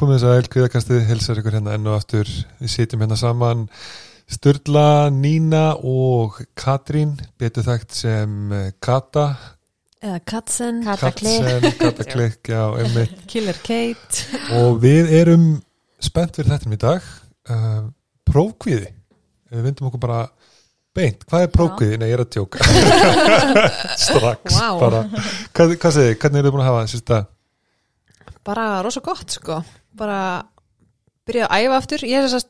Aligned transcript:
Komið 0.00 0.14
þess 0.16 0.24
að 0.30 0.38
elkviðakastið 0.40 1.00
hilsar 1.10 1.38
ykkur 1.42 1.54
hérna 1.58 1.72
enn 1.76 1.88
og 1.90 1.98
aftur. 1.98 2.28
Við 2.56 2.70
sitjum 2.72 3.02
hérna 3.04 3.16
saman. 3.20 3.66
Sturla, 4.32 5.10
Nína 5.12 5.74
og 5.76 6.38
Katrín, 6.56 7.10
betur 7.36 7.66
þekkt 7.66 7.98
sem 7.98 8.54
eh, 8.56 8.70
Kata. 8.80 9.26
Eða 10.00 10.22
Katzen, 10.24 10.78
Kataklik 10.86 11.44
Katsen, 11.44 11.74
Kataklik, 11.82 12.48
já, 12.48 12.62
emmitt 12.80 13.18
Killer 13.32 13.58
Kate. 13.60 14.40
Og 14.62 14.78
við 14.80 15.12
erum 15.18 15.44
spennt 16.00 16.38
fyrir 16.38 16.54
þetta 16.54 16.72
í 16.72 16.78
dag. 16.80 17.10
Uh, 17.50 17.90
prófkvíði 18.30 18.88
við 19.50 19.66
vindum 19.66 19.90
okkur 19.90 20.02
bara 20.06 20.22
beint, 20.96 21.26
hvað 21.28 21.44
er 21.44 21.52
prófkvíði? 21.58 21.98
Nei, 22.00 22.06
ég 22.08 22.16
er 22.16 22.24
að 22.24 22.32
tjóka 22.38 22.64
strax 24.06 24.56
Vá. 24.56 24.70
bara, 24.80 25.04
hvað, 25.52 25.76
hvað 25.76 25.94
segir, 25.98 26.16
hvernig 26.22 26.40
eru 26.40 26.48
þið 26.48 26.56
búin 26.56 26.64
að 26.64 26.70
hafa 26.70 26.80
það 26.80 26.90
sérsta? 26.94 27.20
Bara 28.48 28.66
rosa 28.86 29.04
gott 29.04 29.36
sko 29.36 29.60
Bara 29.96 30.20
byrjaði 31.26 31.48
að 31.50 31.64
æfa 31.66 31.76
aftur 31.80 32.04
Ég 32.06 32.24
er 32.24 32.44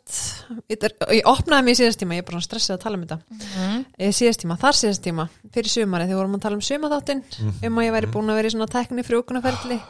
Ég, 0.70 0.82
er- 0.84 1.14
ég 1.14 1.24
opnaði 1.30 1.64
mig 1.64 1.74
í 1.76 1.80
síðast 1.82 2.00
tíma 2.02 2.14
Ég 2.16 2.22
er 2.24 2.28
bara 2.30 2.40
stressið 2.44 2.74
að 2.76 2.82
tala 2.84 2.96
um 2.98 3.04
þetta 3.06 3.18
Mhm. 3.30 3.84
Ég 4.00 4.14
síðast 4.16 4.40
tíma, 4.44 4.56
þar 4.58 4.76
síðast 4.80 5.02
tíma 5.04 5.28
Fyrir 5.54 5.68
sumari 5.68 6.04
þegar 6.08 6.20
vorum 6.22 6.36
að 6.36 6.40
tala 6.46 6.54
um 6.54 6.60
sumaþáttinn 6.60 7.22
Mhm. 7.40 7.66
Um 7.66 7.78
að 7.78 7.84
ég 7.88 7.92
væri 7.96 8.12
búin 8.12 8.30
að 8.30 8.36
vera 8.40 8.48
í 8.48 8.54
svona 8.54 8.68
tekni 8.70 9.02
frjókunaferli 9.04 9.80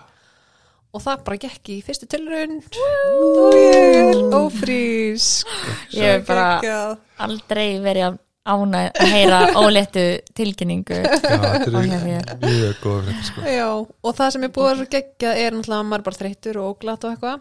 Og 0.93 1.01
það 1.05 1.25
bara 1.25 1.37
gekk 1.39 1.69
í 1.71 1.83
fyrstu 1.87 2.07
tilraun 2.11 2.57
Og 2.67 3.55
ég 3.55 4.11
er 4.11 4.17
ófrísk 4.35 5.47
Ég 5.95 6.03
hef 6.03 6.27
bara 6.27 6.61
geggjað. 6.61 6.99
aldrei 7.19 7.79
verið 7.85 8.07
að 8.09 8.19
ána 8.51 8.91
að 8.91 9.11
heyra 9.13 9.39
óléttu 9.61 10.03
tilkynningu 10.35 10.97
Já, 10.97 11.13
þetta 11.21 11.69
er 11.69 12.01
þér. 12.01 12.41
mjög 12.41 12.75
góð 12.83 13.11
sko. 13.29 13.41
Já, 13.45 13.69
og 14.03 14.17
það 14.17 14.31
sem 14.33 14.45
er 14.45 14.49
búið 14.49 14.65
að 14.65 14.71
vera 14.71 14.81
svo 14.81 14.89
geggjað 14.97 15.37
er 15.45 15.51
náttúrulega 15.53 15.81
að 15.85 15.89
maður 15.93 16.05
bara 16.09 16.17
þreyttur 16.21 16.57
og 16.65 16.79
glatt 16.81 17.05
og 17.05 17.13
eitthvað 17.13 17.41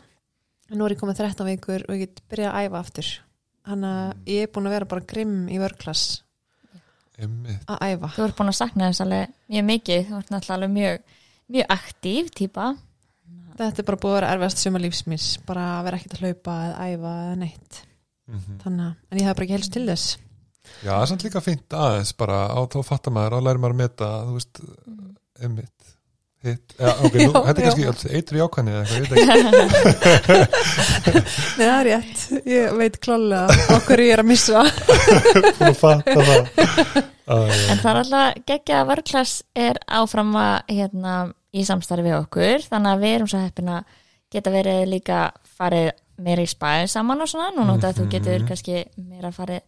nú 0.75 0.86
er 0.86 0.95
ég 0.95 1.02
komið 1.02 1.22
13 1.23 1.50
vikur 1.50 1.86
og 1.88 1.95
ég 1.95 2.06
get 2.06 2.22
byrjað 2.31 2.56
að 2.56 2.67
æfa 2.67 2.81
aftur. 2.84 3.12
Þannig 3.70 3.95
að 4.00 4.34
ég 4.34 4.45
er 4.45 4.52
búin 4.53 4.70
að 4.70 4.76
vera 4.78 4.89
bara 4.89 5.08
grimm 5.14 5.39
í 5.50 5.58
vörklass 5.61 6.03
að 7.20 7.81
æfa. 7.84 8.11
Þú 8.16 8.26
ert 8.26 8.38
búin 8.38 8.52
að 8.53 8.59
sakna 8.61 8.92
þess 8.92 9.03
alveg 9.03 9.34
mjög 9.52 9.66
mikið. 9.70 10.06
Þú 10.08 10.20
ert 10.22 10.31
náttúrulega 10.34 10.58
alveg 10.59 10.73
mjög, 10.78 11.17
mjög 11.56 11.73
aktív 11.76 12.31
típa. 12.38 12.70
Þetta 13.59 13.84
er 13.84 13.88
bara 13.89 14.00
búið 14.00 14.14
að 14.14 14.17
vera 14.20 14.31
erfiðast 14.36 14.64
suma 14.64 14.80
lífsmins 14.80 15.28
bara 15.44 15.66
að 15.76 15.86
vera 15.89 16.00
ekkert 16.00 16.16
að 16.16 16.22
hlaupa 16.23 16.58
eða 16.70 16.89
æfa 16.94 17.14
eða 17.26 17.38
neitt. 17.44 17.86
Mhm. 18.30 18.59
þannig 18.64 18.86
að, 18.86 18.98
en 19.09 19.20
ég 19.20 19.26
hef 19.26 19.38
bara 19.38 19.48
ekki 19.48 19.58
helst 19.58 19.73
til 19.73 19.86
þess. 19.89 20.17
Já, 20.83 20.92
það 20.92 21.02
er 21.02 21.09
samt 21.11 21.23
líka 21.26 21.42
fínt 21.42 21.76
aðeins 21.76 22.11
bara 22.20 22.39
á 22.54 22.59
þá 22.70 22.80
fattar 22.86 23.16
maður, 23.16 23.39
á 23.42 23.45
læri 23.48 23.61
maður 23.64 23.76
að 23.76 23.80
meta 23.81 24.09
þú 24.28 24.36
veist, 24.36 24.59
emmitt 25.48 25.78
hitt, 26.45 26.73
já, 26.80 26.90
ok, 27.04 27.16
nú, 27.20 27.30
Já, 27.36 27.42
þetta 27.45 27.50
er 27.50 27.59
já. 27.59 27.68
kannski 27.68 27.84
í 28.40 28.44
ákvæmni 28.45 28.72
eða 28.72 28.84
eitthvað, 28.84 29.00
ég 29.00 29.06
veit 29.09 29.14
ekki. 29.20 30.59
Nei, 31.59 31.66
það 31.66 31.73
er 31.80 31.88
rétt, 31.90 32.22
ég 32.50 32.76
veit 32.80 33.00
klálega 33.04 33.58
okkur 33.78 34.04
ég 34.06 34.14
er 34.16 34.23
að 34.23 34.30
missa. 34.30 34.62
Búin 35.60 35.70
að 35.70 35.80
fatta 35.80 36.16
það. 36.30 36.52
En 37.30 37.82
það 37.82 37.90
er 37.92 38.00
alltaf 38.04 38.40
geggja 38.50 38.80
að 38.82 38.88
vörklass 38.94 39.34
er 39.67 39.80
áfram 40.00 40.32
að 40.40 40.56
hérna, 40.73 41.16
í 41.54 41.64
samstarfi 41.66 42.06
við 42.06 42.17
okkur 42.20 42.66
þannig 42.70 42.92
að 42.95 43.04
við 43.04 43.16
erum 43.17 43.30
svo 43.32 43.42
heppin 43.42 43.70
að 43.73 43.98
geta 44.34 44.52
verið 44.54 44.82
líka 44.92 45.20
farið 45.58 45.92
meira 46.22 46.44
í 46.45 46.49
spæði 46.52 46.89
saman 46.92 47.23
og 47.23 47.30
svona, 47.32 47.52
núna 47.55 47.76
út 47.78 47.86
að 47.88 47.99
þú 48.02 48.08
getur 48.11 48.44
kannski 48.49 48.83
meira 49.02 49.32
farið 49.33 49.64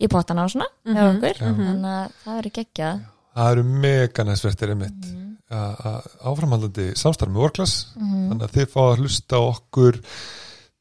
í 0.00 0.08
potana 0.08 0.46
og 0.46 0.52
svona 0.54 0.68
með 0.88 0.96
Mhm, 0.96 1.08
okkur, 1.18 1.40
mhm. 1.44 1.64
þannig 1.66 1.90
að 1.96 2.14
það 2.24 2.36
verður 2.38 2.54
geggjað 2.60 3.00
Það 3.40 3.52
eru 3.54 3.62
mega 3.64 4.24
næsvertir 4.28 4.74
emmitt 4.74 5.06
áframhaldandi 5.50 6.90
samstarf 6.98 7.32
með 7.32 7.42
Workclass 7.44 7.86
Mhm. 7.96 8.28
þannig 8.30 8.44
að 8.46 8.52
þið 8.56 8.66
fá 8.74 8.80
að 8.84 8.98
hlusta 9.00 9.40
okkur 9.42 9.98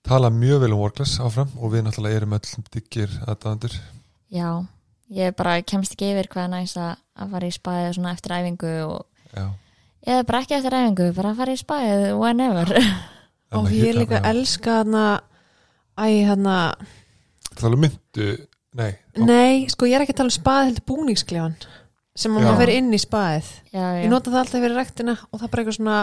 tala 0.05 0.29
mjög 0.29 0.59
vel 0.61 0.73
um 0.73 0.79
Workclass 0.83 1.19
áfram 1.19 1.49
og 1.57 1.71
við 1.73 1.83
náttúrulega 1.87 2.19
erum 2.19 2.33
öll 2.37 2.65
diggir 2.73 3.09
aðdæðandur 3.27 3.73
Já, 4.29 4.65
ég 5.09 5.35
bara 5.35 5.61
kemst 5.61 5.95
ekki 5.95 6.11
yfir 6.13 6.27
hvað 6.29 6.43
er 6.43 6.51
næst 6.53 6.77
að, 6.77 6.97
að 7.17 7.31
fara 7.31 7.47
í 7.49 7.55
spæði 7.55 7.93
svona 7.95 8.13
eftir 8.13 8.35
æfingu 8.37 8.73
og 8.85 9.05
Já, 9.33 9.47
eða 10.05 10.25
bara 10.29 10.41
ekki 10.43 10.55
eftir 10.59 10.77
æfingu, 10.77 11.09
bara 11.15 11.31
að 11.33 11.37
fara 11.41 11.51
í 11.55 11.57
spæði 11.63 12.13
whenever. 12.19 12.69
Og 13.51 13.65
að 13.65 13.73
ég 13.73 13.95
líka 13.97 14.19
já. 14.21 14.29
elska 14.29 14.77
hana 14.83 15.21
æ, 15.97 16.25
hana 16.29 16.75
Það 17.55 17.71
er 17.71 17.77
myndu, 17.81 18.27
nei 18.77 18.91
nei, 19.17 19.65
sko 19.67 19.85
ég 19.89 19.95
er 19.97 20.05
ekki 20.05 20.13
að 20.13 20.19
tala 20.21 20.29
um 20.29 20.37
spaðið 20.37 20.69
heldur 20.69 20.85
búningsklefan 20.93 21.55
sem 22.15 22.31
maður 22.33 22.57
fer 22.57 22.69
inn 22.77 22.91
í 22.93 22.99
spaðið. 22.99 23.49
Já, 23.73 23.79
já, 23.79 24.01
ég 24.03 24.09
nota 24.09 24.31
það 24.31 24.39
alltaf 24.43 24.61
fyrir 24.63 24.75
rektina 24.75 25.17
og 25.31 25.39
það 25.39 25.43
er 25.43 25.51
bara 25.53 25.63
eitthvað 25.63 25.77
svona 25.79 25.97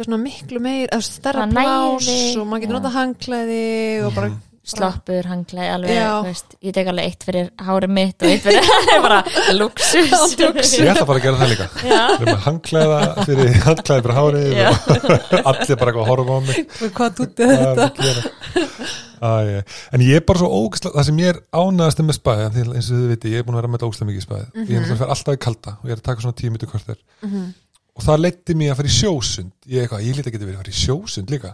er 0.00 0.04
svona 0.08 0.22
miklu 0.22 0.60
meir, 0.60 0.88
eða 0.88 1.02
stærra 1.04 1.46
plás 1.50 2.06
næði, 2.06 2.40
og 2.40 2.46
maður 2.48 2.60
getur 2.64 2.76
nota 2.78 2.92
hangklæði 2.96 3.66
og 4.06 4.14
bara, 4.14 4.28
Mhm. 4.28 4.40
Sloppur, 4.62 5.26
hanglega, 5.26 5.74
alveg, 5.74 5.96
veist, 6.28 6.52
ég 6.62 6.74
tek 6.76 6.88
alveg 6.92 7.08
eitt 7.10 7.24
fyrir 7.26 7.48
hárið 7.66 7.90
mitt 7.96 8.22
og 8.22 8.30
eitt 8.30 8.44
fyrir 8.44 8.68
bara 9.06 9.18
luxus 9.56 10.36
Ég 10.78 10.90
ætla 10.92 11.06
bara 11.08 11.18
að 11.18 11.24
gera 11.24 11.40
það 11.40 11.50
líka. 11.50 11.66
Já, 11.82 12.02
Við 12.12 12.26
erum 12.26 12.36
að 12.36 12.44
hangklæða 12.46 12.98
fyrir 13.26 13.56
hangklæði 13.66 14.04
fyrir 14.06 14.20
og 14.22 15.46
allir 15.50 15.80
bara 15.80 15.90
eitthvað 15.90 16.02
að 16.04 16.10
horfa 16.12 16.36
á 16.36 16.40
mig. 16.46 16.60
Hvað 16.78 16.92
Hvað 16.94 17.18
þetta 17.18 17.48
er 17.48 17.64
að 17.72 17.98
gera? 17.98 18.22
Æ, 19.22 19.62
en 19.94 20.02
ég 20.02 20.18
er 20.18 20.24
bara 20.26 20.42
svo 20.42 20.48
ógæslega 20.50 20.96
það 20.98 21.08
sem 21.08 21.18
ég 21.22 21.32
er 21.32 21.40
ánæðast 21.54 22.02
með 22.02 22.18
spæði 22.18 22.46
því 22.54 22.64
eins 22.72 22.88
og 22.90 22.96
þið 23.02 23.10
viti, 23.12 23.34
ég 23.34 23.42
er 23.42 23.46
búin 23.46 23.58
að 23.58 23.62
vera 23.62 23.72
með 23.74 23.84
ógæslega 23.86 24.08
mikið 24.10 24.24
spæði 24.26 24.46
ég 24.46 24.62
er 24.62 24.80
náttúrulega 24.82 24.94
að 24.96 25.02
fara 25.02 25.16
alltaf 25.16 25.36
í 25.36 25.42
kalda 25.46 25.74
og 25.78 25.84
ég 25.90 25.94
er 25.94 26.00
að 26.00 26.06
taka 26.08 26.24
svona 26.24 26.38
tíu 26.38 26.54
mitur 26.54 26.70
korter. 26.72 26.98
Mhm. 27.22 27.44
og 27.92 28.06
það 28.06 28.22
leiddi 28.24 28.56
mér 28.58 28.72
að 28.72 28.78
fara 28.80 28.88
í 28.90 28.96
sjósund. 28.96 29.52
Ég, 29.66 29.76
er 29.76 29.84
eitthvað, 29.84 30.02
ég 30.06 30.16
lítið 30.16 30.30
að 30.30 30.34
geta 30.34 30.46
verið 30.48 30.56
að 30.56 30.62
fara 30.64 30.72
í 30.72 30.80
sjósund 30.82 31.30
líka 31.34 31.52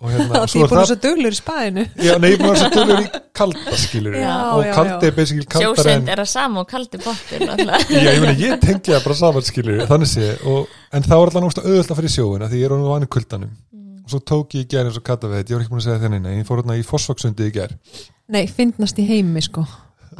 og 0.00 0.12
hérna, 0.14 0.42
því 0.48 0.60
er 0.60 0.64
er 0.64 0.70
búin 0.70 0.80
það 0.80 0.86
svo 0.90 0.98
duglur 1.04 1.34
í 1.34 1.38
spaðinu 1.38 1.82
já, 2.00 2.12
nei, 2.22 2.28
búin 2.40 2.52
að 2.54 2.60
svo 2.62 2.68
tölur 2.74 3.02
í 3.02 3.08
kalda 3.40 3.78
skilur 3.80 4.16
Já, 4.16 4.36
og 4.54 4.62
já, 4.64 4.72
kaldi 4.76 4.94
já. 4.94 5.10
er 5.10 5.16
basically 5.18 5.48
kaldar 5.54 5.70
en 5.70 5.74
sjósund 5.80 6.12
er 6.14 6.22
að 6.24 6.30
sama 6.30 6.62
og 6.62 6.70
kaldi 6.70 7.00
náttúrulega. 7.02 7.80
Já, 7.90 8.08
ég 8.10 8.22
meina, 8.24 8.36
ég 8.40 8.62
tengi 8.64 8.94
það 8.94 9.04
bara 9.08 9.18
saman 9.20 9.46
skilur 9.50 9.82
þannig 9.90 10.10
sé, 10.12 10.30
og, 10.48 10.78
en 10.96 11.04
þá 11.04 11.12
er 11.16 11.20
alltaf 11.20 11.44
náttúrulega 11.44 11.74
auðvöld 11.74 11.92
að 11.92 12.00
fara 12.00 12.10
í 12.10 12.14
sjóin 12.16 12.46
af 12.46 12.52
því 12.52 12.62
ég 12.62 12.70
er 12.70 12.74
honum 12.76 12.94
vanið 12.94 13.12
kuldanum. 13.16 13.52
Mm. 13.76 14.00
og 14.04 14.14
svo 14.14 14.22
tók 14.32 14.56
ég 14.56 14.64
í 14.64 14.70
gerð 14.72 14.90
eins 14.90 14.98
og 15.00 15.06
kata 15.06 15.28
við 15.28 15.42
þetta, 15.42 15.52
ég 15.52 15.58
var 15.58 15.66
ekki 15.66 15.74
búin 15.74 15.82
að 15.82 15.86
segja 15.90 16.02
þenni 16.06 16.20
en 16.24 16.40
ég 16.40 16.48
fór 16.48 16.62
hérna 16.62 16.80
í 16.80 16.86
Fossvakssundi 16.88 17.46
í 17.50 17.54
gerð 17.54 18.02
nei, 18.30 18.44
finnast 18.48 18.98
í 19.00 19.06
heimi 19.08 19.42
sko. 19.44 19.64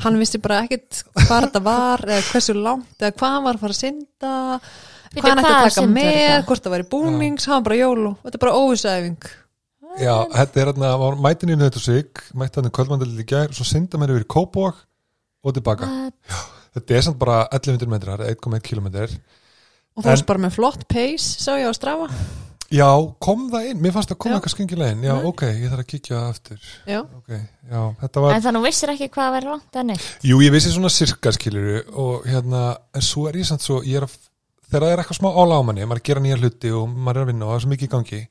Hann 0.05 0.17
vissi 0.21 0.39
bara 0.43 0.63
ekkit 0.65 1.03
hvað 1.27 1.49
þetta 1.49 1.63
var 1.67 2.05
eða 2.07 2.23
hversu 2.31 2.55
langt 2.57 3.03
eða 3.03 3.17
hvað 3.17 3.35
hann 3.35 3.47
var 3.47 3.59
að 3.59 3.65
fara 3.65 3.77
að 3.77 3.81
synda 3.81 4.33
hvað 5.11 5.27
hann 5.27 5.43
ætti 5.43 5.51
að 5.51 5.65
taka 5.67 5.83
var 5.83 5.93
með, 5.93 6.35
hvort 6.47 6.65
það 6.65 6.75
væri 6.77 6.89
búnings 6.93 7.49
hann 7.49 7.59
var 7.59 7.67
bara 7.67 7.79
jólu, 7.81 8.13
þetta 8.23 8.39
er 8.39 8.45
bara 8.45 8.59
óvisæfing 8.61 9.31
Já, 9.99 10.15
þetta 10.37 10.61
er 10.63 10.71
hérna, 10.71 10.93
var 11.01 11.19
mætin 11.19 11.51
inn 11.51 11.65
þetta 11.65 11.83
sig, 11.83 12.23
mætti 12.39 12.61
hann 12.61 12.71
í 12.71 12.75
kvöldmandalið 12.77 13.25
í 13.25 13.43
og 13.43 13.59
svo 13.59 13.67
synda 13.67 13.99
mér 13.99 14.15
yfir 14.15 14.29
Kópók 14.31 14.85
og 15.43 15.57
tilbaka. 15.57 15.89
What? 15.91 16.49
Þetta 16.77 16.95
er 16.95 17.03
samt 17.03 17.19
bara 17.19 17.43
1100 17.51 17.91
metrar, 17.91 18.23
1,1 18.23 18.63
kilometr 18.63 19.19
og 19.97 20.05
þú 20.05 20.13
varst 20.13 20.29
bara 20.29 20.43
með 20.45 20.55
flott 20.57 20.87
pace 20.91 21.43
sá 21.43 21.57
ég 21.59 21.67
á 21.67 21.75
strafa 21.75 22.09
Já, 22.71 22.87
kom 23.19 23.49
það 23.51 23.65
inn, 23.73 23.81
mér 23.83 23.95
fannst 23.97 24.13
það 24.13 24.19
koma 24.23 24.31
Já. 24.31 24.39
eitthvað 24.39 24.53
skengilega 24.55 24.95
inn 24.95 25.01
Já, 25.03 25.15
Nei. 25.17 25.25
ok, 25.27 25.41
ég 25.49 25.73
þarf 25.73 25.83
að 25.83 25.89
kíkja 25.91 26.21
aftur 26.29 26.61
já, 26.87 27.01
Ok, 27.03 27.33
já, 27.35 27.81
þetta 28.05 28.23
var 28.23 28.35
En 28.37 28.45
þannig 28.45 28.67
vissir 28.69 28.93
ekki 28.95 29.09
hvað 29.11 29.27
að 29.27 29.35
vera 29.37 29.55
langt 29.57 29.79
enni 29.83 29.97
Jú, 30.31 30.39
ég 30.45 30.55
vissi 30.55 30.71
svona 30.71 30.93
sirka 30.95 31.33
skiluru 31.35 31.81
og 31.99 32.29
hérna, 32.31 32.63
en 32.95 33.05
svo 33.05 33.27
er 33.27 33.41
ég 33.41 33.49
samt 33.51 33.67
svo 33.67 33.81
ég 33.83 33.99
er 33.99 34.07
að, 34.07 34.15
þegar 34.69 34.87
það 34.87 34.95
er 34.95 35.03
eitthvað 35.03 35.19
smá 35.19 35.31
ála 35.35 35.59
á 35.59 35.63
manni 35.67 35.83
maður 35.83 35.99
er 35.99 36.05
að 36.05 36.09
gera 36.13 36.25
nýja 36.29 36.39
hluti 36.39 36.73
og 36.79 36.87
maður 36.95 37.19
er 37.19 37.27
að 37.27 37.33
vinna 37.33 37.49
og 37.49 37.51
það 37.51 37.59
er 37.59 37.67
svo 37.67 37.73
mikið 37.75 37.91
í 37.91 37.93
gangi 37.97 38.23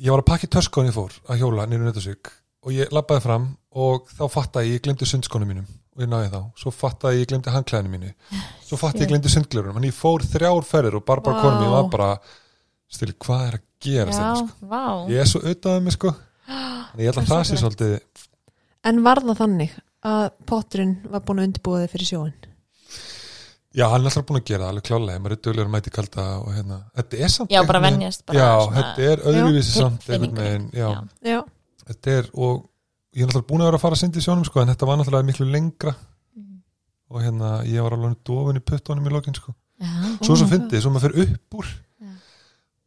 ég 0.00 0.12
var 0.12 0.22
að 0.22 0.28
pakka 0.30 0.48
í 0.48 0.52
töskóni 0.56 0.94
fór 0.94 1.16
að 1.28 1.42
hjóla 1.42 1.66
nýru 1.68 1.86
nöttasvík 1.86 2.32
og 2.64 2.74
ég 2.76 2.92
labbaði 2.94 3.24
fram 3.24 3.46
og 3.70 4.08
þá 4.16 4.24
fattaði 4.32 4.72
ég, 4.72 4.78
ég 4.78 4.84
glemdi 4.86 5.08
sundskónu 5.08 5.48
mínum 5.48 5.68
og 5.96 6.04
ég 6.04 6.10
náði 6.10 6.30
þá, 6.32 6.40
svo 6.60 6.72
fattaði 6.74 7.18
ég, 7.20 7.24
ég 7.24 7.30
glemdi 7.32 7.54
hangklæðinu 7.54 7.92
mínu. 7.92 8.12
Svo 8.64 8.78
fattaði 8.80 9.04
ég, 9.04 9.06
ég 9.06 9.12
glemdi 9.14 9.32
sundglurunum 9.34 9.80
en 9.80 9.88
ég 9.88 9.96
fór 9.96 10.24
þrjár 10.24 10.66
ferðir 10.68 10.98
og 11.00 11.06
bara 11.08 11.24
bara 11.24 11.38
Vá. 11.38 11.42
konum 11.44 11.66
ég 11.66 11.74
var 11.74 11.90
bara, 11.92 12.10
stili, 12.90 13.16
hvað 13.26 13.46
er 13.46 13.58
að 13.58 13.64
gera 13.84 14.14
Já, 14.14 14.18
þetta, 14.18 14.48
sko? 14.48 14.90
ég 15.10 15.22
er 15.22 15.30
svo 15.30 15.42
auðvitað 15.44 15.80
mig, 15.86 15.96
sko. 15.98 16.14
En 16.90 17.02
ég 17.04 17.10
held 17.10 17.20
að 17.20 17.28
Það 17.30 17.42
sé 17.46 17.56
svo 17.56 17.68
svolítið 17.68 17.98
en 18.88 19.02
var 19.04 19.20
það 19.24 19.42
þannig 19.42 19.74
að 20.08 20.22
potturinn 20.48 20.94
var 21.12 21.24
búin 21.26 21.42
að 21.42 21.50
undirbúa 21.50 21.82
þig 21.82 21.92
fyrir 21.94 22.08
sjóin 22.08 22.49
Já, 23.70 23.84
hann 23.86 24.02
er 24.02 24.08
alltaf 24.10 24.24
búin 24.26 24.40
að 24.40 24.48
gera 24.50 24.64
það 24.64 24.70
alveg 24.72 24.86
klálega, 24.88 25.20
maður 25.22 25.34
er 25.36 25.40
duglegur 25.46 25.68
að 25.68 25.74
mæti 25.76 25.90
kalda 25.94 26.22
og 26.40 26.48
hérna, 26.56 26.78
þetta 26.98 27.18
er 27.22 27.30
samt 27.30 27.52
Já, 27.54 27.60
bara 27.68 27.80
venjast 27.84 28.24
bara 28.26 28.38
Já, 28.40 28.48
svona 28.64 28.80
þetta 28.80 29.04
er 29.12 29.22
öðruvísi 29.30 29.74
samt 29.76 30.08
veginn, 30.10 30.64
já, 30.74 30.88
Já. 30.88 30.88
já, 31.30 31.38
þetta 31.92 32.16
er 32.16 32.30
og 32.34 32.56
ég 33.14 33.22
er 33.22 33.30
náttúrulega 33.30 33.48
búin 33.52 33.62
að 33.62 33.70
vera 33.70 33.78
að 33.78 33.84
fara 33.84 33.98
að 33.98 34.02
syndi 34.02 34.18
í 34.18 34.24
sjónum 34.26 34.48
sko, 34.48 34.62
en 34.64 34.72
þetta 34.72 34.88
var 34.90 34.98
náttúrulega 34.98 35.28
miklu 35.30 35.46
lengra. 35.50 35.94
Mhm. 36.34 36.58
og 37.10 37.22
hérna, 37.22 37.52
ég 37.66 37.82
var 37.86 37.94
alveg 37.94 38.18
dofin 38.26 38.58
í 38.58 38.64
puttunum 38.72 39.06
í 39.06 39.14
lokin 39.14 39.38
sko, 39.38 39.54
Já. 39.78 39.94
svo 40.18 40.34
svo 40.34 40.34
Oh 40.34 40.42
my 40.42 40.50
fyndið, 40.56 40.82
svo 40.82 40.90
maður 40.90 41.06
fyrir 41.06 41.30
upp 41.38 41.58
úr. 41.62 41.70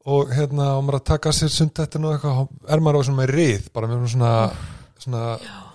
Og 0.03 0.33
hérna, 0.35 0.74
og 0.75 0.83
maður 0.83 1.00
að 1.00 1.03
taka 1.13 1.31
sér 1.31 1.47
sundettin 1.47 2.03
og 2.03 2.18
eitthvað, 2.18 2.50
er 2.68 2.81
maður 2.83 3.00
á 3.00 3.07
svona 3.07 3.21
með 3.21 3.30
rið, 3.38 3.69
bara 3.71 3.88
með 3.88 4.07
svona 4.12 4.31
svona 5.04 5.24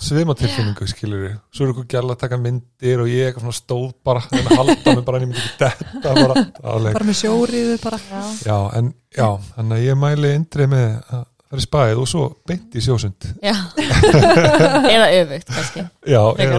svimatilfinningu 0.02 0.88
skilur 0.90 1.24
svo 1.52 1.64
er 1.66 1.72
eitthvað 1.72 1.88
gæla 1.94 2.14
að 2.16 2.20
taka 2.24 2.38
myndir 2.40 3.02
og 3.04 3.10
ég 3.12 3.28
eitthvað 3.30 3.46
svona 3.46 3.58
stóð 3.60 3.88
bara 4.08 4.22
en 4.32 4.44
að 4.44 4.60
halda 4.62 4.94
mig 4.98 5.04
bara 5.08 5.20
en 5.20 5.26
ég 5.26 5.32
myndi 5.32 5.44
ekki 5.44 5.58
detta 5.64 6.14
bara, 6.18 6.44
bara 6.92 7.08
með 7.08 7.18
sjóriðu 7.22 7.80
bara. 7.84 7.98
Já. 8.08 8.22
Já, 8.48 8.58
en 8.80 8.92
já, 9.16 9.28
þannig 9.56 9.76
að 9.78 9.86
ég 9.88 10.00
mæli 10.06 10.32
indrið 10.38 10.72
með 10.74 10.88
að 11.08 11.26
það 11.48 11.56
er 11.56 11.64
spæð 11.64 12.00
og 12.02 12.08
svo 12.10 12.24
beint 12.48 12.74
í 12.76 12.80
sjósund. 12.84 13.28
Eða 14.94 15.06
öfugt 15.16 15.48
kannski. 15.48 15.84
Já, 16.04 16.20
eða, 16.44 16.58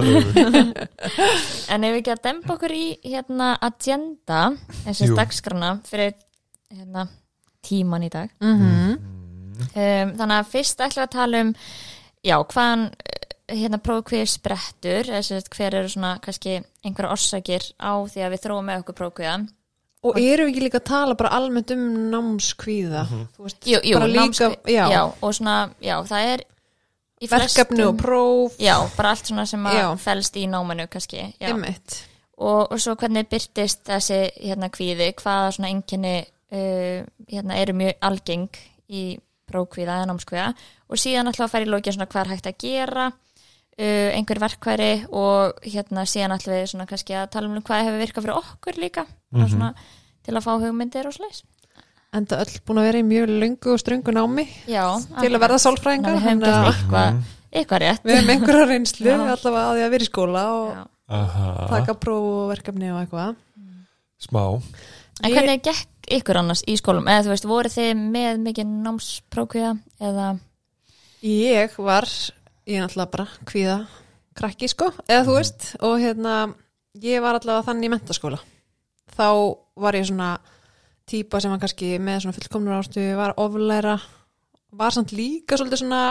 En 1.74 1.86
ef 1.86 1.94
við 1.94 2.00
ekki 2.00 2.14
að 2.16 2.24
dempa 2.26 2.56
okkur 2.56 2.74
í 2.74 2.86
hérna 3.06 3.52
agenda, 3.62 4.40
þessi 4.88 5.12
Jú. 5.12 5.18
dagskrana 5.20 5.76
fyrir 5.86 6.16
hérna, 6.74 7.06
tíman 7.66 8.08
í 8.08 8.10
dag. 8.14 8.34
Mhm. 8.42 8.98
um, 9.70 10.14
Þannig 10.18 10.36
að 10.40 10.52
fyrst 10.56 10.82
ætlum 10.82 11.04
við 11.04 11.08
að 11.08 11.16
tala 11.20 11.44
um 11.46 11.54
já, 12.26 12.36
hvaðan 12.40 12.90
eh, 12.90 13.56
hérna 13.60 13.80
prófkvið 13.84 14.26
sprettur, 14.30 15.10
þessi 15.10 15.40
hver 15.56 15.80
eru 15.82 15.90
svona 15.92 16.18
kannski 16.24 16.60
einhverja 16.86 17.16
orsakir 17.16 17.72
á 17.80 17.94
því 18.08 18.26
að 18.26 18.36
við 18.36 18.46
þróum 18.46 18.70
með 18.70 18.84
okkur 18.84 19.00
prófkviðan 19.04 19.50
Og 20.00 20.16
erum 20.16 20.48
við 20.48 20.54
ekki 20.54 20.62
líka 20.64 20.80
að 20.80 20.86
tala 20.88 21.16
bara 21.20 21.34
almennt 21.36 21.72
um 21.76 21.82
námskvíða? 22.14 23.02
Þú 23.36 23.44
veist, 23.44 23.66
Jú, 23.68 23.82
jú, 23.84 23.98
bara 23.98 24.08
líka, 24.08 24.48
já, 24.64 24.86
já, 24.94 25.02
og 25.12 25.34
svona, 25.36 25.56
já, 25.84 25.96
það 26.08 26.28
er 26.30 26.44
í 27.20 27.28
verkefni 27.28 27.84
og 27.84 27.98
próf. 28.00 28.56
Já, 28.64 28.76
bara 28.96 29.12
allt 29.12 29.28
svona 29.28 29.44
sem 29.50 29.66
að 29.68 29.76
Já. 29.76 29.88
felst 30.00 30.40
í 30.40 30.46
námanu 30.48 30.86
kannski, 30.88 31.26
já. 31.36 31.50
Einmitt. 31.52 31.98
og, 32.40 32.72
og 32.72 32.80
svo 32.80 32.96
hvernig 32.96 33.28
byrtist 33.28 33.84
þessi 33.90 34.22
hérna 34.40 34.70
kvíði, 34.72 35.10
hvaða 35.20 35.52
svona 35.58 35.74
enginni 35.74 36.16
uh, 36.24 37.04
hérna 37.28 37.60
eru 37.60 37.76
mjög 37.82 38.00
algeng 38.08 38.62
í 38.88 39.04
prófkvíða 39.52 40.00
eða 40.00 40.10
námskvíða 40.12 40.50
og 40.90 41.02
síðan 41.02 41.32
alltaf 41.32 41.48
að 41.48 41.54
færa 41.56 41.68
í 41.68 41.72
lókja 41.74 41.96
svona 41.96 42.10
hvað 42.10 42.24
er 42.24 42.32
hægt 42.34 42.50
að 42.50 42.60
gera 42.64 43.06
uh, 43.10 44.10
einhver 44.16 44.44
verkværi 44.46 44.92
og 45.12 45.64
hérna 45.68 46.06
síðan 46.10 46.36
alltaf 46.36 46.56
við 46.56 46.68
svona 46.74 46.90
kannski 46.90 47.18
að 47.20 47.32
tala 47.36 47.52
um 47.52 47.62
hvað 47.62 47.88
hefur 47.88 48.04
virkað 48.04 48.28
fyrir 48.28 48.42
okkur 48.42 48.84
líka 48.84 49.06
mm 49.36 49.48
svona, 49.50 49.74
til 50.26 50.36
að 50.36 50.46
fá 50.46 50.54
hugmyndir 50.58 51.10
og 51.10 51.16
sliðis 51.16 51.44
Enda 52.10 52.40
öll 52.42 52.56
búin 52.66 52.80
að 52.82 52.88
vera 52.88 53.02
í 53.04 53.06
mjög 53.06 53.32
löngu 53.44 53.74
og 53.76 53.82
ströngu 53.84 54.14
námi 54.16 54.48
Já, 54.66 54.86
til 55.20 55.30
að 55.30 55.44
verða 55.44 55.60
sálfræðingar 55.62 56.16
við 56.16 56.24
gert 56.42 56.70
eitthvað, 56.72 57.20
eitthvað 57.54 57.84
rétt. 57.84 58.02
Við 58.02 58.16
hefum 58.16 58.32
einhverja 58.34 58.64
reynslu 58.72 59.12
allavega 59.14 59.66
að 59.68 59.76
því 59.76 59.84
að 59.86 59.94
vera 59.94 60.08
í 60.08 60.10
skóla 60.10 60.46
og 60.56 60.72
taka 61.70 61.96
próf 62.02 62.26
og 62.32 62.48
verkefni 62.50 62.90
og 62.90 63.04
eitthvað. 63.04 63.38
Smá. 64.26 64.42
En 65.22 65.36
hvernig 65.36 65.62
gekk 65.70 65.99
ykkur 66.18 66.42
annars 66.42 66.64
í 66.68 66.76
skólum? 66.80 67.08
Eða 67.10 67.28
þú 67.28 67.34
veist, 67.34 67.48
voru 67.50 67.72
þið 67.74 67.90
með 68.00 68.44
mikið 68.46 68.76
námsprókviða 68.86 69.74
eða? 70.10 70.30
Ég 71.26 71.76
var, 71.78 72.08
ég 72.70 72.80
er 72.80 72.86
náttúrulega 72.86 73.14
bara 73.16 73.28
kvíða 73.50 73.80
krakki 74.40 74.70
sko, 74.72 74.92
eða 75.08 75.26
þú 75.28 75.36
veist 75.36 75.68
og 75.84 75.98
hérna, 76.00 76.36
ég 77.04 77.24
var 77.24 77.40
allavega 77.40 77.68
þannig 77.68 77.90
í 77.90 77.94
mentaskóla 77.94 78.40
þá 79.18 79.28
var 79.80 79.98
ég 79.98 80.08
svona 80.08 80.30
típa 81.10 81.42
sem 81.42 81.52
var 81.52 81.62
kannski 81.64 81.98
með 82.00 82.24
svona 82.24 82.38
fullkomnur 82.38 82.78
ástu, 82.78 83.04
var 83.18 83.36
oflæra 83.42 83.98
var 84.80 84.96
samt 84.96 85.14
líka 85.18 85.58
svolítið 85.58 85.84
svona 85.84 86.04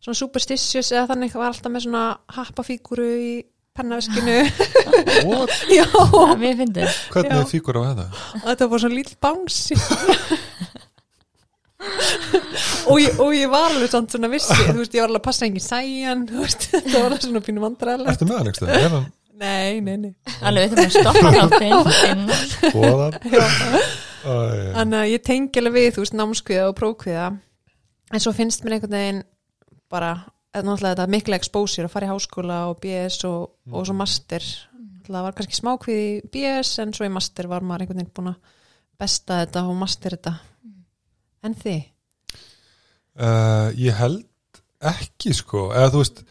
svona 0.00 0.18
superstitious 0.18 0.90
eða 0.94 1.08
þannig 1.12 1.36
var 1.36 1.52
alltaf 1.52 1.72
með 1.72 1.86
svona 1.86 2.04
happafíguru 2.34 3.08
í 3.20 3.32
pennaveskinu 3.76 4.36
What? 5.28 5.54
já, 5.78 5.86
Mér 6.40 6.58
finnir 6.62 6.88
hvernig 7.12 7.32
Já. 7.32 7.40
er 7.40 7.48
fíkur 7.50 7.78
á 7.78 7.82
þetta? 7.90 8.06
þetta 8.46 8.70
var 8.72 8.82
svona 8.84 8.98
lítill 8.98 9.18
bánsi 9.22 9.78
og, 12.90 12.96
ég, 13.00 13.14
og 13.22 13.30
ég 13.36 13.48
var 13.52 13.70
alveg 13.70 13.92
samt 13.92 14.12
svona 14.12 14.28
vissi, 14.32 14.56
þú 14.66 14.82
veist, 14.82 14.94
ég 14.96 15.00
var 15.00 15.08
alveg 15.08 15.22
að 15.22 15.28
passa 15.30 15.46
engin 15.46 15.64
sæjan, 15.64 16.26
þú 16.28 16.42
veist, 16.44 16.66
þetta 16.74 16.96
var 16.98 17.08
alveg 17.08 17.24
svona 17.24 17.44
pínu 17.46 17.64
vandræðilegt 17.64 18.14
Ertu 18.16 18.28
með 18.28 18.40
hann? 18.40 18.52
Er 18.68 18.94
hann 18.96 19.08
nei, 19.40 19.80
nei, 19.80 19.96
nei. 19.96 20.12
Alveg, 20.44 20.74
við 20.74 20.90
þurfum 20.90 20.90
að 20.90 20.94
stoppa 21.00 22.30
skoðan? 22.68 23.14
Þannig 24.20 24.98
að 24.98 25.12
ég 25.14 25.22
tengi 25.24 25.62
alveg 25.62 25.76
við, 25.78 25.88
þú 25.96 26.04
veist, 26.04 26.16
námskviða 26.18 26.66
og 26.68 26.76
prófkviða. 26.76 27.28
En 28.10 28.20
svo 28.22 28.34
finnst 28.36 28.64
mér 28.66 28.76
einhvern 28.76 28.96
veginn 28.98 29.22
bara, 29.90 30.10
náttúrulega 30.54 30.94
þetta 30.96 31.12
mikla 31.14 31.38
exposure 31.38 31.86
að 31.86 31.94
fara 31.94 32.08
í 32.08 32.10
háskóla 32.10 32.60
og 32.70 32.80
BS 32.82 33.24
og, 33.28 33.42
og 33.70 33.86
svo 33.86 33.96
master. 33.98 34.46
Það 35.10 35.26
var 35.26 35.36
kannski 35.36 35.58
smákvið 35.58 36.00
í 36.00 36.10
BS 36.34 36.72
en 36.84 36.94
svo 36.94 37.06
í 37.06 37.12
master 37.12 37.48
var 37.50 37.66
maður 37.66 37.86
einhvern 37.86 38.02
veginn 38.02 38.14
búin 38.16 38.32
að 38.32 38.56
besta 39.00 39.40
þetta 39.44 39.66
og 39.68 39.78
master 39.80 40.16
þetta. 40.16 40.34
En 41.46 41.56
þið? 41.56 41.82
Uh, 43.20 43.68
ég 43.80 43.96
held 43.98 44.26
ekki 44.90 45.34
sko, 45.36 45.68
eða 45.76 45.92
þú 45.92 46.02
veist 46.02 46.22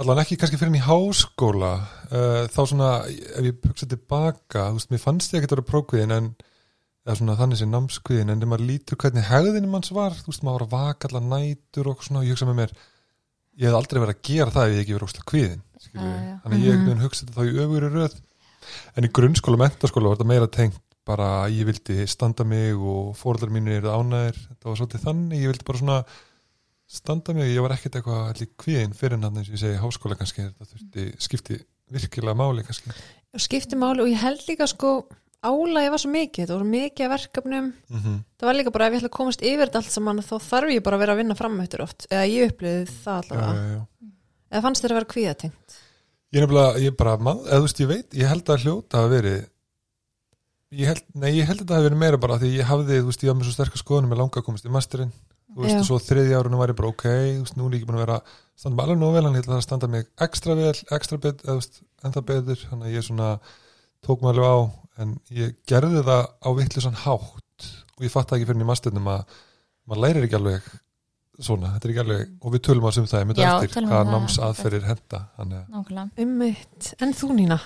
allan 0.00 0.20
ekki 0.22 0.38
kannski 0.40 0.58
fyrir 0.60 0.78
í 0.78 0.84
háskóla. 0.84 1.72
Uh, 2.10 2.44
þá 2.50 2.60
svona, 2.62 2.92
ef 3.08 3.48
ég 3.48 3.66
hugsa 3.66 3.88
tilbaka, 3.90 4.68
þú 4.70 4.78
veist, 4.78 4.92
mér 4.92 5.02
fannst 5.02 5.34
ég 5.34 5.40
ekki 5.40 5.50
að 5.50 5.56
vera 5.56 5.68
prókviðin 5.70 6.14
en, 6.16 6.30
eða 7.06 7.18
svona 7.18 7.36
þannig 7.40 7.60
sem 7.60 7.74
námskviðin 7.74 8.32
en 8.32 8.40
þegar 8.40 8.52
maður 8.52 8.70
lítur 8.70 9.00
hvernig 9.00 9.28
hegðinu 9.28 9.72
manns 9.72 9.92
var 9.96 10.16
þú 10.16 10.32
veist, 10.32 10.46
maður 10.46 10.56
var 10.56 10.66
að 10.66 10.74
vaka 10.76 11.10
allan 11.10 11.30
nætur 11.34 11.92
og 11.92 12.04
svona, 12.06 12.22
og 12.22 12.28
ég 12.28 12.36
hugsa 12.36 12.48
með 12.48 12.58
mér, 12.62 12.74
ég 13.60 13.68
hef 13.68 13.76
aldrei 13.76 14.00
verið 14.02 14.16
að 14.16 14.22
gera 14.30 14.54
það 14.54 14.68
ef 14.68 14.74
ég 14.74 14.82
ekki 14.84 14.96
verið 14.96 15.08
óslega 15.08 15.30
kviðin 15.30 15.62
já. 15.90 16.00
þannig 16.44 16.64
ég 16.64 16.74
einhvern 16.74 16.88
veginn 16.88 17.04
hugsa 17.04 17.26
þetta 17.26 17.36
þá 17.36 17.42
í 17.44 17.60
öfugri 17.64 17.90
röð. 17.94 18.16
En 18.96 19.06
í 19.06 19.12
grunnskóla 19.18 19.58
og 19.58 19.62
mentaskóla 19.64 20.10
var 20.10 20.18
þetta 20.18 20.30
meira 20.30 20.50
tengt 20.54 20.80
bara 21.08 21.28
að 21.44 21.56
ég 21.58 21.68
vildi 21.70 22.06
standa 22.10 22.44
mig 22.46 22.76
og 22.76 23.14
fóreldrar 23.18 23.52
mínu 23.54 23.72
eru 23.78 23.92
ánæðir 23.92 24.36
þetta 24.36 24.68
var 24.68 24.78
svolítið 24.78 25.06
þannig, 25.06 25.40
ég 25.40 25.52
vildi 25.52 25.66
bara 25.66 25.80
svona 25.80 25.98
standa 26.90 27.34
mig, 27.36 27.50
ég 27.50 27.64
var 27.64 27.74
ekkert 27.74 27.98
eitthvað 27.98 28.20
allir 28.28 28.50
kvíðin 28.60 28.96
fyrir 28.98 29.18
hann 29.18 29.40
eins 29.40 29.48
og 29.48 29.56
ég 29.56 29.62
segi 29.62 29.80
háskóla 29.80 30.18
kannski 30.18 30.44
þetta 30.44 30.68
þurfti, 30.70 31.06
skipti 31.22 31.58
virkilega 31.90 32.36
máli 32.38 32.66
kannski. 32.66 32.94
Skipti 33.40 33.78
máli 33.78 34.04
og 34.04 34.10
ég 34.10 34.22
held 34.22 34.44
líka 34.48 34.68
sko 34.70 34.94
álægi 35.40 35.92
var 35.92 36.02
svo 36.02 36.10
mikið, 36.12 36.46
það 36.48 36.56
voru 36.56 36.70
mikið 36.70 37.06
af 37.06 37.12
verkefnum. 37.14 37.68
Mm 37.88 38.00
-hmm. 38.00 38.16
það 38.38 38.48
var 38.48 38.56
líka 38.58 38.70
bara 38.70 38.86
ef 38.86 38.92
ég 38.92 39.00
ætla 39.00 39.10
að 39.10 39.18
komast 39.18 39.42
yfir 39.42 39.66
þetta 39.66 39.78
allt 39.80 39.92
saman 39.92 40.22
þá 40.22 40.36
þarf 40.50 40.74
ég 40.74 40.82
bara 40.82 40.96
að 40.96 41.00
vera 41.00 41.12
að 41.12 41.20
vinna 41.20 41.34
framöttur 41.34 41.84
oft 41.86 42.06
eða 42.10 42.26
ég 42.28 42.50
upplifið 42.50 42.90
það 43.04 43.16
allavega. 43.20 43.54
já, 43.54 43.70
já. 43.74 43.80
eða 44.50 44.62
fannst 44.62 44.82
þér 44.84 44.90
að 44.90 44.98
vera 44.98 45.12
kvíðatengt? 45.14 45.78
Ég 46.30 46.38
er 46.38 46.46
nefnilega, 46.46 46.78
ég 46.78 46.96
bara, 46.96 47.16
mað, 47.16 47.38
eða 47.46 47.58
þú 47.58 47.64
veist, 47.66 47.80
ég 47.80 47.88
veit, 47.88 48.14
ég 48.14 48.28
held 48.28 48.50
að 48.50 48.62
hljóta 48.62 48.98
að 49.00 49.10
verið 49.10 49.40
ég 50.70 50.86
held, 50.86 51.02
nei, 51.18 51.32
ég 51.34 51.48
held 51.48 51.58
að 51.58 51.64
þetta 51.64 51.78
hafi 51.78 51.88
verið 51.88 52.00
meira 52.04 52.20
bara 52.22 52.38
því 52.38 52.50
ég 52.54 52.68
hafði, 52.68 53.00
þú 53.00 53.10
veist, 53.10 53.24
ég 53.26 53.34
með 53.34 53.48
svo 53.48 53.54
sterkar 53.56 53.82
skoðunum 53.82 54.12
með 54.12 54.20
langa 54.22 54.38
að 54.38 54.46
komast 54.46 54.68
í 54.68 54.70
masterinn, 54.70 55.10
þú 55.50 55.64
veist, 55.64 55.80
og 55.80 55.88
svo 55.88 55.98
þriðja 55.98 56.38
árunum 56.38 56.62
var 56.62 56.70
ég 56.70 56.78
bara, 56.78 56.92
ok, 56.94 57.06
þú 57.10 57.42
veist, 57.42 57.56
nú 57.58 57.66
er 57.66 57.74
ég 57.74 57.80
ekki 57.80 57.88
búin 57.88 57.98
að 57.98 58.04
vera 58.04 58.18
standa 58.54 58.76
mig 58.76 58.84
alveg 58.84 59.00
nóg 59.00 59.16
vel, 59.16 59.24
en 59.26 59.34
ég 59.34 59.42
ætla 59.42 59.56
að 59.58 59.64
standa 59.66 59.90
mig 59.90 60.06
ekstra 60.26 60.56
vel, 60.60 60.76
ekstra 60.94 61.18
bet, 61.24 61.42
eða 61.42 61.56
þú 61.56 61.58
veist, 61.58 61.82
enda 62.06 62.22
betur, 62.30 62.62
þannig 62.70 62.86
að 62.86 62.94
ég 62.94 63.06
svona 63.08 63.30
tók 64.06 64.22
mig 64.22 64.32
alveg 64.34 64.50
á, 64.50 64.58
en 65.02 65.16
ég 65.36 65.56
gerði 65.68 66.04
það 66.06 66.22
á 66.40 66.48
vittlusan 66.58 67.00
hátt 67.04 67.66
og 67.96 68.06
ég 68.06 68.12
fatt 68.12 68.32
ekki 68.36 68.48
fyrir 68.48 68.64
í 68.64 68.68
masternum 68.68 69.10
að 69.12 69.34
maður 69.88 70.02
lærir 70.04 70.26
ekki 70.28 70.38
alveg 70.38 70.70
svona, 71.40 71.74
þetta 71.74 71.86
er 71.88 71.92
ekki 71.94 72.02
alveg, 72.04 72.32
og 72.44 72.54
við 72.54 72.62
tölum 72.66 72.86
að 72.88 72.96
sem 72.96 73.06
það, 73.08 73.20
ég 73.22 73.28
myndi 73.30 73.44
eftir 73.46 73.82
um 73.82 73.90
hvað 73.90 74.00
það. 74.02 74.14
námsaðferðir 74.14 74.88
henda, 74.90 75.20
þannig 75.38 75.60
að 75.60 75.76
Nákvæmlega. 75.76 76.24
ummitt, 76.24 76.90
en 77.00 77.14
þú 77.16 77.30
Nína? 77.38 77.60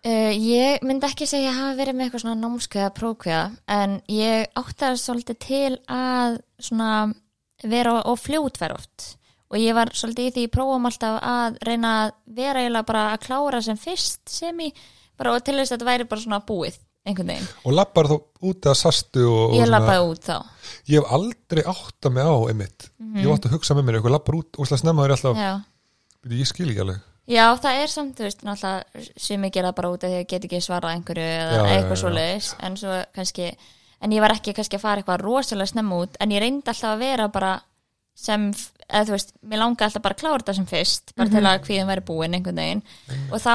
Uh, 0.00 0.32
ég 0.32 0.84
myndi 0.88 1.06
ekki 1.10 1.26
segja 1.28 1.50
að 1.50 1.54
ég 1.54 1.58
hafi 1.60 1.76
verið 1.76 1.96
með 1.96 2.06
eitthvað 2.06 2.22
svona 2.24 2.40
námskeiða 2.40 2.92
prókviða 2.96 3.40
en 3.76 3.96
ég 4.08 4.46
átti 4.56 4.78
það 4.80 5.00
svolítið 5.02 5.38
til 5.44 5.74
að 5.92 6.38
svona 6.64 6.92
vera 7.68 7.98
og 8.08 8.16
fljótverð 8.16 8.78
oft 8.78 9.10
og 9.50 9.58
ég 9.60 9.76
var 9.76 9.92
svolítið 9.92 10.30
í 10.30 10.32
því 10.38 10.46
prófum 10.54 10.88
alltaf 10.88 11.18
að 11.20 11.58
reyna 11.68 11.90
að 12.06 12.14
vera 12.38 12.62
eiginlega 12.62 12.88
bara 12.88 13.04
að 13.12 13.22
klára 13.26 13.60
sem 13.66 13.76
fyrst 13.76 14.22
sem 14.32 14.64
í 14.64 14.70
bara 15.20 15.34
og 15.36 15.44
til 15.46 15.56
þess 15.58 15.70
að 15.70 15.76
þetta 15.76 15.90
væri 15.90 16.08
bara 16.10 16.24
svona 16.24 16.40
búið 16.48 16.78
einhvern 17.08 17.30
veginn. 17.32 17.46
Og 17.64 17.76
lappar 17.76 18.08
þá 18.10 18.16
út 18.50 18.66
að 18.70 18.76
sastu 18.80 19.22
og, 19.24 19.54
Ég 19.56 19.70
lappaði 19.70 20.08
út 20.10 20.26
þá. 20.26 20.34
Ég 20.90 20.98
hef 21.00 21.12
aldrei 21.16 21.62
átt 21.72 22.08
að 22.08 22.16
mig 22.16 22.28
á 22.28 22.36
einmitt 22.50 22.88
Ég 23.16 23.24
hef 23.24 23.32
átt 23.36 23.48
að 23.48 23.54
hugsa 23.56 23.76
með 23.76 23.86
mér, 23.86 23.98
eitthvað 24.00 24.16
lappar 24.16 24.36
út 24.40 24.58
og 24.60 24.68
slega 24.68 24.82
snemma 24.82 25.06
er 25.06 25.14
alltaf, 25.16 25.40
Já. 25.40 25.52
ég 26.36 26.50
skil 26.50 26.68
ekki 26.72 26.84
alveg 26.84 27.00
Já, 27.30 27.44
það 27.62 27.80
er 27.80 27.90
samt, 27.92 28.16
þú 28.18 28.26
veist, 28.26 28.40
náttúrulega 28.42 29.04
sumi 29.22 29.50
gera 29.54 29.70
bara 29.76 29.90
út 29.94 30.02
af 30.02 30.10
því 30.10 30.18
að 30.18 30.28
get 30.32 30.46
ekki 30.48 30.60
svarað 30.64 30.96
einhverju 30.96 31.26
eða 31.30 31.58
Já, 31.60 31.64
eitthvað 31.76 31.94
já. 31.94 32.00
svoleiðis 32.02 32.48
en 32.66 32.78
svo 32.80 32.96
kannski, 33.14 33.46
en 34.02 34.14
ég 34.16 34.24
var 34.24 34.34
ekki 34.34 34.54
kannski 34.56 34.78
að 34.80 34.82
fara 34.82 35.02
eitthvað 35.02 35.22
rosalega 35.22 35.70
snemma 35.70 36.00
út 36.02 36.18
en 36.18 36.34
ég 36.34 36.42
reyndi 36.42 36.72
alltaf 36.72 36.90
að 36.96 37.04
vera 37.04 37.28
bara 37.30 37.52
sem, 38.18 38.48
eða 38.90 39.06
þú 39.08 39.14
veist, 39.14 39.32
mér 39.46 39.62
langaði 39.62 39.86
alltaf 39.86 40.04
bara 40.04 40.16
að 40.16 40.20
klára 40.22 40.42
þetta 40.42 40.56
sem 40.58 40.68
fyrst, 40.70 41.14
bara 41.16 41.32
til 41.32 41.44
að 41.44 41.62
hvíðin 41.66 41.88
væri 41.90 42.04
búin 42.10 42.36
einhvern 42.36 42.60
veginn. 42.60 42.82
Og 43.30 43.40
þá 43.42 43.54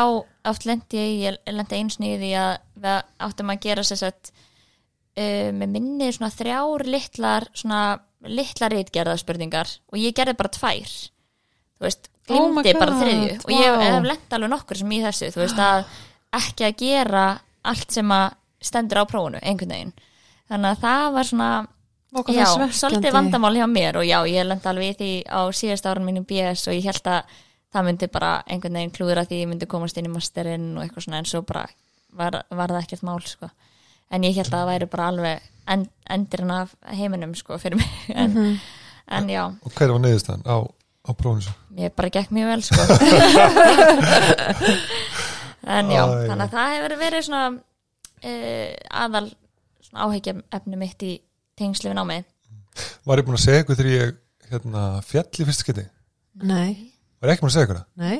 oft 0.51 0.65
lendi 0.69 1.01
ég, 1.01 1.13
ég 1.25 1.53
lendi 1.53 1.79
eins 1.79 1.99
nýði 2.01 2.31
að 2.39 2.57
við 2.85 2.99
áttum 3.27 3.53
að 3.53 3.61
gera 3.67 3.85
sér 3.85 4.01
sett 4.01 4.31
uh, 4.31 5.51
með 5.51 5.77
minni 5.77 6.09
svona 6.15 6.31
þrjár 6.33 6.87
litlar 6.87 7.49
svona 7.53 7.83
litlar 8.25 8.73
reitgerðarspurningar 8.73 9.69
og 9.91 10.01
ég 10.01 10.15
gerði 10.17 10.37
bara 10.39 10.53
tvær. 10.55 10.93
Þú 11.75 11.85
veist, 11.85 12.09
Oh 12.25 12.49
glimti 12.49 12.73
bara 12.73 12.93
God, 12.93 13.03
þriðju. 13.03 13.33
Og 13.45 13.51
ég 13.53 13.69
wow. 13.69 13.83
hef 13.83 14.07
lent 14.09 14.33
alveg 14.33 14.49
nokkur 14.49 14.79
sem 14.79 14.93
í 14.95 15.01
þessu 15.03 15.27
þú 15.33 15.43
veist 15.43 15.59
að 15.61 15.83
ekki 16.39 16.65
að 16.65 16.79
gera 16.79 17.25
allt 17.65 17.93
sem 17.93 18.13
að 18.13 18.25
stendur 18.65 19.03
á 19.05 19.09
prófunu 19.09 19.41
einhvern 19.43 19.75
veginn. 19.75 19.93
Þannig 20.49 20.71
að 20.71 20.81
það 20.81 21.05
var 21.15 21.29
svona 21.29 21.49
já, 22.31 22.45
svolítið 22.71 23.13
vandamál 23.15 23.55
hjá 23.57 23.65
mér 23.69 23.99
og 23.99 24.05
já, 24.07 24.19
ég 24.29 24.45
lendi 24.47 24.69
alveg 24.69 24.93
í 24.93 24.97
því 24.99 25.11
á 25.27 25.41
síðast 25.51 25.87
árun 25.89 26.05
mínu 26.07 26.23
BS 26.27 26.67
og 26.69 26.77
ég 26.77 26.85
held 26.87 27.09
að 27.11 27.33
það 27.75 27.87
myndi 27.89 28.07
bara 28.11 28.31
einhvern 28.47 28.77
veginn 28.79 28.93
klúðra 28.95 29.25
því 29.27 29.41
ég 29.41 29.49
myndi 29.51 29.67
komast 29.67 29.97
inn 29.99 30.07
í 30.07 30.13
masterinn 30.13 30.77
og 30.77 30.85
eitthvað 30.85 31.07
svona 31.07 31.19
en 31.19 31.27
svo 31.29 31.41
bara 31.47 31.65
var, 32.15 32.39
var 32.49 32.71
það 32.71 32.83
ekkert 32.83 33.03
mál 33.03 33.21
sko. 33.27 33.49
en 34.11 34.23
ég 34.23 34.37
held 34.37 34.53
að 34.53 34.59
það 34.59 34.71
væri 34.71 34.87
bara 34.93 35.07
alveg 35.11 35.51
end, 35.67 35.89
endurinn 36.09 36.55
af 36.55 36.75
heiminum 36.93 37.35
sko 37.35 37.59
fyrir 37.61 37.81
mig. 37.81 37.91
En, 39.05 39.21
en 39.21 39.29
já, 39.29 39.43
og 39.45 39.71
hver 39.77 39.91
var 39.93 39.99
neyðistan 40.01 40.41
á, 40.49 40.65
á 40.65 41.11
prófinu? 41.13 41.41
Svo? 41.45 41.53
mér 41.77 41.91
bara 41.93 42.09
gekk 42.09 42.31
mjög 42.33 42.47
vel 42.49 42.63
sko. 42.65 42.81
En 45.65 45.89
já, 45.89 46.03
Æ, 46.05 46.27
þannig 46.29 46.45
að 46.45 46.51
það 46.53 46.71
hefur 46.75 46.93
verið 47.01 47.23
svona 47.25 47.45
uh, 47.51 48.71
aðal 49.03 49.29
svona 49.81 50.05
áhyggjum 50.05 50.41
efni 50.57 50.79
mitt 50.81 51.05
í 51.05 51.13
tengslu 51.59 51.91
við 51.91 51.97
námi 51.99 52.17
Var 53.07 53.21
ég 53.21 53.27
búin 53.27 53.37
að 53.37 53.43
segja 53.45 53.61
eitthvað 53.63 53.79
þegar 53.79 53.91
ég 53.95 54.15
hérna, 54.51 54.81
fjall 55.07 55.27
í 55.31 55.45
fyrsta 55.47 55.63
skiti? 55.65 55.85
Nei, 56.43 56.71
Var 57.21 57.29
ég 57.31 57.37
ekki 57.37 57.45
búin 57.45 57.51
að 57.53 57.55
segja 57.55 57.67
eitthvað? 57.67 57.85
nei, 57.95 58.17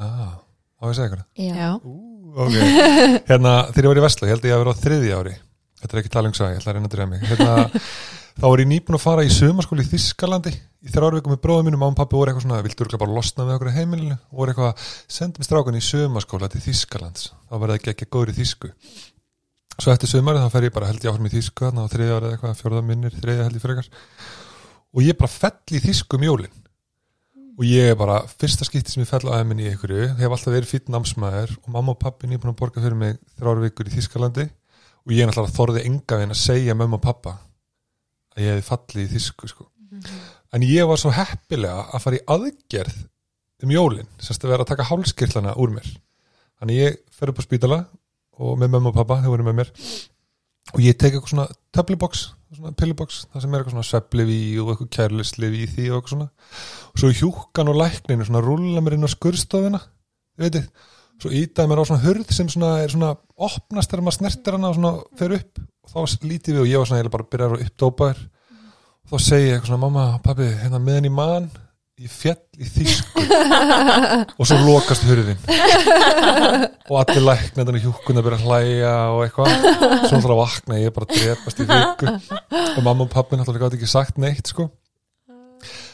Ah, 0.00 0.38
á 0.40 0.82
ég 0.86 0.90
að 0.90 0.96
segja 0.96 1.10
eitthvað? 1.10 1.26
já, 1.36 1.70
Ú, 1.84 2.32
ok. 2.40 2.56
Hérna, 3.30 3.52
þegar 3.74 3.84
ég 3.84 3.90
var 3.92 4.00
í 4.00 4.04
Vesla, 4.06 4.28
ég 4.28 4.32
held 4.34 4.44
að 4.46 4.50
ég 4.50 4.56
að 4.56 4.62
vera 4.64 4.72
á 4.72 4.80
þriði 4.80 5.12
ári. 5.18 5.34
Þetta 5.80 5.96
er 5.96 6.00
ekki 6.02 6.12
talungsæði, 6.14 6.54
ég 6.54 6.60
ætla 6.60 6.70
að 6.70 6.76
reyna 6.78 6.88
að 6.88 6.94
drefa 6.94 7.10
mig. 7.10 7.22
Hérna, 7.28 7.52
þá 8.40 8.44
var 8.46 8.62
ég 8.64 8.68
nýbúin 8.70 8.96
að 8.98 9.04
fara 9.04 9.24
í 9.26 9.30
sömarskóli 9.34 9.84
í 9.84 9.90
Þískalandi 9.90 10.52
í 10.56 10.92
þrjár 10.94 11.16
vikum 11.18 11.34
með 11.34 11.40
bróðum 11.44 11.66
mínum, 11.68 11.80
mamma 11.82 11.92
og 11.92 12.00
pappi 12.00 12.16
voru 12.16 12.32
eitthvað 12.32 12.46
svona, 12.46 12.62
vildu 12.64 12.84
örugglega 12.84 13.02
bara 13.04 13.16
losna 13.18 13.44
við 13.48 13.56
okkur 13.58 13.70
í 13.70 13.76
heimilinu 13.76 14.16
og 14.16 14.38
voru 14.40 14.54
eitthvað, 14.54 14.84
sendum 15.12 15.44
strákan 15.44 15.76
í 15.76 15.82
sömarskóla 15.84 16.48
til 16.52 16.62
Þískalands, 16.64 17.26
þá 17.50 17.54
var 17.60 17.72
það 17.74 17.76
ekki 17.80 17.92
ekki 17.94 18.08
góður 18.16 18.32
í 18.32 18.36
Þísku. 18.40 18.70
Svo 19.80 19.94
eftir 19.94 20.10
sömarið 20.10 20.42
þá 20.44 20.52
fer 20.52 20.64
ég 20.66 20.72
bara 20.74 20.88
held 20.90 21.04
ég 21.04 21.08
áfram 21.08 21.26
í 21.30 21.30
Þísku, 21.32 21.64
þarna 21.64 21.86
á 21.88 21.92
þriðja 21.92 22.16
árið 22.18 22.32
eitthvað, 22.34 22.58
fjórða 22.58 22.80
minnir, 22.84 23.14
þriðja 23.16 23.44
held 23.46 23.56
ég 23.56 23.62
frekar. 23.62 23.86
Og 24.92 25.06
ég 25.06 25.16
bara 25.16 25.30
fell 25.32 25.76
í 25.78 25.80
Þísku 25.80 26.18
um 26.18 26.26
jólin. 26.26 26.58
Og 27.56 27.64
ég 27.64 27.92
er 27.92 27.96
bara, 27.96 28.18
fyrsta 28.28 28.66
skipti 28.68 28.92
sem 28.92 29.04
ég 29.04 29.08
fell 29.08 29.22
á 29.24 29.38
aðeminni 29.38 29.64
í 29.64 29.70
einhverju, 29.72 30.10
hef 30.18 30.34
alltaf 30.36 30.52
verið 30.52 30.68
fýtt 30.68 30.90
námsmaður 30.92 31.54
og 31.62 31.70
mamma 31.72 31.94
og 31.94 32.00
pappi 32.02 32.28
nýbúin 32.28 32.52
að 32.52 32.58
borga 32.60 32.84
fyrir 32.84 32.98
mig 33.00 33.16
þrjár 33.38 33.62
vikur 33.64 33.88
í 33.88 33.94
Þískalandi 33.94 34.46
og 34.48 35.14
ég 35.16 35.28
náttúrulega 35.28 35.56
þorði 35.56 35.84
enga 35.88 36.18
veginn 36.20 36.34
að 36.36 36.40
segja 36.40 36.76
mamma 36.76 36.98
og 37.00 37.04
pappa 37.04 37.34
að 38.36 38.44
ég 38.44 38.54
hefði 38.54 38.66
fallið 38.68 39.06
í 39.06 39.10
Þísku 39.14 39.50
sko. 39.52 39.68
en 40.56 40.66
ég 40.66 40.88
var 40.88 41.00
svo 41.00 41.12
heppilega 41.14 41.86
að 41.88 42.04
fara 42.04 42.20
í 42.20 42.24
aðgerð 42.36 43.00
um 43.64 43.74
jólin, 43.74 44.12
semst 44.20 44.44
að 44.44 44.54
vera 44.54 44.64
að 44.64 44.72
taka 44.72 44.88
hálskirtlana 44.88 45.56
úr 45.60 45.72
mér. 45.74 45.88
Þannig 46.60 46.80
ég 46.80 47.00
fer 47.12 47.32
upp 47.32 47.40
á 47.40 47.44
spítala 47.44 47.78
og 48.40 48.58
með 48.60 48.74
mamma 48.74 48.90
og 48.92 48.96
pappa, 48.96 49.20
þau 49.22 49.34
voru 49.34 49.46
með 49.46 49.58
mér. 49.60 49.72
Og 50.70 50.82
ég 50.84 50.96
tek 50.98 51.16
eitthvað 51.16 51.32
svona 51.32 51.46
töfluboks, 51.74 52.22
svona 52.54 52.72
pilluboks 52.78 53.24
það 53.30 53.42
sem 53.42 53.54
er 53.54 53.62
eitthvað 53.62 53.74
svona 53.74 53.88
svepplifi 53.88 54.40
og 54.62 54.70
eitthvað 54.72 54.90
kærlislifi 54.96 55.62
í 55.64 55.68
því 55.70 55.86
og 55.88 55.96
eitthvað 55.98 56.14
svona. 56.14 56.28
Og 56.92 57.02
svo 57.02 57.10
hjúkan 57.20 57.72
og 57.72 57.80
lækninu 57.80 58.26
svona 58.28 58.42
rúlla 58.44 58.84
mér 58.84 58.96
inn 58.96 59.08
á 59.08 59.10
skurstofuna 59.10 59.80
þið 59.82 60.46
veitir, 60.46 60.68
svo 61.20 61.32
ítaði 61.40 61.70
mér 61.70 61.82
á 61.82 61.88
svona 61.90 62.04
hurð 62.04 62.34
sem 62.36 62.52
svona 62.52 62.70
er 62.84 62.94
svona 62.94 63.10
opnast 63.36 63.90
þegar 63.90 64.06
maður 64.06 64.18
snertir 64.18 64.56
hana 64.56 64.70
og 64.70 64.78
svona 64.78 64.92
fer 65.18 65.36
upp. 65.40 65.64
Og 65.90 65.90
þá 65.90 66.26
lítið 66.30 66.54
við 66.54 66.62
og 66.62 66.70
ég 66.70 66.82
var 66.82 66.90
svona 66.90 67.00
eiginlega 67.00 67.16
bara 67.16 67.26
að 67.26 67.32
byrja 67.34 67.50
að 67.50 67.66
uppdópaður 67.66 68.22
og 69.00 69.10
þá 69.10 69.26
segi 69.26 69.48
ég 69.48 69.56
eitthvað 69.56 69.72
svona 69.72 69.84
mamma, 69.88 70.06
pappi, 70.22 70.46
hérna 70.60 70.82
meðan 70.84 71.10
í 71.10 71.12
mann 71.14 71.50
ég 72.00 72.12
fjall 72.12 72.38
í 72.56 72.68
þýsku 72.74 73.24
og 74.40 74.48
svo 74.48 74.58
lokast 74.64 75.04
hurðin 75.08 75.40
og 76.88 76.96
allir 77.02 77.26
læknir 77.26 77.76
í 77.76 77.82
hjúkun 77.84 78.20
að 78.20 78.26
byrja 78.26 78.40
að 78.40 78.46
hlæja 78.48 78.94
og 79.12 79.20
eitthvað 79.26 79.52
svo 79.60 80.16
náttúrulega 80.16 80.40
vakna 80.40 80.80
ég 80.80 80.94
bara 80.96 81.08
að 81.08 81.20
drepast 81.20 81.60
í 81.60 81.68
viku 81.68 82.14
og 82.14 82.80
mamma 82.86 83.04
og 83.06 83.12
pappi 83.12 83.36
náttúrulega 83.38 83.66
gátt 83.66 83.78
ekki 83.78 83.90
sagt 83.90 84.20
neitt 84.22 84.52
sko 84.52 84.70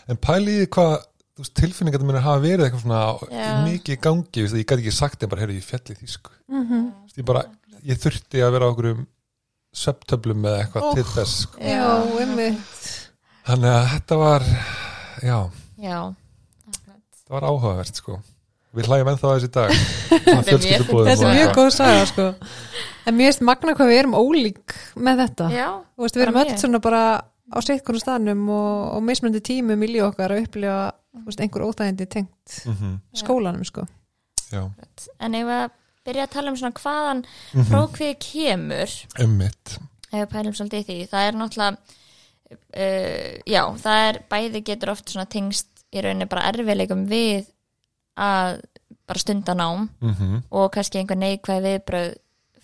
en 0.06 0.20
pæliði 0.22 0.70
hvað 0.76 0.96
þú 1.36 1.44
veist, 1.44 1.54
tilfinningar 1.58 2.00
þetta 2.06 2.24
hafa 2.24 2.42
verið 2.44 2.66
eitthvað 2.66 2.84
svona 2.86 3.00
Já. 3.28 3.48
mikið 3.66 3.96
í 3.96 4.00
gangi, 4.06 4.44
ég 4.46 4.62
gæti 4.62 4.78
ekki 4.78 4.94
sagt 4.94 5.20
þeim 5.20 5.32
bara, 5.32 5.42
heyrðu, 5.44 5.58
ég 5.58 5.66
fjall 5.66 5.92
í 5.92 5.96
þýsku. 5.98 6.30
Þú 6.48 6.78
veist, 6.78 7.18
ég 7.20 7.26
bara, 7.28 7.42
ég 7.84 8.00
þurfti 8.00 8.40
að 8.46 8.54
vera 8.54 8.70
á 8.70 8.72
okkur 8.72 8.88
um 8.94 9.02
sveptöflum 9.76 10.46
eða 10.48 10.62
eitthvað 10.62 10.86
Ó. 10.86 10.88
til 10.96 11.04
þess 11.10 11.42
sko. 11.44 11.60
Já, 11.60 11.90
einmitt 12.22 12.86
þannig 13.46 13.74
að 13.74 13.88
þetta 13.92 14.18
var 14.22 14.46
já, 15.22 15.36
já. 15.78 15.98
Akkurat. 16.66 17.02
það 17.26 17.34
var 17.36 17.46
áhugavert 17.50 17.94
sko. 18.00 18.18
Við 18.76 18.88
hlægjum 18.90 19.08
ennþá 19.12 19.30
þessi 19.36 19.50
dag. 19.54 19.70
Þetta 20.26 20.52
er 20.52 20.58
mjög- 21.16 21.40
er 21.46 21.54
góð 21.56 21.70
saga 21.72 22.02
sko. 22.10 22.26
En 23.06 23.14
mér 23.16 23.30
finnst 23.30 23.40
magna 23.46 23.72
hvað 23.78 23.88
við 23.92 23.98
erum 24.02 24.16
ólík 24.18 24.74
með 24.98 25.22
þetta. 25.22 25.46
Já, 25.54 25.68
Þú 25.96 26.02
veist, 26.04 26.16
við 26.18 26.24
erum 26.26 26.38
öll 26.42 26.52
svona 26.58 26.80
bara 26.82 27.02
á 27.46 27.58
sittkonum 27.62 28.02
staðnum 28.02 28.48
og, 28.50 28.96
og 28.98 29.02
mismunandi 29.06 29.40
tímum 29.46 29.84
í 29.86 29.88
líf 29.94 30.08
okkar 30.10 30.34
að 30.34 30.42
upplifa 30.48 30.78
þú 31.14 31.24
veist, 31.30 31.40
einhver 31.44 31.64
óþægindi 31.68 32.06
tengt 32.10 32.56
Mhm, 32.66 32.96
skólanum 33.16 33.64
sko. 33.64 33.86
Já, 34.52 34.66
en 35.20 35.34
ef 35.38 35.46
við 35.46 35.54
að 35.62 35.70
byrja 36.06 36.26
að 36.26 36.34
tala 36.34 36.50
um 36.50 36.56
svona 36.58 36.76
hvaðan 36.82 37.22
Mhm. 37.54 37.70
prókvið 37.70 38.12
kemur? 38.26 38.96
Emmitt 39.24 39.78
ef 40.12 40.18
við 40.20 40.28
pælum 40.34 40.54
svolítið 40.58 40.82
í 40.82 40.84
því. 40.90 40.98
Það 41.14 41.28
er 41.30 41.32
náttúrulega 41.40 41.76
uh, 42.52 43.32
já, 43.46 43.62
það 43.82 44.02
er 44.10 44.20
bæði 44.30 44.62
getur 44.70 44.92
oft 44.94 45.10
svona 45.12 45.28
tengst 45.30 45.84
í 45.94 46.02
rauninni 46.04 46.28
bara 46.30 46.48
erfiðleikum 46.50 47.06
við 47.10 47.46
að 48.16 48.60
bara 49.06 49.22
stunda 49.22 49.54
nám 49.54 49.88
Mhm, 50.02 50.44
og 50.50 50.70
kannski 50.74 50.98
einhver 51.00 51.18
neikvæð 51.20 51.66
viðbröð 51.66 52.14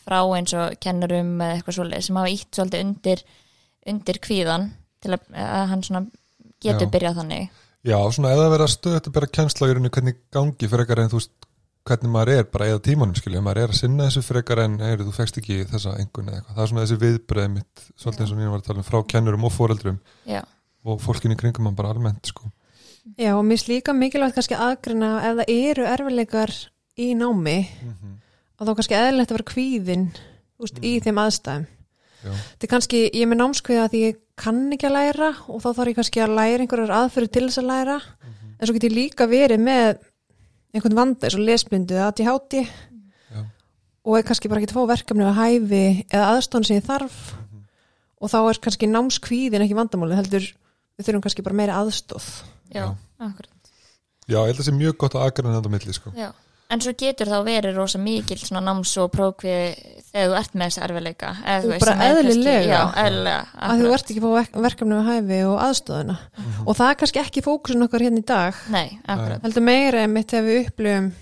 frá 0.02 0.18
eins 0.34 0.52
og 0.58 0.78
kennurum 0.82 1.36
eða 1.40 1.56
eitthvað 1.58 1.76
svoleið 1.76 2.06
sem 2.06 2.16
hafa 2.18 2.32
ítt 2.34 2.56
svolítið 2.58 2.84
undir 2.86 3.22
undir 3.86 4.18
kvíðan 4.22 4.70
til 5.02 5.12
að, 5.14 5.28
að 5.34 5.68
hann 5.70 5.82
svona 5.86 6.02
getur 6.62 6.86
Já. 6.88 6.92
byrjað 6.94 7.18
þannig 7.20 7.48
já, 7.82 7.98
svona 8.14 8.32
eða 8.34 8.50
vera 8.50 8.66
stöðt 8.70 9.08
að 9.08 9.14
bera 9.16 9.30
kennsla 9.38 9.68
í 9.68 9.72
rauninni 9.74 9.90
hvernig 9.94 10.18
gangi 10.34 10.68
frekar 10.70 11.02
en 11.02 11.10
þú 11.12 11.20
veist 11.20 11.32
hvernig 11.88 12.12
maður 12.14 12.32
er 12.38 12.44
bara 12.52 12.68
eða 12.70 12.82
tímanum 12.86 13.16
skilja 13.18 13.42
maður 13.42 13.62
er 13.64 13.72
að 13.74 13.78
sinna 13.80 14.06
þessu 14.08 14.22
frekar 14.26 14.62
en 14.64 14.78
heyri, 14.82 15.02
þú 15.06 15.14
fekst 15.16 15.38
ekki 15.40 15.60
þessa 15.70 15.96
engun 15.98 16.28
eða 16.30 16.38
eitthvað, 16.40 16.54
það 16.56 16.64
er 16.64 16.70
svona 16.72 16.84
þessi 16.86 16.98
viðbreið 17.02 17.48
mitt 17.56 17.84
svolítið 17.98 18.24
eins 18.26 18.32
og 18.34 18.38
nýjum 18.40 18.52
var 18.54 18.62
að 18.62 18.68
tala 18.68 18.82
um 18.82 18.88
frá 18.88 18.98
kennurum 19.12 19.46
og 19.48 19.54
foreldrum 19.56 19.98
já, 20.30 20.42
og 20.84 21.00
fólkinu 21.02 21.34
í 21.36 21.40
kringum 21.42 21.66
hann 21.70 21.78
bara 21.78 21.90
almennt 21.94 22.30
sko. 22.30 22.50
Já, 23.18 23.32
og 23.34 23.42
mér 23.42 23.56
finnst 23.58 23.70
líka 23.72 23.94
mikilvægt 23.98 24.36
kannski 24.38 24.54
aðgrina 24.62 25.12
ef 25.26 25.40
það 25.40 25.54
eru 25.58 25.86
erfileikar 25.90 26.52
í 27.02 27.08
námi 27.18 27.58
Mhm, 27.82 28.12
og 28.60 28.66
þá 28.68 28.74
kannski 28.78 28.94
eðlilegt 29.00 29.32
að 29.32 29.38
vera 29.40 29.50
kvíðin 29.50 30.04
úst, 30.62 30.78
í 30.86 31.00
þeim 31.02 31.18
aðstæðum. 31.18 31.64
Já, 32.22 32.30
þetta 32.30 32.66
er 32.68 32.70
kannski, 32.70 32.98
ég 33.10 33.24
er 33.24 33.30
með 33.32 33.40
námskviða 33.42 33.88
því 33.90 34.02
ég 34.06 34.20
kann 34.38 34.60
ekki 34.76 34.86
að 34.86 34.94
læra 34.94 35.30
og 35.50 35.58
þá 35.64 35.68
þarf 35.74 35.90
ég 35.90 35.96
kannski 35.98 36.22
að 36.22 36.34
læra 36.38 36.62
einhverjar 36.62 36.92
aðferður 37.00 37.32
til 37.34 37.42
þess 37.48 37.58
að 37.58 37.70
læra. 37.72 37.96
En 38.60 38.68
svo 38.68 38.74
get 38.76 38.86
ég 38.86 38.94
líka 38.94 39.26
verið 39.26 39.58
með 39.58 39.98
einhvern 40.72 40.98
vanda 40.98 41.28
eins 41.28 41.36
og 41.36 41.44
lesblindu 41.46 41.96
eða 41.96 42.10
ADHD 42.10 42.58
já, 42.62 43.42
og 44.02 44.18
er 44.18 44.26
kannski 44.26 44.50
bara 44.50 44.62
ekki 44.62 44.72
að 44.72 44.78
fá 44.78 44.92
verkefni 44.92 45.26
að 45.28 45.38
hæfi 45.38 45.84
eða 46.08 46.28
aðstofn 46.32 46.68
sem 46.68 46.78
ég 46.80 46.86
þarf. 46.86 47.18
Og 48.22 48.30
þá 48.30 48.38
er 48.42 48.60
kannski 48.62 48.88
námskvíðin 48.90 49.64
ekki 49.64 49.78
vandamáli 49.78 50.18
heldur 50.18 50.44
við 50.46 51.06
þurfum 51.08 51.24
kannski 51.24 51.44
bara 51.46 51.58
meiri 51.58 51.74
aðstóð 51.74 52.28
já, 52.70 52.86
akkurat. 53.18 53.72
Já, 54.28 54.38
ég 54.38 54.52
held 54.52 54.54
að 54.54 54.60
það 54.60 54.68
sé 54.68 54.74
mjög 54.76 54.98
gott 55.02 55.16
að 55.18 55.26
aðgræna 55.26 55.56
þetta 55.58 55.72
milli 55.74 55.96
sko. 55.96 56.12
En 56.72 56.80
svo 56.80 56.94
getur 56.96 57.28
þá 57.28 57.38
verið 57.44 57.76
rosa 57.76 58.00
mikil 58.00 58.38
svona 58.40 58.62
náms 58.64 58.94
og 59.02 59.10
prókvið 59.12 60.01
þegar 60.12 60.28
þú 60.28 60.36
ert 60.38 60.54
með 60.54 60.66
þessi 60.68 60.82
erfiðleika 60.86 61.30
eða, 61.42 61.62
þú 61.62 61.72
Og 61.72 61.80
bara 61.82 61.94
er 62.06 62.16
eðlilega. 62.22 62.78
að 63.68 63.82
þú 63.82 63.92
ert 63.96 64.10
ekki 64.12 64.20
að 64.20 64.26
fá 64.26 64.32
verk- 64.36 64.58
verkefni 64.66 64.96
að 64.98 65.10
hæfi 65.10 65.38
og 65.48 65.58
aðstofuna 65.66 66.16
og 66.66 66.76
það 66.76 66.90
er 66.90 66.98
kannski 67.02 67.22
ekki 67.22 67.44
fókusin 67.46 67.86
okkar 67.86 68.04
hérna 68.06 68.20
í 68.22 68.26
dag. 68.28 68.54
Nei, 68.70 68.98
heldur 69.08 69.62
meira 69.64 70.02
einmitt 70.04 70.28
þegar 70.34 70.48
við 70.50 70.66
upplifum 70.68 71.12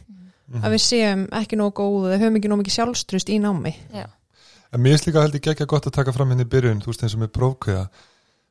Mhm. 0.51 0.65
að 0.67 0.73
við 0.75 0.83
séum 0.83 1.21
ekki 1.39 1.57
nógu 1.61 1.73
góð 1.79 2.09
eða 2.11 2.19
höfum 2.25 2.37
ekki 2.41 2.49
nógu 2.51 2.63
mikið 2.65 2.75
sjálfstrust 2.75 3.29
í 3.31 3.39
námi. 3.41 3.75
Já, 3.95 4.07
En 4.73 4.81
mér 4.83 4.93
finnst 4.99 5.07
líka 5.07 5.23
held 5.23 5.35
ég 5.35 5.47
ekki 5.55 5.67
gott 5.67 5.87
að 5.87 5.93
taka 5.93 6.13
fram 6.13 6.29
henni 6.31 6.43
í 6.45 6.49
byrjun, 6.51 6.81
þú 6.83 6.87
veist 6.91 7.03
eins 7.03 7.15
og 7.15 7.21
með 7.23 7.33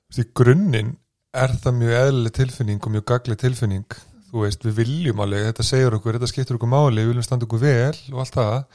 veist 0.10 0.19
í 0.24 0.31
grunninn 0.36 0.96
er 1.34 1.48
það 1.60 1.75
mjög 1.79 1.93
eðlileg 2.00 2.31
tilfinning 2.34 2.79
og 2.84 2.91
mjög 2.91 3.05
gagleg 3.05 3.38
tilfinning. 3.38 3.86
Þú 4.31 4.41
veist, 4.46 4.62
við 4.63 4.74
viljum 4.79 5.19
alveg, 5.24 5.46
þetta 5.53 5.63
segir 5.63 5.91
okkur 5.96 6.13
þetta 6.19 6.27
skiptir 6.31 6.55
okkur 6.58 6.69
máli, 6.69 7.01
við 7.03 7.08
viljum 7.13 7.24
standa 7.24 7.46
okkur 7.48 7.60
vel 7.60 7.96
og 8.13 8.19
allt 8.19 8.36
það, 8.36 8.65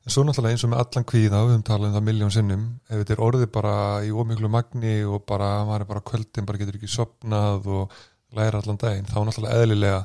en 0.00 0.14
svo 0.14 0.24
náttúrulega 0.24 0.56
eins 0.56 0.64
og 0.64 0.72
með 0.72 0.82
allan 0.84 1.06
kvíða, 1.10 1.42
við 1.44 1.54
höfum 1.54 1.66
talað 1.68 1.90
um 1.90 1.96
það 1.98 2.06
miljón 2.08 2.34
sinnum 2.34 2.64
ef 2.88 3.02
þetta 3.02 3.16
er 3.16 3.24
orðið 3.26 3.52
bara 3.52 3.74
í 4.06 4.10
ómiklu 4.10 4.50
magni 4.52 4.94
og 5.04 5.24
bara, 5.28 5.50
maður 5.68 5.84
er 5.84 5.90
bara 5.92 6.06
kvöldin 6.10 6.48
bara 6.48 6.60
getur 6.62 6.80
ekki 6.80 6.90
sopnað 6.90 7.68
og 7.68 7.96
læra 8.36 8.62
allan 8.62 8.80
daginn, 8.80 9.08
þá 9.10 9.18
náttúrulega 9.26 9.64
eðlilega 9.64 10.02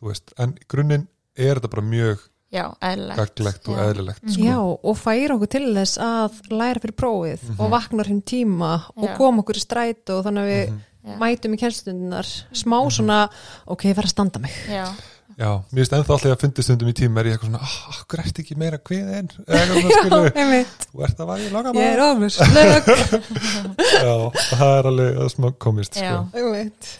þú 0.00 0.10
veist, 0.10 0.34
en 0.40 0.56
grunninn 0.70 1.06
er 1.34 1.58
þetta 1.58 1.70
bara 1.74 1.86
mjög 1.86 2.24
já, 2.54 2.64
eðlilegt. 2.82 3.18
gaglegt 3.18 3.68
og 3.68 3.80
eðlilegt 3.84 4.24
sko. 4.24 4.44
Já, 4.46 4.58
og 4.60 4.98
færa 4.98 5.36
okkur 5.36 5.50
til 5.54 5.64
þess 5.74 6.00
að 6.02 6.40
læra 6.54 6.82
fyrir 6.82 6.96
prófið 6.98 7.46
og 7.54 7.72
vaknar 7.72 8.10
hinn 8.10 8.22
tíma 8.26 8.72
og 8.94 9.08
Já. 9.08 9.14
koma 9.18 9.42
okkur 9.44 9.58
í 9.58 9.64
strætu 9.64 10.18
og 10.18 10.26
þannig 10.28 10.44
að 10.44 10.52
við 10.52 10.74
Já. 10.74 11.16
mætum 11.20 11.56
í 11.56 11.60
kennstundunar 11.60 12.30
smá 12.56 12.78
svona, 12.94 13.18
ok, 13.66 13.88
ég 13.90 13.98
fer 13.98 14.08
að 14.08 14.14
standa 14.14 14.42
mig. 14.44 14.54
Já, 14.70 14.86
Já, 15.34 15.50
mér 15.72 15.80
finnst 15.80 15.94
ennþá 15.96 16.14
alltaf 16.14 16.30
að 16.30 16.42
fyndi 16.44 16.62
stundum 16.62 16.90
í 16.90 16.94
tíma 16.94 17.20
er 17.20 17.28
ég 17.28 17.34
eitthvað 17.34 17.50
svona, 17.50 17.62
ah, 17.66 17.96
akkur 17.98 18.20
ert 18.22 18.36
ekki 18.38 18.56
meira 18.60 18.78
kviðin 18.78 19.30
eða 19.42 19.62
eitthvað 19.64 19.94
svona 19.96 20.60
þú 20.92 21.06
ert 21.08 21.22
að 21.24 21.30
væri 21.32 21.48
laga 21.54 21.72
ég 21.74 21.88
er 21.88 22.02
maður 22.02 22.12
ofnusleg 22.12 22.90
Já, 24.04 24.14
það 24.52 24.74
er 24.76 24.90
alveg 24.92 25.18
að 25.24 25.32
smá 25.34 25.48
komist 25.66 25.98
já. 25.98 26.12
sko. 26.12 26.38
einmitt. 26.38 26.92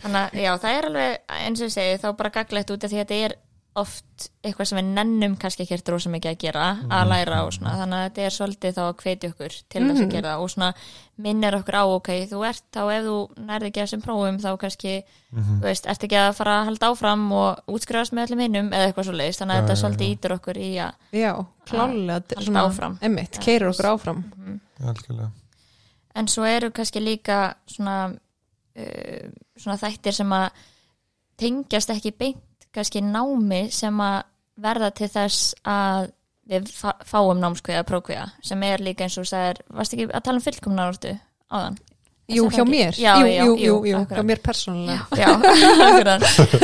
Þannig 0.00 0.20
að 0.20 0.42
já, 0.42 0.50
það 0.64 0.78
er 0.78 0.88
alveg 0.90 1.36
eins 1.38 1.62
og 1.62 1.70
ég 1.70 1.76
segi, 1.76 2.00
þá 2.02 2.08
bara 2.18 2.34
gaglegt 2.34 2.74
út 2.74 2.86
af 2.88 2.90
því 2.90 2.98
að 2.98 3.04
þetta 3.04 3.20
er 3.28 3.36
oft 3.74 4.28
eitthvað 4.46 4.68
sem 4.70 4.78
við 4.78 4.90
nennum 4.94 5.32
kannski 5.42 5.64
ekki 5.64 5.90
rosa 5.90 6.10
mikið 6.12 6.30
að 6.30 6.36
gera 6.44 6.64
að 6.94 7.08
læra 7.10 7.38
og 7.42 7.48
svona, 7.56 7.72
þannig 7.80 7.96
að 7.98 8.04
þetta 8.04 8.22
er 8.28 8.34
svolítið 8.36 8.74
þá 8.76 8.82
að 8.84 8.92
hvetja 9.02 9.30
okkur 9.32 9.56
til 9.74 9.82
þess 9.88 10.02
að 10.04 10.12
gera 10.12 10.28
það 10.34 10.42
og 10.44 10.52
svona 10.52 10.68
minnir 11.26 11.56
okkur 11.58 11.78
á, 11.82 11.84
ok, 11.96 12.10
þú 12.30 12.42
ert 12.46 12.62
þá 12.70 12.80
ef 12.94 13.02
þú 13.08 13.16
nærði 13.48 13.70
ekki 13.72 13.80
að 13.82 13.88
þessum 13.88 14.04
prófum 14.04 14.38
þá 14.44 14.48
kannski, 14.62 14.92
þú 15.34 15.58
veist, 15.66 15.88
ert 15.90 16.06
ekki 16.06 16.18
að 16.20 16.30
fara 16.38 16.54
að 16.60 16.68
halda 16.70 16.90
áfram 16.94 17.24
og 17.34 17.74
útskrifast 17.74 18.14
með 18.14 18.28
öllum 18.28 18.44
hinnum 18.46 18.70
eða 18.70 18.88
eitthvað 18.92 19.08
svo 19.10 19.16
leiðist, 19.18 19.42
þannig 19.42 19.54
að 19.56 19.58
Já, 19.58 19.64
þetta 19.64 19.74
já, 19.74 19.82
svolítið 19.82 20.06
já. 20.06 20.14
ítur 20.18 20.36
okkur 20.38 20.60
í 20.62 20.70
að 20.86 21.18
já, 21.24 21.32
klálega 21.72 22.40
svona- 22.46 22.64
áfram. 22.68 22.98
Einmitt, 23.02 23.34
Já, 23.40 23.42
keirir 23.48 23.68
okkur 23.72 23.90
áfram. 23.90 24.22
Algjörlega. 24.84 25.30
En 26.14 26.28
svo 26.30 26.46
eru 26.46 26.70
kannski 26.70 27.02
líka 27.02 27.40
svona, 27.66 27.98
uh, 28.14 29.28
svona 29.58 29.78
þættir 29.82 30.14
sem 30.14 30.30
að 30.38 30.50
tengjast 31.42 31.90
ekki 31.90 32.12
beint 32.14 32.42
kannski 32.74 33.02
námi 33.04 33.62
sem 33.74 34.00
að 34.04 34.20
verða 34.64 34.90
til 34.94 35.08
þess 35.10 35.54
að 35.66 36.10
við 36.50 36.68
fá- 36.76 37.00
fáum 37.08 37.40
námskveða 37.40 37.86
prókveða 37.88 38.28
sem 38.44 38.62
er 38.68 38.82
líka 38.84 39.06
eins 39.06 39.16
og 39.18 39.24
þú 39.24 39.30
sagðir, 39.32 39.62
varst 39.74 39.94
ekki 39.96 40.06
að 40.12 40.22
tala 40.26 40.40
um 40.40 40.44
fullkomnar 40.44 40.92
orðu 40.92 41.14
áðan? 41.50 41.78
Jú, 42.24 42.46
hjá 42.48 42.62
mér, 42.64 42.94
Já, 42.96 43.18
jú, 43.20 43.26
já, 43.28 43.42
jú, 43.44 43.54
jú, 43.60 43.72
jú, 43.84 43.98
hjá 44.08 44.22
mér 44.24 44.38
persónulega. 44.40 45.02
Já, 45.20 45.26
akkurat. 45.84 46.22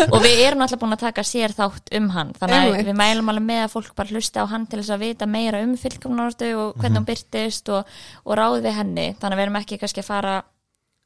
og 0.08 0.22
við 0.24 0.38
erum 0.46 0.62
alltaf 0.64 0.80
búin 0.80 0.94
að 0.96 1.02
taka 1.02 1.24
sér 1.28 1.52
þátt 1.52 1.90
um 1.98 2.06
hann 2.14 2.30
þannig 2.38 2.78
að 2.78 2.86
við 2.88 2.96
mælum 2.96 3.28
alveg 3.32 3.44
með 3.50 3.60
að 3.66 3.74
fólk 3.74 3.90
bara 3.98 4.14
hlusta 4.14 4.44
á 4.44 4.50
hann 4.52 4.64
til 4.70 4.80
þess 4.80 4.94
að 4.96 5.02
vita 5.04 5.28
meira 5.28 5.60
um 5.66 5.74
fullkomnarortu 5.82 6.48
og 6.56 6.78
hvernig 6.80 7.02
hún 7.02 7.08
byrtist 7.10 7.68
og, 7.76 7.92
og 8.24 8.38
ráð 8.40 8.56
við 8.64 8.78
henni 8.78 9.06
þannig 9.20 9.36
að 9.36 9.36
við 9.42 9.44
erum 9.48 9.60
ekki 9.60 9.78
kannski 9.82 10.00
að 10.04 10.08
fara 10.08 10.34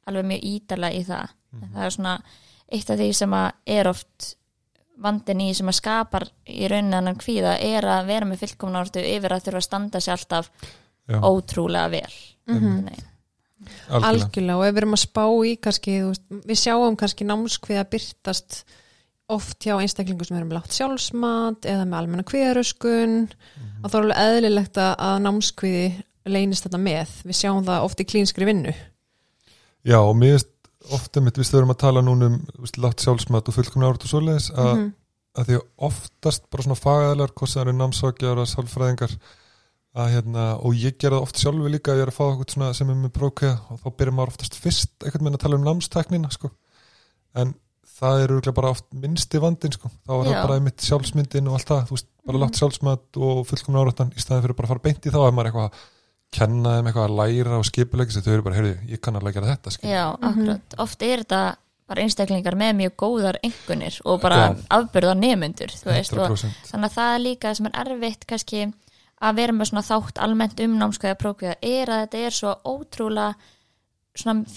alveg 0.07 0.29
mjög 0.31 0.47
ídalega 0.53 0.95
í 1.01 1.03
það. 1.09 1.35
En 1.59 1.69
það 1.75 1.85
er 1.89 1.95
svona 1.97 2.15
eitt 2.79 2.89
af 2.95 2.99
því 3.03 3.09
sem 3.19 3.35
að 3.41 3.51
er 3.75 3.91
oft 3.91 4.31
vandin 5.01 5.41
í 5.43 5.49
sem 5.57 5.67
að 5.67 5.77
skapar 5.79 6.27
í 6.47 6.67
rauninni 6.71 6.95
annan 6.99 7.17
kvíða 7.19 7.57
er 7.61 7.83
að 7.83 8.07
vera 8.07 8.25
með 8.29 8.45
fullkomnarortu 8.45 9.03
yfir 9.03 9.35
að 9.35 9.43
þurfa 9.47 9.61
að 9.61 9.67
standa 9.67 9.99
sér 10.03 10.15
alltaf 10.17 10.49
Já, 11.05 11.19
ótrúlega 11.21 11.89
vel 11.91 12.15
Mhm. 12.45 12.85
Nei. 12.85 12.97
algjörlega 13.89 14.07
Algjörlega 14.09 14.57
og 14.59 14.65
ef 14.67 14.73
við 14.75 14.77
erum 14.83 14.93
að 14.95 15.01
spá 15.01 15.23
í 15.45 15.53
kannski, 15.57 15.93
þú 16.01 16.09
veist, 16.11 16.25
við 16.49 16.59
sjáum 16.61 16.97
kannski 16.99 17.25
námskviða 17.25 17.85
byrtast 17.89 18.63
oft 19.33 19.59
hjá 19.65 19.73
einstaklingu 19.81 20.25
sem 20.27 20.37
eru 20.37 20.45
með 20.45 20.59
látt 20.59 20.75
sjálfsmat 20.75 21.65
eða 21.65 21.85
með 21.89 21.97
almenna 21.97 22.23
kviðaröskun 22.29 23.15
og 23.83 23.89
þá 23.89 23.95
er 23.95 24.01
alveg 24.03 24.19
eðlilegt 24.25 24.77
að 24.77 24.91
að 25.07 25.15
námskviði 25.25 25.87
leynist 26.25 26.65
þetta 26.67 26.81
með. 26.81 27.15
Við 27.25 27.39
sjáum 27.41 27.65
það 27.65 27.83
oft 27.87 28.01
í 28.01 28.05
klínskri 28.05 28.45
vinnu. 28.45 28.73
Já, 29.85 29.97
og 30.01 30.15
mér 30.17 30.35
veist 30.37 30.51
ofta 30.93 31.21
mitt, 31.21 31.37
við 31.39 31.47
stöðum 31.49 31.71
að 31.73 31.77
tala 31.81 32.01
núna 32.05 32.25
um 32.31 32.37
veist, 32.59 32.77
látt 32.77 33.01
sjálfsmat 33.01 33.47
og 33.49 33.55
fullkomna 33.55 33.89
árat 33.89 34.03
og 34.05 34.11
svoleiðis 34.11 34.51
að, 34.53 34.75
Mhm. 34.75 34.93
að 35.37 35.45
því 35.49 35.59
oftast 35.89 36.49
bara 36.51 36.63
svona 36.63 36.79
fagæðlar, 36.79 37.33
hvort 37.33 37.51
það 37.55 37.61
eru 37.61 37.73
námsvækjar 37.73 38.37
og 38.37 38.47
sálfræðingar 38.47 39.17
að 39.95 40.09
hérna, 40.11 40.59
og 40.59 40.73
ég 40.75 40.97
gera 40.99 41.15
það 41.17 41.21
oft 41.21 41.35
sjálfur 41.39 41.71
líka 41.71 41.91
að 41.93 41.97
ég 41.99 42.01
er 42.03 42.11
að 42.11 42.17
fá 42.19 42.25
eitthvað 42.27 42.51
svona 42.53 42.73
sem 42.75 42.89
er 42.89 42.95
með 42.95 43.13
prókveða 43.15 43.59
og 43.71 43.79
þá 43.79 43.87
byrjar 43.97 44.13
maður 44.13 44.33
oftast 44.33 44.55
fyrst 44.59 44.91
einhvern 45.05 45.23
veginn 45.23 45.37
að 45.39 45.43
tala 45.45 45.55
um 45.55 45.63
námsteknina 45.63 46.31
sko. 46.31 46.51
en 47.35 47.53
það 47.95 48.23
er 48.23 48.27
örugglega 48.29 48.55
bara 48.55 48.69
oft 48.75 48.85
minnsti 48.93 49.39
vandin 49.39 49.71
sko. 49.71 49.89
þá 50.07 50.11
er 50.11 50.25
Já. 50.25 50.31
það 50.35 50.47
bara 50.47 50.55
einmitt 50.59 50.77
sjálfsmyndin 50.83 51.47
og 51.47 51.53
allt 51.53 51.67
það, 51.67 51.87
þú 51.87 51.95
veist, 51.95 52.07
bara 52.25 52.37
látt 52.43 52.59
sjálfsmat 52.59 53.17
og 53.17 53.45
fullkomna 53.47 53.83
áratan 53.85 54.11
í 54.15 54.19
staðin 54.19 54.43
fyrir 54.43 54.55
bara 54.55 54.67
að 54.67 54.73
fara 54.73 54.83
beint 54.83 55.05
í 55.05 55.11
þá 55.11 55.71
kenna 56.33 56.77
þeim 56.77 56.89
eitthvað 56.89 57.05
að 57.09 57.19
læra 57.19 57.59
og 57.59 57.67
skipulegja 57.67 58.15
sig, 58.15 58.25
þau 58.25 58.33
eru 58.33 58.45
bara, 58.47 58.57
heyrðu, 58.59 58.73
ég 58.91 59.01
kann 59.03 59.19
alveg 59.19 59.31
að 59.31 59.37
gera 59.37 59.51
þetta 59.53 59.75
skilur. 59.75 59.93
Já, 59.93 60.05
akkurat. 60.29 60.75
Oft 60.83 61.05
er 61.05 61.23
þetta 61.23 61.43
bara 61.85 62.01
einstaklingar 62.01 62.57
með 62.57 62.71
mjög 62.79 62.95
góðar 62.97 63.37
engunir 63.45 63.99
og 64.09 64.21
bara 64.23 64.39
Já. 64.41 64.55
afbyrða 64.73 65.13
100% 65.21 66.71
þannig 66.71 66.87
að 66.89 66.95
það 66.95 67.11
er 67.11 67.21
líka 67.21 67.51
það 67.51 67.59
sem 67.59 67.67
er 67.69 67.75
erfitt 67.83 68.25
kannski 68.29 68.63
að 69.25 69.37
vera 69.39 69.55
með 69.55 69.69
svona 69.69 69.85
þátt 69.85 70.21
almennt 70.25 70.63
um 70.65 70.79
námskvæða 70.81 71.19
prókviða 71.21 71.55
er 71.61 71.91
að 71.93 72.01
þetta 72.05 72.23
er 72.25 72.37
svo 72.39 72.55
ótrúlega 72.65 73.29
svona 74.15 74.47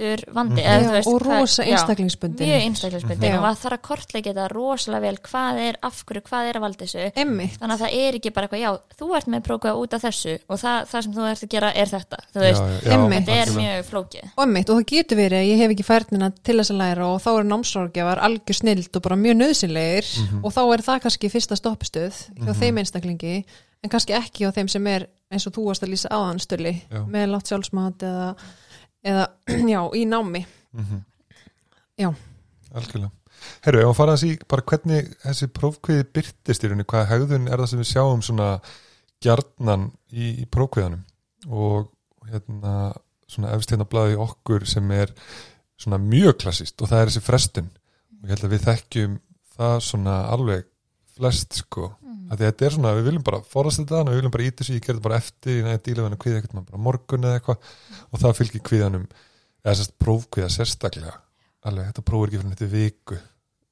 fjölbreyttur 0.00 0.34
vandi, 0.34 0.62
eða 0.64 0.80
Já, 0.80 0.86
þú 0.86 0.92
veist 0.96 1.10
og 1.10 1.20
rosa 1.24 1.64
einstaklingsbundin. 1.64 2.46
mjög 2.48 2.64
einstaklingsbundin 2.66 3.30
Já. 3.30 3.36
og 3.36 3.44
maður 3.44 3.60
þarf 3.60 3.76
að 3.76 3.82
kortleika 3.88 4.30
þetta 4.30 4.46
rosalega 4.52 5.00
vel 5.04 5.18
hvað 5.28 5.60
er, 5.66 5.78
af 5.86 6.00
hverju, 6.08 6.22
hvað 6.28 6.48
er 6.50 6.58
að 6.58 6.64
valda 6.64 6.84
þessu. 6.86 7.04
Emmitt. 7.20 7.56
þannig 7.60 7.74
að 7.76 7.82
það 7.84 7.96
er 8.00 8.18
ekki 8.20 8.32
bara 8.34 8.48
eitthvað, 8.48 8.64
já, 8.64 8.70
þú 9.00 9.10
ert 9.20 9.30
með 9.34 9.44
prókviða 9.48 9.74
út 9.84 9.94
af 9.94 10.04
þessu 10.06 10.34
og 10.48 10.60
það, 10.60 10.78
það 10.90 11.04
sem 11.06 11.14
þú 11.16 11.28
ert 11.30 11.44
að 11.46 11.52
gera 11.54 11.72
er 11.74 11.92
þetta, 11.94 12.20
þú 12.34 12.44
veist, 12.44 12.60
Já, 12.60 12.90
já, 12.90 12.92
Einmitt. 12.96 13.26
þetta 13.26 13.40
er 13.40 13.54
mjög 13.60 13.88
flókið. 13.90 14.30
Og 14.40 14.54
það 14.70 14.84
getur 14.90 15.20
verið 15.20 15.38
að 15.40 15.48
ég 15.50 15.58
hef 15.60 15.70
ekki 15.74 15.86
færnina 15.86 16.30
til 16.42 16.56
þess 16.60 16.70
að 16.74 16.80
læra 16.80 17.06
og 17.10 17.20
þá 17.20 17.30
er 17.36 17.48
námsrákjafar 17.50 18.22
algjör 18.26 18.58
snild 18.60 18.96
og 18.96 19.02
bara 19.02 19.16
mjög 19.20 19.36
nöðsynlegir 19.40 20.10
og 20.44 20.52
þá 20.54 20.60
er 20.74 20.84
það 20.86 21.02
kannski 21.06 21.30
fyrsta 21.32 21.58
stoppistöð 21.58 22.20
hjá 22.40 22.52
þeim 22.60 22.80
einstaklingi 22.80 23.34
en 23.80 23.90
kannski 23.92 24.12
ekki 24.16 24.44
hjá 24.44 24.52
þeim 24.56 24.68
sem 24.68 24.86
er 24.92 25.06
eins 25.30 25.46
og 25.46 25.54
þú 25.54 25.68
varst 25.68 25.84
að 25.86 25.92
lýsa 25.94 26.10
áðanstöli 26.10 26.72
með 27.10 27.30
látt 27.34 27.50
sjálfsmat 27.50 28.02
eða, 28.02 28.34
eða 29.04 29.28
já, 29.74 29.80
í 29.96 30.04
námi 30.08 30.44
Mhm. 30.72 31.00
Já. 31.98 32.12
Algjörlega. 32.78 33.10
Herru, 33.64 33.80
ef 33.82 33.88
að 33.90 33.96
fara 33.98 34.12
að 34.14 34.20
sí 34.22 34.28
bara 34.48 34.62
hvernig 34.70 35.08
þessi 35.24 35.48
prófkviði 35.56 36.04
byrtist 36.14 36.62
í 36.64 36.68
rauninni, 36.70 36.86
hvaða 36.88 37.08
hegðun 37.10 37.48
er 37.50 37.58
það 37.62 37.70
sem 37.72 37.80
við 37.80 37.88
sjáum 37.90 38.22
svona 38.22 38.48
gjarnan 39.24 39.86
í, 40.12 40.28
í 40.42 40.46
prófkviðanum 40.52 41.02
og 41.50 41.88
hérna 42.30 42.74
svona 43.30 43.50
efst 43.56 43.72
hérna 43.74 43.88
blaði 43.90 44.16
okkur 44.20 44.64
sem 44.68 44.90
er 44.94 45.12
svona 45.80 45.98
mjög 46.02 46.38
klassist 46.44 46.80
og 46.84 46.90
það 46.92 47.02
er 47.02 47.10
þessi 47.12 47.24
frestun 47.26 47.70
og 48.20 48.28
ég 48.28 48.34
held 48.36 48.46
að 48.48 48.54
við 48.54 48.64
þekkjum 48.68 49.18
það 49.56 49.76
svona 49.88 50.16
alveg 50.34 50.66
flest 51.16 51.58
sko 51.64 51.90
að 52.30 52.44
þetta 52.44 52.66
er 52.66 52.74
svona, 52.76 52.92
við 52.94 53.08
viljum 53.10 53.24
bara 53.26 53.40
forast 53.42 53.80
þetta 53.82 53.96
þannig, 54.00 54.12
við 54.14 54.20
viljum 54.20 54.34
bara 54.36 54.44
íta 54.46 54.62
þessu, 54.62 54.76
ég 54.78 54.84
gerði 54.86 55.02
bara 55.06 55.16
eftir 55.20 55.56
ég 55.64 55.82
díla 55.82 56.02
við 56.02 56.06
hann 56.06 56.16
að 56.18 56.22
kviða 56.24 56.40
eitthvað 56.40 56.68
bara 56.70 56.82
morgun 56.86 57.24
eða 57.26 57.40
eitthvað. 57.40 57.72
Og 58.12 58.20
það 58.22 58.38
fylgir 58.40 58.62
kviðanum 58.70 59.06
eða 59.64 59.74
sérst 59.80 59.96
prófkviða 60.00 60.50
sérstaklega. 60.54 61.16
Alveg, 61.66 61.90
þetta 61.90 62.06
prófur 62.06 62.30
ekki 62.30 62.38
fyrir 62.40 62.54
þetta 62.54 62.70
viku. 62.72 63.18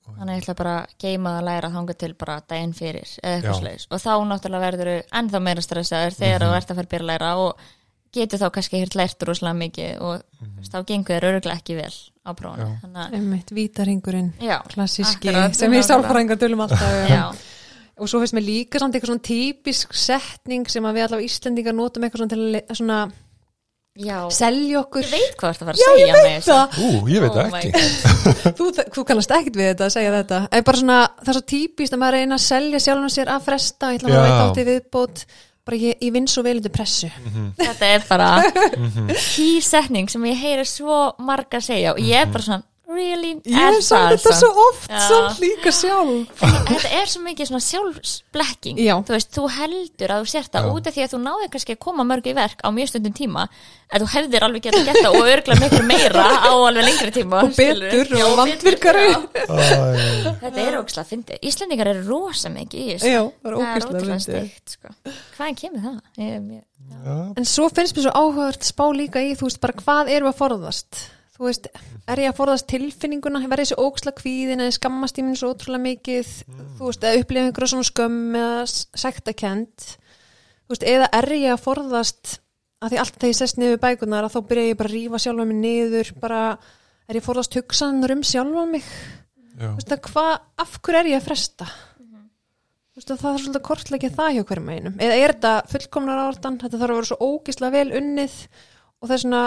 Þannig 0.09 0.33
að 0.33 0.37
ég 0.39 0.43
ætla 0.43 0.55
bara 0.57 0.75
að 0.83 0.93
geima 1.05 1.33
að 1.39 1.45
læra 1.49 1.69
þanga 1.73 1.95
til 2.01 2.15
bara 2.17 2.41
daginn 2.49 2.73
fyrir 2.77 3.09
eða 3.23 3.35
eitthvað 3.39 3.59
slags 3.61 3.87
og 3.93 4.01
þá 4.01 4.13
náttúrulega 4.31 4.65
verður 4.65 4.89
þau 4.89 5.19
ennþá 5.21 5.41
meira 5.45 5.61
stressaður 5.65 6.15
þegar 6.17 6.41
Mhm. 6.41 6.49
þú 6.49 6.57
ert 6.57 6.71
að 6.73 6.79
fara 6.79 6.87
að 6.89 6.93
byrja 6.95 7.05
að 7.05 7.11
læra 7.13 7.33
og 7.37 7.59
getur 8.17 8.39
þá 8.41 8.49
kannski 8.57 8.81
hirt 8.81 8.95
lært 8.97 9.27
rosalega 9.29 9.59
mikið 9.61 10.01
og 10.01 10.23
Mhm. 10.41 10.65
þá 10.73 10.79
gengur 10.89 11.13
þér 11.13 11.27
öruglega 11.29 11.59
ekki 11.61 11.77
vel 11.77 11.93
á 12.25 12.31
prófunu 12.33 12.65
Já. 12.65 12.81
þannig 12.83 13.03
að, 13.05 13.13
emmitt, 13.21 13.51
vítaringurinn 13.53 14.33
klassíski, 14.73 15.55
sem 15.55 15.71
við 15.73 15.85
sálfræðingar 15.85 16.41
tölum 16.41 16.61
alltaf 16.65 17.09
já, 17.09 17.25
og 17.99 18.11
svo 18.11 18.21
finnst 18.23 18.37
mér 18.37 18.47
líka 18.47 18.81
samt 18.83 18.95
eitthvað 18.97 19.13
svona 19.13 19.27
típisk 19.29 19.95
setning 19.97 20.69
sem 20.71 20.87
að 20.87 20.99
við 20.99 21.07
allavega 21.07 21.31
Íslendingar 21.31 21.77
notum 21.77 22.07
eitthvað 22.07 22.23
svona 22.23 22.35
til 22.35 22.45
að 22.61 22.79
svona 22.79 23.01
já. 23.99 24.19
selja 24.35 24.79
okkur. 24.83 25.03
Ég 25.05 25.11
veit 25.13 25.35
hvað 25.39 25.49
þú 25.49 25.51
ert 25.51 25.63
að 25.63 25.69
fara 25.69 25.75
að 25.75 25.83
segja 25.83 26.15
með 26.15 26.29
þessu. 26.29 26.53
Það 26.53 26.79
Ú, 26.85 27.09
ég 27.13 27.25
veit 27.25 27.31
Oh 27.31 27.37
það 27.39 27.59
ekki. 27.59 27.73
Þú, 28.59 28.69
þú 28.95 29.05
kannast 29.11 29.35
ekkert 29.39 29.59
við 29.59 29.71
þetta 29.73 29.89
að 29.89 29.93
segja 29.97 30.15
þetta. 30.15 30.41
En 30.55 30.65
bara 30.69 30.81
svona, 30.83 31.01
það 31.19 31.33
er 31.33 31.39
svo 31.39 31.45
típist 31.55 31.97
að 31.97 32.03
maður 32.03 32.19
reyna 32.19 32.39
að 32.39 32.47
selja 32.47 32.83
sjálfum 32.85 33.13
sér 33.13 33.35
að 33.35 33.45
fresta, 33.49 33.93
ég 33.93 34.01
ætla 34.01 34.09
að 34.09 34.15
Já. 34.15 34.21
hafa 34.21 34.31
eitt 34.31 34.47
átti 34.47 34.67
viðbót. 34.69 35.25
Bara 35.69 35.81
ég, 35.83 35.99
ég 36.01 36.15
vinn 36.15 36.31
svo 36.31 36.43
vel 36.47 36.57
undir 36.57 36.73
pressu. 36.73 37.11
Þetta 37.59 37.93
er 37.93 38.05
bara 38.09 38.29
key 39.35 39.59
setning 39.65 40.09
sem 40.09 40.23
ég 40.31 40.39
heyri 40.41 40.65
svo 40.69 41.01
marga 41.21 41.61
segja 41.65 41.93
og 41.93 42.01
ég 42.01 42.23
er 42.25 42.31
bara 42.33 42.47
svona 42.47 42.63
really, 42.89 43.35
ég 43.45 43.59
er 43.69 43.81
sagt 43.85 44.15
þetta 44.17 44.33
svo 44.39 44.49
oft 44.69 44.89
Já. 44.91 45.01
samt 45.09 45.41
líka 45.43 45.73
sjálf 45.77 46.41
þetta 46.41 46.93
er 47.01 47.11
svo 47.13 47.21
mikið 47.27 47.51
svona 47.51 47.65
sjálfsblekking 47.67 48.79
Já. 48.81 48.95
þú 49.05 49.13
veist, 49.17 49.31
þú 49.37 49.45
heldur 49.59 50.15
að 50.15 50.23
þú 50.25 50.31
sért 50.33 50.53
það 50.55 50.69
út 50.73 50.89
af 50.89 50.95
því 50.97 51.05
að 51.05 51.13
þú 51.13 51.21
náði 51.27 51.49
kannski 51.53 51.77
að 51.77 51.83
koma 51.85 52.07
mörgu 52.09 52.33
í 52.33 52.37
verk 52.39 52.65
á 52.65 52.69
mjög 52.73 52.89
stundum 52.95 53.13
tíma 53.19 53.45
að 53.93 54.05
þú 54.05 54.09
hefðir 54.15 54.47
alveg 54.49 54.65
geta 54.69 54.81
gert 54.89 55.01
það 55.05 55.19
og 55.21 55.29
örgla 55.35 55.59
miklu 55.63 55.83
meira 55.89 56.25
á 56.49 56.53
alveg 56.53 56.85
lengri 56.89 57.13
tíma 57.19 57.43
Og 57.45 57.53
betur 57.57 58.11
Já, 58.19 58.25
og 58.29 58.35
vandvirkari. 58.41 59.07
þetta 60.43 60.65
er 60.65 60.79
ógislega 60.81 61.05
að 61.05 61.13
fyndi 61.13 61.39
Íslendingar 61.49 61.93
eru 61.93 62.03
rosa 62.09 62.53
mikið 62.53 62.81
í 62.81 62.89
þessu 62.97 63.13
það 63.49 63.77
er 63.77 64.09
fyndið. 64.09 64.25
steikt 64.25 64.75
sko. 64.77 64.95
hvaðan 65.37 65.61
kemur 65.61 65.85
það? 65.87 66.01
Ég, 66.19 66.33
er 66.35 66.41
mjög- 66.41 66.65
já, 66.89 67.17
en 67.37 67.45
svo 67.53 67.69
finnst 67.73 67.97
mér 67.97 68.09
svo 68.09 68.17
áhugavert 68.17 68.65
að 68.65 68.73
spá 68.73 68.85
líka 68.97 69.23
í 69.25 69.33
þú 69.39 69.49
veist 69.49 69.61
bara 69.65 69.77
hvað 69.81 70.13
erum 70.17 70.29
við 70.29 70.35
að 70.35 70.41
forðast 70.43 71.01
þú 71.39 71.47
veist, 71.47 71.71
er 72.11 72.23
ég 72.25 72.33
að 72.33 72.41
forðast 72.41 72.69
tilfinninguna? 72.71 73.45
Verði 73.47 73.69
þessi 73.69 73.81
ógsla 73.81 74.13
kvíðin 74.19 74.65
eða 74.65 74.75
skammast 74.75 75.21
í 75.21 75.25
minn 75.25 75.39
svo 75.39 75.55
ótrúlega 75.55 75.85
mikið? 75.87 76.35
Þú 76.79 76.91
veist, 76.91 77.07
eða 77.07 77.23
upplifa 77.23 77.49
einhverja 77.49 77.73
svona 77.73 77.89
skömm 77.89 78.39
eða 78.43 78.69
sektakent 78.69 79.89
þú 80.69 80.77
veist, 80.77 80.85
eða 80.85 81.09
er 81.17 81.33
ég 81.33 81.55
að 81.55 81.63
forðast 81.65 82.33
að 82.79 82.93
því 82.93 82.99
alltaf 83.01 83.23
þegar 83.23 83.33
ég 83.33 83.39
sest 83.39 83.59
niður 83.59 83.73
við 83.73 83.85
bækunar 83.87 84.27
að 84.27 84.35
þá 84.35 84.41
byrja 84.51 84.65
ég 84.69 84.79
bara 84.79 84.91
að 84.91 84.95
rífa 84.95 85.21
sjálfa 85.25 85.47
mig 85.49 85.61
niður 85.63 86.11
bara, 86.21 86.41
er 87.09 87.17
ég 87.17 87.23
að 87.23 87.29
forðast 87.31 87.57
hugsanar 87.57 88.15
um 88.15 88.25
sjálfa 88.29 88.65
mig? 88.69 88.91
Já, 89.59 89.65
þú 89.65 89.77
veist, 89.79 89.95
að 89.95 90.03
hvað, 90.11 90.33
af 90.65 90.75
hverju 90.85 91.01
er 91.01 91.09
ég 91.09 91.19
að 91.19 91.31
fresta? 91.31 91.69
Þú 92.93 93.01
veist, 93.01 93.15
að 93.15 93.23
það 93.23 93.31
er 93.31 93.43
svolítið 93.43 93.61
að 93.63 93.67
kortleggja 93.71 94.13
það 94.19 94.31
hjá 94.35 94.43
hverjum 94.51 94.71
einum, 94.75 95.01
eða 95.01 95.17
er 95.17 95.35
þetta 95.35 95.55
fullkomnar 95.73 96.23
ártan, 96.27 96.61
þetta 96.61 96.83
þarf 96.83 96.93
að 96.93 97.01
vera 97.01 97.09
svo 97.09 97.33
ógislega 97.33 97.75
vel 97.79 97.97
unnið 98.03 98.37
og 98.99 99.09
það 99.09 99.17
er 99.17 99.25
svona 99.25 99.43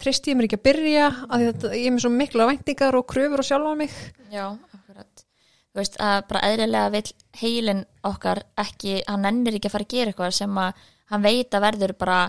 treysti 0.00 0.32
ég 0.32 0.38
mér 0.38 0.48
ekki 0.48 0.58
að 0.60 0.66
byrja, 0.68 1.08
að 1.28 1.46
þetta, 1.48 1.72
ég 1.76 1.88
er 1.88 1.96
með 1.96 2.04
svo 2.04 2.12
mikla 2.14 2.46
væntingar 2.50 2.98
og 2.98 3.08
kröfur 3.10 3.42
og 3.42 3.48
sjálfa 3.48 3.72
mig. 3.78 3.96
Já, 4.32 4.46
akkurat. 4.74 5.24
Þú 5.70 5.82
veist, 5.82 5.98
að 6.02 6.20
bara 6.30 6.44
eðlilega 6.50 6.92
vill 6.96 7.10
heilin 7.40 7.82
okkar 8.10 8.44
ekki, 8.58 9.00
hann 9.06 9.28
ennir 9.30 9.58
ekki 9.58 9.70
að 9.70 9.76
fara 9.76 9.86
að 9.86 9.96
gera 9.96 10.14
eitthvað 10.14 10.38
sem 10.40 10.62
að 10.64 10.86
hann 11.10 11.26
veit 11.26 11.54
að 11.54 11.66
verður 11.66 11.94
bara 12.00 12.22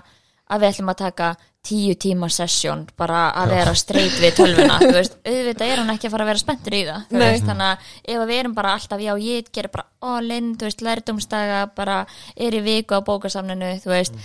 að 0.51 0.62
við 0.62 0.73
ætlum 0.73 0.91
að 0.91 0.99
taka 0.99 1.31
tíu 1.62 1.93
tíma 2.01 2.27
sessjón 2.34 2.88
bara 2.97 3.27
að 3.38 3.51
vera 3.53 3.73
streit 3.77 4.15
við 4.19 4.34
tölvuna. 4.39 4.79
Þú 4.81 4.93
veist, 4.95 5.17
auðvitað 5.21 5.73
er 5.73 5.81
hann 5.81 5.91
ekki 5.93 6.10
að 6.10 6.15
fara 6.15 6.25
að 6.25 6.31
vera 6.31 6.41
spenntur 6.41 6.75
í 6.75 6.81
það 6.88 7.03
þú 7.12 7.19
veist, 7.21 7.45
þannig 7.49 7.67
að 7.67 7.91
ef 8.13 8.21
að 8.21 8.31
við 8.31 8.39
erum 8.41 8.55
bara 8.57 8.71
alltaf 8.77 9.03
já, 9.03 9.12
ég 9.21 9.51
gerir 9.53 9.73
bara 9.75 9.86
all 10.12 10.34
in, 10.38 10.49
þú 10.57 10.67
veist, 10.67 10.81
lærdómsdaga 10.88 11.60
bara 11.77 11.99
er 12.36 12.57
í 12.57 12.63
viku 12.65 12.97
á 12.97 13.05
bókasamninu 13.05 13.69
þú 13.84 13.93
veist, 13.93 14.17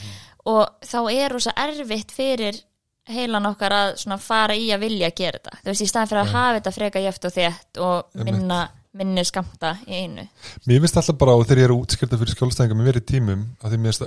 og 0.49 0.89
þá 0.89 0.99
er 1.13 1.37
rosa 1.37 1.55
erfitt 1.67 2.15
fyrir 2.17 2.63
heilan 3.11 3.47
okkar 3.51 3.75
að 3.75 3.93
svona 4.01 4.19
fara 4.23 4.57
í 4.59 4.67
að 4.75 4.83
vilja 4.87 5.13
gera 5.17 5.39
þetta. 5.39 5.61
Þú 5.63 5.71
veist, 5.71 5.85
í 5.85 5.91
staðan 5.91 6.11
fyrir 6.11 6.23
að 6.23 6.35
hafa 6.35 6.57
þetta 6.59 6.75
freka 6.75 7.03
jæft 7.05 7.29
og 7.29 7.35
þétt 7.37 7.81
og 7.87 8.25
minna, 8.27 8.59
minni 8.97 9.25
skamta 9.29 9.77
í 9.87 10.01
einu. 10.03 10.27
Mér 10.67 10.83
finnst 10.85 11.01
alltaf 11.01 11.21
bara, 11.21 11.37
og 11.37 11.47
þegar 11.47 11.63
ég 11.63 11.69
er 11.69 11.75
að 11.75 11.85
útskýrta 11.85 12.21
fyrir 12.21 12.37
skjólstæðingar 12.37 12.81
með 12.81 12.91
verið 12.91 13.07
tímum, 13.13 13.45
að 13.61 13.75
því 13.75 13.81
mér 13.83 13.95
finnst 13.95 14.07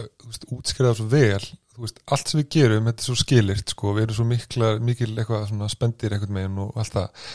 að 0.49 0.75
það 0.81 0.97
svo 0.99 1.07
vel, 1.13 1.47
þú 1.75 1.85
veist, 1.85 2.03
allt 2.09 2.31
sem 2.33 2.41
við 2.41 2.49
gerum, 2.57 2.89
þetta 2.89 3.05
er 3.05 3.09
svo 3.09 3.17
skilirt, 3.23 3.75
sko, 3.75 3.95
við 3.95 4.07
erum 4.07 4.19
svo 4.19 4.27
mikla, 4.27 4.73
mikil 4.83 5.11
eitthvað 5.13 5.47
svona 5.51 5.71
spendir 5.71 6.15
einhvern 6.15 6.35
meginn 6.35 6.63
og 6.65 6.79
allt 6.81 6.97
það, 6.97 7.27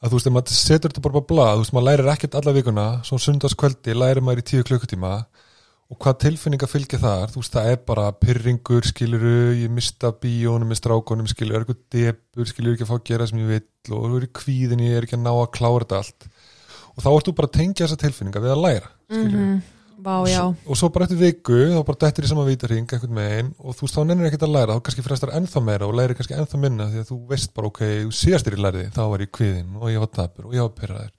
að 0.00 0.10
þú 0.10 0.18
veist, 0.18 0.30
ef 0.30 0.36
maður 0.36 0.58
setur 0.58 0.92
þetta 0.92 1.04
bara 1.06 1.22
á 1.24 1.28
blað, 1.30 1.54
þú 1.54 1.64
veist, 1.64 1.76
maður 1.76 1.88
lærir 1.88 2.12
ekkert 2.12 2.36
alla 2.40 2.56
vikuna, 2.56 2.88
svo 3.06 3.20
sundarskvöldi 3.22 3.96
lærir 3.96 4.24
maður 4.26 4.42
í 4.42 4.48
tíu 4.50 4.66
klukkutíma 4.66 5.14
og 5.90 5.98
hvað 5.98 6.18
tilfinninga 6.22 6.68
fylgja 6.70 7.00
þar, 7.02 7.32
þú 7.34 7.40
veist, 7.42 7.54
það 7.56 7.70
er 7.72 7.80
bara 7.88 8.04
pyrringur, 8.14 8.86
skiluru, 8.86 9.32
ég 9.58 9.72
mista 9.74 10.12
bíónum 10.22 10.70
með 10.70 10.78
strákonum, 10.84 11.26
skilur, 11.30 11.56
er 11.58 11.64
eitthvað 11.64 11.80
debur, 11.96 12.46
skilur 12.52 12.76
ekki 12.76 12.86
að 12.86 12.92
fá 12.92 12.96
að 13.00 13.08
gera 13.10 13.26
sem 13.26 13.42
ég 13.42 13.50
vill 13.56 13.96
og 13.98 14.06
þú 14.06 14.20
er 14.20 14.28
í 14.28 14.30
kvíðin, 14.40 14.84
ég 14.86 14.96
er 15.00 15.08
ekki 15.08 15.18
að 15.18 15.24
ná 15.26 15.32
að 15.34 15.50
klára 15.58 15.82
þetta 15.82 16.00
allt. 16.04 16.30
Og 16.94 17.02
þá 17.02 17.10
ert 17.16 17.26
þú 17.30 17.34
bara 17.40 17.50
að 17.50 17.58
tengja 17.58 17.84
þessa 17.86 18.00
tilfinninga 18.04 18.44
við 18.46 18.54
að 18.54 18.64
læra 18.68 18.90
skilur 19.10 19.36
Mhm. 19.44 19.60
Vá, 20.00 20.24
já, 20.24 20.46
og 20.48 20.76
svo 20.80 20.88
bara 20.88 21.04
eftir 21.04 21.18
viku 21.20 21.52
þá 21.52 21.82
bara 21.84 21.98
dettir 22.06 22.24
í 22.24 22.28
sama 22.30 22.46
vítarhing 22.46 22.86
einhvern 22.88 23.12
megin 23.12 23.50
og 23.60 23.74
þú 23.76 23.84
veist 23.84 23.96
þá 23.98 24.04
nennir 24.08 24.28
ekkert 24.30 24.46
að 24.46 24.54
læra 24.54 24.76
þá 24.78 24.80
kannski 24.86 25.02
frestar 25.04 25.32
ennþá 25.36 25.60
meira 25.60 25.84
og 25.84 25.92
læri 25.98 26.14
kannski 26.16 26.38
ennþá 26.38 26.56
minna 26.62 26.86
því 26.88 27.02
að 27.02 27.10
þú 27.10 27.18
veist 27.28 27.52
bara 27.52 27.68
ok, 27.68 27.80
þú 28.06 28.14
síðast 28.16 28.48
er 28.48 28.56
í 28.56 28.62
læriði 28.64 28.86
þá 28.96 29.02
var 29.12 29.20
ég 29.26 29.30
kviðin 29.36 29.74
og 29.76 29.90
ég 29.92 30.00
var 30.00 30.08
tapur 30.16 30.46
og 30.48 30.54
ég 30.56 30.64
var 30.64 30.72
pyrraður 30.78 31.12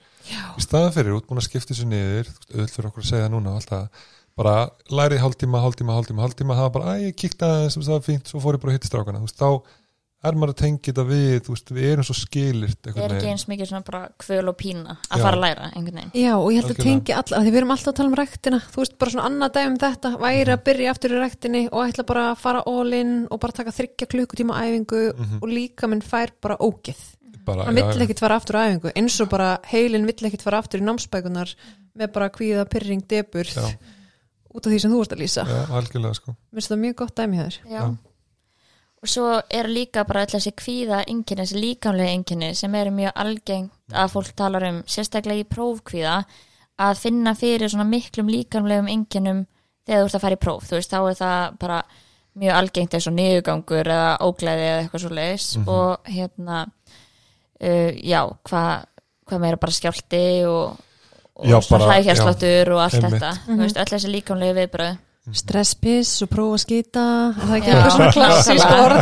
í 0.57 0.65
staðan 0.65 0.95
fyrir 0.97 1.13
út 1.19 1.27
búin 1.29 1.38
að 1.43 1.45
skipta 1.45 1.75
þessu 1.75 1.86
niður 1.91 2.31
auðvitað 2.49 2.73
fyrir 2.73 2.89
okkur 2.89 3.05
að 3.05 3.12
segja 3.12 3.29
núna 3.29 3.53
og 3.53 3.62
alltaf 3.62 4.10
bara 4.39 4.55
lærið 4.89 5.21
hálftíma, 5.25 5.61
hálftíma, 5.65 5.97
hálftíma, 5.97 6.23
hálftíma 6.25 6.55
það 6.57 6.67
var 6.67 6.73
bara, 6.77 6.95
að 6.95 7.05
ég 7.09 7.19
kíkta 7.19 7.51
aðeins, 7.57 7.77
veist, 7.77 7.89
það 7.91 7.97
var 7.99 8.07
fínt. 8.07 8.31
Svo 8.31 8.41
fór 8.43 8.57
ég 8.57 8.63
bara 8.63 8.73
að 8.73 8.79
hitta 8.79 8.91
strákana, 8.91 9.21
þú 9.21 9.27
veist, 9.29 9.41
þá 9.41 9.79
er 10.21 10.35
maður 10.37 10.51
að 10.53 10.59
tengja 10.61 10.91
þetta 10.91 11.03
við, 11.09 11.31
þú 11.41 11.53
veist, 11.55 11.71
við 11.73 11.85
erum 11.89 12.05
svo 12.05 12.13
skilirt 12.13 12.77
það 12.85 12.91
er 12.91 12.99
einhvern 13.01 13.15
ekki 13.17 13.29
eins 13.31 13.45
mikið 13.49 13.69
svona 13.71 13.85
bara 13.87 14.01
kvöl 14.21 14.51
og 14.51 14.57
pína 14.59 14.93
að 15.09 15.17
Já. 15.17 15.23
fara 15.25 15.31
að 15.31 15.41
læra 15.41 15.69
einhvern 15.71 15.95
veginn. 15.97 16.11
Já 16.13 16.33
og 16.35 16.49
ég 16.51 16.59
held 16.59 16.67
að 16.67 16.73
Algjörlega. 16.75 16.85
tengi 16.85 17.15
alla, 17.17 17.37
af 17.39 17.41
því 17.41 17.53
við 17.55 17.57
erum 17.61 17.73
alltaf 17.73 17.89
að 17.91 17.95
tala 17.97 18.11
um 18.11 18.17
ræktina. 18.19 18.59
Þú 18.69 18.81
veist, 18.83 18.93
bara 19.01 19.13
svona 19.15 19.25
annað 19.31 19.55
dæmi 19.55 19.71
um 19.71 19.79
þetta 19.81 20.11
væri 20.21 20.53
að 20.53 20.61
byrja 20.67 20.91
aftur 20.93 21.15
í 21.15 21.21
ræktinni 21.23 21.61
og 21.71 21.81
ætla 21.87 22.05
bara 22.11 22.25
að 22.29 22.43
fara 22.43 22.61
all 22.69 22.93
in 22.99 23.15
og 23.31 23.41
bara 23.41 23.57
taka 23.57 23.73
þryggja 23.79 24.09
klukkutíma 24.13 24.59
æfingu 24.61 25.01
og 25.41 25.47
líka 25.49 25.89
minn 25.89 26.05
fær 26.05 26.35
bara 26.37 26.59
ógeð. 26.61 27.01
Bara, 27.41 27.65
hann 27.65 27.73
vill 27.73 28.05
ekkit 28.05 28.21
fara 28.21 28.37
aftur 28.37 28.59
á 28.61 28.69
æfingu 28.69 28.91
eins 28.93 29.17
og 29.25 29.31
bara 29.31 29.55
heilin 29.71 30.05
vill 30.05 30.29
ekkit 30.29 30.45
fara 30.45 30.61
aftur 30.61 30.77
í 30.77 30.85
námsbækunar 30.85 31.55
með 31.97 32.13
bara 32.13 32.29
kvíða, 32.29 32.67
pyrring, 32.69 33.01
debur 33.09 33.49
Já. 33.49 33.65
Út 34.51 34.65
af 34.65 34.73
því 34.73 34.79
sem 34.83 34.93
þú 34.93 35.01
ert 35.03 35.15
að 35.15 35.21
lýsa. 35.23 35.45
Já, 35.47 35.59
algjörlega 35.79 36.17
sko. 36.17 36.35
Minnst 36.51 36.71
það 36.71 36.81
mjög 36.85 36.95
gott 37.01 37.15
dæmi 37.17 37.39
hér 37.41 37.57
Já. 37.71 37.81
og 39.01 39.09
svo 39.09 39.27
er 39.49 39.69
líka 39.71 40.03
bara 40.07 40.25
alltaf 40.25 40.41
þessi 40.41 40.53
kvíða 40.61 41.01
einkenni, 41.07 41.45
þessi 41.45 41.63
líkamlega 41.63 42.15
einkenni 42.17 42.51
sem 42.57 42.75
eru 42.75 42.93
mjög 42.95 43.17
algengt 43.23 43.95
að 44.03 44.13
fólk 44.13 44.35
talar 44.37 44.67
um 44.69 44.83
sérstaklega 44.85 45.45
í 45.45 45.49
prófkvíða 45.49 46.19
að 46.81 47.01
finna 47.01 47.33
fyrir 47.37 47.71
svona 47.71 47.87
miklum 47.89 48.29
líkamlegum 48.31 48.91
einkennum 48.91 49.43
þegar 49.87 50.03
þú 50.03 50.07
ert 50.07 50.19
að 50.19 50.25
fara 50.25 50.37
í 50.37 50.43
próf. 50.45 50.69
Þú 50.69 50.77
veist, 50.77 50.93
þá 50.93 50.99
er 51.01 51.17
það 51.19 51.57
bara 51.61 51.81
mjög 52.41 52.57
algengt 52.57 52.93
eins 52.95 53.07
og 53.09 53.15
niðurgangur 53.17 53.89
eða 53.91 54.11
óglæði 54.23 54.67
eða 54.67 54.83
eitthvað 54.83 55.03
svo 55.03 55.11
leiðis 55.17 55.47
og 55.65 56.11
hérna 56.11 56.61
uh, 56.63 57.91
já, 57.99 58.21
hvað 58.47 58.87
hva 59.31 59.39
meira 59.39 59.59
bara 59.59 59.75
skjálti 59.75 60.23
og, 60.47 60.79
og 61.41 61.86
hræðhjársláttur 61.86 62.75
og 62.75 62.84
allt 62.86 62.99
einmitt. 62.99 63.15
þetta, 63.17 63.32
þú 63.47 63.62
veist, 63.63 63.82
öll 63.82 63.93
þessi 63.95 64.13
líkamlegu 64.17 64.60
viðbröð 64.60 64.99
stresspiss 65.38 66.23
og 66.25 66.32
prófa 66.32 66.56
að 66.58 66.62
skýta 66.63 67.01
það 67.36 67.51
er 67.51 67.60
ekki 67.60 67.69
eitthvað 67.71 67.91
svona 67.93 68.13
klassísk 68.15 68.71
orð. 68.73 69.01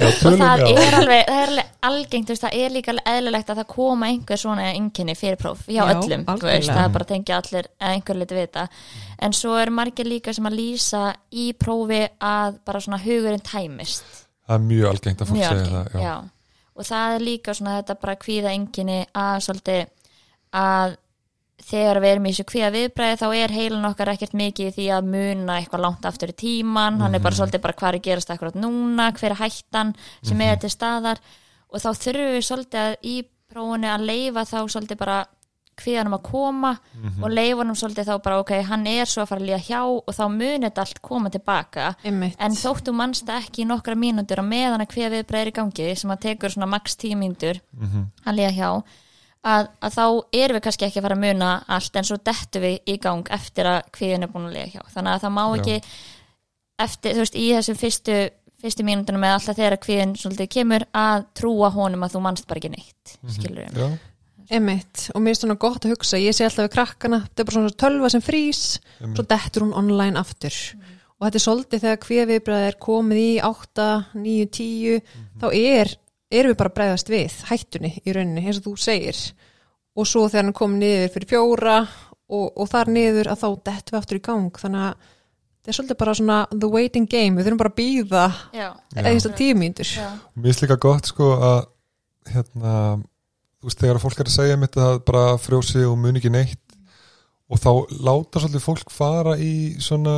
og 0.00 0.38
það 0.40 0.62
er 0.64 0.96
alveg, 0.96 1.26
það 1.28 1.34
er 1.34 1.50
alveg 1.50 1.74
algengt, 1.84 2.30
þú 2.30 2.32
veist, 2.32 2.44
það 2.46 2.56
er 2.62 2.72
líka 2.72 2.94
eðlilegt 3.12 3.52
að 3.52 3.60
það 3.60 3.68
koma 3.74 4.08
einhver 4.08 4.40
svona 4.40 4.70
einkenni 4.70 5.16
fyrir 5.20 5.36
próf 5.42 5.66
hjá 5.68 5.82
Já, 5.82 5.82
öllum, 5.92 6.24
veist, 6.40 6.70
það 6.70 6.80
er 6.86 6.94
bara 6.96 7.06
að 7.06 7.12
tengja 7.12 7.40
allir 7.42 7.68
einhver 7.90 8.20
liti 8.22 8.38
við 8.38 8.46
þetta, 8.46 8.66
en 9.28 9.36
svo 9.36 9.58
er 9.60 9.74
margir 9.76 10.08
líka 10.08 10.32
sem 10.32 10.48
að 10.48 10.58
lýsa 10.62 11.04
í 11.28 11.46
prófi 11.60 12.00
að 12.24 12.58
bara 12.64 12.84
svona 12.86 13.02
hugurinn 13.04 13.44
tæmist. 13.44 14.08
Það 14.48 14.56
er 14.56 14.66
mjög 14.72 14.90
algengt 14.94 15.20
að 15.26 15.34
fólk 15.34 15.44
segja 15.44 15.68
það 15.68 15.92
já. 15.92 16.06
já. 16.08 16.14
og 16.72 16.88
það 16.88 17.18
er 17.18 17.28
líka 17.28 17.58
svona 17.60 17.78
þetta 17.82 18.00
bara 18.00 18.20
kvíða 18.24 18.56
einkenni 18.56 19.00
að 19.12 19.36
svolítið 19.44 19.84
að 20.56 21.00
þegar 21.64 22.00
við 22.02 22.12
erum 22.12 22.26
í 22.26 22.32
þessu 22.34 22.46
kvíða 22.50 22.72
viðbræði 22.74 23.20
þá 23.20 23.26
er 23.38 23.54
heilin 23.54 23.88
okkar 23.88 24.12
ekkert 24.14 24.34
mikið 24.36 24.70
í 24.70 24.74
því 24.78 24.88
að 24.96 25.12
muna 25.14 25.58
eitthvað 25.58 25.84
langt 25.84 26.08
aftur 26.08 26.32
í 26.34 26.38
tíman 26.44 27.00
hann 27.00 27.16
er 27.16 27.24
bara 27.24 27.38
svolítið 27.38 27.64
bara 27.64 27.78
hvað 27.78 27.94
er 27.98 28.04
gerast 28.08 28.34
akkurat 28.34 28.58
núna? 28.58 29.10
Hver 29.16 29.32
er 29.32 29.40
hættan 29.40 29.94
sem 30.22 30.40
er 30.44 30.58
til 30.60 30.72
staðar? 30.72 31.22
Og 31.72 31.80
þá 31.82 31.90
þurfum 32.04 32.34
við 32.36 32.44
svolítið 32.48 32.82
að 32.82 33.08
í 33.10 33.16
prófunu 33.54 33.90
að 33.90 34.06
leifa 34.10 34.44
þá 34.48 34.58
svolítið 34.74 35.00
bara 35.00 35.22
kvíðanum 35.74 36.14
að 36.18 36.26
koma 36.28 36.70
og 37.22 37.32
leifunum 37.34 37.74
svolítið 37.78 38.06
þá 38.06 38.18
bara 38.22 38.40
ok, 38.42 38.52
hann 38.68 38.86
er 38.86 39.10
svo 39.10 39.24
að 39.24 39.30
fara 39.32 39.42
að 39.42 39.48
líða 39.48 39.62
hjá 39.66 39.80
og 39.82 40.12
þá 40.14 40.24
munið 40.30 40.66
þetta 40.68 40.84
allt 40.84 41.00
koma 41.02 41.32
tilbaka 41.34 41.86
Einmitt. 42.04 42.36
en 42.38 42.54
þóttu 42.58 42.94
mannst 42.94 43.28
ekki 43.28 43.64
í 43.64 43.66
nokkra 43.66 43.96
mínútur 43.98 44.42
að 44.42 44.50
meðan 44.52 44.84
að 44.84 44.94
hver 44.94 45.10
viðbreið 45.16 45.40
er 45.40 45.50
í 45.50 45.56
gangi 45.58 45.88
sem 45.98 46.14
að 46.14 46.22
tekur 46.28 46.54
svona 46.54 46.70
max 46.70 46.94
tíu 47.00 47.18
mínútur 47.18 47.58
að 48.24 48.38
líða 48.38 48.52
hjá 48.54 48.70
að, 49.44 49.68
að 49.84 49.96
þá 49.96 50.04
erum 50.40 50.58
við 50.58 50.64
kannski 50.66 50.86
ekki 50.88 51.00
að 51.00 51.06
fara 51.08 51.18
að 51.18 51.24
muna 51.26 51.50
allt 51.76 51.98
en 52.00 52.08
svo 52.08 52.18
dettu 52.30 52.62
við 52.64 52.78
í 52.88 52.96
gang 53.02 53.28
eftir 53.36 53.68
að 53.70 53.82
hviðin 53.98 54.26
er 54.26 54.32
búin 54.32 54.48
að 54.48 54.56
líða 54.56 54.72
hjá. 54.72 54.82
Þannig 54.94 55.12
að 55.12 55.26
það 55.26 55.36
má 55.36 55.44
ekki 55.58 55.76
eftir, 56.84 57.12
þú 57.14 57.22
veist, 57.24 57.38
í 57.38 57.46
þessum 57.52 57.78
fyrstu 57.82 58.18
fyrstu 58.64 58.86
mínútunum 58.86 59.20
með 59.20 59.36
alltaf 59.36 59.58
þegar 59.58 59.76
hviðin 59.84 60.16
svolítið 60.16 60.50
kemur 60.56 60.86
að 60.96 61.28
trúa 61.36 61.68
honum 61.74 62.06
að 62.06 62.14
þú 62.14 62.24
mannst 62.24 62.46
bara 62.48 62.62
ekki 62.62 62.72
neitt 62.72 63.14
skilur 63.34 63.66
við 63.66 63.80
Já. 63.82 63.88
Einmitt, 64.52 65.06
og 65.16 65.22
mér 65.24 65.32
er 65.32 65.38
svona 65.38 65.56
gott 65.60 65.86
að 65.86 65.94
hugsa 65.94 66.20
ég 66.20 66.34
sé 66.36 66.44
alltaf 66.44 66.66
við 66.66 66.74
krakkana, 66.74 67.22
þetta 67.24 67.40
er 67.40 67.46
bara 67.48 67.56
svona 67.56 67.76
tölva 67.80 68.10
sem 68.12 68.24
frýs 68.24 68.62
svo 69.00 69.24
dettur 69.24 69.64
hún 69.64 69.76
online 69.80 70.20
aftur. 70.20 70.58
Og 71.16 71.24
þetta 71.24 71.38
er 71.38 71.44
svolítið 71.44 71.84
þegar 71.84 72.02
hver 72.04 72.28
viðbræð 72.28 72.64
er 72.68 72.76
komið 72.84 73.20
í 73.22 73.30
8, 73.48 73.86
9, 74.20 74.48
10 74.58 75.00
þá 75.40 75.46
er, 75.48 75.94
erum 76.40 76.52
við 76.52 76.60
bara 76.60 76.72
að 76.72 76.78
bregðast 76.78 77.12
við 77.12 77.40
hættunni 77.50 77.90
í 78.02 78.14
rauninni, 78.14 78.44
eins 78.44 78.60
og 78.60 78.68
þú 78.68 78.74
segir. 78.84 79.20
Og 79.94 80.08
svo 80.10 80.26
þegar 80.28 80.48
hann 80.48 80.56
kom 80.56 80.78
niður 80.80 81.12
fyrir 81.14 81.30
fjóra 81.30 81.76
og, 81.84 82.46
og 82.50 82.70
þar 82.70 82.90
niður 82.94 83.30
að 83.32 83.42
þá 83.44 83.48
dettum 83.68 83.94
við 83.94 84.00
aftur 84.00 84.20
í 84.20 84.24
gang. 84.28 84.60
Þannig 84.62 84.86
að 84.88 85.10
þetta 85.64 85.72
er 85.72 85.78
svolítið 85.78 86.00
bara 86.02 86.16
svona 86.18 86.38
the 86.52 86.70
waiting 86.70 87.08
game, 87.10 87.38
við 87.38 87.48
þurfum 87.48 87.62
bara 87.62 87.72
að 87.72 87.78
býða 87.80 88.24
Já, 88.52 88.68
eða 89.00 89.34
tíu 89.38 89.56
mínútur. 89.58 89.94
Já, 89.96 90.10
Mér 90.34 90.50
finnst 90.50 90.64
líka 90.66 90.80
gott 90.82 91.08
sko 91.08 91.30
að 91.38 91.60
hérna, 92.34 92.74
þú 93.60 93.70
veist 93.70 93.80
þegar 93.80 94.02
fólk 94.02 94.20
er 94.20 94.30
að 94.30 94.36
segja 94.36 94.60
mitt 94.60 94.78
að 94.80 95.00
bara 95.08 95.24
frjósi 95.40 95.84
og 95.88 95.98
muni 96.00 96.20
ekki 96.20 96.32
neitt 96.32 96.60
og 97.52 97.60
þá 97.60 97.70
láta 98.04 98.40
svolítið 98.40 98.64
fólk 98.64 98.92
fara 98.92 99.36
í 99.40 99.54
svona 99.82 100.14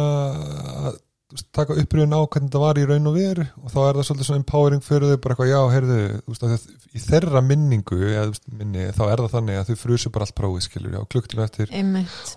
taka 1.57 1.77
upprýðun 1.83 2.15
á 2.17 2.21
hvernig 2.23 2.49
þetta 2.51 2.63
var 2.63 2.79
í 2.81 2.85
raun 2.89 3.11
og 3.11 3.17
veru 3.17 3.47
og 3.63 3.73
þá 3.73 3.79
er 3.83 3.99
það 3.99 4.07
svolítið 4.09 4.29
svona 4.29 4.41
empowering 4.43 4.85
fyrir 4.85 5.13
þau 5.13 5.21
bara 5.25 5.35
eitthvað 5.35 5.51
já, 5.51 5.59
heyrðu, 5.75 5.99
þú 6.27 6.35
veist, 6.35 6.71
í 6.97 7.03
þeirra 7.03 7.43
minningu 7.45 7.99
eða 8.07 8.25
þú 8.27 8.33
veist, 8.35 8.47
minni, 8.61 8.87
þá 8.97 9.03
er 9.07 9.23
það 9.25 9.35
þannig 9.37 9.61
að 9.61 9.71
þau 9.71 9.81
frusu 9.83 10.13
bara 10.15 10.29
allt 10.29 10.37
prófið 10.41 10.67
skilur, 10.67 10.97
já, 10.97 11.03
klukktil 11.13 11.43
eftir. 11.45 11.73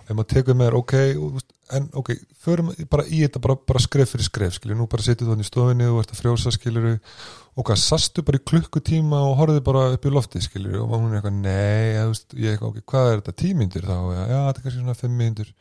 Ef 0.06 0.12
maður 0.14 0.30
tekur 0.34 0.58
með 0.58 0.70
þér, 0.70 0.78
ok, 0.80 0.94
og, 1.20 1.44
en 1.78 1.86
ok, 2.00 2.10
förum 2.44 2.72
bara 2.90 3.06
í 3.06 3.22
þetta 3.24 3.42
bara, 3.46 3.56
bara 3.72 3.84
skref 3.84 4.14
fyrir 4.14 4.26
skref, 4.26 4.56
skilur, 4.58 4.78
nú 4.78 4.88
bara 4.90 5.06
setjum 5.06 5.30
þú 5.30 5.36
hann 5.36 5.44
í 5.44 5.48
stofinni 5.48 5.88
og 5.90 6.00
ert 6.02 6.14
að 6.14 6.22
frjósa, 6.24 6.52
skilur 6.54 6.88
og 6.90 7.66
hvað, 7.66 7.80
sastu 7.82 8.24
bara 8.26 8.40
í 8.40 8.44
klukkutíma 8.50 9.20
og 9.28 9.36
horfðu 9.38 9.62
bara 9.66 9.88
upp 9.94 10.06
í 10.06 10.12
lofti, 10.12 10.42
skilur 10.42 10.80
og 10.82 10.94
hún 10.96 11.12
er 11.12 11.20
eitthvað, 11.20 11.40
nei, 11.46 11.98
þú 11.98 12.12
veist, 12.12 12.36
ég 12.36 12.56
eitthvað, 12.56 12.72
ok, 12.74 12.86
hvað 12.90 13.10
er 13.10 13.20
þetta, 13.20 13.36
tímyndir 13.44 13.86
þá, 13.86 13.96
já, 14.16 14.20
já, 14.20 14.38
þetta 14.38 14.60
er 14.60 14.66
kannski 14.66 14.80
svona 14.80 14.98
fimm 14.98 15.20
myndir 15.20 15.54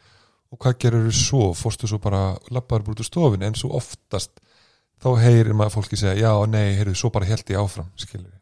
og 0.49 0.61
hvað 0.63 0.77
gerir 0.81 1.07
þú 1.07 1.15
svo, 1.15 1.43
fórstu 1.57 1.89
svo 1.89 1.99
bara 2.01 2.23
labbaður 2.49 2.87
búið 2.87 3.03
úr 3.03 3.09
stofinni, 3.09 3.49
en 3.49 3.57
svo 3.59 3.71
oftast 3.77 4.41
þá 4.99 5.09
heyrir 5.21 5.55
maður 5.55 5.77
fólki 5.77 5.99
segja, 5.99 6.17
já, 6.19 6.33
nei, 6.49 6.75
heyrðu, 6.79 6.97
svo 6.97 7.11
bara 7.13 7.29
held 7.29 7.53
ég 7.53 7.61
áfram, 7.61 7.89
skilur 7.99 8.33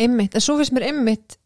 einmitt, 0.00 0.34
en 0.34 0.44
svo 0.44 0.56
finnst 0.58 0.74
mér 0.74 0.88
einmitt 0.90 1.36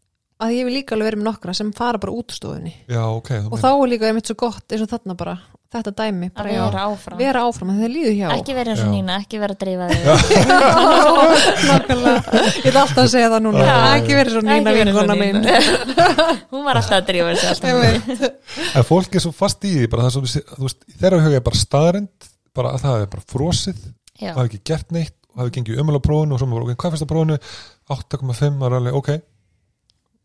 að 0.42 0.56
ég 0.58 0.68
vil 0.68 0.76
líka 0.76 0.94
alveg 0.94 1.10
vera 1.10 1.20
með 1.20 1.28
nokkra 1.30 1.54
sem 1.56 1.72
fara 1.76 2.00
bara 2.00 2.12
út 2.12 2.32
úr 2.32 2.36
stofunni. 2.36 2.74
Já, 2.90 3.02
ok, 3.08 3.30
og 3.48 3.60
þá 3.60 3.68
er 3.72 3.90
líka 3.92 4.10
einmitt 4.10 4.28
svo 4.28 4.36
gott 4.40 4.72
eins 4.72 4.84
og 4.84 4.90
þarna 4.92 5.16
bara 5.18 5.36
þetta 5.74 5.90
dæmi 5.98 6.26
að 6.28 6.32
bara, 6.36 6.50
já, 6.52 6.60
vera 6.62 6.80
áfram. 6.86 7.18
Vera 7.20 7.40
áfram 7.46 7.70
að 7.72 7.76
það 7.82 7.90
líður 7.96 8.14
hjá. 8.16 8.28
Ekki 8.36 8.52
vera 8.56 8.68
eins 8.72 8.82
og 8.82 8.86
Já. 8.86 8.92
Nína, 8.92 9.12
ekki 9.22 9.36
vera 9.42 9.52
að 9.56 9.60
dreifa 9.64 9.86
þig. 9.90 10.04
Ég 12.66 12.70
er 12.70 12.76
alltaf 12.80 13.02
að 13.02 13.10
segja 13.12 13.28
það 13.32 13.42
núna. 13.46 13.60
Já. 13.66 13.76
ekki 13.96 14.12
nýna 14.12 14.16
vera 14.16 14.28
eins 14.30 14.38
og 14.38 14.42
vinkona 14.78 15.14
mín. 15.20 15.36
Nína. 15.42 15.56
hún 16.52 16.62
var 16.66 16.76
alltaf 16.80 16.98
að 17.00 17.06
dreifa 17.10 17.30
Ég 17.36 17.40
veit. 17.82 18.06
en 18.76 18.84
fólk 18.86 19.10
er 19.18 19.22
svo 19.26 19.32
fast 19.34 19.60
í 19.66 19.68
því 19.74 19.86
bara 19.92 20.02
það 20.06 20.12
svo, 20.16 20.22
þú 20.54 20.62
veist, 20.68 20.80
þeirra 21.00 21.22
huga 21.24 21.36
er 21.40 21.44
bara 21.46 21.60
staðarind 21.60 22.16
bara 22.56 22.68
að 22.74 22.80
það 22.86 22.96
er 23.04 23.08
bara 23.12 23.24
frosið 23.32 23.78
og 23.86 23.90
hafi 24.40 24.48
ekki 24.50 24.66
gert 24.72 24.88
neitt 24.94 25.16
og 25.34 25.38
hafi 25.42 25.54
gengið 25.58 25.80
umölu 25.82 25.98
á 26.00 26.06
prófunu 26.06 26.32
og 26.36 26.40
svo 26.40 26.48
maður, 26.48 26.64
ok, 26.70 26.74
hvað 26.80 26.90
finnst 26.94 27.04
það 27.04 27.12
prófunu 27.12 27.36
8,5 27.92 28.60
var 28.62 28.72
alveg, 28.78 28.94
ok 28.96 29.10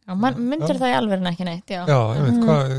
Já, 0.01 0.15
man 0.17 0.37
myndir 0.41 0.79
það 0.81 0.89
í 0.89 0.93
alveg 0.97 1.25
ekki 1.29 1.45
neitt 1.45 1.71
já. 1.71 1.81
já, 1.85 1.97
ég 2.17 2.23
veit, 2.25 2.37
hvað, 2.41 2.71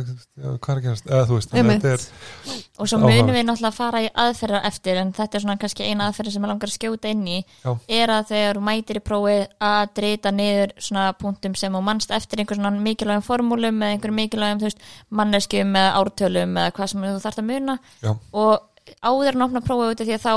já, 0.43 0.47
hvað 0.65 0.73
er 0.73 0.79
að 0.81 0.87
gerast 0.87 1.05
eða 1.07 1.27
þú 1.29 1.37
veist, 1.37 1.53
þannig 1.53 1.63
að 1.63 1.69
Einmitt. 1.71 1.85
þetta 1.85 2.57
er 2.57 2.65
og 2.83 2.91
svo 2.91 2.99
munum 2.99 3.31
við 3.31 3.45
náttúrulega 3.47 3.71
að 3.71 3.77
fara 3.77 4.01
í 4.03 4.09
aðferðar 4.25 4.67
eftir 4.67 4.99
en 4.99 5.13
þetta 5.15 5.39
er 5.39 5.45
svona 5.45 5.57
kannski 5.63 5.87
eina 5.87 6.09
aðferð 6.11 6.35
sem 6.35 6.43
ég 6.43 6.51
langar 6.51 6.73
að 6.73 6.75
skjóta 6.75 7.13
inn 7.15 7.23
í 7.31 7.37
Já. 7.47 7.71
er 8.01 8.13
að 8.17 8.33
þegar 8.33 8.61
mætir 8.67 8.99
í 8.99 9.05
prófið 9.07 9.45
að 9.71 9.95
drita 10.01 10.35
niður 10.35 10.75
svona 10.89 11.07
punktum 11.23 11.55
sem 11.63 11.79
þú 11.79 11.85
mannst 11.87 12.15
eftir 12.19 12.43
einhver 12.43 12.59
svona 12.59 12.75
mikilvægum 12.83 13.27
formúlum 13.29 13.79
eða 13.87 13.97
einhver 13.97 14.17
mikilvægum 14.19 14.65
þú 14.65 14.69
veist, 14.69 14.83
manneskjum 15.15 15.79
eða 15.79 15.95
ártölum 16.03 16.59
eða 16.59 16.75
hvað 16.75 16.91
sem 16.91 17.07
þú 17.07 17.15
þarft 17.23 17.45
að 17.45 17.51
muna 17.53 17.79
já, 18.03 18.17
og 18.35 18.99
áður 18.99 19.39
en 19.39 19.47
opna 19.47 19.63
prófið 19.63 19.95
út 19.95 20.03
af 20.03 20.11
því 20.11 20.19
að 20.19 20.27
þá 20.27 20.35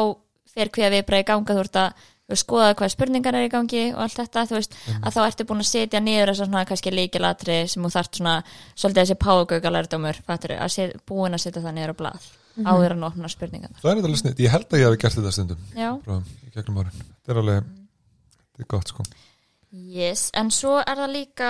fer 0.56 0.72
hví 0.72 0.86
að 0.86 0.94
við 0.96 1.18
í 1.18 1.26
ganga 1.28 1.56
þú 1.58 1.64
ert 1.66 1.80
að 1.82 2.06
þú 2.26 2.34
veist, 2.34 2.46
skoða 2.46 2.72
hvað 2.80 2.94
spurningar 2.94 3.38
er 3.38 3.46
í 3.46 3.52
gangi 3.54 3.84
og 3.94 4.00
allt 4.06 4.18
þetta, 4.18 4.46
þú 4.50 4.58
veist, 4.58 4.78
að 4.98 5.16
þá 5.16 5.20
ertu 5.26 5.46
búin 5.50 5.62
að 5.62 5.70
setja 5.70 6.02
niður 6.02 6.32
þessar 6.32 6.50
svona 6.50 6.64
kannski 6.70 6.94
líkilatri 6.94 7.58
sem 7.70 7.86
þú 7.86 7.92
þarft 7.94 8.20
svona, 8.20 8.34
svolítið 8.74 9.02
þessi 9.04 9.20
að 10.56 10.74
set, 10.74 10.98
búin 11.06 11.38
að 11.38 11.44
setja 11.46 11.62
það 11.62 11.78
niður 11.78 11.94
á 11.94 12.00
blað, 12.02 12.28
áður 12.66 12.96
en 12.96 13.06
opna 13.06 13.30
spurningar 13.30 13.78
það 13.82 13.92
er 13.92 14.02
alveg 14.10 14.22
snitt 14.24 14.42
ég 14.42 14.54
held 14.56 14.68
að 14.72 14.82
ég 14.82 14.90
hafi 14.90 15.02
gert 15.04 15.18
þetta 15.20 15.34
stundum. 15.36 15.64
Já, 15.76 15.90
frá, 16.02 16.20
í 16.48 16.52
gegnum 16.56 16.82
árin, 16.82 17.00
þetta 17.12 17.34
er 17.34 17.42
alveg 17.44 17.72
þetta 18.56 18.66
er 18.66 18.70
gott 18.74 18.94
sko. 18.94 19.08
Yes, 19.76 20.30
en 20.34 20.52
svo 20.56 20.78
er 20.80 20.96
það 20.96 21.14
líka 21.14 21.50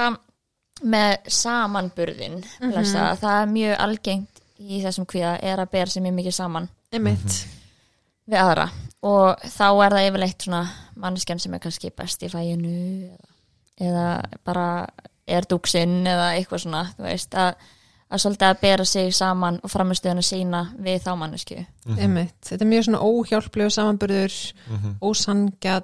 með 0.84 1.30
samanburðin 1.32 2.42
blessa, 2.60 3.14
það 3.22 3.42
er 3.44 3.54
mjög 3.54 3.78
algengt 3.86 4.42
í 4.60 4.82
þessum 4.84 5.08
kvíða 5.08 5.38
er 5.46 5.62
að 5.62 5.72
bera 5.76 5.92
sér 5.92 6.04
mjög 6.04 6.18
mikið 6.20 6.36
saman. 6.36 6.68
Einmitt 6.96 7.38
við 8.30 8.40
aðra. 8.42 8.70
Og 9.06 9.42
þá 9.54 9.66
er 9.86 9.94
það 9.96 10.08
yfirleitt 10.10 10.42
svona 10.48 10.62
manneskjan 10.98 11.40
sem 11.44 11.54
er 11.54 11.60
kannski 11.60 11.92
best 11.96 12.24
í 12.26 12.30
fæinu 12.32 12.72
eða, 13.12 13.32
eða 13.86 14.06
bara 14.48 14.68
er 15.28 15.46
dúksinn 15.50 16.06
eða 16.08 16.32
eitthvað 16.38 16.64
svona 16.64 16.84
þú 16.96 17.04
veist 17.06 17.36
að, 17.38 17.54
að 18.14 18.22
svolítið 18.24 18.48
að 18.48 18.60
bera 18.62 18.86
sig 18.86 19.12
saman 19.18 19.60
og 19.64 19.72
framistöðuna 19.74 20.24
sína 20.26 20.64
við 20.78 21.00
þá 21.06 21.12
mannesku 21.18 21.58
einmitt, 21.98 22.36
þetta 22.46 22.62
er 22.66 22.70
mjög 22.72 22.84
svona 22.88 23.02
óhjálplegu 23.02 23.70
samanburður 23.74 24.36
Mhm. 24.70 24.96
ósangjad 25.02 25.84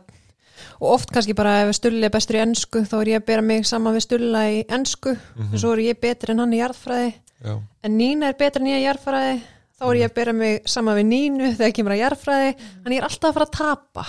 og 0.79 0.87
oft 0.93 1.09
kannski 1.11 1.33
bara 1.35 1.61
ef 1.65 1.75
Stulli 1.75 2.05
er 2.05 2.09
bestur 2.13 2.37
í 2.37 2.41
ennsku 2.45 2.83
þá 2.85 2.93
er 3.01 3.07
ég 3.15 3.21
að 3.21 3.25
bera 3.25 3.41
mig 3.41 3.65
saman 3.65 3.95
við 3.97 4.05
Stulla 4.05 4.43
í 4.49 4.63
ennsku 4.69 5.15
Mhm. 5.35 5.53
og 5.53 5.59
svo 5.59 5.73
er 5.73 5.77
ég 5.93 5.99
betri 6.01 6.31
en 6.31 6.39
hann 6.39 6.53
í 6.53 6.61
jarðfræði. 6.61 7.13
Já, 7.43 7.59
en 7.83 7.97
Nína 7.97 8.27
er 8.29 8.33
betri 8.37 8.61
en 8.61 8.67
ég 8.69 8.81
í 8.81 8.85
jarðfræði 8.85 9.41
þá 9.81 9.87
er 9.89 9.97
ég 9.97 10.11
að 10.11 10.15
bera 10.19 10.33
mig 10.37 10.69
saman 10.69 10.99
við 10.99 11.09
Nínu 11.09 11.49
þegar 11.57 11.73
kemur 11.79 11.95
að 11.95 12.01
jarðfræði. 12.03 12.53
En 12.85 12.93
ég 12.93 13.01
er 13.01 13.07
alltaf 13.09 13.31
að 13.31 13.37
fara 13.39 13.47
að 13.49 13.57
tapa. 13.57 14.05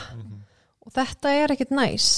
Og 0.84 0.92
þetta 0.98 1.32
er 1.40 1.54
ekkit 1.54 1.72
næs. 1.72 2.08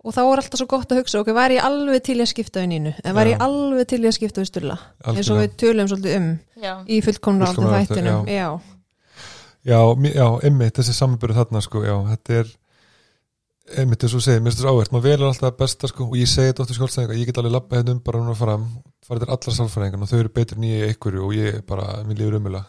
Og 0.00 0.14
þá 0.16 0.20
er 0.22 0.40
alltaf 0.40 0.60
svo 0.60 0.66
gott 0.68 0.92
að 0.92 1.00
hugsa 1.02 1.20
ok, 1.20 1.28
væri 1.36 1.58
ég 1.58 1.64
alveg 1.66 2.02
til 2.04 2.16
í 2.16 2.22
að 2.24 2.30
skipta 2.32 2.62
við 2.62 2.70
Nínu? 2.72 2.92
En 3.04 3.16
væri 3.16 3.34
ég 3.34 3.42
alveg 3.44 3.88
til 3.90 4.00
í 4.00 4.08
að 4.08 4.14
skipta 4.16 4.40
við 4.40 4.48
Stulla 4.48 4.76
eins 5.12 5.28
og 5.28 5.40
við 5.42 5.56
tölum 5.60 5.90
svolítið 5.90 6.16
um 6.16 6.28
Já, 6.60 6.72
í 6.88 7.00
fullkomna 7.04 7.50
aldrei 7.50 7.82
þættinum. 7.84 8.30
já. 8.30 8.38
já. 8.40 8.48
já, 9.68 9.80
já, 10.14 10.26
einmitt 10.48 10.80
þessi 10.80 10.96
samanbyrðu 10.96 11.36
þarna 11.42 11.62
sko, 11.66 11.84
já, 11.84 11.94
þetta 12.14 12.38
er 12.40 12.54
einmitt 13.78 14.02
þess 14.02 14.16
að 14.18 14.24
segja, 14.26 14.40
mér 14.40 14.50
finnst 14.50 14.62
þetta 14.62 14.72
áhvert 14.74 14.94
maður 14.94 15.06
velur 15.08 15.28
alltaf 15.30 15.58
besta 15.58 15.90
sko. 15.90 16.08
Og 16.10 16.16
ég 16.18 16.30
segi 16.30 16.50
þetta 16.50 16.66
í 16.66 16.78
skjólstæðinga, 16.78 17.18
ég 17.20 17.28
get 17.30 17.38
alveg 17.42 17.54
labba 17.54 17.78
hérna 17.78 17.94
um 17.94 18.00
bara 18.06 18.22
núna 18.22 18.34
fram 18.38 18.64
farið 19.06 19.22
til 19.24 19.32
allar 19.36 19.54
sálfræðingan 19.56 20.04
og 20.04 20.10
þau 20.10 20.18
eru 20.20 20.32
betur 20.40 20.58
en 20.58 20.66
ég 20.68 20.76
í 20.80 20.88
einhverju 20.90 21.20
og 21.26 21.32
ég 21.36 21.62
bara, 21.68 21.86
mér 22.06 22.16
lífur 22.20 22.36
umula 22.40 22.62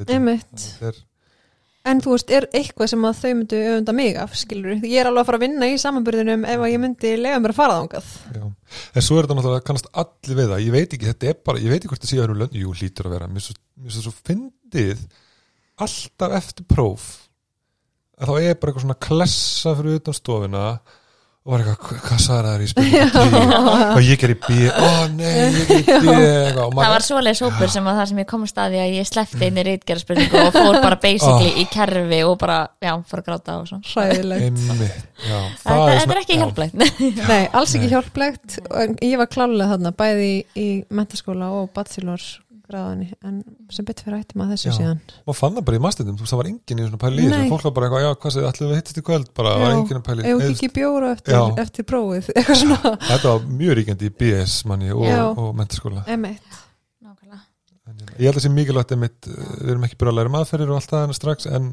er, 0.00 0.98
En 1.90 2.02
þú 2.04 2.12
veist, 2.12 2.28
er 2.36 2.44
eitthvað 2.52 2.90
sem 2.92 3.04
að 3.08 3.20
þau 3.22 3.30
myndu 3.38 3.56
öfunda 3.70 3.92
mig 3.96 4.18
af, 4.20 4.34
skilur 4.36 4.82
Ég 4.84 4.98
er 5.00 5.08
alveg 5.08 5.22
að 5.22 5.28
fara 5.30 5.38
að 5.40 5.44
vinna 5.46 5.64
í 5.70 5.78
samanbyrðinum 5.80 6.42
ef 6.44 6.60
að 6.60 6.72
ég 6.74 6.82
myndi 6.82 7.10
lega 7.16 7.40
mér 7.40 7.54
að 7.54 7.60
fara 7.62 7.78
þangað. 7.78 8.10
já, 8.36 8.44
en 8.92 9.06
svo 9.06 9.16
er 9.16 9.24
þetta 9.24 9.36
náttúrulega 9.38 9.66
kannast 9.70 9.88
allir 10.02 10.36
við 10.36 10.52
það, 10.52 10.60
ég 10.66 10.72
veit 10.76 10.90
ekki, 10.98 11.08
þetta 11.08 11.30
er 11.32 11.36
bara 11.48 11.62
ég 11.64 11.72
veit 11.72 11.80
ekki 11.80 11.92
hvort 11.94 12.04
það 12.04 12.12
sé 12.12 12.20
að 12.20 12.36
lönd, 12.42 12.54
jú, 12.60 12.68
hlýtur 12.76 13.08
að 18.20 18.30
þá 18.30 18.34
er 18.44 18.54
bara 18.60 18.72
eitthvað 18.72 18.86
svona 18.86 19.00
klessa 19.08 19.76
fyrir 19.80 20.00
utan 20.00 20.14
stofuna 20.20 20.64
og 21.40 21.54
var 21.54 21.62
eitthvað, 21.62 21.78
"Hva- 21.80 22.00
hvað 22.04 22.18
sagði 22.20 22.48
það 22.50 22.62
í 22.62 22.66
spilum 22.68 23.94
og 23.96 24.00
ég 24.04 24.18
ger 24.20 24.30
í 24.30 24.36
bí, 24.44 24.58
ó 24.68 25.08
nei 25.08 25.30
ég 25.48 25.68
ger 25.70 25.78
í 25.80 26.00
bí 26.04 26.16
það 26.76 26.90
var 26.92 27.04
svoleiðis 27.06 27.40
hópur 27.46 27.70
sem 27.72 27.86
að 27.88 27.96
það 27.96 28.08
sem 28.10 28.18
ég 28.20 28.26
kom 28.28 28.42
að 28.44 28.50
staði 28.52 28.76
að 28.82 28.92
ég 28.98 29.08
sleppti 29.08 29.46
inn 29.48 29.56
í 29.56 29.64
rítgerðspurningu 29.70 30.42
og 30.42 30.52
fór 30.52 30.76
bara 30.84 30.98
basically 31.00 31.54
í 31.62 31.64
kerfi 31.72 32.20
og 32.28 32.36
bara, 32.44 32.58
já, 32.84 32.92
fór 33.08 33.22
að 33.22 33.26
gráta 33.30 33.56
og 33.56 33.66
svona. 33.70 33.82
Já, 33.88 35.40
Þetta, 35.64 36.00
svona- 36.04 36.12
er 36.12 36.20
ekki 36.20 36.36
já, 36.36 36.40
hjálplegt. 36.44 36.74
Nei, 37.32 37.48
alls 37.56 37.74
ekki 37.74 37.88
hjálplegt. 37.88 38.58
Ég 39.00 39.16
var 39.16 39.26
klálega 39.32 39.72
þarna, 39.74 39.92
bæði 39.96 40.28
í, 40.30 40.44
í 40.60 40.68
mentaskóla 40.92 41.48
og 41.56 41.72
bachelor 41.72 42.20
gráðinni, 42.70 43.08
en 43.26 43.40
sem 43.74 43.86
betur 43.88 44.06
fyrir 44.08 44.22
ættum 44.22 44.44
að 44.44 44.52
þessu 44.54 44.70
Já. 44.70 44.76
síðan. 44.78 45.02
maður 45.26 45.38
fann 45.40 45.58
það 45.58 45.66
bara 45.68 45.80
í 45.80 45.82
mastendum, 45.84 46.16
þú 46.16 46.24
veist 46.24 46.34
það 46.34 46.40
var 46.40 46.50
enginn 46.50 46.80
í 46.80 46.86
svona 46.86 47.02
pæli 47.04 47.20
í 47.20 47.28
þessu, 47.28 47.50
fólk 47.52 47.66
var 47.66 47.74
bara 47.76 47.90
eitthvað, 47.90 48.06
já 48.06 48.10
hvað 48.24 48.34
segir, 48.36 48.48
ætlum 48.50 48.70
við 48.72 48.80
hittist 48.80 49.00
í 49.00 49.04
kvöld 49.10 49.28
bara, 49.36 49.52
það 49.56 49.64
var 49.66 49.76
enginn 49.76 50.00
að 50.00 50.06
pæli 50.08 50.26
Eða, 50.30 50.48
ekki 50.54 50.70
bjóra 50.78 51.12
eftir, 51.16 51.36
Já. 51.36 51.42
eftir 51.64 51.86
prófið, 51.90 52.30
eitthvað 52.36 52.60
svona. 52.64 52.94
þetta 53.10 53.34
var 53.34 53.46
mjög 53.60 53.78
ríkjandi 53.80 54.10
í 54.10 54.14
BS 54.22 54.56
manni 54.70 54.92
og, 54.94 55.06
Já. 55.08 55.22
og 55.34 56.10
Emitt. 56.10 56.58
Nákvæmlega. 57.00 57.40
En 57.90 57.98
ég 58.20 58.28
held 58.28 58.36
að 58.36 58.38
það 58.38 58.44
sé 58.44 58.50
mikilvægt 58.54 58.92
einmitt, 58.94 59.28
uh, 59.30 59.50
við 59.64 59.72
erum 59.74 59.84
ekki 59.88 59.98
bara 60.00 60.12
að 60.12 60.18
læra 60.20 60.32
maðurferðir 60.34 60.70
og 60.70 60.78
allt 60.78 60.92
það 60.94 61.04
en 61.08 61.16
strax 61.16 61.48
en 61.50 61.68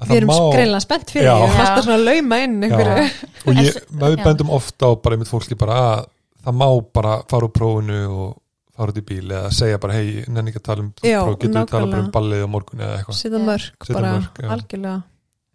að 0.00 0.08
Við 0.12 0.16
erum 0.20 0.32
má- 0.32 0.54
greinlega 0.54 0.84
spennt 0.84 1.12
fyrir 1.12 1.28
Já. 1.28 1.34
því, 1.36 1.48
Já. 1.52 1.60
alltaf 1.66 1.86
svona 1.86 2.00
lauma 2.06 2.38
inn 2.46 2.56
einhverju. 2.66 3.06
og 3.44 3.60
ég, 3.60 3.78
já. 3.92 4.24
bendum 4.24 4.52
ofta 4.56 4.88
á 4.88 4.90
bara 4.96 5.18
einmitt 5.18 5.32
fólki 5.32 5.58
bara 5.60 5.78
að 5.92 6.06
það 6.42 6.58
má 6.58 6.68
bara 6.94 7.16
fara 7.30 7.46
úr 7.48 7.54
prófinu 7.54 8.00
og 8.10 8.41
fara 8.76 8.92
út 8.94 8.98
í 8.98 9.04
bíl 9.04 9.28
eða 9.30 9.50
segja 9.52 9.78
bara 9.82 9.92
hei, 9.98 10.24
nenni 10.28 10.50
ekki 10.52 10.60
að 10.62 10.68
tala 10.70 10.82
um 10.86 10.92
Já, 11.04 11.20
próf, 11.24 11.38
getur 11.42 11.60
við 11.60 11.70
tala 11.72 11.86
bara 11.92 12.02
um 12.06 12.10
ballið 12.14 12.44
á 12.44 12.48
morgun 12.48 12.80
eða 12.80 12.98
eitthvað 12.98 13.22
Já. 13.22 13.42
mörg, 13.48 13.66
Setja 13.82 13.94
bara 13.98 14.12
mörk, 14.18 14.38
já. 14.42 14.48
algjörlega. 14.56 15.02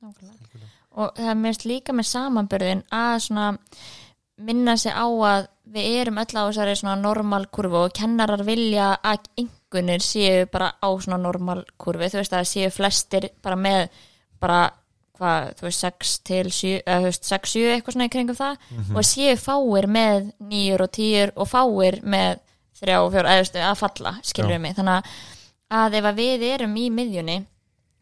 Nákvæmlega. 0.01 0.67
og 0.97 1.13
það 1.17 1.29
er 1.31 1.35
mérst 1.43 1.65
líka 1.65 1.93
með 1.93 2.07
samanbörðin 2.11 2.83
að 2.93 3.19
svona 3.27 3.47
minna 4.37 4.75
sig 4.77 4.93
á 4.93 5.05
að 5.09 5.47
við 5.73 5.87
erum 6.01 6.17
öll 6.21 6.37
á 6.37 6.43
þessari 6.47 6.75
svona 6.77 6.95
normalkurfu 7.01 7.79
og 7.87 7.93
kennarar 7.97 8.43
vilja 8.45 8.91
að 9.03 9.25
yngunir 9.41 10.01
séu 10.05 10.45
bara 10.51 10.71
á 10.77 10.89
svona 11.01 11.17
normalkurfi 11.21 12.09
þú 12.13 12.21
veist 12.21 12.33
að 12.37 12.45
séu 12.51 12.69
flestir 12.71 13.29
bara 13.43 13.55
með 13.57 13.89
bara 14.39 14.59
hvað, 15.17 15.47
þú 15.57 15.65
veist 15.65 15.81
6 15.81 16.19
til 16.29 16.51
7, 16.53 16.81
eða 16.85 16.99
þú 17.01 17.07
veist 17.09 17.25
6, 17.25 17.53
7 17.57 17.71
eitthvað 17.73 17.95
svona 17.97 18.05
í 18.05 18.13
kringum 18.13 18.37
það 18.37 18.57
Mhm. 18.77 18.95
og 18.95 19.03
séu 19.09 19.33
fáir 19.41 19.87
með 19.89 20.31
9 20.39 20.81
og 20.81 20.91
10 20.91 21.31
og 21.35 21.47
fáir 21.49 22.01
með 22.05 22.37
3 22.81 22.95
og 23.01 23.11
4, 23.13 23.27
eða 23.27 23.37
þú 23.37 23.43
veist 23.43 23.55
að 23.71 23.75
falla 23.81 24.15
skilur 24.23 24.51
við 24.55 24.61
mig, 24.61 24.75
þannig 24.77 25.11
að 25.71 25.93
ef 25.99 26.05
að 26.11 26.15
við 26.21 26.43
erum 26.53 26.75
í 26.77 26.85
miðjunni 26.93 27.37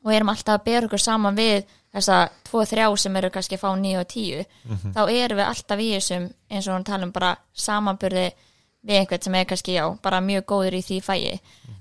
og 0.05 0.13
erum 0.13 0.29
alltaf 0.29 0.59
að 0.59 0.65
bera 0.65 0.85
okkur 0.89 1.01
saman 1.01 1.35
við 1.39 1.63
þessa 1.95 2.17
2-3 2.51 2.97
sem 2.99 3.15
eru 3.15 3.29
kannski 3.31 3.55
að 3.55 3.63
fá 3.63 3.69
9 3.79 3.99
og 4.01 4.07
10 4.07 4.45
Mhm. 4.65 4.91
þá 4.93 5.01
erum 5.09 5.37
við 5.39 5.47
alltaf 5.47 5.79
í 5.79 5.87
þessum 5.95 6.27
eins 6.51 6.67
og 6.67 6.75
hún 6.75 6.83
tala 6.85 7.03
um 7.03 7.11
bara 7.11 7.37
samanburði 7.53 8.31
við 8.85 8.99
einhvern 8.99 9.23
sem 9.23 9.35
er 9.35 9.45
kannski 9.45 9.73
já, 9.79 9.85
bara 10.01 10.19
mjög 10.21 10.45
góður 10.45 10.73
í 10.77 10.81
því 10.85 11.01
fæi. 11.01 11.39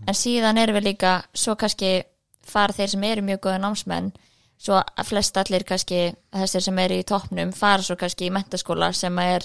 En 0.09 0.15
síðan 0.15 0.57
erum 0.59 0.77
við 0.77 0.85
líka 0.85 1.23
svo 1.35 1.55
kannski 1.55 2.03
fara 2.47 2.73
þeir 2.73 2.89
sem 2.89 3.05
eru 3.05 3.23
mjög 3.23 3.41
góða 3.41 3.59
námsmenn 3.61 4.13
svo 4.59 4.79
að 4.81 5.05
flest 5.05 5.37
allir 5.37 5.65
kannski 5.65 6.15
þessir 6.33 6.63
sem 6.63 6.79
eru 6.79 6.95
í 6.95 7.05
toppnum 7.05 7.53
fara 7.53 7.83
svo 7.83 7.97
kannski 7.97 8.27
í 8.29 8.33
mentaskóla 8.33 8.93
sem 8.95 9.19
er 9.19 9.43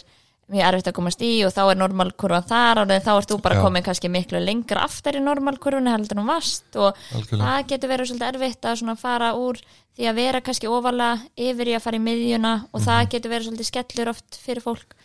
mjög 0.49 0.65
erfitt 0.69 0.87
að 0.89 0.95
komast 0.97 1.21
í 1.21 1.31
og 1.45 1.51
þá 1.53 1.61
er 1.71 1.77
normalkurvan 1.79 2.47
þar 2.49 2.81
og 2.83 2.87
þá 2.89 3.11
ert 3.15 3.29
þú 3.31 3.37
bara 3.45 3.59
komin 3.61 3.83
kannski 3.85 4.09
miklu 4.09 4.39
lengra 4.41 4.83
aftur 4.87 5.19
í 5.19 5.21
normalkurvunni 5.21 5.91
heldur 5.93 6.17
en 6.17 6.23
hún 6.23 6.31
vast 6.31 6.75
og 6.75 6.95
algjörlega, 7.13 7.43
það 7.45 7.67
getur 7.73 7.89
verið 7.93 8.09
svolítið 8.09 8.29
erfitt 8.33 8.65
að 8.65 8.97
fara 9.03 9.29
úr 9.37 9.59
því 9.99 10.07
að 10.09 10.15
vera 10.15 10.41
kannski 10.41 10.67
ofalega 10.71 11.19
yfir 11.37 11.67
í 11.69 11.75
að 11.77 11.83
fara 11.85 11.99
í 11.99 12.03
miðjuna 12.07 12.53
og 12.73 12.81
það 12.81 12.99
Mhm. 13.03 13.09
getur 13.13 13.31
verið 13.35 13.47
svolítið 13.49 13.69
skellur 13.69 14.09
oft 14.09 14.39
fyrir 14.45 14.61
fólk. 14.63 14.95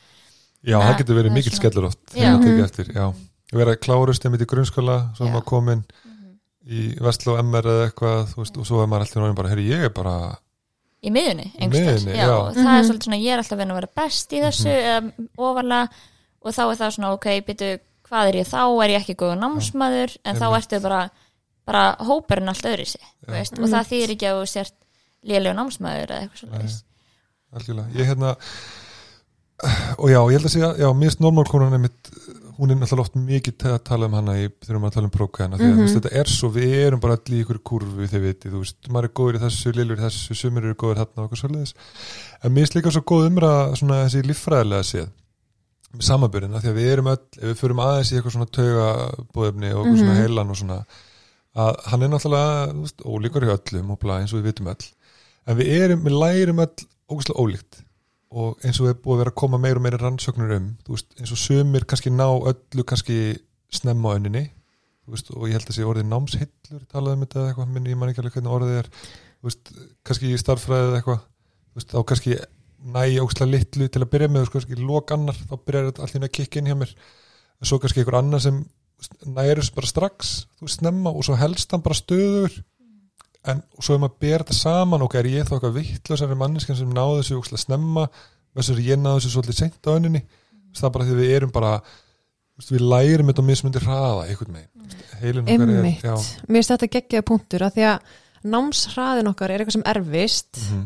Já, 0.65 0.79
það 0.81 0.89
það- 0.89 0.99
getur 0.99 1.15
verið 1.19 1.31
það 1.31 1.37
er 1.37 1.43
svona- 1.43 1.61
skellur 1.61 1.85
oft 1.91 1.99
þegar 2.15 2.33
maður 2.39 2.45
tekið 2.45 2.65
eftir, 2.65 2.87
já. 2.95 3.15
Vera 3.53 3.77
klárust 3.77 4.25
einmitt 4.25 4.41
í 4.43 4.47
grunnskóla, 4.47 5.15
svo 5.15 5.27
er 5.27 5.29
Já. 5.29 5.35
maður 5.35 5.45
komin 5.45 5.85
í 6.67 6.99
Vestló 6.99 7.37
MR 7.39 7.63
eða 7.69 7.91
eitthvað 7.93 8.35
veist, 8.39 8.57
og 8.57 8.65
svo 8.65 8.83
er 8.83 8.87
maður 8.89 9.05
alltaf 9.05 9.21
náttúrulega 9.21 9.37
bara, 9.37 9.49
herri, 9.49 9.69
ég 9.69 9.85
er 9.85 9.91
bara 9.91 10.39
í 11.11 11.69
staðar. 11.69 11.85
miðjunni, 11.85 12.15
já, 12.17 12.25
já. 12.25 12.37
og 12.39 12.55
það 12.55 12.65
er 12.65 12.83
Mhm. 12.83 12.87
svolítið 12.89 13.05
svona 13.09 13.21
ég 13.25 13.33
er 13.35 13.39
alltaf 13.43 13.59
vinna 13.59 13.75
að 13.75 13.81
vera 13.81 13.93
best 14.01 14.33
í 14.33 14.41
þessu 14.45 14.71
eða 14.75 15.13
ofalega 15.39 15.89
og 16.45 16.53
þá 16.55 16.63
er 16.71 16.77
það 16.81 16.95
svona 16.97 17.13
ok, 17.15 17.27
byrju, 17.49 17.79
hvað 18.09 18.29
er 18.29 18.35
ég 18.41 18.49
þá 18.49 18.63
er 18.85 18.91
ég 18.95 19.01
ekki 19.03 19.15
góður 19.17 19.39
námsmaður 19.41 20.17
en 20.25 20.37
þá 20.37 20.45
einmitt. 20.47 20.63
ertu 20.65 20.81
bara 20.83 21.11
bara 21.67 21.97
hópurinn 22.05 22.49
allt 22.49 22.65
öðru 22.69 22.87
sig 22.87 23.01
Já. 23.27 23.41
og 23.41 23.69
það 23.73 23.89
þýðir 23.91 24.11
ekki 24.15 24.27
að 24.29 24.41
þú 24.43 24.47
sért 24.53 24.75
lélegu 25.25 25.55
námsmaður 25.57 26.11
eða 26.13 26.23
eitthvað 26.29 26.51
Nei. 26.51 26.69
svo 26.69 26.83
algjörlega, 27.55 27.89
ég 27.95 28.07
hérna 28.11 28.37
og 29.99 30.09
já, 30.11 30.19
ég 30.29 30.35
held 30.37 30.45
að 30.49 30.53
segja, 30.53 30.71
já, 30.83 30.89
mér 30.93 31.09
finnst 31.09 31.21
normálkonan 31.25 31.73
einmitt, 31.77 32.04
hún 32.59 32.71
er 32.71 32.79
náttúrulega 32.79 33.05
oft 33.05 33.17
mikið 33.19 33.65
að 33.73 33.81
tala 33.89 34.07
um 34.09 34.15
hana 34.15 34.35
í, 34.39 34.47
þegar 34.63 34.81
maður 34.83 34.95
tala 34.97 35.09
um 35.09 35.15
að 35.55 35.63
þú 35.65 35.71
veist, 35.81 35.97
þetta 35.99 36.13
er 36.21 36.31
svo, 36.31 36.51
við 36.55 36.75
erum 36.79 37.03
bara 37.03 37.17
allir 37.19 37.37
í 37.37 37.43
ykkur 37.45 37.61
kurvu 37.71 38.09
þið 38.11 38.25
viti, 38.25 38.53
þú 38.53 38.61
veist, 38.63 38.91
maður 38.91 39.09
er 39.09 39.15
góður 39.21 39.39
í 39.39 39.43
þessu 39.43 39.73
lillur 39.75 39.99
í 39.99 40.05
þessu, 40.05 40.37
sumir 40.39 40.69
eru 40.69 40.79
góður 40.79 41.01
þarna 41.03 41.23
og 41.23 41.25
eitthvað 41.25 41.43
svoleiðis. 41.43 41.75
En 42.41 42.55
mér 42.55 42.65
finnst 42.65 42.77
líka 42.79 42.95
svo 42.95 43.03
góð 43.11 43.29
umræða 43.31 43.79
svona 43.81 44.01
þessi 44.05 44.23
líffræðilega 44.29 44.89
séð 44.91 45.09
með 45.95 46.07
samabyrðina, 46.09 46.63
því 46.63 46.71
að 46.71 46.79
við 46.79 46.93
erum 46.93 47.11
öll 47.15 47.19
ef 47.39 47.49
við 47.49 47.59
förum 47.61 47.83
aðeins 47.85 48.11
í 48.11 48.19
eitthvað 48.19 48.37
svona 48.37 48.53
taugabóðefni 48.59 49.73
og 49.75 49.83
eitthvað 49.85 50.01
svona 50.03 50.19
heilan 50.19 50.55
og 50.55 50.61
svona 50.61 50.79
að 51.55 51.77
hann 51.91 52.03
er 52.03 52.11
náttúrulega, 52.11 52.55
veist, 52.81 53.05
ólíkur 53.07 53.47
í 53.47 53.53
öllum 53.55 53.93
og 53.95 54.01
bla, 54.03 54.19
eins 54.19 54.35
og 54.35 54.41
við 54.41 54.49
vitum 54.51 54.71
öll. 54.73 54.89
En 55.47 55.59
við 55.61 55.75
erum, 55.77 56.03
við 56.03 56.17
lærum 56.19 56.63
öll 56.65 56.87
ógæslega 57.11 57.45
ólíkt 57.45 57.85
og 58.35 58.65
eins 58.67 58.81
og 58.81 58.89
við 58.89 59.01
búið 59.05 59.15
að 59.15 59.23
vera 59.23 59.33
að 59.35 59.41
koma 59.43 59.61
meir 59.63 59.79
og 59.79 59.85
meira 59.85 60.01
rannsóknur 60.01 60.57
um 60.57 60.71
þú 60.87 60.97
veist, 60.97 61.13
eins 61.21 61.35
og 61.35 61.41
sumir 61.41 61.87
kannski 61.91 62.11
ná 62.11 62.27
öllu 62.27 62.87
kannski 62.91 63.19
snemma 63.75 64.15
á 64.15 64.17
önninni 64.19 64.45
þú 65.05 65.15
veist, 65.15 65.31
og 65.35 65.47
ég 65.49 65.59
held 65.59 65.71
að 65.71 65.79
sé 65.79 65.87
orðið 65.87 66.11
námshillur 66.11 66.85
talaði 66.91 67.19
um 67.19 67.25
þetta 67.25 67.41
eða 67.41 67.53
eitthvað, 67.53 67.73
minn 67.77 67.89
ég 67.93 68.01
man 68.01 68.11
ekki 68.11 68.25
alveg 68.25 68.37
hvernig 68.39 68.57
orðið 68.59 68.81
er 68.81 68.91
þú 68.99 69.51
veist, 69.51 69.73
kannski 70.09 70.33
í 70.33 70.41
starffræðið 70.41 70.91
eða 70.91 71.01
eitthvað 71.01 71.23
þú 71.25 71.81
veist, 71.81 71.95
þá 71.95 72.07
kannski 72.11 72.39
næ 72.85 73.03
ógæslega 73.23 73.51
litlu 73.51 73.89
til 73.89 74.03
að 74.03 74.11
byrja 74.13 74.31
með, 74.31 74.41
þú 74.41 74.45
veist, 74.45 74.55
kannski 74.55 74.87
lok 74.89 75.13
annar 75.15 75.39
þá 75.39 75.55
byrjar 75.57 75.87
þetta 75.91 76.07
allir 76.07 76.27
að 76.27 76.35
kikka 76.39 76.61
inn 76.61 76.71
hjá 76.71 76.77
mér. 76.81 76.95
En 77.61 77.69
svo 77.69 77.79
kannski 77.81 78.03
einhver 78.03 78.19
annar 78.19 78.43
sem 78.45 78.61
þessu 79.01 79.77
bara 79.77 79.91
strax, 79.91 80.35
þú 80.59 80.69
veist, 80.69 80.81
snemma 80.81 81.13
og 81.13 81.25
svo 81.27 81.39
helst 81.41 81.73
hann 81.73 81.85
bara 81.85 81.99
stöður 81.99 82.59
en 83.51 83.61
svo 83.79 83.97
ef 83.97 84.01
maður 84.01 84.21
ber 84.25 84.45
þetta 84.45 84.57
saman 84.57 85.05
og 85.05 85.19
er 85.19 85.29
ég 85.29 85.49
þá 85.49 85.57
eitthvað 85.57 85.77
vittlausari 85.81 86.39
manniskan 86.41 86.79
sem 86.79 86.95
náðu 86.95 87.21
þessu 87.21 87.41
úkslega 87.41 87.65
snemma? 87.65 88.09
Versus 88.55 88.81
ég 88.81 89.01
náðu 89.01 89.21
þessu 89.21 89.35
svolítið 89.35 89.59
seint 89.59 89.91
á 89.91 89.97
önninni 89.97 90.23
það 90.75 90.89
er 90.89 90.95
bara 90.95 91.07
því 91.09 91.19
við 91.19 91.37
erum 91.37 91.53
bara 91.55 91.75
við 92.71 92.85
lærum 92.87 93.31
þetta 93.31 93.45
mismundi 93.45 93.83
hraða 93.83 94.27
einhvern 94.29 94.59
veginn. 94.59 94.71
Okkar 94.85 95.25
er 95.27 95.39
Einmitt, 95.75 96.05
já, 96.05 96.15
mér 96.47 96.61
finnst 96.61 96.73
þetta 96.75 96.91
geggjaða 96.97 97.27
punktur 97.31 97.65
að 97.67 97.79
því 97.79 97.87
að 97.91 98.13
námshraðin 98.55 99.31
okkar 99.31 99.55
er 99.55 99.63
eitthvað 99.63 99.79
sem 99.79 99.87
erfist. 99.91 100.61
Mhm, 100.61 100.85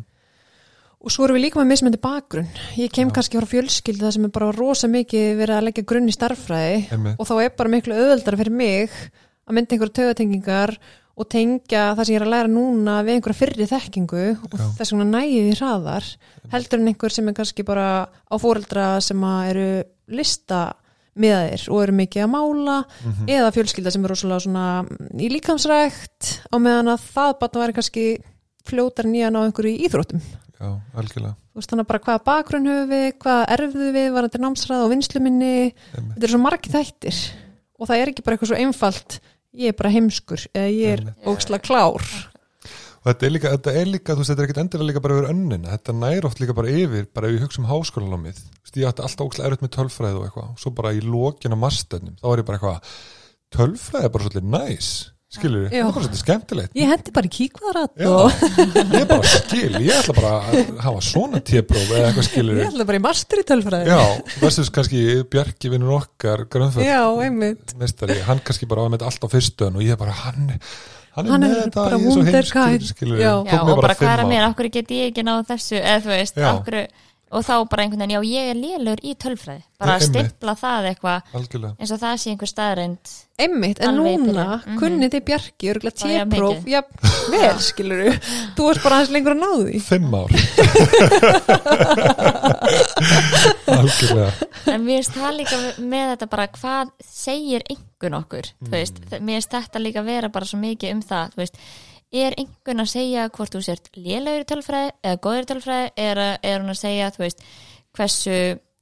og 0.99 1.15
svo 1.15 1.27
erum 1.27 1.37
við 1.39 1.45
líka 1.45 1.61
með 1.61 1.71
mismöndi 1.73 2.01
bakgrunn. 2.03 2.49
Ég 2.79 2.93
kem 2.93 3.11
kannski 3.11 3.39
frá 3.39 3.47
fjölskyldu 3.47 4.07
það 4.07 4.15
sem 4.17 4.25
er 4.25 4.35
bara 4.35 4.53
rosa 4.53 4.89
mikið 4.89 5.27
verið 5.43 5.57
að 5.57 5.67
leggja 5.69 5.89
grunn 5.93 6.09
í 6.09 6.17
starffræði 6.17 6.79
einmitt, 6.91 7.19
og 7.19 7.29
þá 7.29 7.35
er 7.45 7.53
bara 7.59 7.75
miklu 7.75 7.99
auðveldara 7.99 8.41
fyrir 8.41 8.55
mig 8.55 8.91
að 9.49 9.55
mynda 9.55 9.77
einhverja 9.77 9.99
tögatengingar 10.01 10.79
og 11.19 11.29
tengja 11.31 11.93
það 11.99 12.05
sem 12.05 12.15
ég 12.15 12.21
er 12.21 12.27
að 12.27 12.35
læra 12.35 12.51
núna 12.53 12.99
við 13.07 13.17
einhverja 13.17 13.41
fyrri 13.41 13.69
þekkingu 13.69 14.25
og 14.47 14.55
Já. 14.55 14.67
þess 14.79 14.95
vegna 14.95 15.07
nægið 15.11 15.49
í 15.51 15.57
hraðar 15.59 16.11
heldur 16.53 16.81
en 16.83 16.91
einhver 16.93 17.15
sem 17.15 17.31
er 17.31 17.39
kannski 17.39 17.67
bara 17.67 17.89
á 18.07 18.35
fóreldra 18.39 18.91
sem 19.05 19.25
eru 19.51 19.69
lista 20.15 20.69
miðaðir 21.19 21.65
og 21.73 21.83
eru 21.83 21.95
mikið 21.99 22.25
að 22.25 22.33
mála 22.33 22.77
mhm, 22.87 23.31
eða 23.35 23.55
fjölskylda 23.57 23.93
sem 23.95 24.05
er 24.05 24.13
rosalega 24.15 24.45
svona 24.45 24.67
í 25.19 25.31
líkamsrækt 25.33 26.35
á 26.47 26.57
meðan 26.63 26.93
að 26.95 27.09
það 27.09 27.33
bara 27.43 27.63
væri 27.65 27.77
kannski 27.79 28.05
fljótar 28.69 29.09
nýjan 29.09 29.39
á 29.39 29.41
einhverju 29.43 29.81
íþróttum. 29.89 30.23
Já, 30.59 30.75
algjörlega. 30.99 31.35
Þú 31.39 31.61
veist 31.61 31.73
þannig 31.73 31.89
bara 31.89 32.03
hvaða 32.05 32.23
bakgrunn 32.27 32.69
höfum 32.69 32.91
við 32.93 33.07
hvað 33.23 33.43
erfðu 33.55 33.91
við 33.95 34.09
varandi 34.15 34.41
námsræð 34.43 34.85
og 34.85 34.93
vinsluminni 34.93 35.53
þetta 35.95 36.27
er 36.27 36.33
svo 36.35 36.41
margir 36.43 36.75
þættir 36.75 37.21
og 37.79 37.89
það 37.89 38.03
er 38.03 38.13
ekki 38.13 38.25
bara 38.27 38.37
eitthvað 38.37 38.53
svo 38.53 38.59
einfalt 38.59 39.19
ég 39.59 39.73
er 39.73 39.79
bara 39.79 39.93
heimskur 39.95 40.45
eða 40.53 40.71
ég 40.73 40.97
er 40.97 41.05
óksla 41.29 41.61
klár. 41.63 42.07
Og 42.99 43.11
þetta 43.13 43.27
er 43.29 43.35
líka, 43.35 43.53
þetta 43.55 43.75
er 43.81 43.91
líka, 43.93 44.15
þú 44.15 44.23
veist, 44.23 44.31
þetta 44.33 44.43
er 44.43 44.49
ekkert 44.49 44.63
endilega 44.65 44.89
líka 44.91 45.03
bara 45.05 45.19
yfir 45.19 45.29
önnina, 45.33 45.75
þetta 45.77 45.95
nær 45.99 46.27
oft 46.29 46.41
líka 46.43 46.57
bara 46.57 46.73
yfir 46.73 47.07
bara 47.15 47.29
ef 47.29 47.37
ég 47.37 47.45
hugsa 47.47 47.63
um 47.63 47.69
háskólanámið 47.71 48.41
þú 48.41 48.65
veist, 48.65 48.81
ég 48.81 48.89
ætti 48.91 49.05
alltaf 49.07 49.29
ókslega 49.29 49.51
erfitt 49.51 49.65
með 49.65 49.75
tölfræði 49.77 50.19
og 50.19 50.27
eitthvað. 50.27 50.51
Svo 50.63 50.75
bara 50.79 50.95
í 50.97 51.05
lokin 51.05 51.55
á 51.55 51.63
marstöðnum, 51.63 52.19
þá 52.19 52.27
er 52.33 52.43
ég 52.43 52.49
bara 52.49 52.59
eitthvað 52.59 52.91
tölfræði 53.55 54.09
er 54.09 54.13
bara 54.15 54.27
svolítið 54.27 54.51
næs 54.57 54.91
skilur 55.29 55.67
Já. 55.69 55.71
það 55.71 55.79
er 55.79 55.89
bara 55.89 56.03
svolítið 56.03 56.21
skemmtilegt. 56.23 56.77
Ég 56.79 56.89
hendi 56.89 57.13
bara 57.13 57.31
kíkvarat 57.37 58.05
og 58.09 58.45
ég 58.97 59.09
bara 59.11 59.33
skil, 59.33 59.73
ég 59.85 59.99
ætla 59.99 60.15
bara 60.17 60.31
að 60.41 60.71
hafa 60.87 61.03
svona 61.05 61.41
tépróf 61.45 61.91
eða 61.93 62.07
eitthvað 62.09 62.29
skilur 62.31 62.61
ég 62.63 62.71
ætla 62.71 62.87
bara 62.89 63.01
í 63.01 63.03
master 63.05 63.43
í 63.43 63.45
tölfræði. 63.51 63.91
Já, 63.93 64.39
versus 64.41 64.71
kannski 64.73 65.03
Bjarki 65.29 65.73
vinnur 65.75 65.99
okkar 65.99 66.47
einmitt. 67.27 67.77
Mestari, 67.81 68.17
hann 68.25 68.41
kannski 68.45 68.69
bara 68.71 68.87
var 68.87 68.95
með 68.97 69.05
allt 69.11 69.21
á 69.21 69.29
fyrstöðun 69.35 69.77
og 69.83 69.85
ég 69.85 70.01
bara, 70.01 70.17
hann, 70.25 70.55
hann 71.19 71.29
er 71.29 71.35
Hann 71.35 71.45
með 71.45 71.51
er 71.51 71.61
þetta, 71.67 71.83
bara 71.83 71.99
ég 72.01 72.09
er 72.41 72.49
svo 72.49 72.65
heimskur 72.65 72.89
skilur 72.95 73.21
Já. 73.21 73.35
Já, 73.45 73.61
og 73.61 73.83
bara 73.83 73.99
hvað 74.01 74.15
er 74.15 74.25
að 74.25 74.33
mér, 74.33 74.49
okkur 74.49 74.71
get 74.79 74.97
ég 74.97 75.13
ekki 75.13 75.27
náð 75.29 75.45
þessu? 75.53 75.77
Eða 75.83 76.01
þú 76.07 76.15
veist, 76.15 76.41
okkur 76.55 76.81
og 77.31 77.45
þá 77.45 77.55
bara 77.69 77.83
einhvern 77.85 78.01
veginn, 78.05 78.17
já 78.17 78.23
ég 78.25 78.51
er 78.51 78.55
lélur 78.59 78.99
í 79.05 79.13
tölfræði. 79.21 79.63
Bara 79.79 79.95
að 79.99 80.03
stimpla 80.09 80.55
það 80.59 80.83
eitthvað 80.91 81.19
Algjörlega, 81.39 81.75
eins 81.79 81.93
og 81.95 82.01
það 82.03 82.15
sé 82.19 82.27
einhver 82.33 82.51
staðreind 82.51 83.05
Einmitt, 83.39 83.79
en 83.79 83.95
núna 83.95 84.19
byrja. 84.19 84.59
Mhm. 84.67 84.79
kunnið 84.81 85.11
þið 85.15 85.23
Bjarki 85.29 85.69
örgulega 85.71 86.03
tépróf 86.03 86.59
já, 86.67 86.81
vel 87.31 87.59
skilur 87.63 88.11
þú 88.57 88.63
varst 88.67 88.83
bara 88.83 88.99
hans 88.99 89.11
lengur 89.15 89.37
að 89.37 89.43
náðu 89.45 89.63
því. 89.69 89.79
Fimm 89.87 90.11
ár. 90.19 90.31
Algjörlega. 93.79 94.33
En 94.73 94.83
mér 94.85 95.03
finnst 95.03 95.15
það 95.19 95.37
líka 95.39 95.59
með 95.79 96.07
þetta 96.15 96.29
bara 96.33 96.47
hvað 96.59 96.91
segir 97.07 97.63
einhvern 97.71 98.17
okkur? 98.23 98.47
Þú 98.65 98.73
veist, 98.75 98.97
Mm. 98.99 99.03
mér 99.29 99.35
finnst 99.39 99.53
þetta 99.55 99.79
líka 99.83 100.03
vera 100.05 100.29
bara 100.29 100.45
svo 100.45 100.59
mikið 100.59 100.93
um 100.97 101.03
það, 101.03 101.31
þú 101.35 101.39
veist 101.45 101.57
er 102.13 102.37
einhvern 102.41 102.85
að 102.85 102.93
segja 102.95 103.27
hvort 103.29 103.53
þú 103.55 103.61
sért 103.65 103.91
lélegur 103.97 104.45
í 104.45 104.49
tölfræði 104.49 104.95
eða 105.03 105.21
góður 105.27 105.51
tölfræði 105.51 105.91
er, 106.01 106.23
er 106.41 106.63
hún 106.63 106.73
að 106.73 106.81
segja, 106.81 107.11
veist 107.21 107.45
hversu 107.97 108.39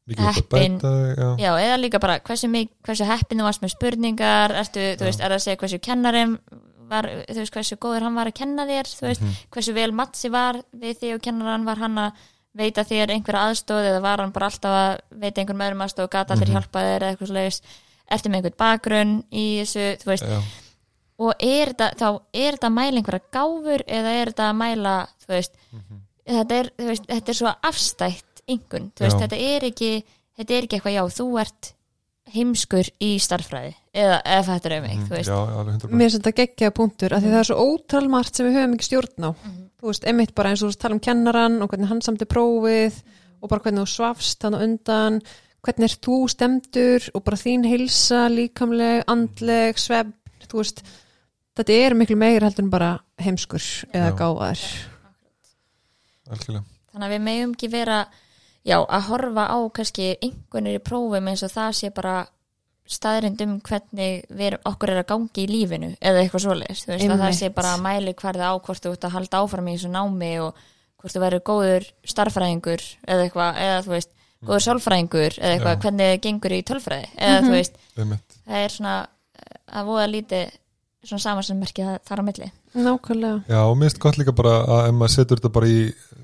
Heppin. 0.06 0.76
eða 1.58 1.78
líka 1.82 1.98
bara 1.98 2.20
hversu, 2.22 2.46
hversu 2.86 3.06
heppin 3.08 3.40
þú 3.40 3.46
varst 3.48 3.62
með 3.64 3.72
spurningar 3.72 4.54
ertu, 4.54 4.84
þú 5.00 5.08
veist, 5.08 5.18
er 5.18 5.32
það 5.32 5.34
að 5.34 5.42
segja 5.42 5.58
hversu 5.64 5.80
kennarim 5.82 6.36
var, 6.86 7.08
þú 7.26 7.40
veist, 7.40 7.54
hversu 7.56 7.78
góður 7.82 8.06
hann 8.06 8.14
var 8.20 8.30
að 8.30 8.36
kenna 8.38 8.66
þér 8.68 8.90
þú 8.92 9.08
veist, 9.08 9.24
hversu 9.50 9.74
vel 9.74 9.90
matsi 9.98 10.30
var 10.30 10.60
við 10.70 11.00
því 11.00 11.10
og 11.16 11.24
kennaran 11.26 11.66
var 11.66 11.82
hann 11.82 11.98
að 12.04 12.22
veita 12.56 12.84
þér 12.86 13.16
einhverja 13.16 13.48
aðstóð 13.50 13.88
eða 13.90 14.04
var 14.04 14.22
hann 14.22 14.36
bara 14.36 14.46
alltaf 14.52 14.76
að 14.76 14.92
veita 15.10 15.42
einhverjum 15.42 15.66
öðrum 15.66 15.82
aðstóð 15.84 16.06
og 16.06 16.14
gata 16.14 16.36
allir 16.36 16.54
hjálpa 16.54 16.84
þér 16.86 17.02
eða 17.02 17.10
eitthvað 17.10 17.32
slags 17.32 17.60
ertu 18.06 18.30
með 18.30 18.38
einhvern 18.38 18.60
bakgrunn 18.62 19.16
í 19.34 19.46
þessu, 19.64 19.88
þú 20.04 20.12
veist? 20.12 20.30
Já. 20.30 20.38
Og 21.16 21.32
er 21.40 21.72
þetta, 21.72 21.90
þá 21.96 22.08
er 22.36 22.56
þetta 22.56 22.68
að 22.68 22.76
mæla 22.76 23.00
einhverja 23.00 23.30
gáfur 23.36 23.84
eða 23.86 24.16
er 24.16 24.32
þetta 24.32 24.48
að 24.50 24.58
mæla 24.60 24.96
þú 25.22 25.32
veist, 25.32 25.56
þetta 26.26 26.58
er, 26.58 26.72
þú 26.76 26.90
veist, 26.90 27.08
þetta 27.12 27.32
er 27.32 27.38
svo 27.40 27.54
afstætt 27.70 28.42
þú 28.46 29.06
veist, 29.06 29.22
þetta 29.22 29.40
er 29.48 29.66
ekki 29.70 29.90
þetta 30.36 30.54
er 30.54 30.66
ekki 30.66 30.78
eitthvað, 30.78 30.96
já, 30.98 31.02
þú 31.16 31.28
ert 31.42 31.72
heimskur 32.34 32.88
í 33.06 33.12
starffræði 33.22 33.72
eða 33.96 34.18
ef 34.36 34.48
þetta 34.50 34.68
er 34.68 34.74
um 34.76 34.86
mig, 34.86 34.98
þú 35.06 35.14
veist. 35.14 35.30
Já, 35.30 35.36
alveg 35.38 35.78
100% 35.78 35.94
mér 35.94 36.10
finnst 36.10 36.18
þetta 36.18 36.34
geggja 36.40 36.72
punktur 36.74 37.14
af 37.14 37.22
því 37.22 37.32
það 37.32 37.40
er 37.40 37.48
svo 37.48 37.66
ótal 37.70 38.08
margt 38.12 38.36
sem 38.36 38.48
við 38.48 38.58
höfum 38.58 38.76
ekki 38.76 38.88
stjórn 38.88 39.28
á. 39.30 39.30
Þú 39.76 39.90
veist, 39.92 40.06
einmitt 40.10 40.34
bara 40.36 40.52
eins 40.52 40.64
og 40.66 40.72
þú 40.72 40.80
tala 40.82 40.96
um 40.96 41.02
kennaran 41.06 41.58
og 41.62 41.70
hvernig 41.70 41.90
hann 41.92 42.02
samti 42.04 42.28
prófið 42.28 42.98
og 43.40 43.52
bara 43.52 43.62
hvernig 43.62 43.86
þú 43.86 43.92
svafst 43.94 44.46
hann 44.46 44.58
á 44.58 44.64
undan 44.66 45.20
hvernig 45.66 45.90
er 45.90 45.96
þú 46.02 46.18
stemdur 46.30 47.08
og 47.14 47.24
bara 47.26 47.40
þín 47.40 47.66
hilsa, 47.66 48.26
líkamleg 48.30 49.04
andleg, 49.10 49.80
svefn, 49.80 50.14
þú 50.46 50.62
veist 50.62 50.82
þetta 51.56 51.80
er 51.80 51.96
miklu 51.98 52.18
meira 52.20 52.48
heldur 52.48 52.66
en 52.66 52.70
bara 52.72 52.92
heimskur 53.22 53.64
eða 53.92 54.12
gáðar 54.18 54.62
þannig 56.26 57.06
að 57.06 57.12
við 57.14 57.26
megum 57.26 57.52
ekki 57.56 57.70
vera 57.72 57.98
já, 58.66 58.78
að 58.80 59.10
horfa 59.10 59.46
á 59.52 59.58
kannski 59.74 60.14
einhvernir 60.20 60.80
í 60.80 60.82
prófum 60.84 61.30
eins 61.30 61.44
og 61.46 61.52
það 61.54 61.76
sé 61.80 61.92
bara 61.94 62.16
staðrind 62.86 63.40
um 63.42 63.56
hvernig 63.66 64.26
við, 64.30 64.56
okkur 64.66 64.92
er 64.92 65.00
að 65.02 65.08
gangi 65.10 65.42
í 65.42 65.48
lífinu 65.50 65.90
eða 65.98 66.22
eitthvað 66.22 66.44
svoleiðis, 66.44 66.84
þú 66.84 66.92
veist 66.92 67.10
að 67.10 67.22
það 67.24 67.38
sé 67.40 67.50
bara 67.54 67.72
að 67.74 67.82
mæli 67.86 68.14
hverði 68.20 68.46
á 68.46 68.52
hvort 68.62 68.84
þú 68.84 68.92
ert 68.94 69.06
að 69.08 69.16
halda 69.16 69.40
áfram 69.42 69.70
í 69.70 69.74
þessu 69.74 69.90
námi 69.90 70.32
og 70.44 70.60
hvort 71.00 71.16
þú 71.16 71.22
verður 71.24 71.42
góður 71.50 71.88
starffræðingur 72.12 72.84
eða 73.06 73.26
eitthvað, 73.26 73.58
eða 73.64 73.80
þú 73.86 73.94
veist 73.96 74.12
góður 74.46 74.64
sálfræðingur 74.66 75.38
eða 75.40 75.52
eitthvað, 75.56 75.74
Já. 75.74 75.80
hvernig 75.82 76.12
þið 76.12 76.22
gengur 76.28 76.54
í 76.54 76.60
tölfræði, 76.70 77.10
eða 77.26 77.42
þú 77.42 77.52
veist 77.56 77.82
Einmitt. 77.96 78.38
það 78.46 78.62
er 78.62 78.76
svona 78.76 78.94
að 79.66 79.90
voða 79.90 80.06
lítið 80.12 80.56
svona 81.10 81.24
samansemmerki 81.24 81.86
þar 82.06 82.22
á 82.22 82.24
milli. 82.26 82.48
Nákvæmlega. 82.76 83.38
Já, 83.48 83.60
og 83.62 83.76
mér 83.76 83.90
finnst 83.90 84.02
gott 84.02 84.18
líka 84.20 84.34
bara 84.36 84.56
að 84.64 84.88
ef 84.90 84.96
maður 84.98 85.14
setur 85.14 85.40
þetta 85.40 85.52
bara 85.56 85.70
í 85.70 85.80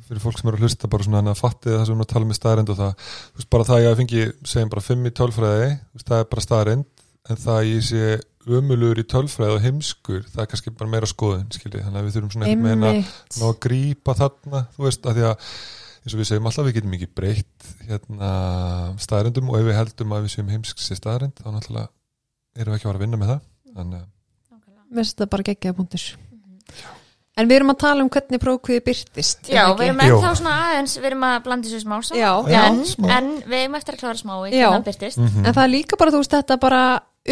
fyrir 0.08 0.22
fólk 0.22 0.40
sem 0.40 0.50
eru 0.50 0.58
að 0.58 0.66
hlusta 0.66 0.90
bara 0.92 1.06
svona 1.06 1.20
hann 1.22 1.32
að 1.32 1.40
fatti 1.40 1.70
það 1.70 1.78
sem 1.78 1.86
við 1.86 1.94
erum 1.94 2.04
að 2.04 2.10
tala 2.12 2.28
með 2.28 2.38
staðrind 2.38 2.72
og 2.72 2.80
það, 2.80 3.06
þú 3.32 3.40
veist, 3.40 3.50
bara 3.54 3.68
það 3.68 3.78
að 3.78 3.86
ég 3.86 4.00
fengi 4.00 4.24
segjum 4.52 4.72
bara 4.72 4.84
5 4.88 5.06
í 5.08 5.14
tölfræði, 5.20 5.68
þú 5.78 5.98
veist, 6.00 6.08
það 6.10 6.22
er 6.22 6.28
bara 6.32 6.46
staðrind 6.46 7.04
en 7.22 7.40
það 7.42 7.58
að 7.58 7.68
ég 7.70 7.86
sé 7.88 8.08
ömulugur 8.58 9.00
í 9.00 9.06
tölfræði 9.12 9.56
og 9.56 9.62
heimskur, 9.62 10.24
það 10.32 10.42
er 10.42 10.50
kannski 10.50 10.74
bara 10.74 10.92
meira 10.92 11.08
skoðun, 11.08 11.46
skiljið, 11.54 11.84
þannig 11.86 12.00
að 12.00 12.08
við 12.08 12.16
þurfum 12.16 12.34
svona 12.34 12.48
einhvern 12.48 12.66
veginn 12.66 12.88
að 12.88 12.96
einmitt. 12.96 13.38
ná 13.38 13.44
að 13.48 13.60
grípa 13.66 14.16
þarna, 14.18 14.62
þú 14.74 14.86
veist, 14.88 15.06
að 15.06 15.20
því 15.20 15.26
að 15.28 15.52
eins 16.02 16.16
og 16.16 16.18
við 16.18 16.28
segjum 16.32 16.48
alltaf 16.50 16.66
við 16.66 16.76
getum 16.80 16.96
ekki 16.98 17.10
breytt 17.14 17.68
hérna 17.86 18.30
staðrindum 19.04 19.52
og 19.52 19.60
ef 19.60 19.68
við 19.68 19.78
heldum 19.78 20.16
að 20.16 20.26
við 20.26 20.34
séum 20.34 20.50
heimsk 20.50 20.82
sér 20.82 20.98
staðrind, 20.98 21.38
þá 21.38 21.54
náttúrulega 21.54 21.92
erum 22.58 22.74
við 22.74 22.80
ekki 22.80 22.88
að 22.88 22.90
fara 22.90 22.98
að 22.98 23.04
vinna 23.06 23.20
með 23.20 23.32
það 23.32 23.44
þannig 23.76 24.00
að 24.02 24.10
mér 24.92 25.02
finnst 25.02 25.16
þetta 25.16 25.32
bara 25.32 25.46
geggjaða 25.48 25.78
punktur 25.80 26.06
en 27.32 27.48
við 27.48 27.56
erum 27.56 27.72
að 27.72 27.78
tala 27.80 28.04
um 28.04 28.10
hvernig 28.12 28.40
prófkviði 28.42 28.82
byrtist 28.86 29.48
Já, 29.48 29.62
við 29.72 29.86
ekki? 29.86 29.86
erum 29.88 30.02
Jú. 30.04 30.16
ennþá 30.18 30.32
svona 30.36 30.56
aðeins, 30.66 30.96
við 31.00 31.08
erum 31.10 31.22
að 31.28 31.38
blanda 31.46 31.68
þessu 31.68 31.80
smá 31.80 31.94
saman. 32.04 32.20
Já. 32.20 32.32
Já, 32.52 32.60
en, 32.68 32.82
smá. 32.90 33.06
en 33.16 33.30
við 33.48 33.58
erum 33.62 33.78
eftir 33.78 33.96
að 33.96 34.02
klára 34.02 34.20
smá 34.20 34.34
í 34.36 34.50
Já. 34.52 34.66
hvernig 34.68 34.82
það 34.82 34.88
byrtist. 34.90 35.18
Mhm. 35.22 35.46
en 35.46 35.54
það 35.56 35.64
er 35.64 35.72
líka 35.72 35.96
bara, 35.96 36.12
þú 36.12 36.20
veist, 36.20 36.34
þetta 36.36 36.58
bara 36.60 36.82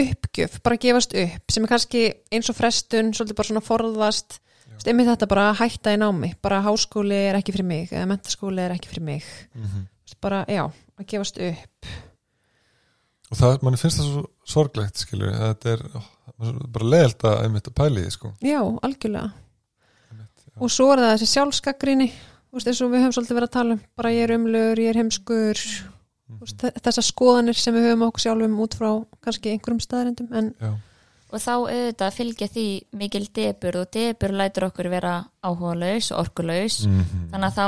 uppgjöf, 0.00 0.62
bara 0.62 0.76
gefast 0.80 1.16
upp 1.24 1.50
sem 1.52 1.64
er 1.66 1.68
kannski 1.74 2.02
eins 2.32 2.48
og 2.48 2.56
frestun, 2.56 3.12
svolítið 3.12 3.36
bara 3.36 3.48
svona 3.50 3.64
forðast 3.66 4.38
Þú 4.70 4.76
veist, 4.78 4.88
einmitt 4.88 5.08
þetta 5.10 5.26
bara 5.28 5.48
að 5.50 5.58
hætta 5.60 5.92
í 5.92 5.98
námi 6.00 6.30
bara 6.40 6.62
háskóli 6.64 7.18
er 7.28 7.34
ekki 7.36 7.52
fyrir 7.52 7.66
mig 7.68 7.90
eða 7.92 8.06
mentaskóli 8.08 8.62
er 8.64 8.72
ekki 8.72 8.88
fyrir 8.88 9.04
mig 9.04 9.24
veist, 9.52 10.16
bara, 10.22 10.44
já, 10.48 10.62
að 10.96 11.06
gefast 11.10 11.36
upp 11.42 11.90
og 13.30 13.36
það, 13.38 13.58
manni 13.62 13.78
finnst 13.78 14.00
það 14.00 14.08
svo 14.10 14.22
sorglegt 14.46 14.96
skilur, 14.96 15.34
þetta 15.34 15.74
er 15.74 15.82
ó, 15.90 15.98
það 16.00 16.00
er 16.00 16.19
bara 16.38 16.90
leðilt 16.94 17.24
að 17.24 17.38
einmitt 17.44 17.68
að 17.70 17.78
pæli 17.80 18.04
því 18.06 18.10
sko 18.16 18.32
já, 18.44 18.60
algjörlega 18.82 19.30
Einmitt, 20.10 20.44
já. 20.46 20.58
og 20.60 20.70
svo 20.74 20.90
er 20.94 20.98
það 21.04 21.14
þessi 21.16 21.30
veist, 22.52 22.66
eins 22.66 22.80
og 22.82 22.90
við 22.92 23.04
höfum 23.04 23.16
svolítið 23.18 23.38
verið 23.40 23.48
að 23.50 23.56
tala 23.58 23.72
um 23.76 23.80
bara 23.96 24.10
ég 24.16 24.22
er 24.28 24.36
umlögur, 24.36 24.78
ég 24.84 24.88
er 24.94 25.00
heimskur 25.00 25.64
þú 25.64 26.40
veist, 26.44 26.68
þessar 26.82 27.06
skoðanir 27.06 27.58
sem 27.58 27.74
við 27.74 27.90
höfum 27.90 28.06
okkur 28.08 28.24
sjálfum 28.26 28.60
út 28.64 28.74
frá 28.78 28.90
kannski 29.22 29.52
einhverjum 29.54 29.80
staðarindum 29.84 30.32
en 30.32 30.54
Já. 30.60 30.72
Og 31.30 31.38
þá 31.38 31.52
auðvitað 31.54 32.14
fylgja 32.16 32.46
því 32.50 32.62
mikil 32.98 33.26
debur 33.38 33.76
og 33.78 33.90
debur 33.94 34.32
lætur 34.34 34.64
okkur 34.66 34.88
vera 34.90 35.12
áhugalaus 35.46 36.08
og 36.10 36.24
orkulaus. 36.24 36.80
Mhm. 36.88 37.28
Þannig 37.30 37.46
að 37.46 37.54
þá 37.54 37.66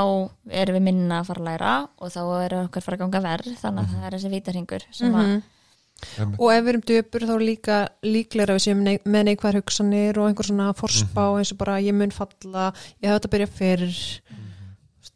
erum 0.59 0.75
við 0.75 0.83
minna 0.83 1.21
að 1.21 1.29
fara 1.29 1.39
að 1.39 1.47
læra 1.47 1.75
og 1.97 2.11
þá 2.11 2.19
er 2.43 2.55
okkar 2.65 2.83
fara 2.83 2.97
að 2.97 3.03
ganga 3.05 3.21
verð. 3.23 3.53
Þannig 3.61 3.85
að 3.85 3.93
það 3.93 4.03
er 4.09 4.17
þessi 4.17 4.31
vítarhingur 4.33 4.83
sem 4.91 5.13
að, 5.15 5.27
Mhm. 5.29 5.41
Og 6.39 6.51
ef 6.53 6.63
við 6.63 6.69
erum 6.73 6.83
döpur 6.89 7.25
þá 7.27 7.33
er 7.35 7.45
líka 7.47 7.77
líklega 8.03 8.55
við 8.57 8.63
séum 8.65 8.83
með 8.85 9.23
neikvæðar 9.29 9.59
hugsanir 9.61 10.17
og 10.19 10.27
einhver 10.29 10.45
svona 10.49 10.73
forspá 10.77 11.23
Mhm. 11.31 11.39
eins 11.39 11.51
og 11.51 11.57
bara 11.57 11.79
ég 11.81 11.93
mun 11.93 12.11
falla 12.11 12.73
ég 13.01 13.09
hef 13.09 13.21
þetta 13.21 13.27
að 13.29 13.33
byrja 13.35 13.47
Mhm. 13.47 14.39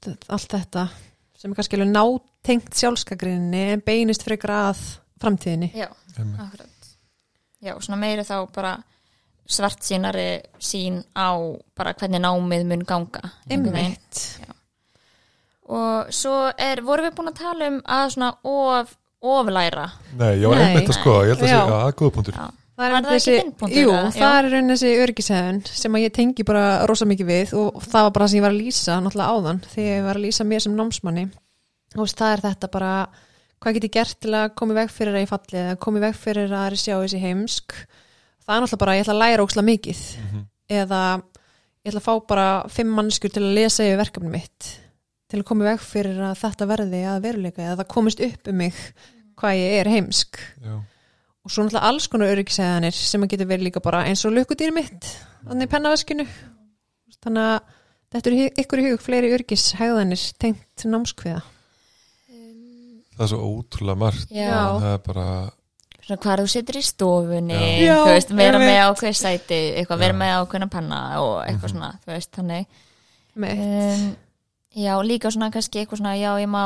mm 0.07 0.17
allt 0.29 0.47
þetta 0.53 0.89
sem 1.37 1.51
er 1.51 1.55
kannski 1.55 1.75
alveg 1.77 1.91
nátengt 1.93 2.73
sjálfskakrinni 2.73 3.63
en 3.73 3.81
beinist 3.81 4.23
frekar 4.23 4.49
að 4.49 4.77
framtíðinni 5.19 5.71
já. 5.73 5.87
Já, 7.61 7.73
svona 7.81 7.97
meiri 7.99 8.23
þá 8.23 8.47
bara 8.53 8.83
svart 9.47 9.79
sínari 9.81 10.41
sín 10.59 11.03
á 11.15 11.33
bara 11.75 11.93
hvernig 11.93 12.21
námið 12.21 12.65
mun 12.65 12.83
ganga. 12.85 13.31
einmitt 13.49 14.39
Og 15.67 16.07
svo 16.15 16.53
er, 16.57 16.79
vorum 16.85 17.09
við 17.09 17.15
búin 17.17 17.31
að 17.33 17.39
tala 17.41 17.67
um 17.67 17.81
að 17.81 18.11
svona 18.13 18.29
of, 18.47 18.93
oflæra. 19.21 19.87
Nei, 20.19 20.33
ég 20.41 20.47
var 20.51 20.57
einmitt 20.61 20.89
að 20.91 20.97
skoða, 20.99 21.25
ég 21.25 21.33
held 21.33 21.41
að 21.41 21.47
Já. 21.47 21.51
segja 21.51 21.65
að 21.65 21.75
það 21.83 21.93
góða 22.01 22.15
punktur. 22.17 22.39
Það 22.77 22.85
er 22.85 22.93
það 22.93 23.53
punktur, 23.57 23.77
Jú, 23.81 23.93
það 24.13 24.35
er 24.37 24.47
raunin 24.53 24.69
þessi 24.75 24.89
örgisæðun 25.01 25.61
sem 25.65 25.95
að 25.97 26.03
ég 26.05 26.11
tengi 26.13 26.43
bara 26.45 26.65
rosa 26.85 27.05
mikið 27.09 27.25
við 27.31 27.53
og 27.57 27.79
það 27.81 28.03
var 28.05 28.11
bara 28.13 28.25
það 28.27 28.29
sem 28.29 28.37
ég 28.37 28.45
var 28.45 28.53
að 28.53 28.61
lýsa 28.61 28.97
náttúrulega 29.01 29.33
áðan 29.33 29.61
þegar 29.71 29.95
ég 29.97 30.03
var 30.05 30.19
að 30.19 30.25
lýsa 30.27 30.45
mér 30.45 30.61
sem 30.61 30.75
námsmanni 30.77 31.23
og 31.97 32.11
það 32.13 32.33
er 32.35 32.43
þetta 32.45 32.69
bara 32.75 32.91
hvað 33.57 33.73
get 33.79 33.87
ég 33.87 33.95
gert 33.97 34.19
til 34.21 34.35
að 34.37 34.53
koma 34.53 34.75
í 34.75 34.77
veg 34.77 34.91
fyrir 34.93 35.15
að 35.17 35.23
ég 35.25 35.31
falli 35.31 35.57
eða 35.63 35.79
koma 35.81 35.97
í 35.97 36.03
veg 36.05 36.15
fyrir 36.21 36.53
að 36.53 36.75
ég 36.77 36.83
sjá 36.83 36.93
þessi 37.01 37.21
heimsk 37.25 37.73
það 38.45 38.53
er 38.53 38.61
náttúrulega 38.61 38.81
bara 38.85 38.95
ég 38.99 39.01
ætla 39.07 39.15
að 39.17 39.21
læra 39.25 39.47
óksla 39.47 39.65
mikið 39.65 40.01
Mhm. 40.21 40.45
eða 40.69 41.01
ég 41.81 41.89
ætla 41.89 41.99
að 42.03 42.05
fá 42.05 42.27
bara 42.27 42.47
fimm 42.69 42.93
mannskur 42.93 43.33
til 43.33 43.41
að 43.41 43.55
lesa 43.57 43.83
yfir 43.89 43.97
verkefni 44.05 44.29
mitt 44.29 44.69
til 45.27 45.39
að 45.41 45.47
koma 45.49 45.65
veg 45.67 45.79
fyrir 45.83 46.19
að 46.23 46.37
þetta 46.41 46.67
verði 46.69 47.01
að 47.11 47.21
veruleika 47.27 47.61
eða 47.65 47.79
það 47.81 47.89
komist 47.93 48.21
upp 48.27 48.47
um 48.51 48.55
mig 48.61 48.77
hvað 49.37 49.57
ég 49.59 49.73
er 49.81 49.89
heimsk 49.91 50.37
Já. 50.63 50.75
og 50.77 51.51
svo 51.51 51.63
náttúrulega 51.65 51.89
alls 51.91 52.07
konar 52.11 52.31
öryggisæðanir 52.35 52.95
sem 52.97 53.23
að 53.25 53.33
getur 53.35 53.49
verið 53.51 53.67
líka 53.69 53.83
bara 53.83 54.05
eins 54.07 54.23
og 54.25 54.33
lukkudýr 54.37 54.71
mitt 54.75 55.09
þannig 55.47 55.67
í 55.67 55.71
pennaveskinu 55.75 56.25
þannig 57.23 57.43
að 57.43 57.59
þetta 58.15 58.29
eru 58.31 58.47
ykkur 58.63 58.79
í 58.83 58.87
hug 58.91 59.03
fleiri 59.03 59.33
öryggishæðanir 59.35 60.23
tengt 60.39 60.87
námskviða 60.87 61.43
það 63.17 63.23
er 63.25 63.31
svo 63.33 63.39
ótrúlega 63.51 63.99
margt 64.05 64.31
það 64.33 64.89
er 64.93 65.05
bara 65.07 65.27
Svona 66.07 66.21
hvað 66.23 66.39
þú 66.39 66.51
situr 66.53 66.77
í 66.79 66.81
stofunni, 66.87 67.55
Já. 67.83 67.97
þú 67.99 68.11
veist, 68.13 68.29
vera 68.37 68.59
með 68.61 68.77
ákveð 68.85 69.15
sæti, 69.19 69.57
eitthvað, 69.75 69.99
vera 70.05 70.15
með 70.15 70.29
ákveðna 70.37 70.67
penna 70.71 70.99
og 71.19 71.33
eitthvað 71.41 71.65
Mhm. 71.65 71.71
svona, 71.73 71.89
þú 72.05 72.11
veist, 72.13 72.29
þannig. 72.37 72.67
mitt 73.35 73.59
Um, 73.59 74.05
já, 74.77 74.93
líka 75.03 75.33
svona 75.33 75.51
kannski 75.53 75.81
eitthvað 75.81 76.03
svona, 76.03 76.15
já, 76.19 76.31
ég 76.41 76.51
má 76.51 76.63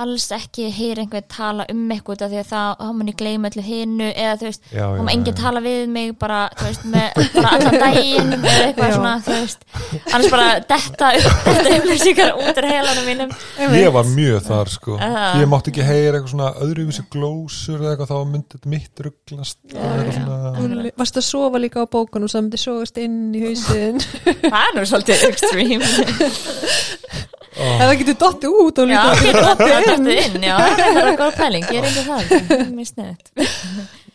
alls 0.00 0.30
ekki 0.32 0.68
heyra 0.72 1.02
einhver 1.04 1.24
tala 1.28 1.66
um 1.70 1.80
eitthvað 1.92 2.22
því 2.30 2.38
að 2.40 2.46
það, 2.48 2.68
þá 2.80 2.92
mun 2.96 3.10
ég 3.10 3.16
gleyma 3.20 3.48
allir 3.50 3.66
hinnu 3.66 4.06
eða 4.08 4.36
þú 4.40 4.46
veist, 4.46 4.62
já, 4.72 4.84
þá 4.86 5.00
má 5.02 5.10
já, 5.10 5.14
enginn 5.16 5.34
já. 5.34 5.38
tala 5.40 5.62
við 5.64 5.80
mig 5.92 6.12
bara, 6.20 6.38
þú 6.56 6.68
veist, 6.68 6.86
með 6.94 7.18
bara 7.34 7.50
allan 7.56 7.76
daginn 7.82 8.32
eða 8.38 8.54
eitthvað 8.64 8.86
Já. 8.86 8.94
svona, 8.96 9.12
þú 9.26 9.36
veist 9.36 9.66
annars 10.14 10.30
bara 10.32 10.46
detta 10.70 11.10
þetta 11.44 11.74
upplýsingar 11.76 12.32
út 12.38 12.60
úr 12.62 12.68
heilanum 12.70 13.10
mínum 13.10 13.34
ég 13.76 13.92
var 13.98 14.08
mjög 14.14 14.46
þar 14.46 14.72
sko 14.76 14.96
ég 15.02 15.50
mátti 15.52 15.74
ekki 15.74 15.88
heyra 15.90 16.20
eitthvað 16.20 16.32
svona 16.34 16.52
öðruvísi 16.64 17.04
glósur 17.12 17.82
eða 17.82 17.92
eitthvað 17.96 18.12
þá 18.14 18.32
myndi 18.32 18.56
þetta 18.56 18.72
mitt 18.76 19.04
rugglast 19.08 19.60
Já, 19.74 19.84
já. 19.84 20.14
svona 20.16 20.94
varst 21.02 21.20
að 21.20 21.28
sofa 21.28 21.60
líka 21.60 21.84
á 21.84 21.92
bókunum 21.92 22.30
sem 22.30 22.48
þið 22.54 22.64
sofast 22.64 23.02
inn 23.02 23.20
í 23.36 23.44
hausin 23.44 24.00
það 24.46 24.62
er 24.62 24.78
nú 24.78 24.86
svolítið 24.88 25.28
extreme 25.28 25.84
Ó, 27.50 27.64
eða 27.82 27.96
getur 27.98 28.18
dottið 28.20 28.60
út 28.62 28.78
og 28.78 28.90
líka 28.90 29.06
það 29.18 29.64
dottið 29.66 30.12
inn, 30.14 30.44
já, 30.46 30.54
það 30.60 30.84
er 30.86 30.98
bara 31.00 31.16
góð 31.18 31.32
pæling. 31.40 31.66
Ég 31.66 31.80
er 31.80 31.88
ekki 31.88 32.04
það, 32.06 32.28
það 32.30 32.54
er 32.60 32.70
mjög 32.76 32.90
sniðt 32.92 33.32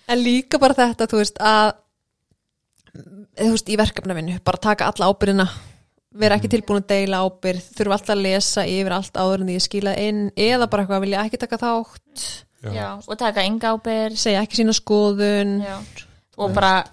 en 0.08 0.22
líka 0.22 0.60
bara 0.62 0.78
þetta 0.78 1.08
þú 1.10 1.22
veist 1.22 1.40
að 1.42 1.72
þú 3.36 3.52
veist 3.52 3.72
í 3.72 3.78
verkefnavinnu 3.80 4.40
bara 4.46 4.62
taka 4.62 4.90
alla 4.92 5.10
ábyrðina 5.12 5.48
vera 6.16 6.38
ekki 6.40 6.52
tilbúin 6.54 6.84
að 6.84 6.92
deila 6.94 7.24
ábyrð 7.26 7.70
þurfa 7.76 7.98
alltaf 7.98 8.14
að 8.16 8.24
lesa 8.24 8.66
yfir 8.72 8.96
allt 8.96 9.18
áður 9.20 9.42
en 9.44 9.50
því 9.50 9.56
ég 9.58 9.66
skila 9.66 9.96
inn 10.00 10.22
eða 10.32 10.70
bara 10.72 10.86
eitthvað 10.86 11.04
vilja 11.04 11.24
ekki 11.26 11.40
taka 11.42 11.60
þátt. 11.60 12.28
Já. 12.66 12.70
já, 12.72 12.88
og 13.04 13.18
taka 13.20 13.44
enga 13.46 13.74
ábyrgð. 13.76 14.20
Segja 14.22 14.44
ekki 14.46 14.62
sína 14.62 14.74
skoðun. 14.74 15.58
Já. 15.66 15.76
og 16.40 16.56
bara 16.56 16.86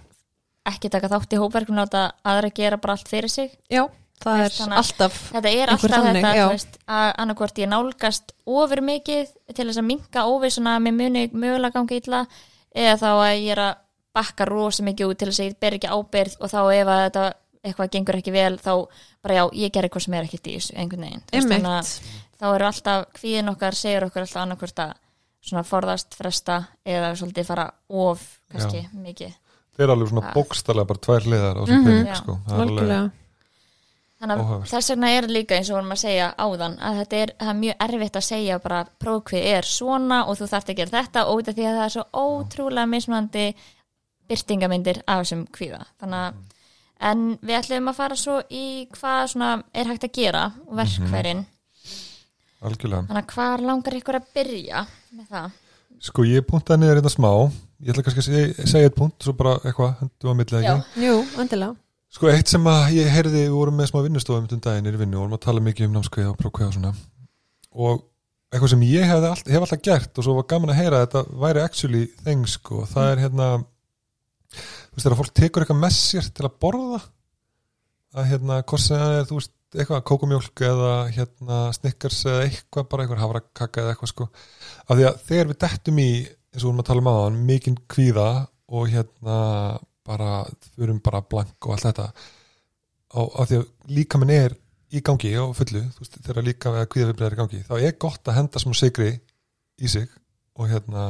ekki 0.69 0.91
taka 0.91 1.11
þátt 1.13 1.37
í 1.37 1.41
hópverkum 1.41 1.79
láta 1.79 2.09
aðra 2.27 2.51
gera 2.55 2.81
bara 2.83 2.97
allt 2.97 3.11
fyrir 3.11 3.31
sig. 3.31 3.55
Já, 3.71 3.87
það 4.23 4.39
er 4.39 4.43
Veist, 4.47 4.59
þannig 4.61 4.73
að- 4.73 4.83
alltaf 4.83 5.19
þetta 5.33 5.53
er 5.53 5.73
alltaf 5.75 5.91
þannig, 5.91 6.23
þetta 6.23 6.35
já. 6.37 6.45
þú 6.47 6.55
veist, 6.57 6.79
að 6.89 7.13
annarkvort 7.25 7.59
ég 7.63 7.69
nálgast 7.73 8.33
ofur 8.47 8.81
mikið 8.89 9.27
til 9.55 9.67
þess 9.69 9.79
að 9.83 9.89
minka 9.91 10.25
óvissuna 10.31 10.77
að 10.79 10.83
mér 10.87 10.97
muni 11.01 11.25
mögulega 11.33 11.73
gangi 11.77 12.01
illa 12.03 12.27
eða 12.75 12.97
þá 13.03 13.09
að 13.13 13.37
ég 13.43 13.53
er 13.57 13.63
að 13.67 13.75
bakka 14.15 14.45
rosa 14.49 14.83
mikið 14.85 15.07
út 15.13 15.19
til 15.19 15.29
þess 15.31 15.41
að 15.41 15.49
ég 15.51 15.61
ber 15.61 15.73
ekki 15.79 15.89
ábyrð 15.93 16.37
og 16.41 16.51
þá 16.53 16.61
ef 16.77 16.87
að 16.93 17.05
þetta 17.07 17.25
eitthvað 17.63 17.91
gengur 17.95 18.17
ekki 18.19 18.33
vel 18.35 18.57
þá 18.59 18.73
bara 19.23 19.35
já, 19.39 19.45
ég 19.55 19.71
ger 19.73 19.85
eitthvað 19.87 20.03
sem 20.05 20.15
er 20.19 20.25
ekkert 20.27 20.47
í 20.51 20.57
þessu 20.59 20.75
einhvern 20.77 21.07
veginn 21.07 21.23
þannig 21.31 21.69
að 21.71 21.93
þá 22.43 22.47
eru 22.57 22.67
alltaf 22.67 23.05
kvíðin 23.15 23.53
okkar 23.53 23.75
segir 23.79 24.05
okkur 24.09 24.25
alltaf 24.25 24.43
annarkvort 24.43 24.83
að 24.83 24.93
svona 25.43 25.63
forðast, 25.67 26.15
fresta 26.15 26.57
eða 26.87 27.13
svolítið 27.19 27.47
fara 27.47 27.69
of 27.89 28.21
kannski 28.53 28.83
mikið 28.95 29.33
það 29.73 29.85
er 29.87 29.93
alveg 29.95 30.09
svona 30.13 30.33
bókstallega 30.35 30.87
bara 30.91 31.03
tvær 31.07 31.25
hliðar 31.27 31.57
á 31.57 31.63
þessum 31.63 31.79
Mhm. 31.81 31.87
pening 31.87 32.07
Já. 32.13 32.15
sko. 32.21 32.39
það 32.47 32.61
er 32.61 32.67
alveg 32.69 33.11
Þannig 34.23 34.41
að 34.41 34.65
þess 34.71 34.93
vegna 34.93 35.09
er 35.11 35.27
líka 35.35 35.57
eins 35.57 35.69
og 35.73 35.81
vorum 35.81 35.95
að 35.97 36.03
segja 36.05 36.29
áðan 36.39 36.77
að 36.79 36.99
þetta 37.01 37.21
er, 37.25 37.33
er 37.43 37.57
mjög 37.59 37.81
erfitt 37.87 38.19
að 38.21 38.27
segja 38.29 38.59
bara 38.63 38.83
prófkvið 39.03 39.47
er 39.51 39.67
svona 39.67 40.21
og 40.31 40.39
þú 40.39 40.49
þarft 40.53 40.71
að 40.71 40.79
gera 40.79 40.95
þetta 40.95 41.25
og 41.27 41.43
af 41.43 41.57
því 41.57 41.65
að 41.67 41.79
það 41.79 41.87
er 41.89 41.95
svo 41.97 42.05
ótrúlega 42.23 42.91
mismunandi 42.93 43.47
byrtingamindir 44.31 45.01
af 45.03 45.25
þessum 45.25 45.43
kvíða. 45.51 45.81
Þannig 45.99 46.21
að 46.21 46.61
en 47.11 47.25
við 47.43 47.59
ætlum 47.59 47.91
að 47.91 47.99
fara 47.99 48.21
svo 48.21 48.37
í 48.47 48.67
hvað 48.95 49.25
svona 49.35 49.51
er 49.75 49.91
hægt 49.91 50.07
að 50.07 50.15
gera 50.21 50.45
og 50.69 50.79
verkfærin. 50.79 51.43
algjörlega 52.63 53.09
Þannig 53.11 53.25
að 53.25 53.35
hvað 53.35 53.67
langar 53.67 53.99
ykkur 53.99 54.21
að 54.21 54.31
byrja 54.39 54.87
með 55.19 55.35
það? 55.35 55.59
sko 56.03 56.25
ég 56.27 56.47
puntaði 56.47 56.83
niður 56.83 57.01
þetta 57.01 57.13
smá 57.15 57.31
ég 57.83 57.93
ætla 57.93 58.05
kannski 58.07 58.23
að 58.23 58.29
segja, 58.29 58.67
segja 58.71 58.91
eitt 58.91 58.99
punt 58.99 59.23
svo 59.23 59.35
bara 59.39 59.55
eitthvað, 59.63 59.97
hendum 60.01 60.33
að 60.33 60.39
millið 60.41 60.67
Já. 60.67 60.73
ekki 60.75 61.07
Jú, 61.07 61.17
endilega 61.43 61.75
Sko 62.13 62.29
eitt 62.29 62.51
sem 62.53 62.67
að 62.69 62.99
ég 62.99 63.09
heyrði, 63.09 63.47
við 63.47 63.55
vorum 63.57 63.79
með 63.81 63.89
smá 63.89 64.03
vinnustofum 64.05 64.45
um 64.45 64.63
daginn 64.63 64.89
í 64.91 64.97
vinnu 65.01 65.17
og 65.17 65.23
vorum 65.25 65.37
að 65.39 65.45
tala 65.47 65.63
mikið 65.65 65.89
um 65.89 65.95
námskveið 65.97 66.33
og 66.33 66.41
prófkveið 66.43 66.69
og 66.69 66.75
svona. 66.77 66.91
Og 67.73 68.03
eitthvað 68.53 68.73
sem 68.75 68.85
ég 68.85 69.09
hef, 69.09 69.25
all, 69.25 69.45
hef 69.49 69.65
alltaf 69.65 69.81
gert 69.87 70.19
og 70.21 70.27
svo 70.27 70.35
var 70.37 70.49
gaman 70.51 70.75
að 70.75 70.81
heyra 70.83 70.99
að 71.01 71.07
þetta 71.07 71.41
væri 71.41 71.63
actually 71.63 72.03
thing 72.21 72.45
sko, 72.53 72.83
það 72.91 73.13
er 73.15 73.23
hérna 73.23 73.47
þú 74.53 74.99
veist 74.99 75.07
þegar 75.07 75.19
fólk 75.23 75.35
tekur 75.39 75.65
eitthvað 75.65 75.81
með 75.81 75.95
sér 75.97 76.29
til 76.37 76.45
að 76.45 76.59
borða 76.61 77.01
að 78.13 78.29
hérna, 78.29 78.59
hvort 78.69 78.85
sem 78.85 79.01
það 79.01 79.17
er, 79.17 79.27
þú 79.31 79.39
veist 79.39 79.55
eitthvað 79.73 80.03
kókumjólk 80.11 80.63
eða 80.69 80.91
hérna 81.17 81.61
snickers 81.79 82.19
eða 82.29 82.43
eitthvað, 82.45 82.89
bara 82.93 83.07
eitthvað 83.07 83.23
havrakaka 83.23 83.85
eða 83.87 83.95
eitthvað 83.95 84.13
sko, 84.13 84.27
af 84.85 84.99
því 84.99 85.07
að 85.09 85.23
þegar 85.31 85.49
við 85.49 85.61
dettum 85.65 86.03
í 86.03 86.11
eins 86.13 86.59
og 86.59 86.67
við 86.67 86.69
vorum 86.69 86.83
að 86.83 86.91
tala 86.91 87.05
um 87.05 87.11
aðan, 87.15 87.41
mikinn 87.49 87.79
kvíða 87.89 88.27
og 88.73 88.93
hérna 88.93 89.39
bara, 90.07 90.43
erum 90.81 91.01
bara 91.05 91.23
blank 91.25 91.67
og 91.67 91.77
allt 91.77 91.89
þetta. 91.89 92.09
Og 93.21 93.37
af 93.41 93.51
því 93.51 93.61
að 93.61 93.93
líka 93.99 94.21
minn 94.21 94.35
er 94.35 94.57
í 94.93 95.03
gangi 95.05 95.33
og 95.41 95.55
fullu, 95.57 95.85
þú 95.95 96.05
veist, 96.05 96.19
þegar 96.25 96.47
líka 96.47 96.73
við 96.73 96.85
að 96.85 96.91
kvíða 96.93 97.11
viðbrið 97.11 97.29
er 97.29 97.37
í 97.37 97.41
gangi, 97.41 97.63
þá 97.69 97.75
er 97.79 97.95
gott 98.05 98.29
að 98.29 98.39
henda 98.41 98.63
smá 98.63 98.75
sigri 98.77 99.13
í 99.81 99.89
sig 99.89 100.09
og 100.59 100.69
hérna 100.69 101.07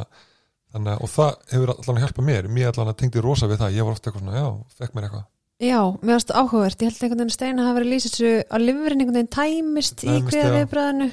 þannig 0.73 0.95
að, 0.95 1.03
og 1.05 1.13
það 1.13 1.33
hefur 1.53 1.73
allan 1.75 1.99
að 1.99 2.05
hjálpa 2.07 2.25
mér. 2.27 2.49
Mér 2.49 2.71
allan 2.71 2.93
að 2.93 2.99
tengdi 3.03 3.23
rosa 3.25 3.49
við 3.51 3.63
það, 3.63 3.77
ég 3.77 3.87
var 3.87 3.97
ofta 3.97 4.11
eitthvað 4.11 4.25
svona, 4.25 4.39
já, 4.39 4.79
fekk 4.79 4.97
mér 4.97 5.09
eitthvað. 5.09 5.29
Já, 5.63 5.79
mér 6.03 6.17
varst 6.17 6.33
áhugavert, 6.35 6.83
ég 6.83 6.91
held 6.91 7.05
einhvern 7.05 7.23
veginn 7.23 7.37
steina 7.37 7.67
hafa 7.67 7.77
verið 7.77 7.89
að 7.89 7.95
lýsa 7.95 8.11
þessu 8.11 8.31
að 8.43 8.65
lifurinn 8.67 9.03
einhvern 9.03 9.19
veginn 9.19 9.35
tæmist 9.37 10.03
í 10.03 10.15
já. 10.17 10.49
viðbræðinu 10.57 11.09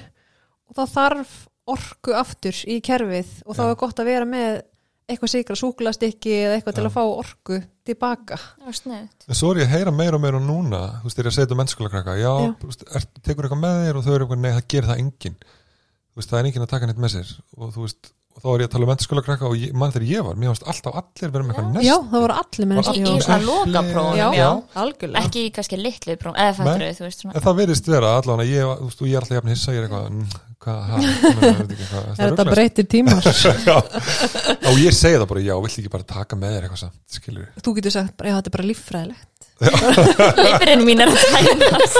og 0.70 0.78
þá 0.78 0.84
þarf 0.96 1.36
orku 1.70 2.16
aftur 2.18 2.62
í 2.66 2.80
kerfið 2.86 3.36
og 3.46 3.58
þá 3.60 3.64
er 3.68 3.78
gott 3.84 4.02
að 4.02 4.10
vera 4.10 4.30
með 4.30 4.62
eitthvað 5.10 5.32
sikra 5.34 5.58
súkulastykki 5.60 6.34
eða 6.46 6.58
eitthvað 6.60 6.78
til 6.80 6.86
að 6.88 6.94
fá 6.96 7.02
orku 7.06 7.60
tilbaka. 7.90 8.38
svo 9.40 9.52
er 9.54 9.62
ég 9.64 9.68
að 9.70 9.74
heyra 9.78 9.92
meira 9.96 10.20
og 10.20 10.24
meira 10.26 10.40
núna 10.44 10.82
þú 11.02 11.10
veist, 11.10 11.18
þegar 11.18 11.26
ég 11.26 11.32
að 11.34 11.38
segja 11.38 11.48
þetta 11.48 11.60
mennskóla 11.64 11.90
krakka 11.96 12.16
já, 12.20 12.30
Já. 12.46 12.54
þú 12.62 12.70
veist, 12.70 12.86
er, 12.96 13.08
tekur 13.26 13.48
eitthvað 13.50 13.64
með 13.66 13.82
þér 13.88 14.00
og 14.00 14.06
þau 14.06 14.14
eru 14.16 14.28
eitthvað, 14.28 14.44
nei, 14.46 14.52
það 14.60 14.70
gerir 14.76 14.90
það 14.92 15.04
enginn. 15.06 15.40
Það 16.20 16.40
er 16.40 16.48
enginn 16.50 16.66
að 16.66 16.72
taka 16.74 16.88
neitt 16.90 17.00
með 17.00 17.14
sér. 17.16 17.30
Og 17.58 17.70
þú 17.72 17.86
veist, 17.86 18.10
og 18.36 18.44
þá 18.44 18.48
er 18.54 18.62
ég 18.62 18.68
að 18.70 18.74
tala 18.74 18.86
um 18.86 18.90
mennskóla 18.94 19.22
krakka 19.26 19.48
og 19.50 19.56
ég, 19.60 19.72
mann 19.76 19.92
þegar 19.94 20.08
ég 20.10 20.26
var, 20.28 20.36
mér 20.40 20.52
varst 20.54 20.66
alltaf 20.70 20.98
allir 21.00 21.32
vera 21.34 21.46
með 21.46 21.54
eitthvað 21.54 21.72
nest. 21.76 21.88
Já, 21.88 21.96
það 22.12 22.24
voru 22.26 22.36
allir 22.40 22.68
með 22.70 22.80
Var 22.80 22.86
næstu 22.90 23.00
í, 23.00 23.24
svona 23.26 23.40
loka 23.48 23.70
Já, 23.72 23.82
prófunum 23.90 24.36
Já. 24.38 24.50
algjörlega. 24.84 25.24
ekki 25.26 25.44
í 25.48 25.54
kannski 25.56 25.80
litlu 25.80 26.16
prófum 26.22 26.40
eða 26.44 26.56
fattur 26.60 26.86
þú 27.00 27.06
veist 27.08 27.24
svona. 27.24 27.36
En 27.36 27.46
það 27.48 27.58
virðist 27.60 27.90
vera 27.92 28.12
allan 28.20 28.44
að 28.44 28.52
ég, 28.54 28.70
þú 28.80 28.90
veist, 28.90 29.02
og 29.02 29.10
ég 29.10 29.16
er 29.18 29.26
alltaf 29.26 29.40
jafn 29.40 29.54
hissa, 29.54 29.74
ég 29.76 29.80
er 29.82 29.88
eitthvað, 29.88 30.10
"Mm, 30.10 30.40
hvað, 30.64 30.94
Er 31.00 32.20
þetta 32.20 32.30
ruglast?" 32.30 32.54
breytir 32.54 32.88
tímar? 32.92 33.24
og 34.70 34.80
ég 34.84 34.96
segi 34.96 35.18
það 35.20 35.28
bara, 35.32 35.44
já, 35.46 35.56
vill 35.64 35.74
ekki 35.74 35.92
bara 35.96 36.08
taka 36.16 36.40
með 36.40 36.56
þér 36.56 36.68
eitthvað 36.68 36.84
samt, 36.86 37.00
skilur 37.20 37.50
Þú 37.64 37.76
getur 37.80 37.96
sagt, 37.96 38.16
bara, 38.20 38.32
já, 38.34 38.40
þetta 38.40 38.52
er 38.52 38.58
bara 38.58 38.70
líffræðilegt. 38.70 39.28
leifurinn 39.60 40.84
mín 40.88 41.02
er 41.04 41.10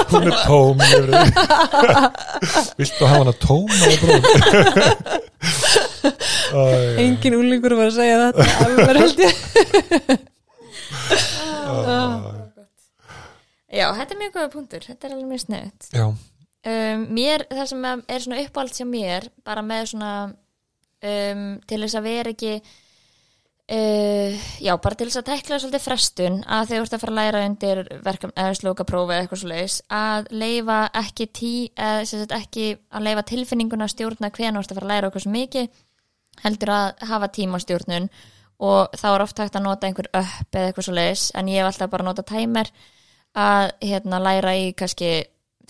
hún 0.08 0.24
er 0.30 0.36
tóm 0.46 0.78
viltu 2.78 3.04
hafa 3.04 3.18
hana 3.18 3.34
tóm 3.36 3.68
Engin 7.00 7.36
úlingur 7.36 7.76
var 7.76 7.90
að 7.90 7.98
segja 7.98 8.16
þetta, 8.30 8.42
alveg 8.64 9.00
held 9.04 9.18
ég. 9.26 9.34
já, 13.70 13.86
þetta 13.98 14.10
er 14.14 14.20
mjög 14.24 14.32
góða 14.38 14.50
punktur, 14.56 14.82
þetta 14.88 15.06
er 15.06 15.14
alveg 15.16 15.28
mjög 15.34 15.42
sniðut 15.44 15.82
já, 15.94 16.06
um, 16.66 17.08
mér, 17.16 17.46
það 17.50 17.66
sem 17.72 17.88
er 17.88 18.22
svona 18.24 18.44
uppáhald 18.44 18.76
sem 18.76 18.90
mér, 18.90 19.30
bara 19.46 19.64
með 19.64 19.92
svona 19.94 20.12
um, 20.28 21.44
til 21.66 21.80
þess 21.84 21.98
að 21.98 22.08
vera 22.08 22.32
ekki 22.34 22.54
uh, 23.70 24.48
já, 24.60 24.72
bara 24.82 24.98
til 24.98 25.08
þess 25.08 25.20
að 25.20 25.28
tekla 25.30 25.60
svolítið 25.62 25.84
frestun 25.86 26.40
að 26.46 26.72
þegar 26.72 26.80
þú 26.80 26.88
ert 26.88 26.96
að 26.96 27.04
fara 27.04 27.14
að 27.14 27.20
læra 27.20 27.44
undir 27.48 27.82
verkefn, 28.06 28.34
eða 28.36 28.58
slókaprófi 28.60 29.14
eða 29.14 29.24
eitthvað 29.24 29.42
svo 29.42 29.52
leiðis, 29.52 29.78
að 30.00 30.32
leifa 30.42 30.80
ekki 31.02 31.28
tí, 31.40 31.54
eða 31.76 32.04
sem 32.10 32.24
sagt 32.24 32.36
ekki 32.36 32.66
að 32.90 33.06
leifa 33.08 33.26
tilfinninguna 33.30 33.88
að 33.88 33.94
stjórna 33.94 34.32
hvena 34.34 34.58
þú 34.58 34.64
ert 34.64 34.74
að 34.74 34.80
fara 34.80 34.88
að 34.88 34.94
læra 34.94 35.10
eitthvað 35.10 35.26
svo 35.26 35.34
mikið, 35.36 35.82
heldur 36.44 36.74
að 36.76 37.08
hafa 37.10 37.32
tímastjórnun 37.36 38.08
og 38.60 38.96
þá 39.00 39.06
er 39.10 39.22
oft 39.24 39.40
hægt 39.40 39.56
að 39.56 39.64
nota 39.64 39.88
einhver 39.88 40.08
upp 40.12 40.56
eða 40.56 40.70
eitthvað 40.70 40.86
svo 40.86 40.96
leiðis, 40.96 41.28
en 41.36 41.48
ég 41.48 41.62
hef 41.62 41.70
alltaf 41.70 41.92
bara 41.92 42.06
nota 42.06 42.24
tæmer 42.26 42.70
að 43.38 43.70
hérna 43.86 44.18
læra 44.20 44.56
í 44.58 44.72
kannski 44.76 45.12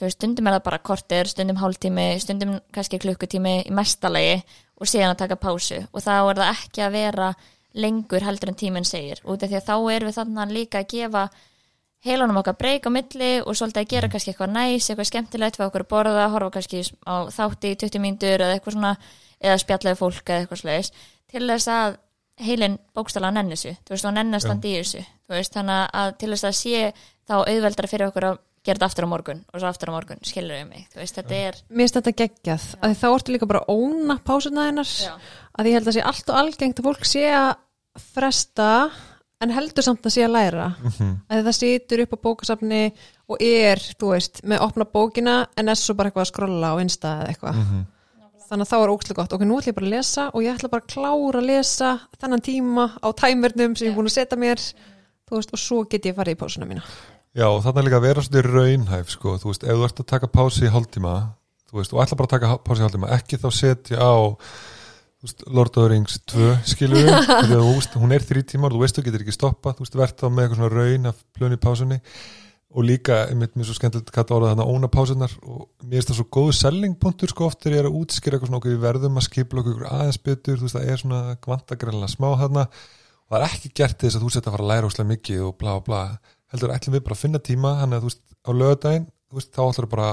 þú 0.01 0.07
veist, 0.07 0.17
stundum 0.17 0.49
er 0.49 0.57
það 0.57 0.67
bara 0.71 0.81
kortir, 0.89 1.29
stundum 1.29 1.61
hálftími, 1.61 2.09
stundum 2.23 2.57
kannski 2.73 3.01
klukkutími 3.03 3.55
í 3.69 3.75
mestalagi 3.77 4.41
og 4.81 4.89
síðan 4.89 5.13
að 5.13 5.21
taka 5.27 5.39
pásu. 5.41 5.83
Og 5.93 6.05
þá 6.05 6.15
er 6.17 6.41
það 6.41 6.53
ekki 6.55 6.85
að 6.87 6.97
vera 6.97 7.31
lengur 7.85 8.25
heldur 8.27 8.51
en 8.51 8.59
tíminn 8.59 8.89
segir. 8.89 9.21
Út 9.29 9.45
af 9.45 9.53
því 9.53 9.61
að 9.61 9.69
þá 9.69 9.77
erum 9.95 10.11
við 10.11 10.19
þannig 10.19 10.57
líka 10.57 10.81
að 10.81 10.91
gefa 10.95 11.29
heilanum 12.07 12.41
okkar 12.41 12.57
breyk 12.57 12.89
á 12.89 12.91
milli 12.91 13.33
og 13.45 13.57
svolítið 13.59 13.83
að 13.83 13.91
gera 13.93 14.09
kannski 14.09 14.33
eitthvað 14.33 14.55
næs, 14.57 14.89
eitthvað 14.89 15.11
skemmtilegt 15.11 15.59
fyrir 15.59 15.69
okkur 15.69 15.85
að 15.85 15.91
borða, 15.93 16.29
horfa 16.33 16.55
kannski 16.57 16.81
á 17.05 17.29
þátti 17.29 17.75
í 17.75 17.81
20 17.85 18.03
mínútur 18.03 18.41
eða 18.41 18.55
eitthvað 18.57 18.77
svona 18.79 18.95
eða 19.41 19.59
spjallaði 19.61 20.01
fólk 20.01 20.33
eða 20.33 20.45
eitthvað 20.47 20.63
slegis 20.63 20.93
til 21.31 21.45
þess 21.45 21.69
að 21.71 21.99
heilin 22.41 22.79
bókstala 22.97 23.31
nenni 23.35 23.57
þessu, 23.57 23.75
þú 23.85 23.95
veist, 23.95 24.07
og 24.09 24.43
standa 24.43 24.69
í 24.69 24.77
þessu. 24.79 25.03
Þú 25.29 25.37
veist, 25.37 25.57
þannig 25.57 25.83
að 26.01 26.15
til 26.21 26.31
þess 26.33 26.47
að 26.49 26.57
sé 26.57 26.79
þá 27.29 27.35
auðveldara 27.43 27.91
fyrir 27.91 28.09
okkur 28.09 28.27
að 28.31 28.39
gera 28.65 28.77
þetta 28.77 28.89
aftur 28.91 29.07
á 29.09 29.13
morgun 29.13 29.45
og 29.53 29.61
svo 29.63 29.69
aftur 29.71 29.91
á 29.91 29.97
morgun, 29.97 30.19
skilur 30.27 30.57
við 30.59 30.67
mig 30.69 30.89
þú 30.93 31.01
veist, 31.01 31.17
þetta 31.17 31.39
er 31.49 31.61
Mér 31.71 31.85
finnst 31.87 31.97
þetta 32.01 32.13
geggjað, 32.23 32.67
að 32.85 32.97
þá 33.01 33.07
ertu 33.15 33.33
líka 33.35 33.49
bara 33.51 33.63
að 33.65 33.73
óna 33.81 34.19
pásuna 34.25 34.67
hennar, 34.69 34.91
Já. 34.91 35.15
að 35.59 35.71
ég 35.71 35.79
held 35.79 35.89
að 35.89 35.97
sé 35.97 36.05
allt 36.11 36.29
og 36.35 36.41
algengt 36.43 36.83
að 36.83 36.89
fólk 36.91 37.07
sé 37.09 37.25
að 37.33 37.55
fresta 38.15 38.69
en 39.41 39.55
heldur 39.57 39.85
samt 39.87 40.05
að 40.05 40.13
sé 40.13 40.25
að 40.27 40.35
læra. 40.35 40.67
Mhm. 40.85 41.15
að 41.33 41.47
það 41.47 41.57
situr 41.57 42.03
upp 42.05 42.13
á 42.13 42.19
bókasafni 42.27 42.83
og 43.31 43.41
er, 43.41 43.81
þú 43.97 44.11
veist, 44.13 44.43
með 44.45 44.61
opna 44.67 44.85
bókina 44.85 45.47
en 45.57 45.69
er 45.73 45.75
svo 45.81 45.95
bara 45.97 46.11
eitthvað 46.11 46.27
að 46.27 46.33
skrolla 46.35 46.75
á 46.75 46.77
insta 46.83 47.15
eða 47.23 47.29
eitthvað. 47.33 47.55
Mhm. 47.65 47.87
þannig 48.51 48.67
að 48.67 48.71
þá 48.73 48.79
er 48.83 48.91
ókslega 48.91 49.15
gott, 49.15 49.33
ok, 49.33 49.43
nú 49.47 49.57
ætla 49.61 49.71
ég 49.71 49.75
bara 49.77 49.87
að 49.87 49.95
lesa 49.95 50.23
og 50.35 50.43
ég 50.43 50.57
ætla 50.59 50.71
bara 50.71 50.83
að 50.83 50.91
klára 50.91 51.39
að 51.39 51.47
lesa 51.47 52.01
þennan 52.19 52.43
tíma 52.43 52.85
á 52.99 53.09
tæmurnum 53.15 53.77
sem 53.79 53.87
ég 53.87 53.93
er 53.93 53.97
búin 53.97 54.11
að 54.11 54.17
setja 54.19 54.37
mér 54.37 54.59
þú 54.59 55.37
veist, 55.39 55.53
og 55.55 55.59
svo 55.63 55.85
get 55.89 56.03
ég 56.11 56.17
farið 56.17 56.35
í 56.35 56.41
pásuna 56.41 56.67
mína 56.67 56.83
Já, 57.31 57.47
og 57.47 57.61
þannig 57.62 57.87
líka 57.87 57.99
að 58.01 58.07
vera 58.09 58.22
svona 58.26 58.41
raunhæf 58.43 59.12
sko, 59.12 59.37
þú 59.39 59.53
veist, 59.53 59.62
ef 59.62 59.76
þú 59.78 59.85
ert 59.87 60.01
að 60.03 60.07
taka 60.11 60.28
pási 60.35 60.64
í 60.66 60.70
hálftíma 60.74 61.14
þú 61.70 61.78
veist, 61.78 61.93
og 61.95 62.01
ætla 62.03 62.16
bara 62.18 62.26
að 62.26 62.35
taka 62.35 62.49
pási 62.66 62.83
í 62.83 62.85
hálftíma 62.87 63.11
ekki 63.14 63.39
þá 63.39 63.49
setja 63.55 63.97
á 64.03 64.35
þú 64.35 65.28
veist, 65.28 65.45
Lord 65.47 65.70
of 65.70 65.85
the 65.85 65.93
Rings 65.93 66.18
2 66.33 66.49
skilur 66.72 66.99
því 67.07 67.31
að 67.39 67.53
þú 67.55 67.70
veist, 67.76 67.95
hún 68.03 68.14
er 68.16 68.26
þrý 68.26 68.43
tímar, 68.51 68.74
þú 68.74 68.83
veist 68.83 68.99
þú 68.99 69.05
getur 69.07 69.22
ekki 69.22 69.37
stoppa 69.37 69.74
þú 69.76 69.87
veist, 69.87 69.99
verð 70.01 70.16
þá 70.18 70.26
með 70.26 70.43
eitthvað 70.43 70.59
svona 70.59 70.74
raun 70.74 71.11
af 71.12 71.16
plön 71.37 71.55
í 71.55 71.61
pásunni. 71.62 71.99
Og 72.70 72.87
líka, 72.87 73.26
einmitt 73.26 73.57
mér 73.59 73.66
svo 73.66 73.74
skemmtilegt 73.74 74.11
að 74.12 74.14
kalla 74.14 74.37
orðað 74.37 74.53
þarna 74.53 74.70
óna 74.70 74.89
pásunar 74.95 75.33
og 75.43 75.64
mér 75.83 75.97
finnst 75.99 76.11
það 76.12 76.18
svo 76.20 76.26
góðu 76.37 76.53
sellingpunktur 76.55 77.33
sko 77.33 77.49
oft 77.49 77.59
þegar 77.64 77.74
ég 77.74 77.81
er 77.83 77.89
að 77.89 77.97
útskýra 77.99 78.39
eitthvað 78.39 78.51
svona 78.53 78.61
okkur 78.61 78.70
við 78.70 78.87
að 78.87 78.95
það 83.31 83.43
er 83.43 83.47
er 83.47 83.47
ekki 83.47 83.68
gert 83.78 83.99
þess 84.03 84.16
að 84.18 84.22
þú 84.24 84.31
setja 84.35 84.49
að 84.51 84.55
fara 84.57 84.64
að 84.64 84.70
læra 84.70 84.89
óslega 84.91 85.11
mikið 85.11 85.43
og 85.47 85.53
bla 85.59 85.74
bla 85.87 86.01
heldur 86.53 86.75
ætlum 86.75 86.97
við 86.97 87.07
bara 87.07 87.17
að 87.17 87.23
finna 87.25 87.41
tíma 87.47 87.77
hann 87.81 87.95
að 87.95 88.05
þú 88.05 88.11
veist 88.11 88.23
á 88.47 88.51
lögadaginn 88.57 89.07
þú 89.31 89.39
veist 89.39 89.53
þá 89.55 89.63
ætlar 89.67 89.89
bara 89.91 90.09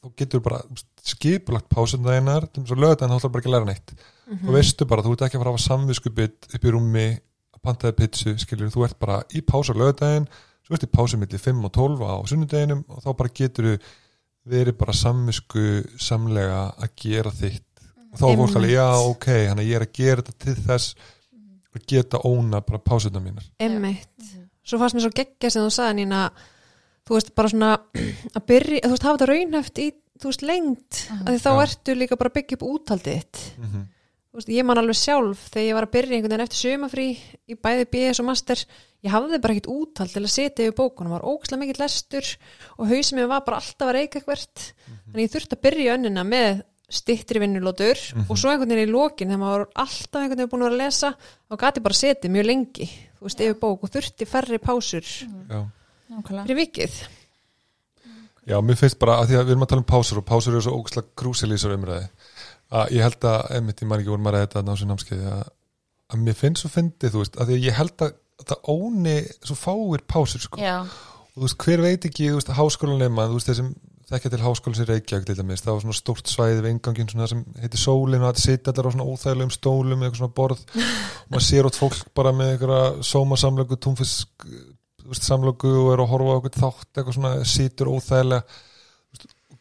þá 0.00 0.12
getur 0.20 0.44
bara 0.44 0.60
þú 0.64 0.76
veist, 0.76 0.90
skipulagt 1.10 1.68
pásundaginnar 1.72 2.46
til 2.48 2.64
þess 2.64 2.76
að 2.76 2.84
lögadaginn 2.84 3.14
þá 3.14 3.18
ætlar 3.20 3.32
bara 3.34 3.42
ekki 3.42 3.50
að 3.50 3.56
læra 3.56 3.68
neitt. 3.70 3.94
Þú 4.30 4.54
veistu 4.54 4.86
bara 4.88 5.04
þú 5.04 5.14
ert 5.14 5.24
ekki 5.26 5.38
að 5.38 5.42
fara 5.42 5.50
að 5.50 5.56
hafa 5.56 5.66
samviskubit 5.66 6.50
upp 6.54 6.64
í 6.64 6.74
rúmi 6.74 7.06
að 7.10 7.62
pantaði 7.66 7.96
pitsu 7.98 8.36
skilur 8.40 8.72
þú 8.72 8.84
ert 8.86 8.98
bara 9.00 9.18
í 9.34 9.42
pása 9.44 9.76
lögadaginn 9.76 10.28
svo 10.66 10.76
ert 10.76 10.86
í 10.86 10.90
pásu 10.92 11.18
milli 11.20 11.40
5 11.40 11.64
og 11.66 11.74
12 11.76 12.04
á 12.06 12.16
sunnudeginum 12.30 12.84
og 12.88 13.02
þá 13.04 13.10
bara 13.18 13.34
getur 13.40 13.70
þú 13.72 13.80
verið 14.50 14.76
bara 14.80 14.96
samvisku 14.96 15.64
samlega 16.00 16.60
að 16.80 16.94
gera 17.02 17.32
þitt. 17.34 17.66
Og 18.10 18.20
þá 18.20 18.26
er 18.30 18.38
fólk 18.40 18.60
alveg 18.60 18.72
já 18.74 18.86
ok 19.06 19.26
hann 19.50 19.64
er 19.64 19.84
að 19.84 19.96
gera 20.00 20.22
þetta 20.24 20.46
til 20.46 20.56
þess 20.64 20.94
að 21.70 21.84
geta 21.92 22.22
óna 22.26 22.62
bara 22.66 22.80
pásuna 22.82 23.20
mínar. 23.22 23.44
Einmitt. 23.62 24.39
Svo 24.70 24.80
fannst 24.80 24.96
mér 24.96 25.06
svo 25.06 25.14
geggja 25.20 25.52
sem 25.52 25.64
þú 25.66 25.70
sagði 25.74 26.00
Nína, 26.00 26.24
þú 27.08 27.16
veist, 27.16 27.32
bara 27.38 27.52
svona 27.52 27.70
að 28.38 28.44
byrja, 28.50 28.82
þú 28.84 28.92
veist, 28.94 29.06
hafa 29.06 29.16
þetta 29.18 29.30
raunhæft 29.32 29.80
í, 29.82 29.88
þú 30.20 30.30
veist, 30.30 30.44
lengt, 30.46 31.00
af 31.16 31.24
því 31.30 31.40
þá 31.42 31.50
Já. 31.50 31.62
ertu 31.64 31.96
líka 31.98 32.20
bara 32.20 32.36
byggja 32.36 32.60
upp 32.60 32.68
úthaldið 32.74 33.18
þitt. 33.18 33.48
mm 33.58 33.88
Þú 34.30 34.38
veist, 34.38 34.50
ég 34.54 34.62
man 34.62 34.78
alveg 34.78 34.94
sjálf 34.94 35.40
þegar 35.50 35.64
ég 35.66 35.74
var 35.74 35.84
að 35.88 35.94
byrja 35.96 36.14
einhvern 36.14 36.30
veginn 36.30 36.44
eftir 36.44 36.60
sumafrí 36.60 37.06
í 37.50 37.56
bæði 37.58 37.86
BS 37.90 38.20
og 38.22 38.26
master, 38.28 38.60
ég 39.02 39.10
hafði 39.10 39.40
bara 39.42 39.56
ekkit 39.56 39.66
úthald 39.72 40.12
til 40.14 40.22
að 40.22 40.30
setja 40.30 40.68
yfir 40.68 40.76
bókunum, 40.78 41.16
var 41.16 41.26
ógæslega 41.26 41.58
mikill 41.64 41.82
lestur 41.82 42.28
og 42.76 42.92
hausið 42.92 43.18
mér 43.18 43.26
var 43.32 43.42
bara 43.48 43.58
alltaf 43.58 43.90
að 43.90 43.96
reyka 43.96 44.20
eitthvert, 44.20 44.68
þannig 44.86 45.26
ég 45.26 45.32
þurfti 45.34 45.58
að 45.58 45.64
byrja 45.66 45.96
önnina 45.98 46.24
með 46.30 46.62
stittri 46.90 47.42
vinnulótur 47.42 47.98
og 48.28 48.38
svo 48.38 48.50
einhvern 48.50 48.70
veginn 48.70 48.86
í 48.86 48.94
lokin 48.94 49.30
þegar 49.30 49.42
maður 49.42 49.64
var 49.64 49.84
alltaf 49.84 50.20
einhvern 50.20 50.40
veginn 50.40 50.52
búin 50.54 50.62
að 50.62 50.70
vera 50.70 50.78
að 50.78 50.82
lesa 50.84 51.10
þá 51.18 51.58
gati 51.64 51.82
ég 51.82 51.86
bara 51.86 52.00
setið 52.00 52.34
mjög 52.34 52.48
lengi 52.50 52.88
þú 53.20 53.28
veist, 53.28 53.42
yfir 53.44 53.58
bók 53.60 53.84
og 53.84 53.92
þurfti 53.94 54.28
færri 54.28 54.58
pásur. 54.62 55.08
Fyrir 56.10 56.56
vikið. 56.64 57.00
Já, 58.48 58.56
mér 58.64 58.78
finnst 58.80 58.98
bara 58.98 59.20
að 59.20 59.30
því 59.30 59.36
að 59.38 59.44
við 59.44 59.54
erum 59.54 59.64
að 59.66 59.70
tala 59.70 59.82
um 59.84 59.90
pásur 59.90 60.18
og 60.18 60.26
pásur 60.26 60.54
eru 60.56 60.64
svo 60.64 60.78
ógslag 60.80 61.10
krúsil 61.20 61.50
í 61.50 61.54
þessar 61.54 61.76
umræði 61.76 62.06
að 62.70 62.94
ég 62.96 63.04
held 63.04 63.26
að, 63.28 63.38
einmitt, 63.56 63.82
ég 63.82 63.90
man 63.90 64.00
ekki 64.00 64.12
vorum 64.12 64.30
að 64.30 64.36
ræða 64.36 64.46
þetta 64.46 64.62
ná 64.64 64.72
sér 64.78 64.90
námskeiði 64.90 65.30
að, 65.34 65.44
að 66.10 66.24
mér 66.24 66.36
finnst 66.38 66.64
svo 66.64 66.70
fyndið, 66.72 67.12
þú 67.12 67.22
veist, 67.22 67.36
að 67.36 67.50
því 67.50 67.56
að 67.58 67.66
ég 67.66 67.78
held 67.78 68.04
að 68.06 68.12
það 68.40 68.70
óni 68.72 69.16
svo 69.36 69.56
fáir 69.58 70.04
pásur 70.08 70.44
sko. 70.44 70.60
já, 70.62 70.76
og 70.86 71.36
þú 71.36 71.44
veist, 71.44 71.58
hver 71.66 71.84
veit 71.84 72.06
ekki, 72.08 72.30
þú 72.30 72.38
veist, 72.38 72.52
háskólanema 72.56 73.26
þú 73.28 73.38
veist, 73.38 73.50
þessum 73.50 73.72
þekkja 74.10 74.32
til 74.32 74.42
háskólan 74.42 74.78
sem 74.78 74.88
Reykjavík 74.88 75.28
til 75.28 75.38
dæmis, 75.38 75.62
það 75.64 75.76
var 75.76 75.84
svona 75.84 75.98
stórt 76.00 76.30
svæði 76.30 76.64
við 76.64 76.72
engangin 76.72 77.12
svona 77.12 77.28
sem 77.30 77.44
heitir 77.62 77.82
sólin 77.82 78.24
og 78.24 78.32
það 78.32 78.42
sitja 78.42 78.72
allar 78.72 78.90
á 78.90 78.94
svona 78.96 79.06
óþægilegum 79.06 79.54
stólum, 79.54 80.02
eitthvað 80.02 80.20
svona 80.22 80.36
borð. 80.40 80.64
Og 81.30 81.36
maður 81.36 81.46
sér 81.46 81.68
átt 81.68 81.78
fólk 81.78 82.10
bara 82.18 82.32
með 82.34 82.56
eitthvað 82.56 83.00
sómasamlöku, 83.06 83.78
veist, 85.10 85.24
samlöku 85.26 85.70
og 85.70 85.92
er 85.94 86.02
að 86.02 86.10
horfa 86.10 86.34
eitthvað 86.36 86.58
þátt 86.58 87.00
eitthvað 87.00 87.16
svona, 87.16 87.32
situr 87.46 87.90
og 87.90 88.02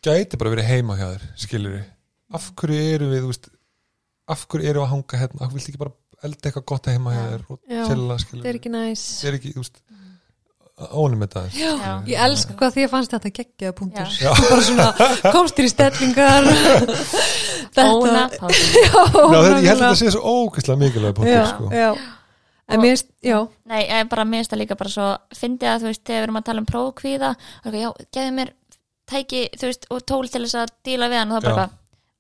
gæti 0.06 0.39
bara 0.39 0.54
verið 0.54 0.70
heima 0.70 0.97
hjá 1.00 1.08
þér 1.08 1.26
skilur 1.43 1.76
við, 1.76 1.88
af 2.38 2.52
hverju 2.60 2.84
eru 2.95 3.10
við 3.12 3.26
veist, 3.30 3.50
af 4.30 4.45
hverju 4.47 4.70
eru 4.72 4.82
við 4.82 4.86
að 4.86 4.93
hanga 4.93 5.22
hérna, 5.24 5.41
af 5.41 5.50
hverju 5.52 5.60
viltu 5.60 5.74
ekki 5.74 5.82
bara 5.82 5.95
elda 6.28 6.50
eitthvað 6.50 6.68
gott 6.72 6.89
heima 6.91 7.16
hjá 7.16 7.20
Já. 7.20 7.30
þér 7.32 7.43
og 7.47 7.60
chilla, 7.89 8.20
skilur 8.24 8.60
ekki 8.60 8.72
næs. 8.74 9.06
Er 9.28 9.39
ekki, 9.39 9.54
ónum 10.94 11.20
með 11.24 11.34
það 11.36 11.58
Já. 11.60 11.72
Ég 12.08 12.22
elska 12.28 12.56
hvað 12.60 12.76
því 12.76 12.86
að 12.86 12.94
fannst 12.94 13.16
þetta 13.16 13.32
geggjaða 13.40 13.76
punktur. 13.80 14.14
Já. 14.20 14.30
Þú 14.38 14.46
bara 14.52 14.68
svona 14.68 15.34
komst 15.34 15.58
þér 15.60 15.68
í 15.68 15.74
stellingar. 15.74 16.50
Óna, 17.80 18.24
þetta, 18.34 18.54
ég 18.80 19.68
held 19.68 19.68
að 19.70 19.84
þetta 19.84 19.92
sé 20.00 20.14
svo 20.16 20.22
ógeðslega 20.36 20.82
mikilvæg 20.84 21.18
punktur 21.20 21.36
Já, 21.36 21.44
sko. 21.52 21.70
já. 21.74 21.90
En 22.70 22.82
mér 22.84 22.94
finnst, 22.94 23.08
já, 23.26 23.38
Nei, 23.70 23.82
ég 23.88 24.10
bara 24.12 24.26
mér 24.30 24.44
finnst 24.44 24.54
það 24.54 24.62
líka 24.62 24.78
bara 24.78 24.94
svo 24.94 25.10
fyndið 25.38 25.72
að 25.72 25.84
þú 25.84 25.90
veist, 25.90 26.04
þegar 26.06 26.20
við 26.20 26.28
erum 26.28 26.40
að 26.40 26.48
tala 26.50 26.62
um 26.64 26.70
prófkvíða 26.70 27.32
og 27.66 27.78
já, 27.80 27.90
gefðu 28.18 28.34
mér 28.38 28.52
tæki, 29.10 29.44
þú 29.58 29.70
veist, 29.72 29.88
og 29.90 30.04
tól 30.06 30.30
til 30.30 30.44
þess 30.46 30.58
að 30.64 30.74
díla 30.86 31.10
við 31.10 31.22
hann 31.24 31.34
og 31.34 31.40
það 31.40 31.50
bara 31.50 31.68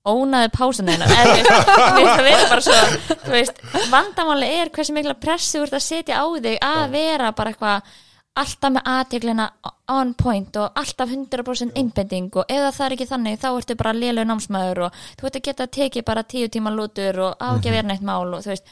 ónaði 0.09 0.51
pásun 0.55 0.89
eina 0.89 1.05
eða 1.05 1.35
þú 1.35 1.35
veist, 1.35 1.69
mér 1.69 1.97
finnst 1.99 2.13
það 2.15 2.27
vera 2.29 2.49
bara 2.49 2.65
svo 2.65 3.15
þú 3.27 3.33
veist, 3.35 3.63
vandamáli 3.91 4.51
er 4.57 4.71
hversu 4.73 4.95
mikla 4.95 5.17
pressi 5.21 5.57
þú 5.59 5.65
ert 5.67 5.77
að 5.77 5.85
setja 5.85 6.21
á 6.21 6.25
þig 6.33 6.57
að 6.65 6.83
vera 6.95 7.33
bara 7.37 7.53
eitthvað 7.53 7.97
alltaf 8.41 8.73
með 8.75 8.89
aðteglina 8.93 9.45
on 9.93 10.13
point 10.19 10.59
og 10.61 10.75
alltaf 10.79 11.09
100% 11.13 11.77
einbending 11.79 12.29
og 12.39 12.45
ef 12.49 12.75
það 12.77 12.85
er 12.87 12.95
ekki 12.97 13.09
þannig 13.09 13.39
þá 13.41 13.49
ertu 13.53 13.75
bara 13.79 13.93
lélug 13.97 14.27
námsmaður 14.29 14.85
og 14.87 14.99
þú 15.19 15.29
ert 15.29 15.39
að 15.39 15.47
geta 15.49 15.67
tekið 15.79 16.05
bara 16.07 16.23
tíu 16.23 16.51
tíma 16.51 16.73
lútur 16.73 17.19
og 17.29 17.35
á 17.41 17.47
ekki 17.55 17.71
að 17.71 17.75
vera 17.79 17.89
neitt 17.91 18.05
mál 18.05 18.27
og 18.37 18.43
þú 18.45 18.53
veist, 18.53 18.69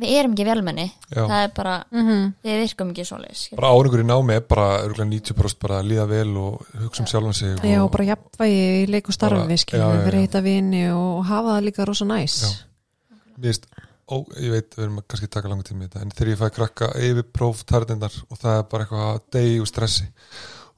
við 0.00 0.14
erum 0.16 0.32
ekki 0.36 0.46
velmenni 0.48 0.86
Já. 1.12 1.22
það 1.28 1.42
er 1.44 1.50
bara, 1.56 1.74
mhm, 1.92 2.22
við 2.46 2.58
virkum 2.64 2.92
ekki 2.94 3.04
svoleiðis 3.10 3.42
bara 3.58 3.72
áringur 3.76 4.00
í 4.00 4.06
námi 4.08 4.36
er 4.38 4.46
bara 4.48 4.68
örugglega 4.86 5.10
90% 5.12 5.60
bara 5.60 5.80
að 5.82 5.90
líða 5.90 6.06
vel 6.08 6.30
og 6.40 6.70
hugsa 6.86 7.04
um 7.04 7.10
sjálfan 7.10 7.36
sig 7.36 7.60
já, 7.68 7.78
og, 7.82 7.90
bara 7.92 8.08
jafnvægi 8.14 8.64
í 8.80 8.88
leik 8.94 9.10
og 9.12 9.18
starfi, 9.18 9.42
Bara- 9.44 9.60
skilur, 9.60 9.84
já, 9.84 9.90
já, 9.92 10.00
við 10.00 10.08
já. 10.08 10.16
reyta 10.16 10.42
vini 10.46 10.84
og 10.94 11.24
hafa 11.28 11.58
það 11.58 11.66
líka 11.68 11.86
rosa 11.90 12.04
næs. 12.08 12.38
Já. 12.40 12.50
Mér 13.36 13.50
veist, 13.50 13.66
ó, 14.10 14.16
ég 14.42 14.52
veit, 14.54 14.76
við 14.76 14.86
erum 14.86 15.00
kannski 15.06 15.28
taka 15.30 15.50
langur 15.50 15.66
tíma 15.68 15.84
í 15.84 15.88
þetta, 15.88 16.04
en 16.04 16.14
þegar 16.14 16.32
ég 16.32 16.40
fæ 16.40 16.46
krakka 16.56 16.88
yfir 17.00 17.26
próftarðindar 17.36 18.16
og 18.28 18.40
það 18.40 18.56
er 18.58 18.64
bara 18.72 18.86
eitthvað 18.86 19.20
degi 19.36 19.60
og 19.62 19.68
stressi 19.70 20.06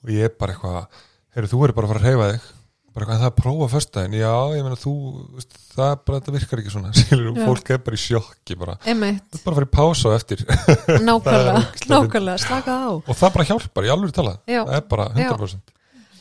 og 0.03 0.12
ég 0.12 0.28
er 0.28 0.35
bara 0.39 0.57
eitthvað, 0.57 1.01
heyrðu, 1.37 1.53
þú 1.55 1.62
er 1.66 1.74
bara 1.76 1.89
að 1.89 1.95
fara 1.95 2.03
að 2.03 2.11
reyfa 2.11 2.28
þig. 2.33 2.51
Bara 2.93 3.07
eitthvað, 3.07 3.20
það 3.22 3.24
er 3.24 3.30
að 3.33 3.37
prófa 3.39 3.66
föstudaginn. 3.72 4.16
Já, 4.20 4.33
ég 4.53 4.64
meina, 4.66 4.76
þú, 4.76 4.95
veist, 5.39 5.55
það 5.72 5.93
bara, 6.05 6.18
þetta 6.18 6.35
virkar 6.35 6.61
ekki 6.61 6.72
svona, 6.74 6.91
skilur, 6.99 7.28
Já. 7.33 7.45
fólk 7.49 7.70
er 7.72 7.85
bara 7.87 7.97
í 7.97 8.03
sjokki 8.03 8.57
bara, 8.61 8.74
Einmitt, 8.85 9.22
þetta 9.30 9.39
er 9.41 9.45
bara 9.47 9.55
að 9.55 9.61
fara 9.61 9.68
í 9.68 9.74
pása 9.78 10.16
eftir. 10.18 10.43
Nákvæmlega, 11.09 11.62
nákvæmlega, 11.89 12.43
slaka 12.43 12.74
á. 12.85 12.91
Og 13.01 13.14
það 13.16 13.37
bara 13.39 13.49
hjálpar, 13.49 13.89
ég 13.89 13.95
alveg 13.97 14.16
talað. 14.18 14.43
Já. 14.45 14.61
það 14.61 14.76
er 14.76 14.91
bara 14.93 15.09
100% 15.16 15.72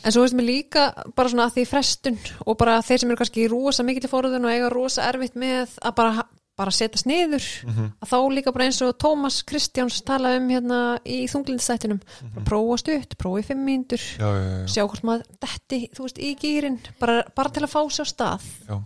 En 0.02 0.10
svo 0.10 0.24
veist 0.24 0.34
mér 0.34 0.48
líka 0.48 0.88
bara 1.14 1.30
svona 1.30 1.46
að 1.46 1.58
því 1.58 1.64
frestun 1.70 2.16
og 2.42 2.56
bara 2.58 2.80
þeir 2.82 3.02
sem 3.02 3.12
eru 3.12 3.20
kannski 3.20 3.44
í 3.44 3.50
rosa 3.50 3.84
mikill 3.86 4.10
fórðun 4.10 4.48
og 4.48 4.54
eiga 4.54 4.70
rosa 4.72 5.04
erfitt 5.06 5.36
með 5.38 5.76
að 5.78 5.94
bara, 6.00 6.24
bara 6.62 6.74
setjast 6.74 7.06
niður. 7.10 7.46
Mhm. 7.66 7.88
að 8.02 8.08
þá 8.12 8.18
líka 8.36 8.52
bara 8.54 8.64
eins 8.68 8.80
og 8.86 8.94
Tómas 9.02 9.40
Kristjáns 9.44 10.00
tala 10.06 10.36
um 10.38 10.48
hérna 10.48 10.80
í 11.04 11.24
þunglindstættinum 11.30 12.00
Mhm. 12.00 12.34
bara 12.34 12.44
prófa 12.46 12.78
stutt, 12.78 13.18
prófa 13.18 13.42
í 13.42 13.44
fimm 13.50 13.64
mínútur. 13.66 14.00
Já, 14.18 14.28
já, 14.30 14.46
já, 14.62 14.66
sjá 14.76 14.82
hvort 14.88 15.02
maður 15.02 15.26
detti, 15.42 15.80
þú 15.94 16.06
veist, 16.06 16.18
í 16.22 16.30
gýrin 16.38 16.78
bara, 17.00 17.22
bara 17.34 17.50
til 17.50 17.62
að 17.66 17.74
fá 17.74 17.82
sér 17.90 18.08
stað. 18.14 18.40
Já, 18.68 18.80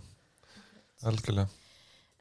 algjörlega. 1.05 1.47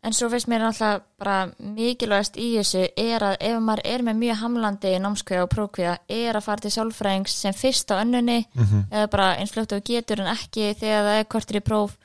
En 0.07 0.13
svo 0.15 0.29
finnst 0.31 0.47
mér 0.47 0.63
alltaf 0.69 1.01
bara 1.19 1.49
mikilvægast 1.59 2.37
í 2.39 2.53
þessu 2.61 2.85
er 3.01 3.25
að 3.27 3.37
ef 3.49 3.57
maður 3.65 3.81
er 3.91 4.05
með 4.07 4.19
mjög 4.21 4.37
hamlandi 4.39 4.93
námskveða 5.03 5.43
og 5.47 5.51
prófkveða 5.51 5.95
er 6.15 6.37
að 6.39 6.45
fara 6.47 6.63
til 6.63 6.71
sálfræðings 6.77 7.35
sem 7.43 7.57
fyrst 7.57 7.91
á 7.91 7.99
önnunni 8.05 8.45
Mhm. 8.55 8.85
eða 8.93 9.11
bara 9.11 9.37
eins 9.41 9.51
fljótt 9.51 9.73
og 9.75 9.83
getur 9.83 10.21
en 10.21 10.31
ekki 10.37 10.77
þegar 10.79 11.03
það 11.09 11.21
er 11.21 11.25
kortir 11.25 11.57
í 11.61 11.65
próf. 11.65 11.97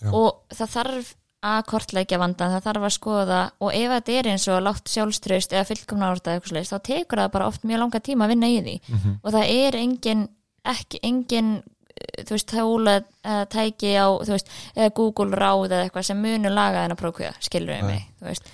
Já. 0.00 0.12
og 0.14 0.48
það 0.48 0.68
þarf 0.72 1.14
að 1.40 1.60
kortleikja 1.70 2.18
vandan, 2.20 2.52
það 2.52 2.66
þarf 2.68 2.86
að 2.86 2.94
skoða 2.96 3.40
og 3.64 3.72
ef 3.76 3.92
þetta 3.94 4.16
er 4.18 4.28
eins 4.34 4.46
og 4.52 4.62
látt 4.66 4.92
sjálfströst 4.92 5.54
eða 5.56 5.68
fullkomna 5.70 6.10
orða 6.12 6.34
eitthvað 6.36 6.52
slags, 6.52 6.72
þá 6.74 6.78
tekur 6.90 7.22
það 7.22 7.32
bara 7.36 7.48
oft 7.48 7.64
mjög 7.64 7.82
langa 7.84 8.00
tíma 8.04 8.26
að 8.26 8.34
vinna 8.34 8.50
í 8.50 8.60
því. 8.60 8.76
Mhm. 8.88 9.18
og 9.24 9.32
það 9.32 9.52
er 9.56 9.78
engin 9.80 10.28
ekki, 10.64 11.00
engin 11.02 11.50
eh, 11.96 12.24
þú 12.24 12.36
veist, 12.36 12.48
tjóla 12.52 12.96
eða 13.24 13.46
tæki 13.56 13.94
á, 13.96 14.08
þú 14.20 14.34
veist, 14.36 14.50
eða 14.76 14.94
Google 14.94 15.36
ráð 15.40 15.70
eða 15.70 15.84
eitthvað 15.86 16.08
sem 16.10 16.20
munu 16.20 16.52
laga 16.52 16.84
þennan 16.84 17.00
prófkvíða, 17.00 17.34
skilur 17.40 17.74
við 17.74 17.86
mig, 17.88 18.04
þú 18.20 18.28
veist 18.28 18.52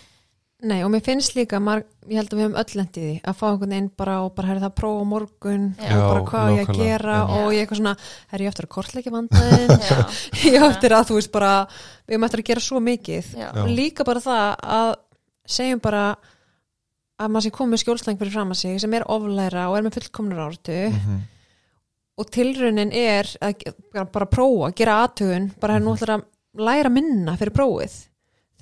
Nei, 0.64 0.78
og 0.86 0.88
mér 0.88 1.02
finnst 1.04 1.34
líka, 1.36 1.58
maður, 1.60 1.82
ég 2.08 2.16
held 2.16 2.30
að 2.32 2.38
við 2.38 2.44
höfum 2.46 2.54
öll 2.62 2.76
lent 2.78 2.94
í 2.96 3.00
því 3.02 3.14
að 3.28 3.34
fá 3.36 3.42
einhvern 3.50 3.72
veginn 3.74 3.88
bara 4.00 4.14
og 4.24 4.30
bara 4.38 4.48
herri 4.48 4.62
það 4.62 4.72
prófa 4.78 5.02
morgun 5.10 5.66
Já. 5.76 5.90
og 5.92 6.06
bara 6.08 6.22
hvað 6.30 6.46
á 6.48 6.54
ég 6.56 6.70
að 6.72 6.78
gera? 6.80 7.16
Já. 7.16 7.26
og 7.36 7.50
ég 7.52 7.60
eitthvað 7.66 7.80
svona, 7.82 7.92
herri 8.32 8.46
ég 8.46 8.52
eftir 8.54 8.64
að 8.66 8.72
kortleikja 8.76 9.12
vandaðin 9.12 9.74
ég 10.54 10.64
eftir 10.70 10.94
að 10.96 11.04
þú 11.10 11.18
veist 11.18 11.32
bara 11.36 11.50
við 11.68 12.16
höfum 12.16 12.26
eftir 12.30 12.42
að 12.42 12.48
gera 12.48 12.64
svo 12.64 12.80
mikið. 12.86 13.28
Og 13.52 13.68
líka 13.76 14.06
bara 14.08 14.24
það 14.24 14.64
að 14.78 14.94
segjum 15.58 15.84
bara 15.84 16.02
að 17.20 17.30
maður 17.36 17.46
sé 17.50 17.54
komið 17.60 17.84
skjólslæng 17.84 18.18
fyrir 18.24 18.34
fram 18.38 18.56
að 18.56 18.60
sig 18.64 18.80
sem 18.80 18.96
er 18.96 19.06
oflæra 19.12 19.68
og 19.70 19.76
er 19.76 19.84
með 19.90 19.98
fullkomnur 20.00 20.40
ártu 20.48 20.80
Mhm. 20.88 21.20
og 22.16 22.30
tilraunin 22.32 22.92
er 22.96 23.28
að 23.44 23.68
bara, 24.12 24.24
prófa, 24.24 24.72
gera 24.76 25.02
aðtugun 25.04 25.50
bara 25.60 25.76
hérna 25.76 25.84
nú 25.84 25.96
ætlar 26.00 26.16
að 26.16 26.24
læra 26.64 26.88
minna 26.92 27.36
fyrir 27.36 27.52
prófið 27.52 27.96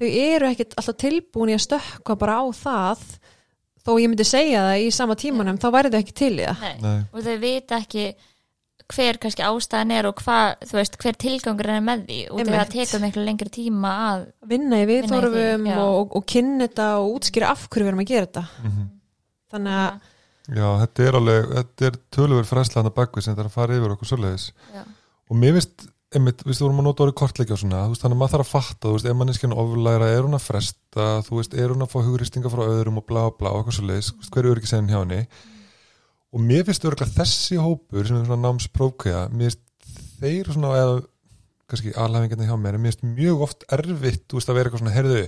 þau 0.01 0.09
eru 0.11 0.51
ekkit 0.51 0.75
alltaf 0.81 0.97
tilbúin 1.01 1.53
í 1.53 1.57
að 1.59 1.65
stökkva 1.69 2.17
bara 2.21 2.39
á 2.43 2.45
það 2.59 3.03
þó 3.85 3.91
ég 4.01 4.09
myndi 4.11 4.25
segja 4.27 4.63
það 4.69 4.85
í 4.85 4.93
sama 4.97 5.15
tímanum 5.21 5.59
þá 5.61 5.67
væri 5.77 5.91
þau 5.93 5.99
ekki 6.03 6.15
til 6.21 6.33
í 6.39 6.47
það 6.47 6.63
nei. 6.65 6.79
Nei. 6.85 7.03
og 7.13 7.27
þau 7.27 7.35
vita 7.43 7.81
ekki 7.83 8.07
hver 8.95 9.17
kannski 9.17 9.41
ástæðan 9.47 9.93
er 9.97 10.07
og 10.11 10.19
hvað, 10.21 10.59
þú 10.69 10.77
veist, 10.77 10.97
hver 11.01 11.17
tilgangur 11.17 11.71
er 11.73 11.79
með 11.85 12.03
því 12.05 12.17
og 12.35 12.43
það 12.51 12.73
tekur 12.75 13.01
miklu 13.01 13.23
lengri 13.25 13.53
tíma 13.55 13.93
að 14.11 14.25
vinna 14.51 14.81
í 14.83 14.89
viðþorfum 14.91 15.69
og, 15.73 15.85
og, 16.03 16.17
og 16.21 16.27
kynna 16.29 16.67
þetta 16.67 16.89
og 17.01 17.15
útskýra 17.17 17.49
af 17.55 17.63
hverju 17.73 17.87
við 17.87 17.93
erum 17.95 18.03
að 18.05 18.11
gera 18.13 18.27
þetta 18.29 18.45
Mhm. 18.65 18.91
þannig 19.55 19.79
að 19.85 20.11
Já, 20.45 20.67
þetta 20.83 21.05
er 21.09 21.17
alveg, 21.17 21.47
þetta 21.57 21.87
er 21.89 21.95
töluver 22.13 22.45
fræsla 22.45 22.83
hann 22.83 22.91
að 22.91 22.97
bakvið 22.99 23.25
sem 23.25 23.33
þetta 23.33 23.45
er 23.47 23.49
að 23.49 23.55
fara 23.57 23.77
yfir 23.79 23.95
okkur 23.95 24.11
Já. 24.75 24.83
og 25.31 25.37
mér 25.41 25.55
veist, 25.57 25.87
einmitt, 26.15 26.43
við 26.47 26.61
vorum 26.63 26.81
að 26.83 26.87
nota 26.89 27.05
orðið 27.05 27.17
kortleikja 27.21 27.57
og 27.57 27.61
svona, 27.61 27.81
þú 27.85 27.95
veist, 27.95 28.03
þannig 28.05 28.17
að 28.17 28.21
maður 28.21 28.35
þarf 28.35 28.45
að 28.45 28.53
fatta 28.53 28.87
þú 28.87 28.93
veist, 28.95 29.09
ef 29.09 29.17
manneskjan 29.21 29.57
oflæra, 29.63 30.11
er 30.15 30.27
hún 30.27 30.37
að 30.39 30.45
fresta 30.45 31.07
þú 31.27 31.39
veist, 31.39 31.57
er 31.59 31.75
hún 31.75 31.85
að 31.85 31.91
fá 31.93 31.97
hugristinga 32.07 32.53
frá 32.53 32.63
öðrum 32.65 33.01
og 33.01 33.07
blá 33.09 33.23
blá 33.35 33.51
og 33.51 33.59
eitthvað 33.61 33.79
svoleiðis, 33.79 34.11
þú 34.13 34.21
veist, 34.23 34.35
hver 34.37 34.49
er 34.51 34.61
ekki 34.61 34.71
segin 34.71 34.93
hjá 34.93 34.99
henni? 35.01 35.21
Og 36.35 36.45
mér 36.45 36.63
finnst 36.69 36.87
örgulega 36.89 37.17
þessi 37.19 37.59
hópur 37.63 38.07
sem 38.09 38.21
er 38.21 38.29
svona 38.29 38.49
námsprófkvæða 38.49 39.25
mér 39.35 39.51
finnst 39.51 39.99
þeir 40.21 40.53
svona 40.55 40.73
eða 40.79 41.03
kannski 41.71 41.97
alhæfingarnir 42.05 42.51
hjá 42.51 42.57
mér, 42.61 42.79
mér 42.79 42.95
finnst 42.95 43.05
mjög 43.19 43.45
oft 43.49 43.67
erfitt, 43.75 44.25
þú 44.31 44.41
veist, 44.41 44.51
að 44.51 44.61
vera 44.61 44.71
eitthvað 44.71 44.85
svona, 44.85 44.97
herðu 44.97 45.27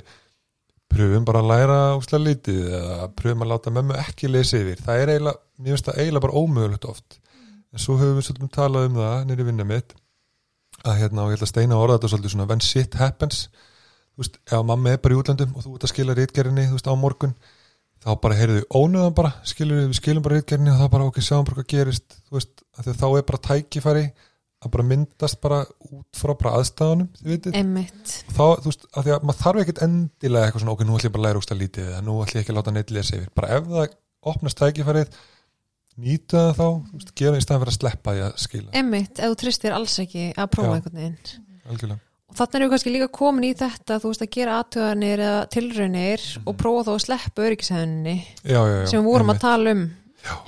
pröfum 0.86 1.26
bara 1.26 1.42
að 1.42 1.50
læra 1.50 1.78
úslega 1.98 2.22
lítið 2.22 2.66
eða 2.78 3.06
pröfum 3.18 3.44
að 3.44 3.52
láta 3.52 3.72
mömmu 3.74 3.96
ekki 3.98 4.30
lesa 4.30 4.60
yfir. 4.60 4.82
Það 4.86 5.00
er 5.02 5.12
eiginlega, 5.16 5.40
mér 5.58 5.74
finnst 5.74 5.88
það 5.88 5.98
eiginlega 6.02 6.24
bara 6.26 6.42
ómögulegt 6.42 6.86
oft. 6.86 7.18
En 7.74 7.82
svo 7.82 7.96
höfum 7.98 8.20
við 8.20 8.28
svolítið 8.28 8.52
talað 8.54 8.86
um 8.86 8.98
það 9.00 9.24
nýri 9.26 9.46
vinna 9.48 9.66
mitt 9.66 9.96
að 10.86 11.00
hérna, 11.02 11.24
og 11.24 11.32
ég 11.32 11.38
ætla 11.38 11.48
að 11.48 11.52
steina 11.52 11.80
orða 11.80 11.98
þetta 11.98 12.12
svolítið 12.12 12.34
svona 12.34 12.48
when 12.50 12.64
shit 12.64 12.96
happens. 13.00 13.46
Þú 14.16 14.24
veist, 14.24 14.38
ef 14.48 14.64
mamma 14.64 14.94
er 14.94 15.02
bara 15.04 15.16
í 15.16 15.20
útlöndum 15.20 15.56
og 15.56 15.66
þú 15.66 15.74
ert 15.76 15.86
að 15.86 15.92
skila 15.92 16.16
reitgerinni, 16.16 16.68
þú 16.70 16.78
veist, 16.78 16.88
á 16.88 16.94
morgun 16.96 17.34
þá 18.06 18.14
bara 18.22 18.38
heyrðu 18.38 18.62
ónöðan 18.76 19.16
bara 19.16 19.32
skilur 19.46 19.80
við, 19.80 19.90
við 19.90 19.98
skilum 19.98 20.24
bara 20.24 20.38
reitgerinni 20.38 20.72
og 20.72 20.80
þá 20.80 20.88
bara 20.94 21.08
okkur 21.10 21.26
sjáum 21.26 21.46
bara 21.48 21.58
hvað 21.58 21.68
gerist, 21.72 22.16
þú 22.28 22.38
veist, 22.38 22.64
þá 22.86 23.06
er 23.08 23.26
bara 23.26 23.42
tækifæri 23.48 24.04
að 24.64 24.72
bara 24.72 24.86
myndast 24.88 25.40
bara 25.42 25.60
út 25.90 26.16
frá 26.16 26.32
bara 26.32 26.54
aðstæðanum, 26.60 27.08
þið 27.18 27.32
vitið. 27.34 27.56
Þá, 28.30 28.44
þú 28.62 28.70
veist, 28.70 28.86
að 28.92 29.06
því 29.08 29.14
að 29.16 29.26
maður 29.28 29.40
þarf 29.42 29.62
ekkert 29.62 29.82
endilega 29.86 30.48
eitthvað 30.48 30.64
svona, 30.64 30.76
ok, 30.76 30.84
nú 30.86 30.96
ætlum 30.96 31.10
ég 31.10 31.16
bara 31.16 31.22
að 31.22 31.28
læra 31.28 31.42
úrst 31.42 31.52
að 31.52 31.62
lítið 31.62 31.90
eða 31.90 32.02
nú 32.06 32.16
ætlum 32.22 32.38
ég 32.40 32.44
ekki 32.46 32.54
að 32.54 32.58
láta 32.60 32.74
neitt 32.76 32.94
lesa 32.96 33.18
yfir. 33.18 33.32
Bara 33.36 33.50
ef 33.58 33.68
það 33.72 33.96
opnast 34.32 34.62
tækifærið 34.62 35.18
nýta 35.96 36.42
það 36.46 36.56
þá, 36.56 36.66
þú 36.88 36.98
veist, 37.00 37.12
gera 37.20 37.38
í 37.38 37.44
staðan 37.44 37.62
fyrir 37.62 37.72
að 37.72 37.78
sleppa 37.78 38.14
því 38.16 38.24
að 38.26 38.34
skila, 38.42 38.72
einmitt, 38.80 39.20
ef 39.20 39.32
þú 39.32 39.38
tristir 39.42 39.76
alls 39.76 39.96
ekki 40.02 40.26
að 40.34 40.50
prófa 40.52 40.68
Já. 40.68 40.74
einhvern 40.76 41.00
veginn. 41.00 41.18
Algjörlega. 41.66 42.00
Og 42.26 42.38
þannig 42.40 42.56
erum 42.58 42.66
við 42.66 42.72
kannski 42.74 42.92
líka 42.92 43.08
komin 43.16 43.46
í 43.46 43.52
þetta 43.56 44.00
þú 44.02 44.10
veist 44.10 44.24
að 44.26 44.32
gera 44.34 44.56
aðtöðanir 44.60 45.22
eða 45.26 45.44
tilraunir 45.54 46.24
og 46.42 46.56
prófa 46.58 46.82
þá 46.88 46.90
að 46.96 47.04
sleppa 47.06 47.46
öryggishæðinni 47.46 48.16
já, 48.18 48.58
já, 48.58 48.74
já, 48.82 48.86
sem 48.90 49.00
við 49.00 49.06
vorum 49.06 49.30
að 49.30 49.36
einmitt. 49.36 49.46
tala 49.46 49.76
um 49.76 49.84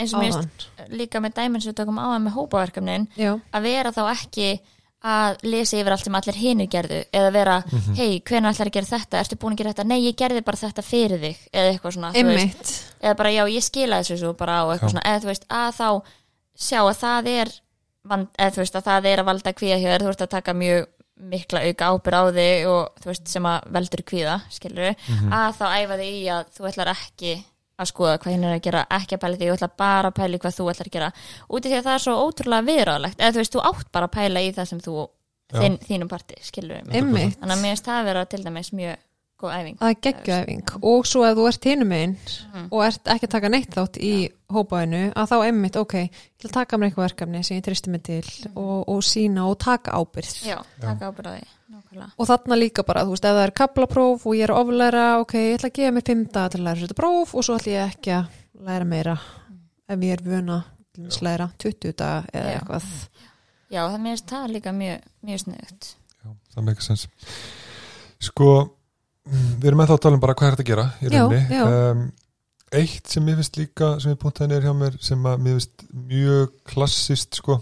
eins 0.03 0.15
og 0.15 0.25
mér 0.25 0.91
líka 0.99 1.23
með 1.23 1.37
dæminn 1.39 1.63
sem 1.63 1.73
við 1.73 1.79
tökum 1.81 2.01
áðan 2.03 2.27
með 2.27 2.37
hópaverkefnin 2.39 3.07
já, 3.19 3.31
að 3.55 3.69
vera 3.69 3.95
þá 3.95 4.03
ekki 4.11 4.49
að 5.05 5.37
lesa 5.47 5.77
yfir 5.79 5.93
allt 5.95 6.05
sem 6.05 6.15
allir 6.19 6.35
hinir 6.35 6.69
gerðu 6.69 7.05
eða 7.15 7.33
vera, 7.33 7.57
Mhm. 7.71 7.95
hei, 7.97 8.21
hvernig 8.21 8.51
ætlar 8.55 8.67
að 8.67 8.73
gera 8.73 8.87
þetta 8.99 9.21
ertu 9.21 9.37
búin 9.39 9.53
að 9.55 9.57
gera 9.59 9.73
þetta, 9.73 9.87
nei, 9.87 10.01
ég 10.11 10.17
gerði 10.17 10.45
bara 10.45 10.57
þetta 10.57 10.83
fyrir 10.83 11.21
þig 11.21 11.37
eða 11.53 11.73
eitthvað 11.73 11.93
svona, 11.95 12.13
veist 12.13 12.73
eða 13.03 13.17
bara, 13.17 13.31
já, 13.31 13.45
ég 13.47 13.63
skila 13.63 14.01
þessu 14.03 14.19
svo 14.19 14.33
bara 14.37 14.63
á 14.63 14.65
eitthvað 14.67 14.89
Já. 14.89 14.91
svona, 14.91 15.07
eða 15.07 15.21
þú 15.23 15.27
veist, 15.31 15.47
að 15.49 15.73
þá 15.79 16.03
sjá 16.59 16.81
að 16.83 16.99
það 16.99 17.27
er 17.29 17.49
vand, 18.05 18.29
eða 18.39 18.51
þú 18.51 18.57
veist, 18.65 18.75
að 18.75 18.85
það 18.85 19.05
er 19.07 19.19
að 19.19 19.25
valda 19.31 19.53
kvíða 19.53 19.79
hjá 19.79 19.89
þér, 19.93 20.03
þú 20.03 20.09
ert 20.09 20.23
að 20.27 20.29
taka 20.31 20.53
mjög 20.55 20.87
mikla 21.21 21.61
auka 21.67 21.85
ábyrð 21.91 22.19
á 22.19 22.25
þig 22.35 22.67
og 22.67 22.89
þú 23.03 23.07
veist, 23.07 23.29
sem 23.29 23.43
að 23.43 23.65
veldur 23.75 24.03
kvíða, 24.07 24.43
skilur 24.51 24.95
Mhm. 25.09 25.31
að 25.33 25.55
þá 25.59 25.65
æfa 25.79 25.97
þig 25.99 26.13
í 26.15 26.25
að 26.27 26.45
þú 26.59 26.63
ætlar 26.73 26.91
ekki 26.95 27.45
að 27.79 27.91
skoða 27.93 28.17
hvað 28.23 28.35
hinn 28.35 28.47
er 28.49 28.57
að 28.57 28.65
gera, 28.67 28.85
ekki 28.99 29.17
að 29.17 29.23
pæla 29.25 29.39
því, 29.39 29.49
þú 29.49 29.57
ætlar 29.59 29.75
bara 29.83 30.11
að 30.11 30.17
pæla 30.19 30.39
í 30.39 30.43
hvað 30.43 30.57
þú 30.59 30.67
ætlar 30.73 30.91
að 30.91 30.97
gera. 30.97 31.11
Út 31.49 31.63
í 31.65 31.71
því 31.71 31.79
að 31.79 31.87
það 31.89 31.99
er 31.99 32.05
svo 32.05 32.17
ótrúlega 32.25 32.69
viðráðlegt 32.69 33.23
eða 33.23 33.35
þú 33.35 33.43
veist, 33.43 33.55
þú 33.55 33.65
átt 33.71 33.93
bara 33.95 34.09
að 34.09 34.17
pæla 34.19 34.43
í 34.43 34.51
það 34.57 34.71
sem 34.73 34.83
þú 34.85 34.97
þinn, 35.59 35.79
þínum 35.87 36.11
parti, 36.11 36.41
skilur 36.45 36.83
mig 36.85 36.99
einmitt. 36.99 37.39
Þannig 37.39 37.55
að 37.55 37.63
mér 37.63 37.73
finnst 37.73 37.89
það 37.89 38.01
að 38.01 38.09
vera 38.11 38.25
til 38.29 38.43
dæmis 38.45 38.73
mjög 38.77 39.05
góð 39.39 39.53
æfing. 39.55 39.77
Það 39.79 39.91
er 39.93 39.99
geggjöæfing 40.07 40.63
og 40.83 41.07
svo 41.07 41.25
ef 41.29 41.37
þú 41.39 41.45
ert 41.49 41.65
hinum 41.69 41.93
einn 41.93 42.17
Mhm. 42.53 42.69
og 42.73 42.85
ert 42.85 43.05
ekki 43.05 43.27
að 43.29 43.31
taka 43.37 43.49
neitt 43.49 43.71
þátt 43.75 43.97
í 44.03 44.13
hópaðinu 44.51 45.03
að 45.15 45.29
þá 45.31 45.37
emmitt, 45.49 45.77
ok, 45.77 45.95
ég 45.95 46.43
vil 46.43 46.51
taka 46.51 46.77
mér 46.77 46.89
eitthvað 46.91 47.07
verkefni 47.09 47.45
sem 47.45 47.57
ég 47.61 47.65
tristi 47.65 47.91
mig 47.91 48.03
til 48.03 48.25
og, 48.57 48.89
og 48.89 49.03
sína 49.03 49.47
og 49.51 49.59
taka 49.59 49.93
ábyrð 49.93 50.47
Já, 50.49 50.59
taka 50.81 51.11
ábyrð 51.13 51.27
á 51.29 51.33
því 51.39 51.45
nákvæmlega. 51.71 52.11
og 52.19 52.27
þarna 52.27 52.57
líka 52.59 52.83
bara, 52.87 53.05
þú 53.05 53.11
veist, 53.15 53.25
ef 53.25 53.37
það 53.37 53.45
er 53.47 53.51
kaplapróf 53.61 54.27
og 54.27 54.35
ég 54.35 54.43
er 54.43 54.53
að 54.55 54.61
oflæra, 54.65 55.21
ok, 55.21 55.33
ég 55.35 55.55
ætla 55.59 55.69
að 55.71 55.77
gefa 55.79 55.93
mér 55.95 56.03
daga 56.33 56.49
til 56.49 56.61
að 56.61 56.65
læra 56.65 56.81
þetta 56.87 56.99
próf 57.03 57.35
og 57.35 57.45
svo 57.45 57.55
ætla 57.59 57.73
ég 57.73 57.93
ekki 57.93 58.11
að 58.19 58.27
læra 58.67 58.85
meira 58.85 59.19
ef 59.89 59.99
ég 60.01 60.13
er 60.13 60.17
til 60.19 60.43
að 60.49 61.23
læra 61.23 61.51
20 61.59 61.93
daga 61.93 62.27
eða 62.35 62.51
Já. 62.51 62.59
eitthvað. 62.59 62.85
Já, 63.71 63.81
það 63.89 64.01
mér 64.01 64.17
finnst 64.17 64.27
það 64.27 64.51
líka 64.51 64.73
mjög, 64.73 65.01
mjög 65.23 65.39
sko, 68.19 68.65
mm, 68.65 68.78
við 69.29 69.69
erum 69.71 69.81
ennþá 69.85 69.97
að 69.99 70.03
tala 70.07 70.19
um 70.19 70.23
bara 70.25 70.35
hvað 70.39 70.49
er 70.49 70.57
þetta 70.57 70.65
að 70.67 70.71
gera 70.73 70.87
í 71.03 71.13
rauninni. 71.13 71.63
Um, 71.69 72.05
eitt 72.79 73.09
sem 73.09 73.25
mér 73.25 73.39
finnst 73.41 73.57
líka 73.59 73.89
sem 74.03 74.13
ég 74.13 74.21
puntaði 74.21 74.51
niður 74.53 74.67
hjá 74.69 74.75
mér 74.83 74.97
sem 75.09 75.27
að 75.31 75.43
mér 75.47 75.59
finnst 75.59 75.85
mjög 76.13 76.55
klassist 76.69 77.39
sko 77.41 77.59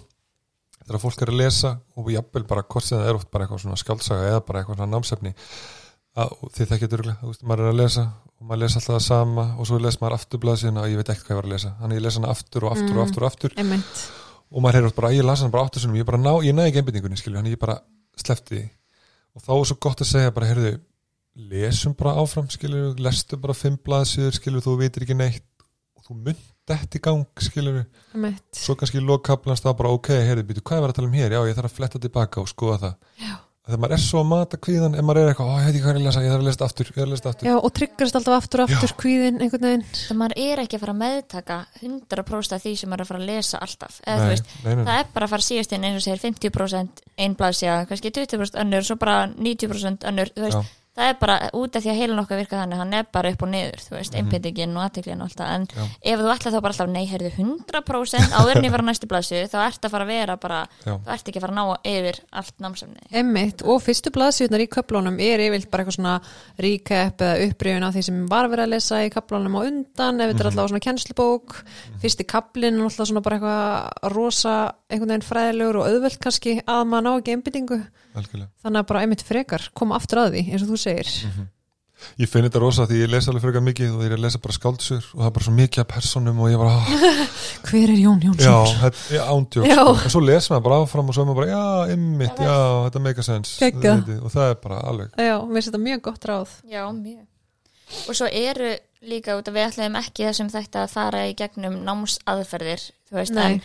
þegar 0.87 1.03
fólk 1.03 1.23
er 1.27 1.33
að 1.33 1.41
lesa 1.41 1.73
og 1.99 2.11
jafnvel 2.15 2.45
bara 2.47 2.63
hvort 2.67 2.87
sem 2.87 2.99
það 3.01 3.09
er 3.11 3.19
oft 3.19 3.31
bara 3.35 3.47
eitthvað 3.47 3.63
svona 3.65 3.79
skjálsaga 3.81 4.29
eða 4.33 4.43
bara 4.47 4.61
eitthvað 4.63 4.79
svona 4.81 4.93
námsefni 4.97 5.33
að, 6.17 6.31
og 6.43 6.53
þið 6.57 6.69
þekkið 6.73 6.93
dörglega, 6.95 7.17
þú 7.23 7.31
veist, 7.33 7.43
maður 7.51 7.65
er 7.67 7.73
að 7.73 7.81
lesa 7.81 8.05
og 8.37 8.47
maður 8.47 8.63
lesa 8.63 8.79
alltaf 8.81 8.95
það 8.97 9.03
sama 9.07 9.45
og 9.59 9.67
svo 9.71 9.79
les 9.83 9.99
maður 10.01 10.17
aftur 10.19 10.43
blaðsina 10.45 10.85
og 10.85 10.91
ég 10.93 11.01
veit 11.01 11.11
ekkert 11.13 11.27
hvað 11.27 11.35
ég 11.35 11.41
var 11.41 11.49
að 11.49 11.55
lesa 11.57 11.73
þannig 11.81 11.99
ég 12.01 12.05
lesa 12.07 12.21
hana 12.23 12.31
aftur 12.37 12.67
og 12.69 12.73
aftur 12.77 12.93
Mm. 12.95 12.99
og 13.01 13.05
aftur 13.07 13.23
og 13.27 13.31
aftur 13.31 13.57
emmitt, 13.63 14.03
og 14.53 14.63
maður 14.63 14.79
heyrður 14.81 14.95
bara, 15.01 15.11
ég 15.17 15.27
las 15.27 15.43
hann 15.43 15.51
bara 15.55 15.65
áttu 15.67 15.83
sinum 15.83 15.97
ég 15.99 16.07
bara 16.07 16.19
ná, 16.23 16.33
ég 16.47 16.55
næði 16.55 16.71
ekki 16.71 16.81
einbytningunni, 16.83 17.19
skilju, 17.21 17.37
hann 17.41 17.51
ég 17.51 17.59
bara 17.61 17.79
slefti 18.17 18.55
því 18.57 18.65
og 19.37 19.43
þá 19.45 19.51
er 19.59 19.65
svo 19.73 19.77
gott 19.87 20.01
að 20.07 20.11
segja 20.13 20.31
bara, 20.39 20.47
heyrðu, 20.53 20.73
lesum 21.37 21.95
bara 21.99 22.17
áfram 22.21 22.49
skilju, 22.51 22.95
lestu 23.03 23.39
bara 23.41 23.57
fimm 23.57 23.79
blaðsíður 23.85 24.39
skilju, 24.39 24.65
þú 24.65 24.77
veitir 24.81 25.05
ekki 25.07 25.17
neitt 25.19 25.45
og 25.99 26.07
þú 26.09 26.19
mynd 26.29 26.45
þetta 26.67 26.99
í 26.99 27.03
gang, 27.05 27.43
skilju 27.47 27.73
emmitt 28.17 28.59
svo 28.59 28.77
kannski 28.79 28.99
í 29.01 29.07
lokkaplans 29.07 29.63
þá 29.63 29.73
bara, 29.79 29.93
ok, 29.95 30.15
heyrðu, 30.27 30.47
býtu, 30.49 30.65
hvað 30.67 30.87
er 30.87 30.95
að 30.95 31.01
tala 31.01 31.11
um 31.11 31.19
hér, 31.19 31.37
já, 31.37 31.43
ég 31.47 31.59
þarf 31.59 31.71
að 31.71 31.77
fletta 31.81 32.01
tilbaka 32.03 32.43
og 32.43 32.49
skoða 32.51 32.79
það. 32.83 32.97
Já. 33.21 33.35
þegar 33.67 33.81
maður 33.83 33.95
er 33.97 34.03
svo 34.03 34.21
að 34.23 34.29
mata 34.31 34.59
kvíðan 34.63 34.97
ef 34.97 35.05
maður 35.07 35.21
er 35.21 35.31
eitthvað, 35.33 35.53
ég 35.53 35.67
veit 35.67 35.73
ekki 35.75 35.85
hvað 35.85 35.93
er 35.93 36.01
að 36.01 36.07
lesa, 36.07 36.23
ég 36.23 36.33
þarf 36.33 36.43
að 36.43 36.49
lesa 36.49 36.67
aftur 36.67 36.87
ég 36.87 36.97
þarf 36.97 37.07
að 37.07 37.13
lesa 37.13 37.31
aftur, 37.33 37.49
Já, 37.49 37.55
og 37.59 37.73
tryggarast 37.79 38.19
alltaf 38.21 38.37
aftur 38.41 38.63
og 38.63 38.75
aftur 38.77 38.95
kvíðin 39.03 39.41
einhvern 39.43 39.67
veginn. 39.67 39.85
Það 39.99 40.21
maður 40.23 40.43
er 40.47 40.63
ekki 40.63 40.79
að 40.79 40.85
fara 40.85 40.95
að 40.95 41.01
meðtaka 41.03 41.59
100% 41.83 42.57
af 42.57 42.63
því 42.63 42.75
sem 42.79 42.93
maður 42.93 43.03
er 43.03 43.07
að 43.07 43.11
fara 43.11 43.23
að 43.25 43.31
lesa 43.33 43.63
alltaf 43.67 43.99
eða 44.07 44.17
þú 44.17 44.23
nei, 44.23 44.33
veist, 44.37 44.55
nei, 44.63 44.71
nei, 44.71 44.85
það 44.87 45.01
er 45.03 45.11
bara 45.17 45.27
að 45.27 45.35
fara 45.35 45.47
síðast 45.49 45.75
inn 45.75 45.87
eins 45.91 45.99
og 45.99 46.07
segir 46.07 46.23
50% 46.23 47.05
einn 47.27 47.37
blaðsja, 47.43 47.77
kannski 47.91 48.15
20% 48.15 48.63
önnur 48.63 48.87
svo 48.87 48.99
bara 49.03 49.19
90% 49.35 50.07
önnur 50.13 50.31
þú 50.31 50.47
veist, 50.47 50.63
Já. 50.63 50.86
Það 50.97 51.11
er 51.11 51.17
bara 51.21 51.37
út 51.53 51.77
af 51.77 51.83
því 51.85 51.91
að 51.93 51.99
heilin 52.01 52.21
okkar 52.23 52.39
virka 52.41 52.57
þannig 52.63 52.79
hann 52.81 52.95
er 52.95 53.07
bara 53.13 53.31
upp 53.35 53.43
og 53.43 53.49
niður, 53.53 53.81
þú 53.85 53.93
veist, 53.99 54.13
Mhm. 54.15 54.21
einbyttingin 54.27 54.77
og 54.77 54.83
aðteklin 54.87 55.21
og 55.21 55.29
alltaf, 55.29 55.49
en 55.55 55.67
Já. 55.67 55.83
ef 56.13 56.21
þú 56.21 56.31
ætla 56.35 56.53
þá 56.53 56.61
bara 56.63 56.73
alltaf, 56.73 56.89
nei, 56.89 57.07
heyrðu 57.07 57.31
100% 57.37 58.33
áður 58.33 58.57
en 58.57 58.65
ég 58.65 58.71
fara 58.71 58.83
næstu 58.83 59.07
blaðsju, 59.07 59.43
þá 59.53 59.59
ert 59.67 59.81
að 59.85 59.91
fara 59.91 60.05
að 60.05 60.09
vera 60.09 60.37
bara, 60.37 60.67
Já. 60.87 60.93
þú 60.97 61.13
ert 61.13 61.29
ekki 61.29 61.37
að 61.37 61.41
fara 61.41 61.53
að 61.53 61.61
ná 61.61 61.77
yfir 61.85 62.21
allt 62.33 62.59
námsamni 62.61 63.01
Emmitt, 63.13 63.63
og 63.63 63.83
fyrstu 63.83 64.11
blaðsýðunar 64.11 64.65
í 64.65 64.69
köflunum 64.69 65.21
er 65.21 65.39
yfirlt 65.47 65.71
bara 65.71 65.85
eitthvað 65.85 65.99
svona 65.99 66.21
recap 66.59 67.17
eða 67.19 67.51
upprifun 67.51 67.85
á 67.85 67.91
því 67.93 68.03
sem 68.05 68.27
var 68.27 68.49
verið 68.49 68.65
að 68.65 68.73
lesa 68.77 68.97
í 69.05 69.11
köflunum 69.11 69.57
á 69.57 69.61
undan, 69.67 70.21
ef 70.21 70.33
þetta 70.33 70.41
er 70.41 70.51
alltaf 70.51 70.71
svona 70.71 70.85
kennslubók, 70.87 71.65
fyrsti 72.01 72.25
kaplinn 72.27 72.79
er 72.81 72.85
alltaf 72.89 73.07
svona 73.11 73.23
bara 73.23 73.37
eitthvað 73.39 74.13
rosa 74.17 74.73
einhvern 74.91 75.11
og 78.17 78.23
að 78.23 78.25
algjörlega. 78.25 78.49
Þannig 78.65 78.81
að 78.83 78.89
bara 78.93 79.03
einmitt 79.05 79.27
frekar 79.27 79.69
koma 79.77 79.99
aftur 80.01 80.23
að 80.25 80.33
því, 80.37 80.43
eins 80.53 80.65
og 80.65 80.73
þú 80.73 80.81
segir. 80.81 81.13
Ég 82.21 82.29
finn 82.29 82.45
þetta 82.45 82.61
rosa 82.61 82.85
því 82.89 82.99
ég 83.01 83.09
les 83.09 83.27
alveg 83.31 83.45
frekar 83.47 83.63
mikið 83.65 83.93
og 83.95 84.01
þegar 84.03 84.15
ég 84.19 84.21
lesa 84.21 84.41
bara 84.45 84.55
skáldsur 84.57 85.07
og 85.15 85.21
það 85.21 85.29
er 85.29 85.35
bara 85.39 85.45
svo 85.47 85.53
mikið 85.57 85.81
af 85.83 85.87
personum 85.89 86.41
og 86.45 86.51
ég 86.53 86.59
bara, 86.61 86.75
ah, 86.77 87.23
Hver 87.71 87.93
er 87.95 88.01
Jón 88.03 88.21
já, 88.21 88.27
Jónsson? 88.29 88.83
er 88.85 89.71
Já. 89.73 89.79
sko. 89.81 89.95
en 90.05 90.13
svo 90.13 90.21
les 90.21 90.51
maður 90.53 90.67
bara 90.67 90.81
áfram 90.85 91.09
og 91.09 91.17
svo 91.17 91.25
er 91.25 91.31
maður 91.31 91.41
bara, 91.41 91.49
já, 91.55 91.95
ymmit, 91.97 92.43
já, 92.45 92.59
þetta 92.87 93.03
make 93.07 93.25
a 93.25 93.27
sense. 93.27 93.57
Þetta- 93.63 94.19
og 94.21 94.35
það 94.37 94.51
er 94.51 94.61
bara 94.67 94.83
alveg 94.93 95.17
Já, 95.17 95.35
mér 95.41 95.57
finnst 95.57 95.71
þetta 95.73 95.83
mjög 95.87 96.05
gott 96.11 96.29
ráð. 96.29 96.55
Já, 96.69 96.85
mjög. 96.93 97.25
Og 98.11 98.19
svo 98.19 98.29
eru 98.29 98.75
líka 99.07 99.37
út 99.39 99.49
að 99.49 99.57
við 99.57 99.69
ætlum 99.71 99.99
ekki 100.01 100.29
þessum 100.29 100.53
þetta 100.53 100.85
að 100.85 100.95
fara 100.99 101.25
í 101.31 101.35
gegnum 101.39 101.81
námsaðferðir 101.87 102.91
þú 103.09 103.19
veist, 103.21 103.37
en, 103.41 103.61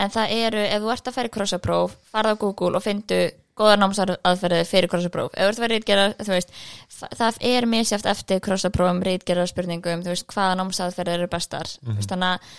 en 0.00 0.12
það 0.12 0.32
eru 0.36 0.64
ef 0.66 0.82
þú 0.82 0.92
ert 0.94 1.10
að 1.10 1.16
fara 1.16 1.30
í 1.30 1.34
krossapróf, 1.36 1.94
farða 2.10 2.34
á 2.34 2.40
Google 2.40 2.76
og 2.80 2.84
fyndu 2.84 3.20
góðar 3.60 3.80
námsaðferðir 3.84 4.66
fyrir 4.72 4.90
krossapróf, 4.92 5.30
ef 5.36 5.44
þú 5.44 5.52
ert 5.52 5.60
að 5.60 5.64
vera 5.66 5.76
rítgerða 5.78 6.08
þú 6.24 6.32
veist, 6.34 6.52
þa- 6.98 7.12
það 7.20 7.40
er 7.52 7.68
misjáft 7.76 8.10
eftir 8.16 8.42
krossaprófum, 8.48 9.04
rítgerða 9.06 9.46
spurningum 9.52 10.04
þú 10.06 10.14
veist, 10.16 10.28
hvaða 10.32 10.58
námsaðferðir 10.64 11.20
eru 11.20 11.30
bestar. 11.36 11.68
Þú 11.80 11.96
veist, 12.00 12.10
þannig 12.16 12.36
að 12.36 12.52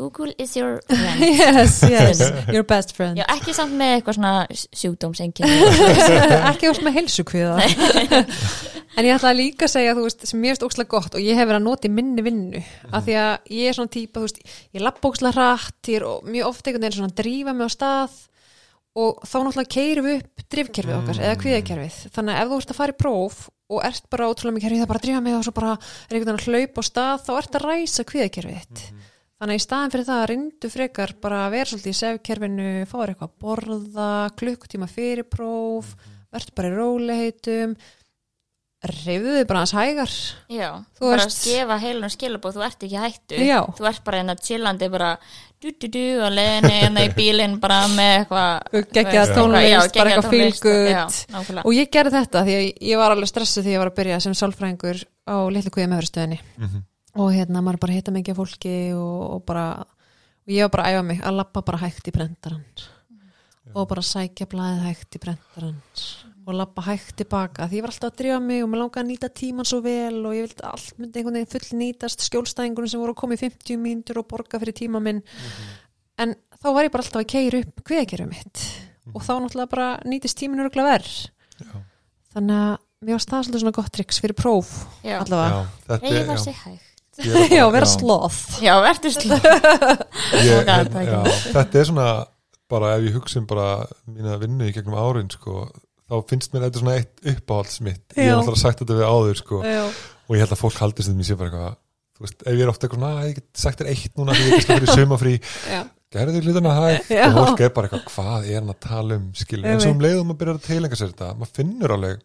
Google 0.00 0.32
is 0.40 0.54
your 0.56 0.78
friend. 0.88 1.20
Yes, 1.20 1.74
yes, 1.84 2.20
your 2.48 2.64
best 2.64 2.94
friend. 2.96 3.18
Já, 3.20 3.26
ekki 3.34 3.52
samt 3.54 3.74
með 3.76 3.90
eitthvað 3.98 4.16
svona 4.16 4.30
sjúkdómsengjum 4.80 5.52
ekki 6.50 6.70
úr 6.70 6.80
með 6.86 6.96
heilsukviða 6.96 7.58
en 8.96 9.06
ég 9.08 9.12
ætla 9.18 9.32
líka 9.36 9.68
að 9.68 9.72
segja 9.74 9.92
þú 9.96 10.06
veist, 10.06 10.24
sem 10.28 10.40
mér 10.40 10.54
finnst 10.54 10.64
ókslega 10.66 10.90
gott 10.96 11.14
og 11.16 11.22
ég 11.24 11.36
hef 11.38 11.44
verið 11.48 11.60
að 11.60 11.66
nota 11.68 11.88
í 11.88 11.92
minni 11.92 12.24
vinnu 12.24 12.62
af 12.92 13.04
því 13.06 13.16
að 13.20 13.52
ég 13.58 13.68
er 13.70 13.76
svona 13.78 13.92
típa 13.94 14.20
þú 14.20 14.26
veist, 14.30 14.40
ég 14.76 14.84
lappa 14.84 15.12
ókslega 15.12 15.36
hratt 15.36 15.92
ég 15.92 16.00
er 16.00 16.08
ó- 16.08 16.24
mjög 16.24 16.50
ofta 16.50 16.70
einhvern 16.72 16.86
veginn 16.88 16.98
svona 16.98 17.12
að 17.12 17.20
drífa 17.22 17.54
mig 17.60 17.68
á 17.68 17.70
stað 17.76 18.18
og 18.92 19.22
þá 19.24 19.36
náttúrulega 19.46 19.72
keirum 19.72 20.04
við 20.10 20.18
upp 20.20 20.42
drifkerfið 20.52 20.96
okkar 20.98 21.20
eða 21.24 21.36
kviðakerfið. 21.40 21.94
Þannig 22.12 22.34
að 22.36 22.42
ef 22.42 22.50
þú 22.52 22.58
ert 22.60 22.72
að 22.74 22.80
fara 22.82 22.92
í 22.92 22.98
próf 23.00 23.38
og 23.72 23.86
ert 23.88 24.10
bara 24.12 24.26
ótrúlega 24.28 24.56
mikið 24.58 24.68
herfið 24.68 24.82
það 24.82 24.90
bara 24.92 25.00
að 25.00 25.06
drífa 25.06 25.22
mig 25.24 25.36
og 25.38 25.46
svo 25.46 25.54
bara 25.56 25.70
er 25.72 26.16
einhvern 26.18 26.36
veginn 26.36 26.42
að 26.42 26.48
hlaupa 26.52 26.82
á 26.84 26.88
stað 26.90 27.22
þá 27.24 27.32
ert 27.40 27.56
að 27.56 27.64
ræsa 27.68 28.04
kviðakerfið 28.10 28.58
þitt. 28.60 28.82
Þannig 29.42 29.56
að 29.56 29.58
í 29.58 29.64
staðan 29.64 29.92
fyrir 29.94 30.06
það 30.06 30.26
reyndu 30.30 30.68
frekar 30.70 31.14
bara 31.24 31.38
að 31.46 31.54
vera 31.56 31.70
svolítið 31.72 31.94
í 31.94 31.98
sefkerfinu, 32.02 32.68
fá 32.86 32.94
þér 33.00 33.12
eitthvað 33.14 33.32
að 33.32 33.40
borða, 33.42 34.10
klukkutíma 34.38 34.86
fyrir 34.92 35.26
próf, 35.32 35.88
verður 36.30 36.54
bara 36.60 36.68
í 36.70 36.76
róliheitum, 36.76 37.74
reyfðu 38.82 39.32
þið 39.38 39.44
bara 39.50 39.62
hans 39.62 39.74
hægar. 39.78 40.12
Já, 40.50 40.68
Þú 40.98 41.08
bara 41.10 41.24
veist- 41.26 41.42
að 41.46 41.52
gefa 41.56 41.78
heilunum 41.82 42.12
skilabóð, 42.14 42.54
þú 42.56 42.64
ert 42.68 42.86
ekki 42.86 43.02
hættu. 43.02 43.40
Já. 43.46 43.60
þú 43.78 43.88
ert 43.90 44.04
bara 44.04 44.18
hérna 44.22 44.36
chillandi 44.38 44.88
bara 44.90 45.10
du-du-du 45.62 46.04
og 46.26 46.32
leiðinni 46.34 46.72
hérna 46.74 47.04
í 47.06 47.10
bílinn 47.16 47.56
bara 47.62 47.80
með 47.92 48.12
eitthvað 48.16 48.50
veist, 48.72 49.34
tónlist, 49.36 49.68
já, 49.68 49.78
bara 49.96 50.14
geggjað 50.14 50.38
eitthvað 50.46 51.18
nákvæmlega 51.36 51.64
Og 51.66 51.76
ég 51.76 51.90
gerði 51.96 52.14
þetta 52.16 52.42
því 52.48 52.56
að 52.58 52.64
ég 52.90 53.02
var 53.02 53.14
alveg 53.14 53.30
stressuð 53.30 53.66
því 53.66 53.74
ég 53.76 53.82
var 53.82 53.90
að 53.92 53.98
byrja 54.00 54.20
sem 54.24 54.36
sálfræðingur 54.42 55.02
á 55.30 55.36
litlu 55.54 55.74
kvíða 55.74 55.92
meðurstöðinni. 55.92 56.40
Mhm. 56.58 56.82
Og 57.22 57.28
hérna 57.36 57.60
maður 57.60 57.82
bara 57.84 57.92
hitta 57.98 58.14
mikið 58.14 58.38
fólki 58.40 58.74
og, 58.96 59.22
og 59.36 59.44
bara, 59.46 59.66
og 59.84 60.52
ég 60.52 60.64
var 60.64 60.72
bara 60.72 60.88
að 60.88 60.96
æfa 60.96 61.06
mig 61.10 61.22
að 61.22 61.38
lappa 61.42 61.62
bara 61.62 61.82
hægt 61.84 62.08
í 62.08 62.14
brentaran. 62.14 62.64
Og 63.72 63.88
bara 63.88 64.02
sækja 64.04 64.48
blaðið 64.50 64.86
hægt 64.88 65.16
í 65.16 65.22
brentaran. 65.22 65.76
Og 66.46 66.54
lappa 66.58 66.82
hægt 66.86 67.16
tilbaka. 67.20 67.66
Því 67.70 67.78
ég 67.78 67.84
var 67.84 67.92
alltaf 67.92 68.10
að 68.12 68.16
drífa 68.20 68.38
mig 68.42 68.62
og 68.64 68.70
mér 68.72 68.80
langaði 68.82 69.02
að 69.04 69.10
nýta 69.12 69.28
tíman 69.38 69.68
svo 69.68 69.78
vel 69.84 70.18
og 70.26 70.34
ég 70.34 70.46
vildi 70.48 70.64
allt 70.66 70.96
myndi 70.98 71.20
einhvern 71.20 71.38
veginn 71.38 71.52
full 71.52 71.78
nýtast 71.82 72.24
skjólstæðingunum 72.26 72.90
sem 72.90 73.02
voru 73.02 73.14
að 73.14 73.20
koma 73.22 73.36
í 73.36 73.42
50 73.42 73.78
mínútur 73.82 74.18
og 74.22 74.28
borga 74.32 74.58
fyrir 74.62 74.74
tíma 74.80 75.00
minn. 75.04 75.22
En 76.22 76.34
þá 76.58 76.68
var 76.74 76.86
ég 76.88 76.92
bara 76.94 77.04
alltaf 77.06 77.22
að 77.22 77.30
keira 77.34 77.60
upp 77.62 77.84
hveðakerum 77.88 78.32
mitt. 78.34 78.64
Og 79.14 79.22
þá 79.22 79.32
náttúrulega 79.42 79.70
bara 79.74 79.88
nýtist 80.06 80.38
tíminu 80.38 80.64
örgulega 80.66 80.92
verð 80.96 81.14
Já. 81.62 81.74
þannig 82.34 82.58
að 82.62 82.76
mér 83.02 83.16
var 83.18 83.24
það 83.26 83.44
svolítið 83.46 83.62
svona 83.64 83.74
gott 83.78 83.92
triks 83.96 84.20
fyrir 84.22 84.36
próf 84.38 84.68
Já, 85.02 85.16
allavega, 85.24 85.62
Já, 85.62 85.86
þetta 85.88 86.06
er- 86.06 86.12
reyða 86.18 86.36
já. 86.36 86.42
sig 86.44 86.60
hægt. 86.62 86.88
Já, 87.58 87.64
vera 87.74 87.88
sloth. 87.90 88.38
Já, 88.62 88.74
verður 88.80 89.16
já, 90.46 91.18
þetta 91.52 91.80
er 91.82 91.88
svona 91.90 92.06
bara 92.72 92.94
ef 92.96 93.02
ég 93.08 93.16
hugsa 93.18 93.40
um 93.42 93.46
bara 93.50 93.66
mína 94.08 94.38
vinnu 94.40 94.68
í 94.70 94.72
gegnum 94.72 94.96
árin 94.96 95.28
sko, 95.34 95.66
þá 96.12 96.28
finnst 96.28 96.52
mér 96.52 96.66
þetta 96.66 96.82
svona 96.82 96.96
eitt 96.98 97.30
uppáhaldsmitt 97.32 98.16
ég 98.18 98.28
Já. 98.28 98.32
hef 98.32 98.42
alltaf 98.42 98.60
sagt 98.60 98.82
þetta 98.82 98.98
við 98.98 99.08
áður 99.08 99.40
sko, 99.40 99.62
og 99.62 100.36
ég 100.36 100.44
held 100.44 100.54
að 100.54 100.60
fólk 100.60 100.80
haldist 100.82 101.08
þetta 101.08 101.18
mér 101.18 101.28
sé 101.28 101.38
bara 101.40 101.50
eitthvað 101.50 101.78
þú 102.12 102.26
veist, 102.26 102.42
ef 102.44 102.58
ég 102.58 102.64
er 102.64 102.72
ofta 102.72 102.88
eitthvað, 102.88 103.04
na, 103.04 103.12
ég 103.26 103.38
get 103.38 103.62
sagt 103.62 103.80
þér 103.80 103.92
eitt 103.94 104.18
núna 104.20 104.36
því 104.36 104.42
ég 104.42 104.52
er 104.52 104.58
kannski 104.58 104.76
fyrir 104.76 105.00
sumafrí 105.00 105.34
já, 105.40 105.80
gerðu 106.12 106.42
hlutana 106.44 106.74
hægt 106.76 107.14
og 107.16 107.38
fólk 107.38 107.64
er 107.64 107.72
bara 107.78 107.88
eitthvað, 107.88 108.04
hvað 108.12 108.50
er 108.50 108.60
hann 108.60 108.74
að 108.74 108.82
tala 108.84 109.18
um? 109.18 109.30
Skilur, 109.40 109.70
en 109.72 109.82
svo 109.82 109.94
um 109.94 110.04
leiðum 110.04 110.34
að 110.34 110.40
byrja 110.42 110.58
að 110.58 110.68
tilenga 110.68 111.00
sér 111.00 111.14
þetta 111.14 111.32
maður 111.40 111.56
finnur 111.60 111.96
alveg 111.96 112.22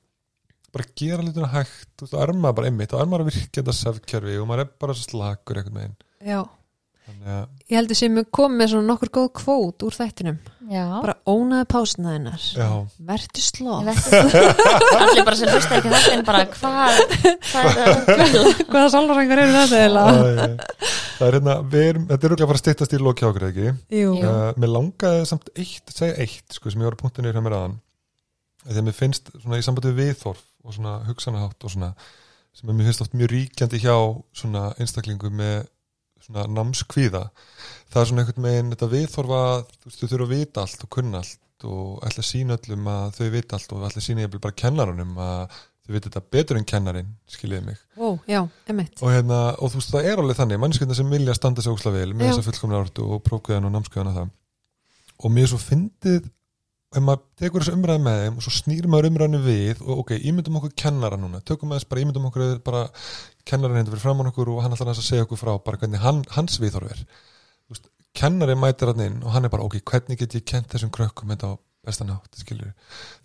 bara 0.75 0.89
gera 0.99 1.23
hlutana 1.23 1.51
hægt, 1.53 1.89
þú 1.95 2.09
veist, 2.09 2.37
maður 2.43 2.59
bara 2.59 2.71
er 2.73 2.77
maður 3.07 3.23
að 3.23 3.31
virka 3.31 3.61
þetta 3.61 3.77
sefkerfi 3.79 4.37
og 4.41 4.49
maður 4.49 4.65
er 4.65 4.73
bara 4.83 4.97
svo 4.97 5.07
slakur 5.13 5.61
einhvern 5.61 5.79
veginn 5.79 5.97
já 7.07 7.17
þannig 7.17 7.33
að, 7.33 7.43
ég 7.71 7.79
sem 7.97 8.17
við 8.19 8.25
komum 8.35 8.59
með 8.59 8.71
svona 8.73 8.87
nokkur 8.91 9.11
góð 9.15 9.27
kvót 9.39 9.85
úr 9.87 9.95
þættinum. 9.95 10.37
Já, 10.67 10.83
bara 10.99 11.13
ónaði 11.23 11.63
já, 12.57 12.67
verður 13.07 13.39
sloth 13.39 13.85
allir 14.99 15.23
bara 15.23 15.37
sem 15.39 15.51
hlusta 15.53 15.77
ekki 15.77 15.91
þetta 15.93 16.11
en 16.11 16.23
bara 16.27 16.41
hvað? 16.51 16.99
Hvaða 18.67 18.89
sálfræðingar 18.91 19.41
eru 19.45 19.61
þetta 19.61 19.79
það 21.15 21.23
er 21.29 21.37
hérna 21.37 21.55
við 21.71 21.85
erum, 21.85 22.09
þetta 22.11 22.27
er 22.27 22.35
fara 22.51 22.59
að 22.59 22.63
styttast 22.65 22.97
í 22.97 22.99
loki 22.99 23.27
ákveð 23.29 23.47
ekki? 23.47 23.71
Uh, 24.11 24.51
mér 24.59 24.73
langaði 24.73 25.23
samt 25.31 25.47
eitt, 25.55 25.95
segja 25.95 26.19
eitt 26.25 26.59
sko, 26.59 26.73
sem 26.73 26.83
ég 26.83 26.89
var 26.89 26.99
að 26.99 27.03
punkta 27.05 27.23
niður 27.23 27.39
hjá 27.39 27.45
mér 27.47 27.57
aðan 27.61 27.79
að 28.67 28.87
mér 28.89 28.99
finnst 28.99 29.31
svona 29.37 29.61
í 29.61 29.63
sambandi 29.63 29.93
við 29.93 30.03
viðþorf 30.03 30.43
og 30.67 30.75
svona 30.75 30.97
hugsanahátt 31.07 31.63
og 31.63 31.71
svona 31.77 31.93
sem 32.57 32.67
mér 32.73 32.89
finnst 32.89 33.07
oft 33.07 33.15
mjög 33.15 33.31
ríkjandi 33.37 33.79
hjá 33.85 33.95
svona 34.35 34.67
einstaklingu 34.81 35.31
með 35.31 35.69
svona 36.27 36.45
námskvíða. 36.51 37.23
Það 37.87 38.01
er 38.01 38.09
svona 38.11 38.23
einhvern 38.23 38.47
veginn 38.47 38.73
þetta 38.73 38.91
viðþorf 38.93 39.33
að 39.37 39.57
þú 39.71 39.89
veist, 39.89 40.01
þau 40.01 40.11
þurfa 40.11 40.27
að 40.27 40.33
vita 40.35 40.63
allt 40.63 40.85
og 40.85 40.91
kunna 40.97 41.23
allt 41.23 41.67
og 41.67 42.05
ætla 42.05 42.21
að 42.21 42.29
sína 42.29 42.57
öllum 42.59 42.91
að 42.91 43.17
þau 43.17 43.27
vita 43.33 43.57
allt 43.57 43.73
og 43.73 43.87
ætla 43.87 44.01
að 44.03 44.07
sína 44.07 44.23
ég 44.25 44.37
bara 44.37 44.57
kennarunum 44.61 45.17
að 45.23 45.57
þau 45.87 45.93
vita 45.95 46.09
þetta 46.09 46.23
betur 46.35 46.59
en 46.59 46.67
kennarin 46.67 47.13
skiljiði 47.31 47.65
mig. 47.71 47.79
Ó, 47.97 48.19
já, 48.27 48.41
emitt 48.69 49.01
og, 49.01 49.13
hérna, 49.13 49.39
og 49.55 49.71
þú 49.71 49.81
veist 49.81 49.93
það 49.95 50.09
er 50.11 50.21
alveg 50.21 50.39
þannig 50.41 50.61
mannskjöndar 50.63 50.99
sem 50.99 51.13
vilja 51.15 51.37
standa 51.37 51.63
sig 51.63 51.73
ósla 51.73 51.93
vel 51.95 52.11
með 52.13 52.27
Já. 52.27 52.33
þessa 52.35 52.47
fullkomna 52.49 52.81
ortu 52.83 53.07
og 53.07 53.23
prófkvæðan 53.25 53.69
og 53.69 53.73
námskvæðan 53.77 54.11
og 54.11 54.17
það. 54.19 54.33
Og 55.17 55.33
mér 55.33 55.49
svo 55.49 55.61
fyndið 55.63 56.27
ef 56.95 57.03
maður 57.03 57.23
tekur 57.41 57.63
þessu 57.63 57.75
umræði 57.75 58.03
með 58.05 58.21
þeim 58.23 58.37
og 58.39 58.45
svo 58.45 58.53
snýr 58.55 58.87
maður 58.91 59.09
umræðinu 59.11 59.41
við 59.43 59.81
og 59.83 60.03
ok, 60.03 60.13
ímyndum 60.29 60.59
okkur 60.59 60.75
kennara 60.79 61.19
núna. 61.19 61.41
Tökum 61.43 61.73
þess 61.75 61.89
bara, 61.89 62.03
ímyndum 62.05 62.29
okkur 62.29 62.61
bara 62.65 62.85
kennarin 63.47 63.81
hendur 63.81 63.97
fyrir 63.97 64.05
framann 64.05 64.31
okkur 64.31 64.53
og 64.53 64.61
hann 64.63 64.75
ætlar 64.75 64.91
aðeins 64.91 65.03
að 65.03 65.09
segja 65.11 65.27
okkur 65.27 65.41
frá 65.41 65.53
bara 65.65 65.81
hvernig 65.81 66.03
hann, 66.03 66.23
hans 66.35 66.59
viðhorf 66.63 66.93
er. 66.95 67.03
Þú 67.67 67.75
veist, 67.75 67.89
kennari 68.15 68.55
mætir 68.59 68.93
hann 68.93 69.03
inn 69.03 69.19
og 69.23 69.35
hann 69.35 69.47
er 69.47 69.53
bara 69.53 69.67
ok, 69.67 69.81
hvernig 69.91 70.21
get 70.21 70.37
ég 70.39 70.47
kent 70.47 70.71
þessum 70.71 70.93
krökkum 70.95 71.33
þetta 71.35 71.51
á 71.51 71.53
bestan 71.87 72.11
átt, 72.11 72.39
skilur 72.41 72.73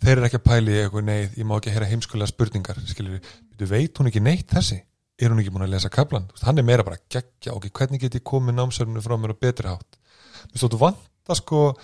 þeir 0.03 0.17
eru 0.17 0.27
ekki 0.27 0.39
að 0.39 0.45
pæli 0.47 0.77
eitthvað 0.79 1.07
neyð, 1.07 1.33
ég 1.39 1.47
má 1.47 1.55
ekki 1.57 1.73
heyra 1.73 1.89
heimskulega 1.89 2.31
spurningar, 2.31 2.79
skilur 2.87 3.17
þú 3.59 3.67
veit 3.71 3.99
hún 3.99 4.11
ekki 4.11 4.23
neitt 4.23 4.53
þessi? 4.53 4.79
Er 5.19 5.33
hún 5.33 5.41
ekki 5.41 5.51
búin 5.53 5.65
að 5.65 5.73
lesa 5.75 5.91
kaplan, 5.93 6.29
hann 6.41 6.61
er 6.61 6.65
meira 6.67 6.85
bara 6.87 7.01
geggja, 7.11 7.53
ok, 7.57 7.67
hvernig 7.75 8.01
get 8.01 8.15
ég 8.17 8.23
komið 8.27 8.55
námsörnum 8.57 9.03
frá 9.03 9.17
mér 9.19 9.35
á 9.35 9.41
betri 9.45 9.69
hátt? 9.69 9.99
Þú 10.45 10.55
veist, 10.55 10.63
þú 10.73 10.79
vanta 10.79 11.37
sko 11.37 11.65
að 11.73 11.83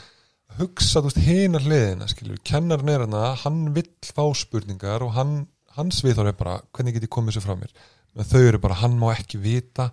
hugsa, 0.58 1.00
þú 1.00 1.10
veist, 1.10 1.22
hinar 1.28 1.66
hliðina, 1.66 2.10
skilur 2.10 2.41
kennarinn 2.47 2.91
er 2.93 3.06
hana, 3.06 3.24
hann 3.43 3.64
vill 3.76 3.89
fá 4.04 4.26
spurningar 4.36 5.06
og 5.06 5.14
hann, 5.16 5.34
hans 5.78 6.02
viðhorf 6.06 6.34
er 6.34 6.38
bara 6.39 6.60
hvernig 6.76 6.97
get 6.97 7.06
ég 7.08 7.14
komið 7.14 7.38
þessu 7.38 7.45
frá 7.45 7.58
mér? 7.60 7.74
Men 8.18 8.28
þau 8.28 8.39
eru 8.41 8.62
bara, 8.64 8.80
hann 8.82 8.97
má 9.00 9.12
ekki 9.14 9.39
vita 9.41 9.91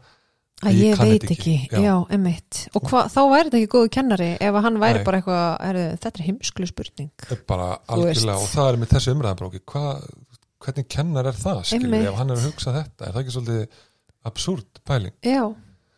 að 0.64 0.78
Ég 0.78 0.94
ég 0.94 1.00
veit 1.02 1.26
ekki, 1.28 1.54
ekki, 1.68 1.82
já. 1.84 1.94
emitt 2.16 2.62
og 2.72 2.86
hva, 2.88 3.02
þá 3.12 3.18
væri 3.28 3.50
þetta 3.50 3.59
ekki 3.59 3.72
góðu 3.74 3.90
kennari 3.92 4.28
ef 4.40 4.57
hann 4.64 4.78
væri 4.80 5.02
Nei. 5.02 5.04
bara 5.04 5.18
eitthvað, 5.20 5.80
þetta 6.00 6.12
er 6.22 6.26
heimsklu 6.30 6.68
spurning. 6.70 7.26
Bara 7.50 7.66
algjörlega 7.92 8.38
og 8.40 8.48
það 8.54 8.70
er 8.70 8.78
með 8.80 9.44
ok, 9.50 9.59
hvað 9.74 10.07
hvernig 10.64 10.88
kennar 10.88 11.28
er 11.28 11.36
það, 11.36 11.61
Einmitt. 11.76 12.09
ef 12.09 12.16
hann 12.16 12.32
er 12.32 12.40
að 12.40 12.48
hugsa 12.48 12.72
þetta, 12.72 13.04
er 13.04 13.12
það 13.12 13.22
ekki 13.22 13.34
svolítið 13.36 13.82
absúrt 14.26 14.80
pæling, 14.88 15.14
já, 15.22 15.44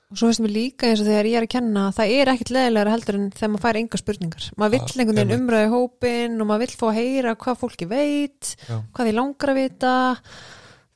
og 0.08 0.16
svo 0.16 0.30
veist 0.30 0.40
mér 0.40 0.54
líka 0.54 0.88
eins 0.88 1.02
og 1.02 1.08
þegar 1.10 1.28
ég 1.28 1.36
er 1.40 1.44
að 1.46 1.52
kenna 1.52 1.84
það 1.96 2.12
er 2.16 2.30
ekkit 2.32 2.52
leðilegra 2.56 2.94
heldur 2.94 3.18
en 3.18 3.28
þegar 3.36 3.52
maður 3.52 3.64
fær 3.66 3.80
enga 3.82 4.00
spurningar. 4.00 4.48
Maður 4.56 4.74
vill 4.74 4.80
Ah, 4.86 4.96
einhvern 5.02 5.20
veginn 5.20 5.36
umræði 5.36 5.70
hópin 5.74 6.40
og 6.40 6.48
maður 6.48 6.64
vill 6.64 6.76
fá 6.80 6.86
að 6.88 6.98
heyra 7.02 7.36
hvað 7.36 7.60
fólki 7.62 7.88
veit 7.90 8.52
Já. 8.64 8.76
hvað 8.94 9.04
því 9.10 9.14
langar 9.18 9.52
að 9.52 9.60
vita. 9.62 9.94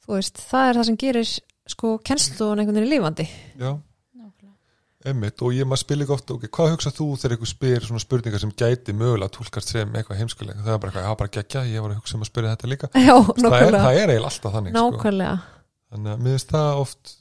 Þú 0.03 0.17
veist, 0.17 0.37
það 0.51 0.69
er 0.69 0.79
það 0.81 0.89
sem 0.89 1.01
gerir 1.05 1.33
sko 1.73 1.95
kennslu 2.03 2.47
og 2.47 2.59
einhvern 2.59 2.79
veginn 2.81 2.95
lífandi 2.97 3.29
já. 3.61 3.73
Einmitt, 5.03 5.41
og 5.43 5.51
ég 5.51 5.67
maður 5.67 5.81
spil 5.83 6.03
ekki 6.05 6.15
ofta, 6.15 6.35
ok, 6.37 6.45
hvað 6.55 6.73
hugsa 6.77 6.93
þú 6.95 7.07
þegar 7.19 7.33
einhver 7.35 7.51
spyr 7.51 7.87
svona 7.89 8.03
spurningar 8.05 8.43
sem 8.43 8.53
gæti 8.55 8.95
mögulega 8.95 9.35
tólkast 9.35 9.73
sem 9.75 9.97
eitthvað 9.99 10.21
heimskuleg, 10.21 10.61
það 10.63 10.77
er 10.77 10.79
bara 10.85 10.93
eitthvað, 10.93 11.17
bara 11.19 11.33
geggja, 11.35 11.63
ég 11.67 11.83
var 11.83 11.91
að 11.91 11.99
hugsa 11.99 12.15
um 12.15 12.23
að 12.23 12.29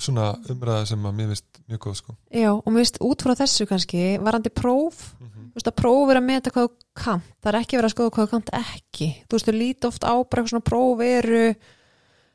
svona 0.00 0.30
umræða 0.52 0.86
sem 0.90 1.06
að 1.06 1.18
mér 1.18 1.32
finnst 1.34 1.62
mjög 1.68 1.82
góð 1.86 1.98
sko. 2.00 2.16
já, 2.32 2.50
og 2.52 2.68
mér 2.70 2.82
veist 2.82 3.00
út 3.04 3.24
frá 3.26 3.34
þessu 3.38 3.68
kannski, 3.70 4.06
varandi 4.24 4.52
próf 4.52 5.04
mm 5.20 5.30
þú 5.50 5.58
veist 5.58 5.70
að 5.70 5.78
próf 5.80 6.10
er 6.12 6.20
að 6.20 6.26
meta 6.28 6.52
hvað 6.54 6.68
þú 6.68 7.00
kant 7.00 7.28
það 7.42 7.50
er 7.50 7.58
ekki 7.60 7.78
verið 7.78 7.88
að 7.88 7.94
skoða 7.96 8.14
hvað 8.14 8.26
þú 8.26 8.32
kant 8.36 8.50
ekki 8.60 9.08
þú 9.26 9.36
veist, 9.36 9.48
þú 9.48 9.54
líti 9.56 9.88
oft 9.88 10.06
á 10.06 10.14
bara 10.14 10.42
eitthvað 10.42 10.52
svona 10.52 10.68
próf 10.70 11.02
eru 11.06 11.42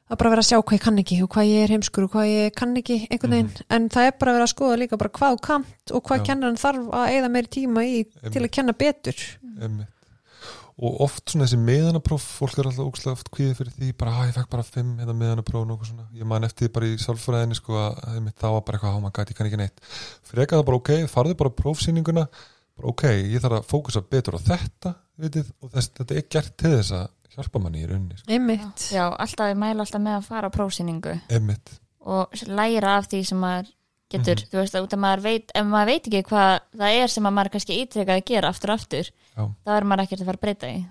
að 0.05 0.19
bara 0.19 0.31
vera 0.33 0.43
að 0.43 0.49
sjá 0.49 0.57
hvað 0.59 0.75
ég 0.75 0.83
kann 0.83 1.01
ekki 1.01 1.17
og 1.23 1.29
hvað 1.33 1.47
ég 1.49 1.63
er 1.63 1.73
heimskur 1.73 2.05
og 2.05 2.11
hvað 2.13 2.27
ég 2.29 2.57
kann 2.59 2.75
ekki 2.77 2.97
einhvern 3.07 3.35
veginn, 3.35 3.63
en 3.73 3.87
það 3.95 4.09
er 4.09 4.17
bara 4.19 4.33
að 4.33 4.37
vera 4.37 4.47
að 4.49 4.53
skoða 4.53 4.79
líka 4.81 4.99
bara 5.01 5.13
hvað 5.15 5.37
þú 5.37 5.41
kant 5.47 5.95
og 5.95 6.05
hvað 6.05 6.19
Já. 6.19 6.25
kennarinn 6.29 6.61
þarf 6.61 6.91
að 6.99 7.13
eigða 7.15 7.31
meiri 7.33 7.51
tíma 7.55 7.85
í 7.87 8.03
til 8.27 8.43
að 8.43 8.51
kenna 8.59 8.75
betur 8.77 9.23
Einmitt. 9.55 9.94
Og 10.75 10.97
oft 11.05 11.31
svona 11.31 11.45
þessi 11.45 11.59
meðanapróf 11.63 12.23
fólk 12.39 12.57
er 12.59 12.67
alltaf 12.67 12.89
ógslag 12.89 13.15
oft 13.15 13.29
kvíði 13.31 13.53
fyrir 13.59 13.75
því 13.77 13.91
bara, 13.99 14.15
að 14.19 14.29
ég 14.29 14.35
fekk 14.35 14.49
bara 14.51 14.65
fimm 14.67 14.97
hérna 14.99 15.15
meðanapróf 15.15 15.61
og 15.61 15.69
nokkuð 15.69 15.91
svona, 15.91 16.07
ég 16.19 16.27
man 16.27 16.47
eftir 16.47 16.67
því 16.67 16.71
bara 16.75 16.89
í 16.89 16.97
sálfræðinni 16.99 17.59
sko 17.59 17.77
að 17.79 18.01
einmitt, 18.11 18.35
þá 18.41 18.47
var 18.49 18.65
bara 18.67 18.79
eitthvað, 18.79 18.97
oh 18.97 19.05
my 19.05 19.13
god, 19.15 19.31
ég 19.31 19.39
kann 19.39 19.49
ekki 19.49 19.61
neitt. 19.61 19.79
Freka 20.27 20.59
það 20.59 20.65
bara 20.67 20.81
ok, 20.81 20.91
farðu 21.11 21.37
bara 21.39 21.53
prófsýninguna. 21.61 22.25
Bara 22.75 22.91
ok, 22.91 23.05
ég 23.31 23.45
þarf 23.45 23.61
að 23.61 23.69
fókusa 23.71 24.03
betur 24.03 24.35
á 24.35 24.39
þetta, 24.51 24.93
vitið, 25.23 25.53
og 25.63 25.71
þess, 25.77 25.93
þetta 26.01 26.19
er 26.19 26.27
gert 26.35 26.57
til 26.59 26.73
þess 26.75 26.95
að 26.99 27.07
hjálpa 27.37 27.63
manni 27.63 27.85
í 27.85 27.87
rauninni 27.87 28.19
sko. 28.19 28.27
einmitt, 28.35 28.89
Já, 28.91 29.05
alltaf 29.07 29.53
ég 29.53 29.59
mæla 29.63 29.85
alltaf 29.85 30.03
með 30.03 30.19
að 30.19 30.27
fara 30.27 30.51
á 30.51 30.55
prófsýningu. 30.55 31.15
Einmitt, 31.31 31.77
og 32.03 32.35
læra 32.51 32.97
af 32.99 33.07
því 33.11 33.23
sem 33.31 33.39
maður 33.39 33.71
getur, 34.11 34.35
Mhm. 34.37 34.49
þú 34.51 34.57
veist, 34.61 34.75
út 34.75 34.93
að 34.93 34.99
maður 35.01 35.21
veit 35.25 35.51
ef 35.55 35.65
maður 35.65 35.85
veit 35.89 36.07
ekki 36.07 36.23
hvað 36.29 36.59
það 36.77 36.91
er 37.03 37.07
sem 37.09 37.23
að 37.25 37.33
maður 37.33 37.51
kannski 37.55 37.77
ítrekka 37.81 38.15
að 38.15 38.25
gera 38.25 38.49
aftur 38.49 38.69
og 38.69 38.79
aftur 38.79 39.09
Já. 39.35 39.43
þá 39.65 39.69
er 39.77 39.83
maður 39.83 40.03
ekkert 40.05 40.21
að 40.21 40.25
fara 40.25 40.37
að 40.37 40.41
breyta 40.45 40.67
í 40.69 40.85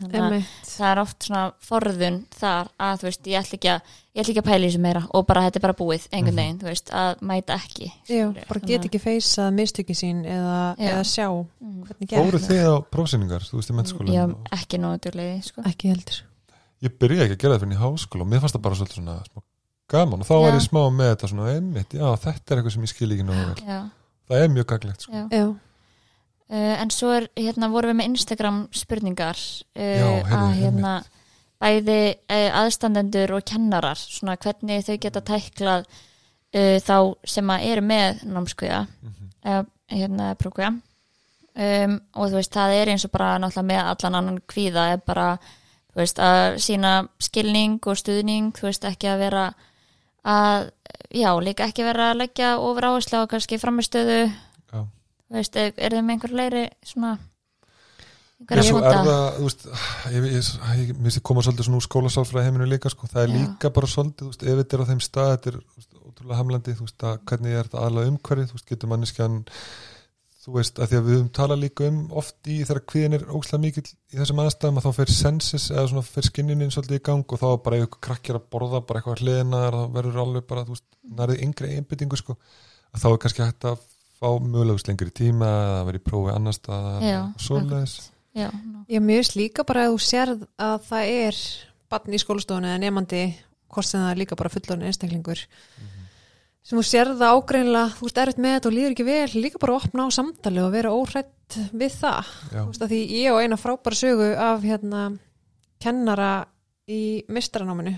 það 0.64 0.90
er 0.90 0.98
oft 0.98 1.18
svona 1.22 1.52
forðun 1.62 2.18
þar 2.34 2.68
að 2.80 2.98
þú 2.98 3.02
veist, 3.08 3.22
ég 3.30 3.38
ætla 3.38 3.54
ekki 3.58 3.70
að 3.70 3.80
ég 4.14 4.20
ætla 4.20 4.32
ekki 4.34 4.42
að 4.42 4.50
pæla 4.50 4.64
í 4.66 4.68
þessu 4.68 4.80
meira 4.80 5.02
og 5.14 5.26
bara 5.26 5.40
þetta 5.46 5.56
er 5.56 5.60
bara 5.60 5.72
búið 5.78 6.08
einhvern 6.12 6.34
Mhm. 6.34 6.36
veginn, 6.42 6.58
þú 6.58 6.66
veist, 6.72 6.90
að 6.90 7.20
mæta 7.22 7.54
ekki 7.54 7.92
Já, 8.08 8.32
bara 8.48 8.60
get 8.66 8.82
ekki 8.84 9.00
feysað 9.00 9.54
mistökin 9.54 9.94
sín 9.94 10.26
eða, 10.26 10.76
eða 10.76 11.04
sjá 11.06 11.28
Mhm. 11.30 11.86
hvernig 11.86 12.08
fóru 12.10 12.38
þið 12.42 12.66
á 12.66 12.74
prófsýningar 12.90 13.42
þú 13.46 13.54
veist, 13.62 13.70
í 13.70 13.74
mennskóla 13.78 14.10
Já, 14.12 14.26
ekki 14.52 14.78
nógu 14.78 14.98
djúlega, 15.00 15.42
sko 15.44 15.62
ekki 15.62 15.88
heldur 15.94 16.22
ég 16.82 16.98
byrjaði 16.98 17.30
ekki 17.30 17.36
að 17.36 17.38
gera 17.38 17.54
það 17.54 17.60
fyrir 17.60 19.53
gaman 19.90 20.20
og 20.24 20.26
þá 20.28 20.34
Já. 20.34 20.40
var 20.44 20.54
ég 20.58 20.64
smá 20.64 20.80
með 20.90 21.10
þetta 21.12 21.28
svona 21.32 21.50
einmitt, 21.54 21.94
já, 21.94 22.06
þetta 22.24 22.52
er 22.54 22.58
eitthvað 22.60 22.72
sem 22.76 22.82
ég 22.86 22.92
skil 22.94 23.12
ekki 23.12 23.26
nógu 23.28 23.44
vel. 23.50 23.64
Já, 23.68 23.80
það 24.30 24.42
er 24.44 24.48
mjög 24.54 24.66
gaglegt 24.74 25.00
sko. 25.06 25.12
já. 25.12 25.28
Já, 25.30 25.46
Uh, 26.44 26.74
en 26.82 26.90
svo 26.92 27.08
er, 27.16 27.24
hérna, 27.40 27.70
vorum 27.72 27.88
við 27.88 27.96
með 28.02 28.08
Instagram 28.10 28.56
spurningar 28.76 29.38
uh, 29.40 29.80
Já, 29.80 30.08
heyrðu, 30.28 30.34
að 30.36 30.58
hérna 30.60 30.90
bæði 31.64 31.94
uh, 32.12 32.50
aðstandendur 32.60 33.32
og 33.38 33.46
kennarar 33.48 33.96
svona 33.96 34.34
hvernig 34.36 34.84
þau 34.84 34.98
geta 35.00 35.22
tæklað 35.24 35.86
uh, 35.88 36.76
þá 36.84 36.98
sem 37.24 37.48
að 37.54 37.64
eru 37.70 37.84
með 37.88 38.20
námskviða 38.28 38.82
Mhm. 39.00 39.30
uh, 39.48 39.64
hérna 39.96 40.28
prókviða 40.36 40.68
um, 40.76 41.96
og 42.12 42.28
þú 42.28 42.36
veist, 42.42 42.52
það 42.52 42.76
er 42.82 42.92
eins 42.92 43.08
og 43.08 43.14
bara 43.16 43.32
náttúrulega 43.40 43.70
með 43.72 43.82
allan 43.94 44.20
annan 44.20 44.38
kvíða 44.52 44.84
er 44.92 45.00
bara, 45.08 45.26
þú 45.94 46.02
veist, 46.04 46.20
að 46.20 46.58
sína 46.68 46.92
skilning 47.24 47.80
og 47.88 47.96
stuðning, 48.04 48.52
þú 48.52 48.68
veist, 48.68 48.84
ekki 48.84 49.08
að 49.14 49.24
vera 49.24 49.46
að, 50.24 50.70
já, 51.12 51.30
líka 51.44 51.68
ekki 51.68 51.86
vera 51.86 52.10
að 52.12 52.24
leggja 52.24 52.56
ofur 52.62 52.88
áherslu 52.90 53.22
á 53.24 53.30
kannski 53.30 53.60
framistöðu 53.60 54.24
veist, 55.34 55.56
er, 55.56 55.72
er 55.76 55.96
þið 55.96 56.04
með 56.04 56.16
einhver 56.16 56.34
leiri 56.40 56.64
svona 56.86 57.14
einhverja 58.44 58.74
er 58.74 59.06
það, 59.06 59.24
þú 59.38 59.46
veist, 59.48 59.64
ég, 60.12 60.26
ég, 60.28 60.50
ég, 60.80 60.92
ég 61.08 61.24
koma 61.24 61.44
svolítið 61.44 61.68
svona 61.68 61.80
úr 61.80 61.86
skólasálfræði 61.86 62.48
heiminu 62.48 62.68
líka, 62.68 62.92
sko, 62.92 63.08
það 63.10 63.22
er 63.22 63.30
Já. 63.30 63.36
líka 63.38 63.72
bara 63.74 63.90
svolítið, 63.90 64.30
veist, 64.30 64.44
ef 64.44 64.60
þetta 64.60 64.76
er 64.76 64.84
á 64.84 64.90
þeim 64.90 65.02
stað, 65.04 65.32
þetta 65.34 65.50
er 65.52 65.58
veist, 65.62 65.90
ótrúlega 66.02 66.40
hamlandi, 66.40 66.76
þú 66.76 66.88
veist, 66.88 67.06
að 67.08 67.18
hvernig 67.30 67.56
er 67.56 67.68
þetta 67.70 67.84
aðlega 67.86 68.12
umhverfið, 68.12 68.50
þú 68.50 68.58
veist, 68.58 68.68
getur 68.72 68.92
manneskjan, 68.92 69.38
þú 70.44 70.54
veist, 70.58 70.78
að 70.78 70.90
því 70.90 70.98
að 70.98 71.06
við 71.06 71.16
höfum 71.16 71.30
talað 71.38 71.62
líka 71.62 71.86
um 71.88 72.00
oft 72.20 72.50
í 72.52 72.58
þegar 72.60 72.82
kvíðin 72.92 73.16
er 73.16 73.24
ókslega 73.32 73.62
mikill 73.62 73.84
í 73.86 74.18
þessum 74.18 74.42
aðstæðum 74.42 74.80
að 74.80 74.86
þá 74.86 74.98
fer 74.98 75.12
sensis 75.14 75.66
eða 75.72 75.86
svona 75.90 76.04
fer 76.08 76.28
skinjunin 76.28 76.74
svolítið 76.74 77.00
í 77.00 77.04
gang 77.08 77.34
og 77.34 77.40
þá 77.40 77.46
er 77.48 77.62
bara 77.64 77.80
ykkur 77.84 78.02
krakkir 78.08 78.38
að 78.38 78.46
borða 78.52 78.82
bara 78.84 79.00
eitthvað 79.00 79.22
hliðina 79.24 79.62
þá 79.72 79.80
verður 79.96 80.20
alveg 80.24 80.46
bara, 80.50 80.66
þú 80.68 80.76
veist, 80.76 80.86
nærið 81.20 81.44
yngri 81.46 81.70
einbyttingu, 81.78 82.20
sko, 82.20 82.36
að 82.92 83.04
þá 83.04 83.08
er 83.10 83.20
kannski 83.24 83.44
hægt 83.46 83.68
að 83.70 83.86
fá 84.20 84.28
mögulegust 84.40 84.90
lengri 84.90 85.14
tíma 85.14 85.48
eða 85.48 85.78
að 85.78 85.88
vera 85.88 86.00
í 86.00 86.04
prófi 86.10 86.34
annar 86.34 86.56
stað 86.56 87.06
Já, 87.08 87.18
svoleiðis. 87.40 87.96
Já, 88.34 88.48
ég 88.90 89.04
mjög 89.04 89.34
líka 89.38 89.64
bara 89.66 89.86
að 89.86 89.94
þú 89.94 90.04
sérð 90.04 90.46
að 90.60 90.76
það 90.90 91.16
er 91.24 91.42
barn 91.92 92.14
í 92.14 92.20
skólastofunni 92.20 92.72
eða 92.72 92.82
nefandi 92.82 93.24
hvort 93.74 93.88
sem 93.88 94.02
það 94.02 94.12
er 94.12 94.20
líka 94.22 94.38
bara 94.38 94.52
fullorinn 94.52 94.88
einstaklingur 94.88 95.44
sem 96.64 96.78
þú 96.78 96.84
sérð 96.88 97.20
það 97.20 97.38
ágreinlega 97.38 97.92
þú 97.98 98.06
veist 98.06 98.20
erfitt 98.22 98.40
með 98.40 98.56
þetta 98.56 98.70
og 98.70 98.74
líður 98.74 98.94
ekki 98.94 99.06
vel 99.08 99.42
líka 99.44 99.60
bara 99.60 99.74
að 99.74 99.84
opna 99.84 100.06
á 100.08 100.16
samtali 100.16 100.62
og 100.64 100.72
vera 100.72 100.94
óhrætt 100.96 101.58
við 101.76 101.96
það. 102.00 102.32
Já. 102.48 102.60
þú 102.62 102.66
veist 102.70 102.84
að 102.86 102.94
því 102.94 103.00
ég 103.18 103.34
og 103.34 103.40
eina 103.44 103.60
frábæra 103.60 104.00
sögu 104.00 104.30
af 104.40 104.64
hérna 104.64 105.02
kennara 105.84 106.32
í 106.88 107.02
mistranáminu 107.28 107.94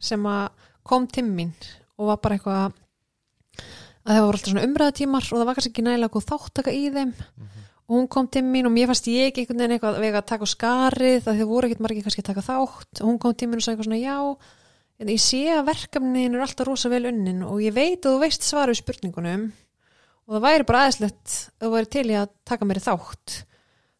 sem 0.00 0.24
að 0.28 0.66
kom 0.88 1.08
til 1.10 1.26
mín 1.28 1.52
og 1.98 2.12
var 2.12 2.20
bara 2.22 2.38
eitthvað 2.38 2.60
að 4.08 4.16
það 4.16 4.24
voru 4.24 4.38
alltaf 4.38 4.52
svona 4.52 4.66
umræðatímar 4.68 5.26
og 5.28 5.40
það 5.40 5.48
var 5.48 5.58
kannski 5.58 5.72
ekki 5.74 5.84
nægilega 5.84 6.14
góð 6.14 6.28
þáttaka 6.30 6.72
í 6.72 6.84
þeim. 6.94 7.14
Og 7.88 7.96
hún 7.96 8.08
kom 8.12 8.28
til 8.28 8.44
mín 8.44 8.68
og 8.68 8.72
mér 8.72 8.88
fannst 8.90 9.08
ég 9.08 9.30
ekki 9.30 9.42
einhvern 9.42 9.62
veginn 9.62 9.74
eitthvað 9.76 10.00
vega 10.00 10.20
að 10.20 10.28
taka 10.28 10.48
á 10.48 10.52
skarið 10.52 11.18
það 11.24 11.38
þau 11.40 11.48
voru 11.48 11.68
ekkert 11.68 11.84
margir 11.84 12.04
kannski 12.06 12.24
að 12.24 12.30
taka 12.30 12.44
þátt. 12.44 13.02
Og 13.02 13.04
hún 13.08 13.20
kom 13.20 13.36
til 13.36 13.48
mín 13.48 13.60
og 13.60 13.64
sagði 13.64 13.76
eitthvað 13.76 13.88
svona 13.88 14.00
já 14.00 14.16
en 14.98 15.10
ég 15.12 15.20
sé 15.22 15.44
að 15.54 15.68
verkefnin 15.70 16.34
er 16.34 16.44
alltaf 16.44 16.66
rosa 16.68 16.90
vel 16.92 17.04
unnin 17.10 17.44
og 17.46 17.60
ég 17.62 17.74
veit 17.76 18.02
að 18.02 18.16
þú 18.16 18.22
veist 18.24 18.46
svaru 18.46 18.74
spurningunum 18.74 19.50
og 20.28 20.36
það 20.36 20.44
væri 20.44 20.66
bara 20.68 20.80
aðeinslegt 20.86 21.36
að 21.58 21.66
þú 21.66 21.74
væri 21.76 21.92
til 21.94 22.06
í 22.10 22.16
að 22.18 22.32
taka 22.48 22.66
mér 22.68 22.80
í 22.80 22.84
þátt. 22.84 23.36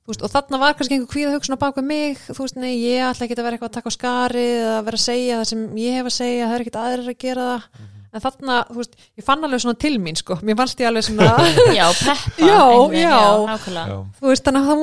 Þú 0.08 0.12
veist, 0.12 0.24
og 0.24 0.32
þarna 0.32 0.58
var 0.62 0.74
kannski 0.76 0.96
einhver 0.96 1.12
kvíða 1.12 1.34
hugsun 1.36 1.56
á 1.56 1.62
baku 1.62 1.84
mig, 1.84 2.18
þú 2.28 2.40
veist, 2.44 2.56
nei, 2.60 2.72
ég 2.80 3.04
ætla 3.04 3.26
ekki 3.26 3.36
að 3.36 3.44
vera 3.46 3.56
eitthvað 3.58 3.70
að 3.70 3.76
taka 3.78 3.92
á 3.92 3.96
skari 3.96 4.44
eða 4.56 4.78
vera 4.88 4.98
að 5.00 5.04
segja 5.04 5.38
það 5.40 5.48
sem 5.52 5.62
ég 5.84 5.96
hef 5.98 6.08
að 6.08 6.16
segja, 6.16 6.48
það 6.48 6.56
er 6.56 6.64
ekkert 6.64 6.78
aðrir 6.82 7.12
að 7.12 7.18
gera 7.24 7.46
það. 7.52 7.86
En 8.08 8.22
þarna, 8.24 8.54
þú 8.70 8.78
veist, 8.80 8.94
ég 9.20 9.24
fann 9.26 9.44
alveg 9.44 9.60
svona 9.60 9.78
til 9.84 9.96
mín 10.00 10.16
sko, 10.16 10.38
mér 10.48 10.56
fannst 10.56 10.80
ég 10.80 10.88
alveg 10.88 11.04
svona 11.04 11.26
já, 11.76 11.84
peppa 12.00 12.14
Já, 12.40 12.56
einhvern 12.56 12.94
veginn, 12.94 13.04
já. 13.04 13.20
nákvæmlega. 13.52 13.84
Já, 13.92 13.98
þú 14.20 14.30
veist, 14.32 14.44
þannig 14.48 14.62
að 14.64 14.70
það 14.72 14.80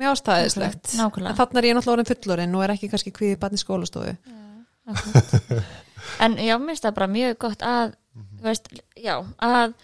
mjög 0.00 0.14
ástæðislegt 0.16 0.92
Nákvæmlega. 0.96 1.30
en 1.30 1.38
þarna 1.40 1.60
er 1.62 1.68
ég 1.68 1.76
náttúrulega 1.76 1.96
orðin 1.96 2.10
fullorinn 2.10 2.54
og 2.58 2.64
er 2.66 2.74
ekki 2.74 2.90
kannski 2.92 3.12
kvíðið 3.16 3.40
barn 3.42 3.56
í 3.58 3.62
skólastofu 3.62 4.16
Akkurat. 4.90 5.64
en 6.24 6.36
já, 6.40 6.54
mér 6.58 6.72
finnst 6.72 6.86
það 6.88 6.94
bara 6.98 7.10
mjög 7.14 7.38
gott 7.44 7.62
að 7.66 7.92
þú 8.40 8.46
veist, 8.48 8.70
já, 8.96 9.14
að 9.38 9.74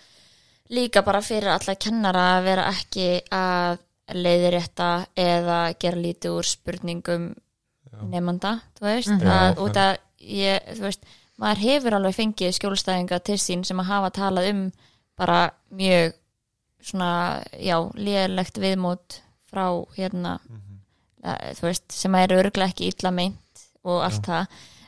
líka 0.75 1.03
bara 1.07 1.21
fyrir 1.23 1.53
alla 1.53 1.75
kennara 1.79 2.25
að 2.39 2.47
vera 2.49 2.65
ekki 2.73 3.09
að 3.37 3.83
leiðirétta 4.17 4.89
eða 5.19 5.61
gera 5.83 5.99
lítið 6.01 6.35
úr 6.39 6.47
spurningum 6.47 7.29
nefnda, 8.11 8.61
þú 8.79 8.85
veist 8.87 9.09
Mhm. 9.13 9.31
að, 9.31 9.47
Já, 9.55 9.61
út 9.63 9.77
að 9.83 9.97
ég, 10.21 10.67
þú 10.77 10.81
veist 10.87 11.05
maður 11.39 11.63
hefur 11.67 11.95
alveg 11.97 12.15
fengið 12.17 12.53
skjólstæðinga 12.59 13.19
til 13.25 13.37
sín 13.39 13.65
sem 13.65 13.79
að 13.81 13.85
hafa 13.91 14.11
talað 14.11 14.51
um 14.51 14.61
bara 15.17 15.51
mjög 15.73 16.13
svona, 16.83 17.43
já, 17.59 17.77
lélegt 17.95 18.59
viðmót 18.63 19.21
frá 19.51 19.67
hérna 19.97 20.39
að, 21.27 21.53
þú 21.59 21.67
veist, 21.69 21.85
sem 21.93 22.15
er 22.19 22.35
örglega 22.37 22.71
ekki 22.73 22.91
illa 22.93 23.11
meint 23.15 23.67
og 23.87 24.03
allt 24.07 24.27
það. 24.27 24.47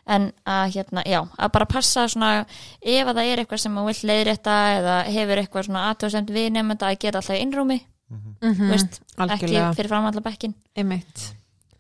En 0.09 0.30
að 0.48 0.70
hérna, 0.72 1.02
já, 1.04 1.18
að 1.36 1.50
bara 1.52 1.66
passa 1.68 2.06
svona, 2.09 2.46
ef 2.80 3.09
að 3.11 3.18
það 3.18 3.26
er 3.28 3.42
eitthvað 3.42 3.61
sem 3.61 3.74
þú 3.76 3.82
vill 3.90 4.09
leiðrétta 4.09 4.54
eða 4.78 4.94
hefur 5.12 5.40
eitthvað 5.42 5.66
svona 5.68 5.82
aðtöðsemt 5.90 6.30
við 6.32 6.46
nefnda 6.54 6.88
að 6.88 6.98
gera 7.04 7.20
alltaf 7.20 7.36
innrúmi 7.42 7.76
þú 8.40 8.70
veist, 8.70 8.94
ekki 9.04 9.20
algjörlega, 9.26 9.74
fyrir 9.76 9.90
fram 9.92 10.06
allar 10.09 10.24
bekkin 10.24 10.54
einmitt. 10.80 11.26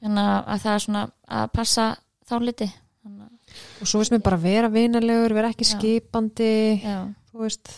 En 0.04 0.18
að, 0.20 0.34
að 0.44 0.60
það 0.66 0.74
er 0.74 0.82
svona 0.84 1.04
að 1.40 1.46
passa 1.56 1.86
þá 2.28 2.34
liti. 2.44 2.68
Þannig 3.00 3.24
að- 3.24 3.62
og 3.80 3.88
svo 3.88 4.02
veist 4.02 4.12
mér 4.12 4.22
bara 4.28 4.36
vera 4.42 4.68
vinalegur, 4.68 5.32
vera 5.38 5.48
ekki 5.54 5.64
Já. 5.64 5.72
skipandi 5.78 6.50
já, 6.84 6.98
þú 7.32 7.40
veist, 7.46 7.72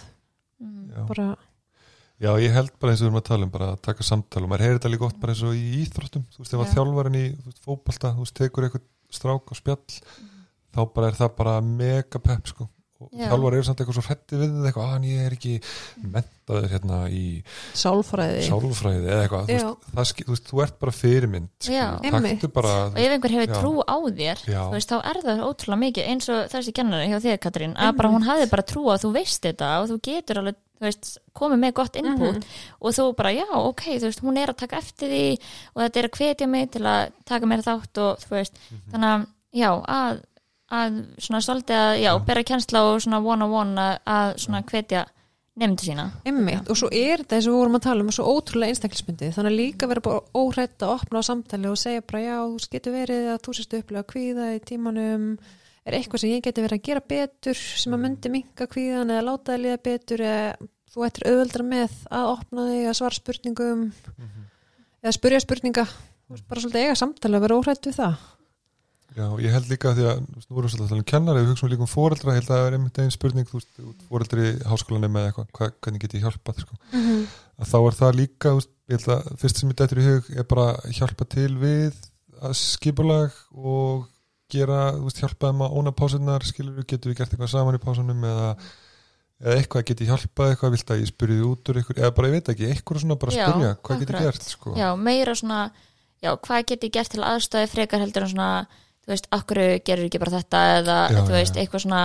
mm, 0.61 0.90
já. 0.90 1.07
bara 1.07 1.28
Já, 2.21 2.35
ég 2.37 2.53
held 2.53 2.75
bara 2.77 2.93
eins 2.93 3.01
og 3.01 3.07
við 3.07 3.11
erum 3.11 3.21
að 3.23 3.29
tala 3.31 3.47
um 3.47 3.53
bara 3.55 3.68
að 3.73 3.79
taka 3.87 4.05
samtal 4.05 4.43
og 4.45 4.51
maður 4.51 4.64
heyrir 4.66 4.77
þetta 4.77 4.91
líka 4.93 5.05
gott 5.07 5.21
bara 5.23 5.33
eins 5.33 5.45
og 5.49 5.55
í 5.57 5.62
íþróttum. 5.81 6.25
Þú 6.35 6.43
veist, 6.43 6.53
ef 6.53 6.61
að 6.61 6.66
Já. 6.68 6.73
þjálfarinn 6.75 7.16
í 7.16 7.23
veist, 7.47 7.62
fótbalta, 7.64 8.11
þú 8.12 8.21
veist, 8.27 8.37
tekur 8.37 8.66
eitthvað 8.66 8.85
strák 9.16 9.47
og 9.49 9.57
spjall 9.57 9.89
þá 10.71 10.81
bara 10.93 11.09
er 11.09 11.16
það 11.16 11.33
bara 11.41 11.55
mega 11.64 12.21
pepp, 12.21 12.45
sko. 12.53 12.68
Og 13.01 13.09
Já. 13.16 13.31
þjálfar 13.31 13.57
eru 13.57 13.64
samt 13.64 13.81
eitthvað 13.81 13.97
svo 13.97 14.05
hrætti 14.05 14.37
við 14.37 14.51
þetta 14.53 14.68
eitthvað, 14.68 14.93
að 14.93 15.05
ég 15.09 15.21
er 15.25 15.33
ekki 15.39 15.55
mentaður 16.05 16.66
hérna 16.68 16.99
í 17.09 17.25
sálfræði. 17.81 18.43
Sálfræði 18.45 19.09
eða 19.09 19.23
eitthvað, 19.25 19.45
þú 19.49 19.57
veist, 19.57 19.64
það, 19.89 20.05
þú 20.21 20.33
veist, 20.35 20.47
þú 20.51 20.57
ert 20.66 20.77
bara 20.85 20.93
fyrirmynd, 20.99 21.49
sko, 21.64 21.81
taktu 22.05 22.53
bara 22.53 22.75
og 22.91 23.01
ef 23.01 23.11
einhver 23.16 23.33
hefur 23.39 23.57
trú 23.57 23.73
á 23.81 23.97
þér 24.05 24.45
veist, 24.77 24.93
þá 24.93 25.01
er 25.01 25.16
það 25.25 25.41
ótrúlega 25.49 25.83
mikið 25.87 26.12
eins 26.12 26.29
og 26.29 26.53
þessi 26.53 26.77
að 30.81 30.87
að 30.87 30.89
veist 30.89 31.11
komið 31.37 31.59
með 31.61 31.74
gott 31.74 31.97
input 32.01 32.35
Mhm. 32.41 32.43
og 32.81 32.95
þú 32.97 33.05
bara, 33.16 33.31
já, 33.37 33.45
ok, 33.53 33.83
þú 33.99 34.07
veist, 34.09 34.20
hún 34.24 34.39
er 34.39 34.49
að 34.49 34.57
taka 34.57 34.76
eftir 34.81 35.09
því 35.09 35.39
og 35.76 35.83
þetta 35.85 35.97
er 36.03 36.09
að 36.09 36.16
hvetja 36.18 36.49
mig 36.49 36.70
til 36.70 36.83
að 36.83 37.12
taka 37.26 37.47
mér 37.47 37.62
þátt 37.62 37.99
og 37.99 38.18
þú 38.24 38.31
veist 38.31 38.55
þannig 38.93 39.11
að, 39.12 39.26
já, 39.53 39.70
að, 39.87 40.20
að 40.70 41.01
svona 41.18 41.41
svolítið 41.45 41.76
að, 41.76 41.95
já, 42.01 42.11
Já. 42.12 42.18
bera 42.26 42.43
kjensla 42.45 42.83
og 42.95 43.01
svona 43.03 43.20
one 43.24 43.43
on 43.45 43.53
one 43.53 43.76
að, 43.81 43.99
að 44.07 44.35
svona 44.39 44.62
hvetja 44.62 45.07
nefndu 45.61 45.83
sína 45.85 46.05
og 46.70 46.76
svo 46.78 46.89
er 46.89 47.18
þetta 47.20 47.37
eins 47.37 47.47
og 47.47 47.53
við 47.53 47.59
vorum 47.61 47.74
að 47.76 47.83
tala 47.83 48.01
um 48.07 48.11
svo 48.14 48.24
ótrúlega 48.24 48.70
einstaklismyndið, 48.72 49.35
þannig 49.35 49.51
að 49.51 49.59
líka 49.61 49.89
vera 49.91 50.01
bara 50.01 50.20
óhrætt 50.33 50.78
að 50.81 50.95
opna 50.95 51.20
á 51.20 51.22
samtali 51.26 51.68
og 51.68 51.76
segja 51.76 52.01
bara 52.07 52.22
já, 52.22 52.37
þú 52.49 52.70
getur 52.70 52.93
verið 52.95 53.26
að 53.35 53.43
þú 53.45 53.53
sérst 53.59 53.74
upplega 53.76 54.05
kvíða 54.09 54.47
í 54.57 54.61
tímanum, 54.64 55.39
er 55.87 55.97
eitthvað 55.97 56.22
sem 56.22 56.35
ég 56.35 56.45
geti 56.45 56.64
verið 56.64 56.81
að 56.81 56.87
gera 56.89 57.05
betur 57.12 57.61
sem 57.61 57.97
að 57.97 58.03
myndi 58.05 58.33
minka 58.33 58.68
kvíðan 58.70 59.14
eða 59.14 59.26
láta 59.31 59.55
það 59.55 59.62
liða 59.64 59.81
betur 59.87 60.24
eða 60.26 60.68
þú 60.91 61.07
ættir 61.07 61.28
auðveldra 61.31 61.66
með 61.70 61.97
að 62.11 62.33
opna 62.35 62.66
þig 62.70 62.91
að 62.91 62.99
svara 62.99 63.18
spurningum 63.20 63.87
eða 65.01 65.16
spurja 65.16 65.41
spurninga? 65.45 65.87
Bara 66.31 66.62
svolítið 66.62 66.85
eiga 66.85 66.99
samtali 66.99 67.39
að 67.39 67.47
vera 67.47 67.59
óhrætt 67.59 67.89
við 67.89 67.97
það. 67.99 68.20
Já, 69.11 69.24
ég 69.43 69.51
held 69.51 69.66
líka 69.66 69.91
því 69.97 70.05
að 70.07 70.18
þú 70.45 70.61
erum 70.61 70.70
svolítið 70.70 70.93
að 70.95 71.01
um 71.01 71.07
kennari, 71.11 71.41
við 71.43 71.49
hugsaum 71.51 71.70
líka 71.72 71.83
um 71.83 71.91
fóreldra, 71.91 72.35
ég 72.37 72.39
held 72.39 72.51
að 72.51 72.61
það 72.61 72.66
er 72.68 72.76
einmitt 72.76 73.01
einn 73.03 73.11
spurning, 73.11 73.49
þú 73.49 73.57
veist, 73.59 73.81
fóreldri 74.07 74.45
í 74.47 74.53
háskólanum 74.70 75.18
eða 75.18 75.31
eitthvað, 75.33 75.49
hva, 75.57 75.68
hvernig 75.83 76.05
get 76.05 76.14
ég 76.14 76.26
hjálpað, 76.26 76.61
sko. 76.62 76.78
Að 77.59 77.72
þá 77.72 77.76
er 77.81 77.99
það 77.99 78.18
líka, 78.20 78.53
ég 78.61 78.95
held 78.95 79.11
að 79.16 79.33
fyrst 79.43 79.61
sem 79.61 79.72
ég 79.72 79.81
dættur 79.81 80.01
í 80.01 80.07
hug 80.07 80.31
er 80.37 80.47
bara 80.53 80.68
að 80.76 80.95
hjálpa 81.01 81.26
til 81.35 81.51
við 81.59 81.99
að 82.39 82.55
skipulag 82.61 83.43
og 83.59 84.07
gera, 84.55 84.78
þú 84.96 85.07
veist, 85.09 85.20
hjálpa 85.22 85.51
þeim 85.51 85.64
að 85.66 85.76
óna 85.80 85.92
pásunar, 86.01 86.46
skilur 86.48 86.76
við, 86.80 86.86
getum 86.92 87.12
við 87.12 87.18
gert 87.20 87.34
eitthvað 87.34 87.53
saman 87.55 87.78
í 87.78 87.82
pásunum 87.84 88.24
eða, 88.30 88.48
eða 89.40 89.57
eitthvað, 89.61 89.84
get 89.90 90.03
ég 90.05 90.11
hjálpað 90.12 90.51
eitthvað, 90.55 90.74
vilt 90.76 90.90
að 90.94 91.01
ég 91.05 91.11
spyrði 91.12 91.40
út 91.51 91.70
úr 91.72 91.80
ykkur, 91.82 91.98
eða 92.03 92.12
bara, 92.18 92.28
ég 92.30 92.36
veit 92.38 92.53
ekki, 92.55 92.68
eitthvað 92.74 93.03
svona 93.05 93.18
bara 93.22 93.36
Já, 93.36 93.44
spyrja, 93.48 93.72
hvað 93.86 94.01
get 94.05 94.11
ég 94.11 94.16
akkurat. 94.20 94.34
gert, 94.40 94.51
sko. 94.55 94.74
já, 94.76 94.88
meira 95.09 95.34
svona, 95.38 95.61
já, 96.22 96.30
hvað 96.36 96.66
get 96.72 96.84
ég 96.88 96.92
gert 96.98 97.14
til 97.16 97.24
aðstöði 97.24 97.70
frekar 97.72 98.03
heldur 98.05 98.26
en 98.28 98.32
svona 98.34 98.51
þú 99.01 99.14
veist, 99.14 99.30
akkur 99.32 99.62
gerur 99.88 100.07
ekki 100.11 100.20
bara 100.20 100.36
þetta 100.38 100.59
eða 100.80 100.98
Já, 101.11 101.20
þú 101.24 101.32
veist, 101.38 101.57
já. 101.57 101.62
eitthvað 101.64 101.84
svona 101.86 102.03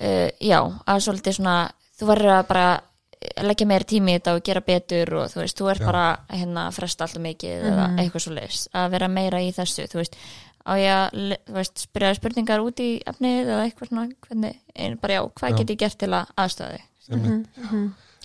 uh, 0.00 0.28
já, 0.40 0.60
að 0.86 1.00
svolítið 1.06 1.38
svona 1.40 1.56
þú 1.98 2.10
verður 2.12 2.34
að 2.36 2.46
bara 2.52 2.66
leggja 3.42 3.66
meira 3.66 3.86
tími 3.88 4.12
í 4.12 4.16
þetta 4.18 4.32
og 4.36 4.42
gera 4.46 4.60
betur 4.62 5.10
og 5.18 5.30
þú 5.32 5.40
veist, 5.40 5.56
þú 5.58 5.68
ert 5.72 5.80
Já. 5.82 5.86
bara 5.88 6.02
hérna 6.36 6.66
að 6.68 6.74
fresta 6.76 7.06
alltaf 7.06 7.22
mikið 7.24 7.64
eða 7.72 7.86
Mhm. 7.88 7.98
eitthvað 8.02 8.22
svo 8.26 8.32
leis, 8.36 8.58
að 8.76 8.90
vera 8.92 9.08
meira 9.08 9.40
í 9.42 9.48
þessu 9.56 9.86
þú 9.90 9.98
veist, 10.02 10.16
á 10.66 10.72
ég 10.74 10.90
að 10.90 11.36
þú 11.46 11.54
veist, 11.56 11.78
spyrja 11.86 12.14
spurningar 12.18 12.60
út 12.66 12.80
í 12.82 12.88
efnið 13.06 13.46
eða 13.46 13.62
eitthvað 13.68 13.88
svona, 13.92 14.06
hvernig, 14.26 14.56
ein, 14.74 14.96
bara 14.98 15.14
já, 15.14 15.22
hvað 15.38 15.50
Já. 15.52 15.56
get 15.60 15.70
ég 15.70 15.78
gert 15.84 15.98
til 16.02 16.10
að 16.10 16.32
aðstöði 16.36 16.80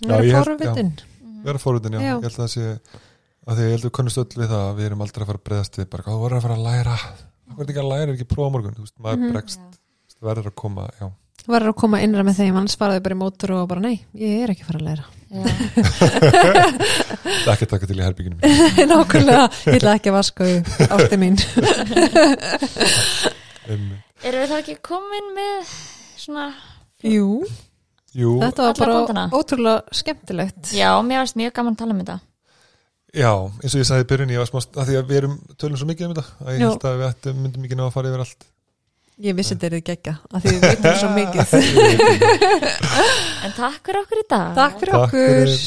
held- 0.02 0.44
forvitin. 0.44 0.92
vera 1.44 1.58
fórhundin, 1.62 1.92
já. 1.92 2.00
Ég 2.02 2.22
held 2.22 2.24
að 2.26 2.40
það 2.42 2.50
sé 2.52 2.66
að 3.46 3.56
því 3.58 3.62
ég 3.66 3.70
held 3.74 3.82
að 3.82 3.86
við 3.88 3.94
kunnumst 3.98 4.18
öll 4.22 4.40
við 4.42 4.50
það 4.52 4.64
að 4.66 4.76
við 4.78 4.86
erum 4.88 5.00
aldrei 5.06 5.22
að 5.22 5.30
fara 5.30 5.38
að 5.38 5.46
breyðast 5.48 5.78
við 5.78 5.88
bara, 5.90 6.02
hvað 6.02 6.14
þú 6.18 6.22
verður 6.26 6.38
að 6.38 6.42
fara 6.46 6.56
að 6.58 6.66
læra? 6.66 6.96
Hvað 7.52 7.62
er 7.62 7.72
ekki 7.72 7.82
að 7.82 7.90
læra, 7.92 8.02
er 8.08 8.12
ekki 8.16 8.26
að 8.26 8.34
prófa 8.34 8.52
morgun? 8.54 8.74
Þú 8.76 8.84
veist, 8.86 8.98
maður 9.02 9.18
Mhm. 9.22 9.32
bregst, 9.32 9.60
það 10.18 10.28
verður 10.30 10.50
að 10.50 10.54
koma 10.54 10.88
já, 11.00 11.10
Verður 11.42 11.72
að 11.72 11.76
koma 11.82 11.98
innra 11.98 12.22
með 12.22 12.36
þeim, 12.38 12.54
annars 12.56 12.76
faraðu 12.78 13.02
bara 13.02 13.14
í 13.16 13.18
mótur 13.18 13.50
og 13.56 13.68
bara 13.68 13.80
nei, 13.80 14.04
ég 14.14 14.42
er 14.44 14.50
ekki 14.54 14.62
að 14.62 14.66
fara 14.70 14.78
að 14.78 14.86
læra 14.86 15.04
það 15.32 16.52
er 17.46 17.52
ekki 17.54 17.66
að 17.66 17.70
taka 17.72 17.88
til 17.88 17.96
í 17.98 18.04
herbyggjunum 18.04 18.38
mínu. 18.42 18.86
Nákvæmlega, 18.92 19.44
ég 19.66 19.78
ætla 19.78 19.94
ekki 19.98 20.10
að 20.12 20.16
vaska 20.18 20.42
átti 20.92 21.16
mín. 21.22 21.36
Erum 24.22 24.42
við 24.42 24.50
þá 24.52 24.56
ekki 24.60 24.76
komin 24.84 25.30
með 25.36 25.70
svona, 26.22 26.48
Jú, 27.02 27.28
jú, 28.14 28.34
þetta 28.42 28.68
var 28.68 28.76
bara 28.78 28.98
punktina. 29.00 29.24
ótrúlega 29.34 29.96
skemmtilegt. 29.98 30.62
Já, 30.76 30.90
mér 31.06 31.22
varst 31.24 31.38
mjög 31.40 31.52
gaman 31.56 31.74
að 31.74 31.80
tala 31.82 31.96
um 31.96 32.02
þetta. 32.04 32.18
Já, 33.12 33.32
eins 33.60 33.74
og 33.74 33.80
ég 33.82 33.88
sagði 33.88 34.04
í 34.06 34.10
byrjun 34.12 34.30
ég 34.32 34.40
var 34.40 34.48
smást, 34.48 34.70
að 34.78 34.86
því 34.88 34.94
að 35.00 35.08
við 35.10 35.18
erum 35.22 35.34
tölum 35.60 35.76
svo 35.80 35.88
mikið 35.90 36.06
um 36.06 36.12
þetta 36.14 36.26
að 36.46 36.52
ég 36.54 36.62
held 36.64 36.86
að 36.88 36.94
við 37.00 37.08
ættum, 37.10 37.40
myndum 37.44 37.66
ekki 37.66 37.76
ná 37.80 37.84
að 37.88 37.94
fara 37.96 38.08
yfir 38.12 38.22
allt 38.24 38.46
Ég 39.22 39.36
vissi 39.38 39.54
þetta 39.54 39.66
er 39.68 39.74
þið 39.76 39.82
geggja, 39.86 40.12
að 40.34 40.38
því 40.42 40.52
við 40.52 40.62
veitum 40.66 40.94
svo 40.98 41.08
mikið. 41.14 41.46
En 43.46 43.52
takk 43.54 43.78
fyrir 43.86 44.00
okkur 44.02 44.18
í 44.18 44.26
dag. 44.34 44.50
Takk 44.58 44.74
fyrir 44.82 44.94
Takk 44.96 45.06
okkur. 45.06 45.46
fyrir. 45.46 45.62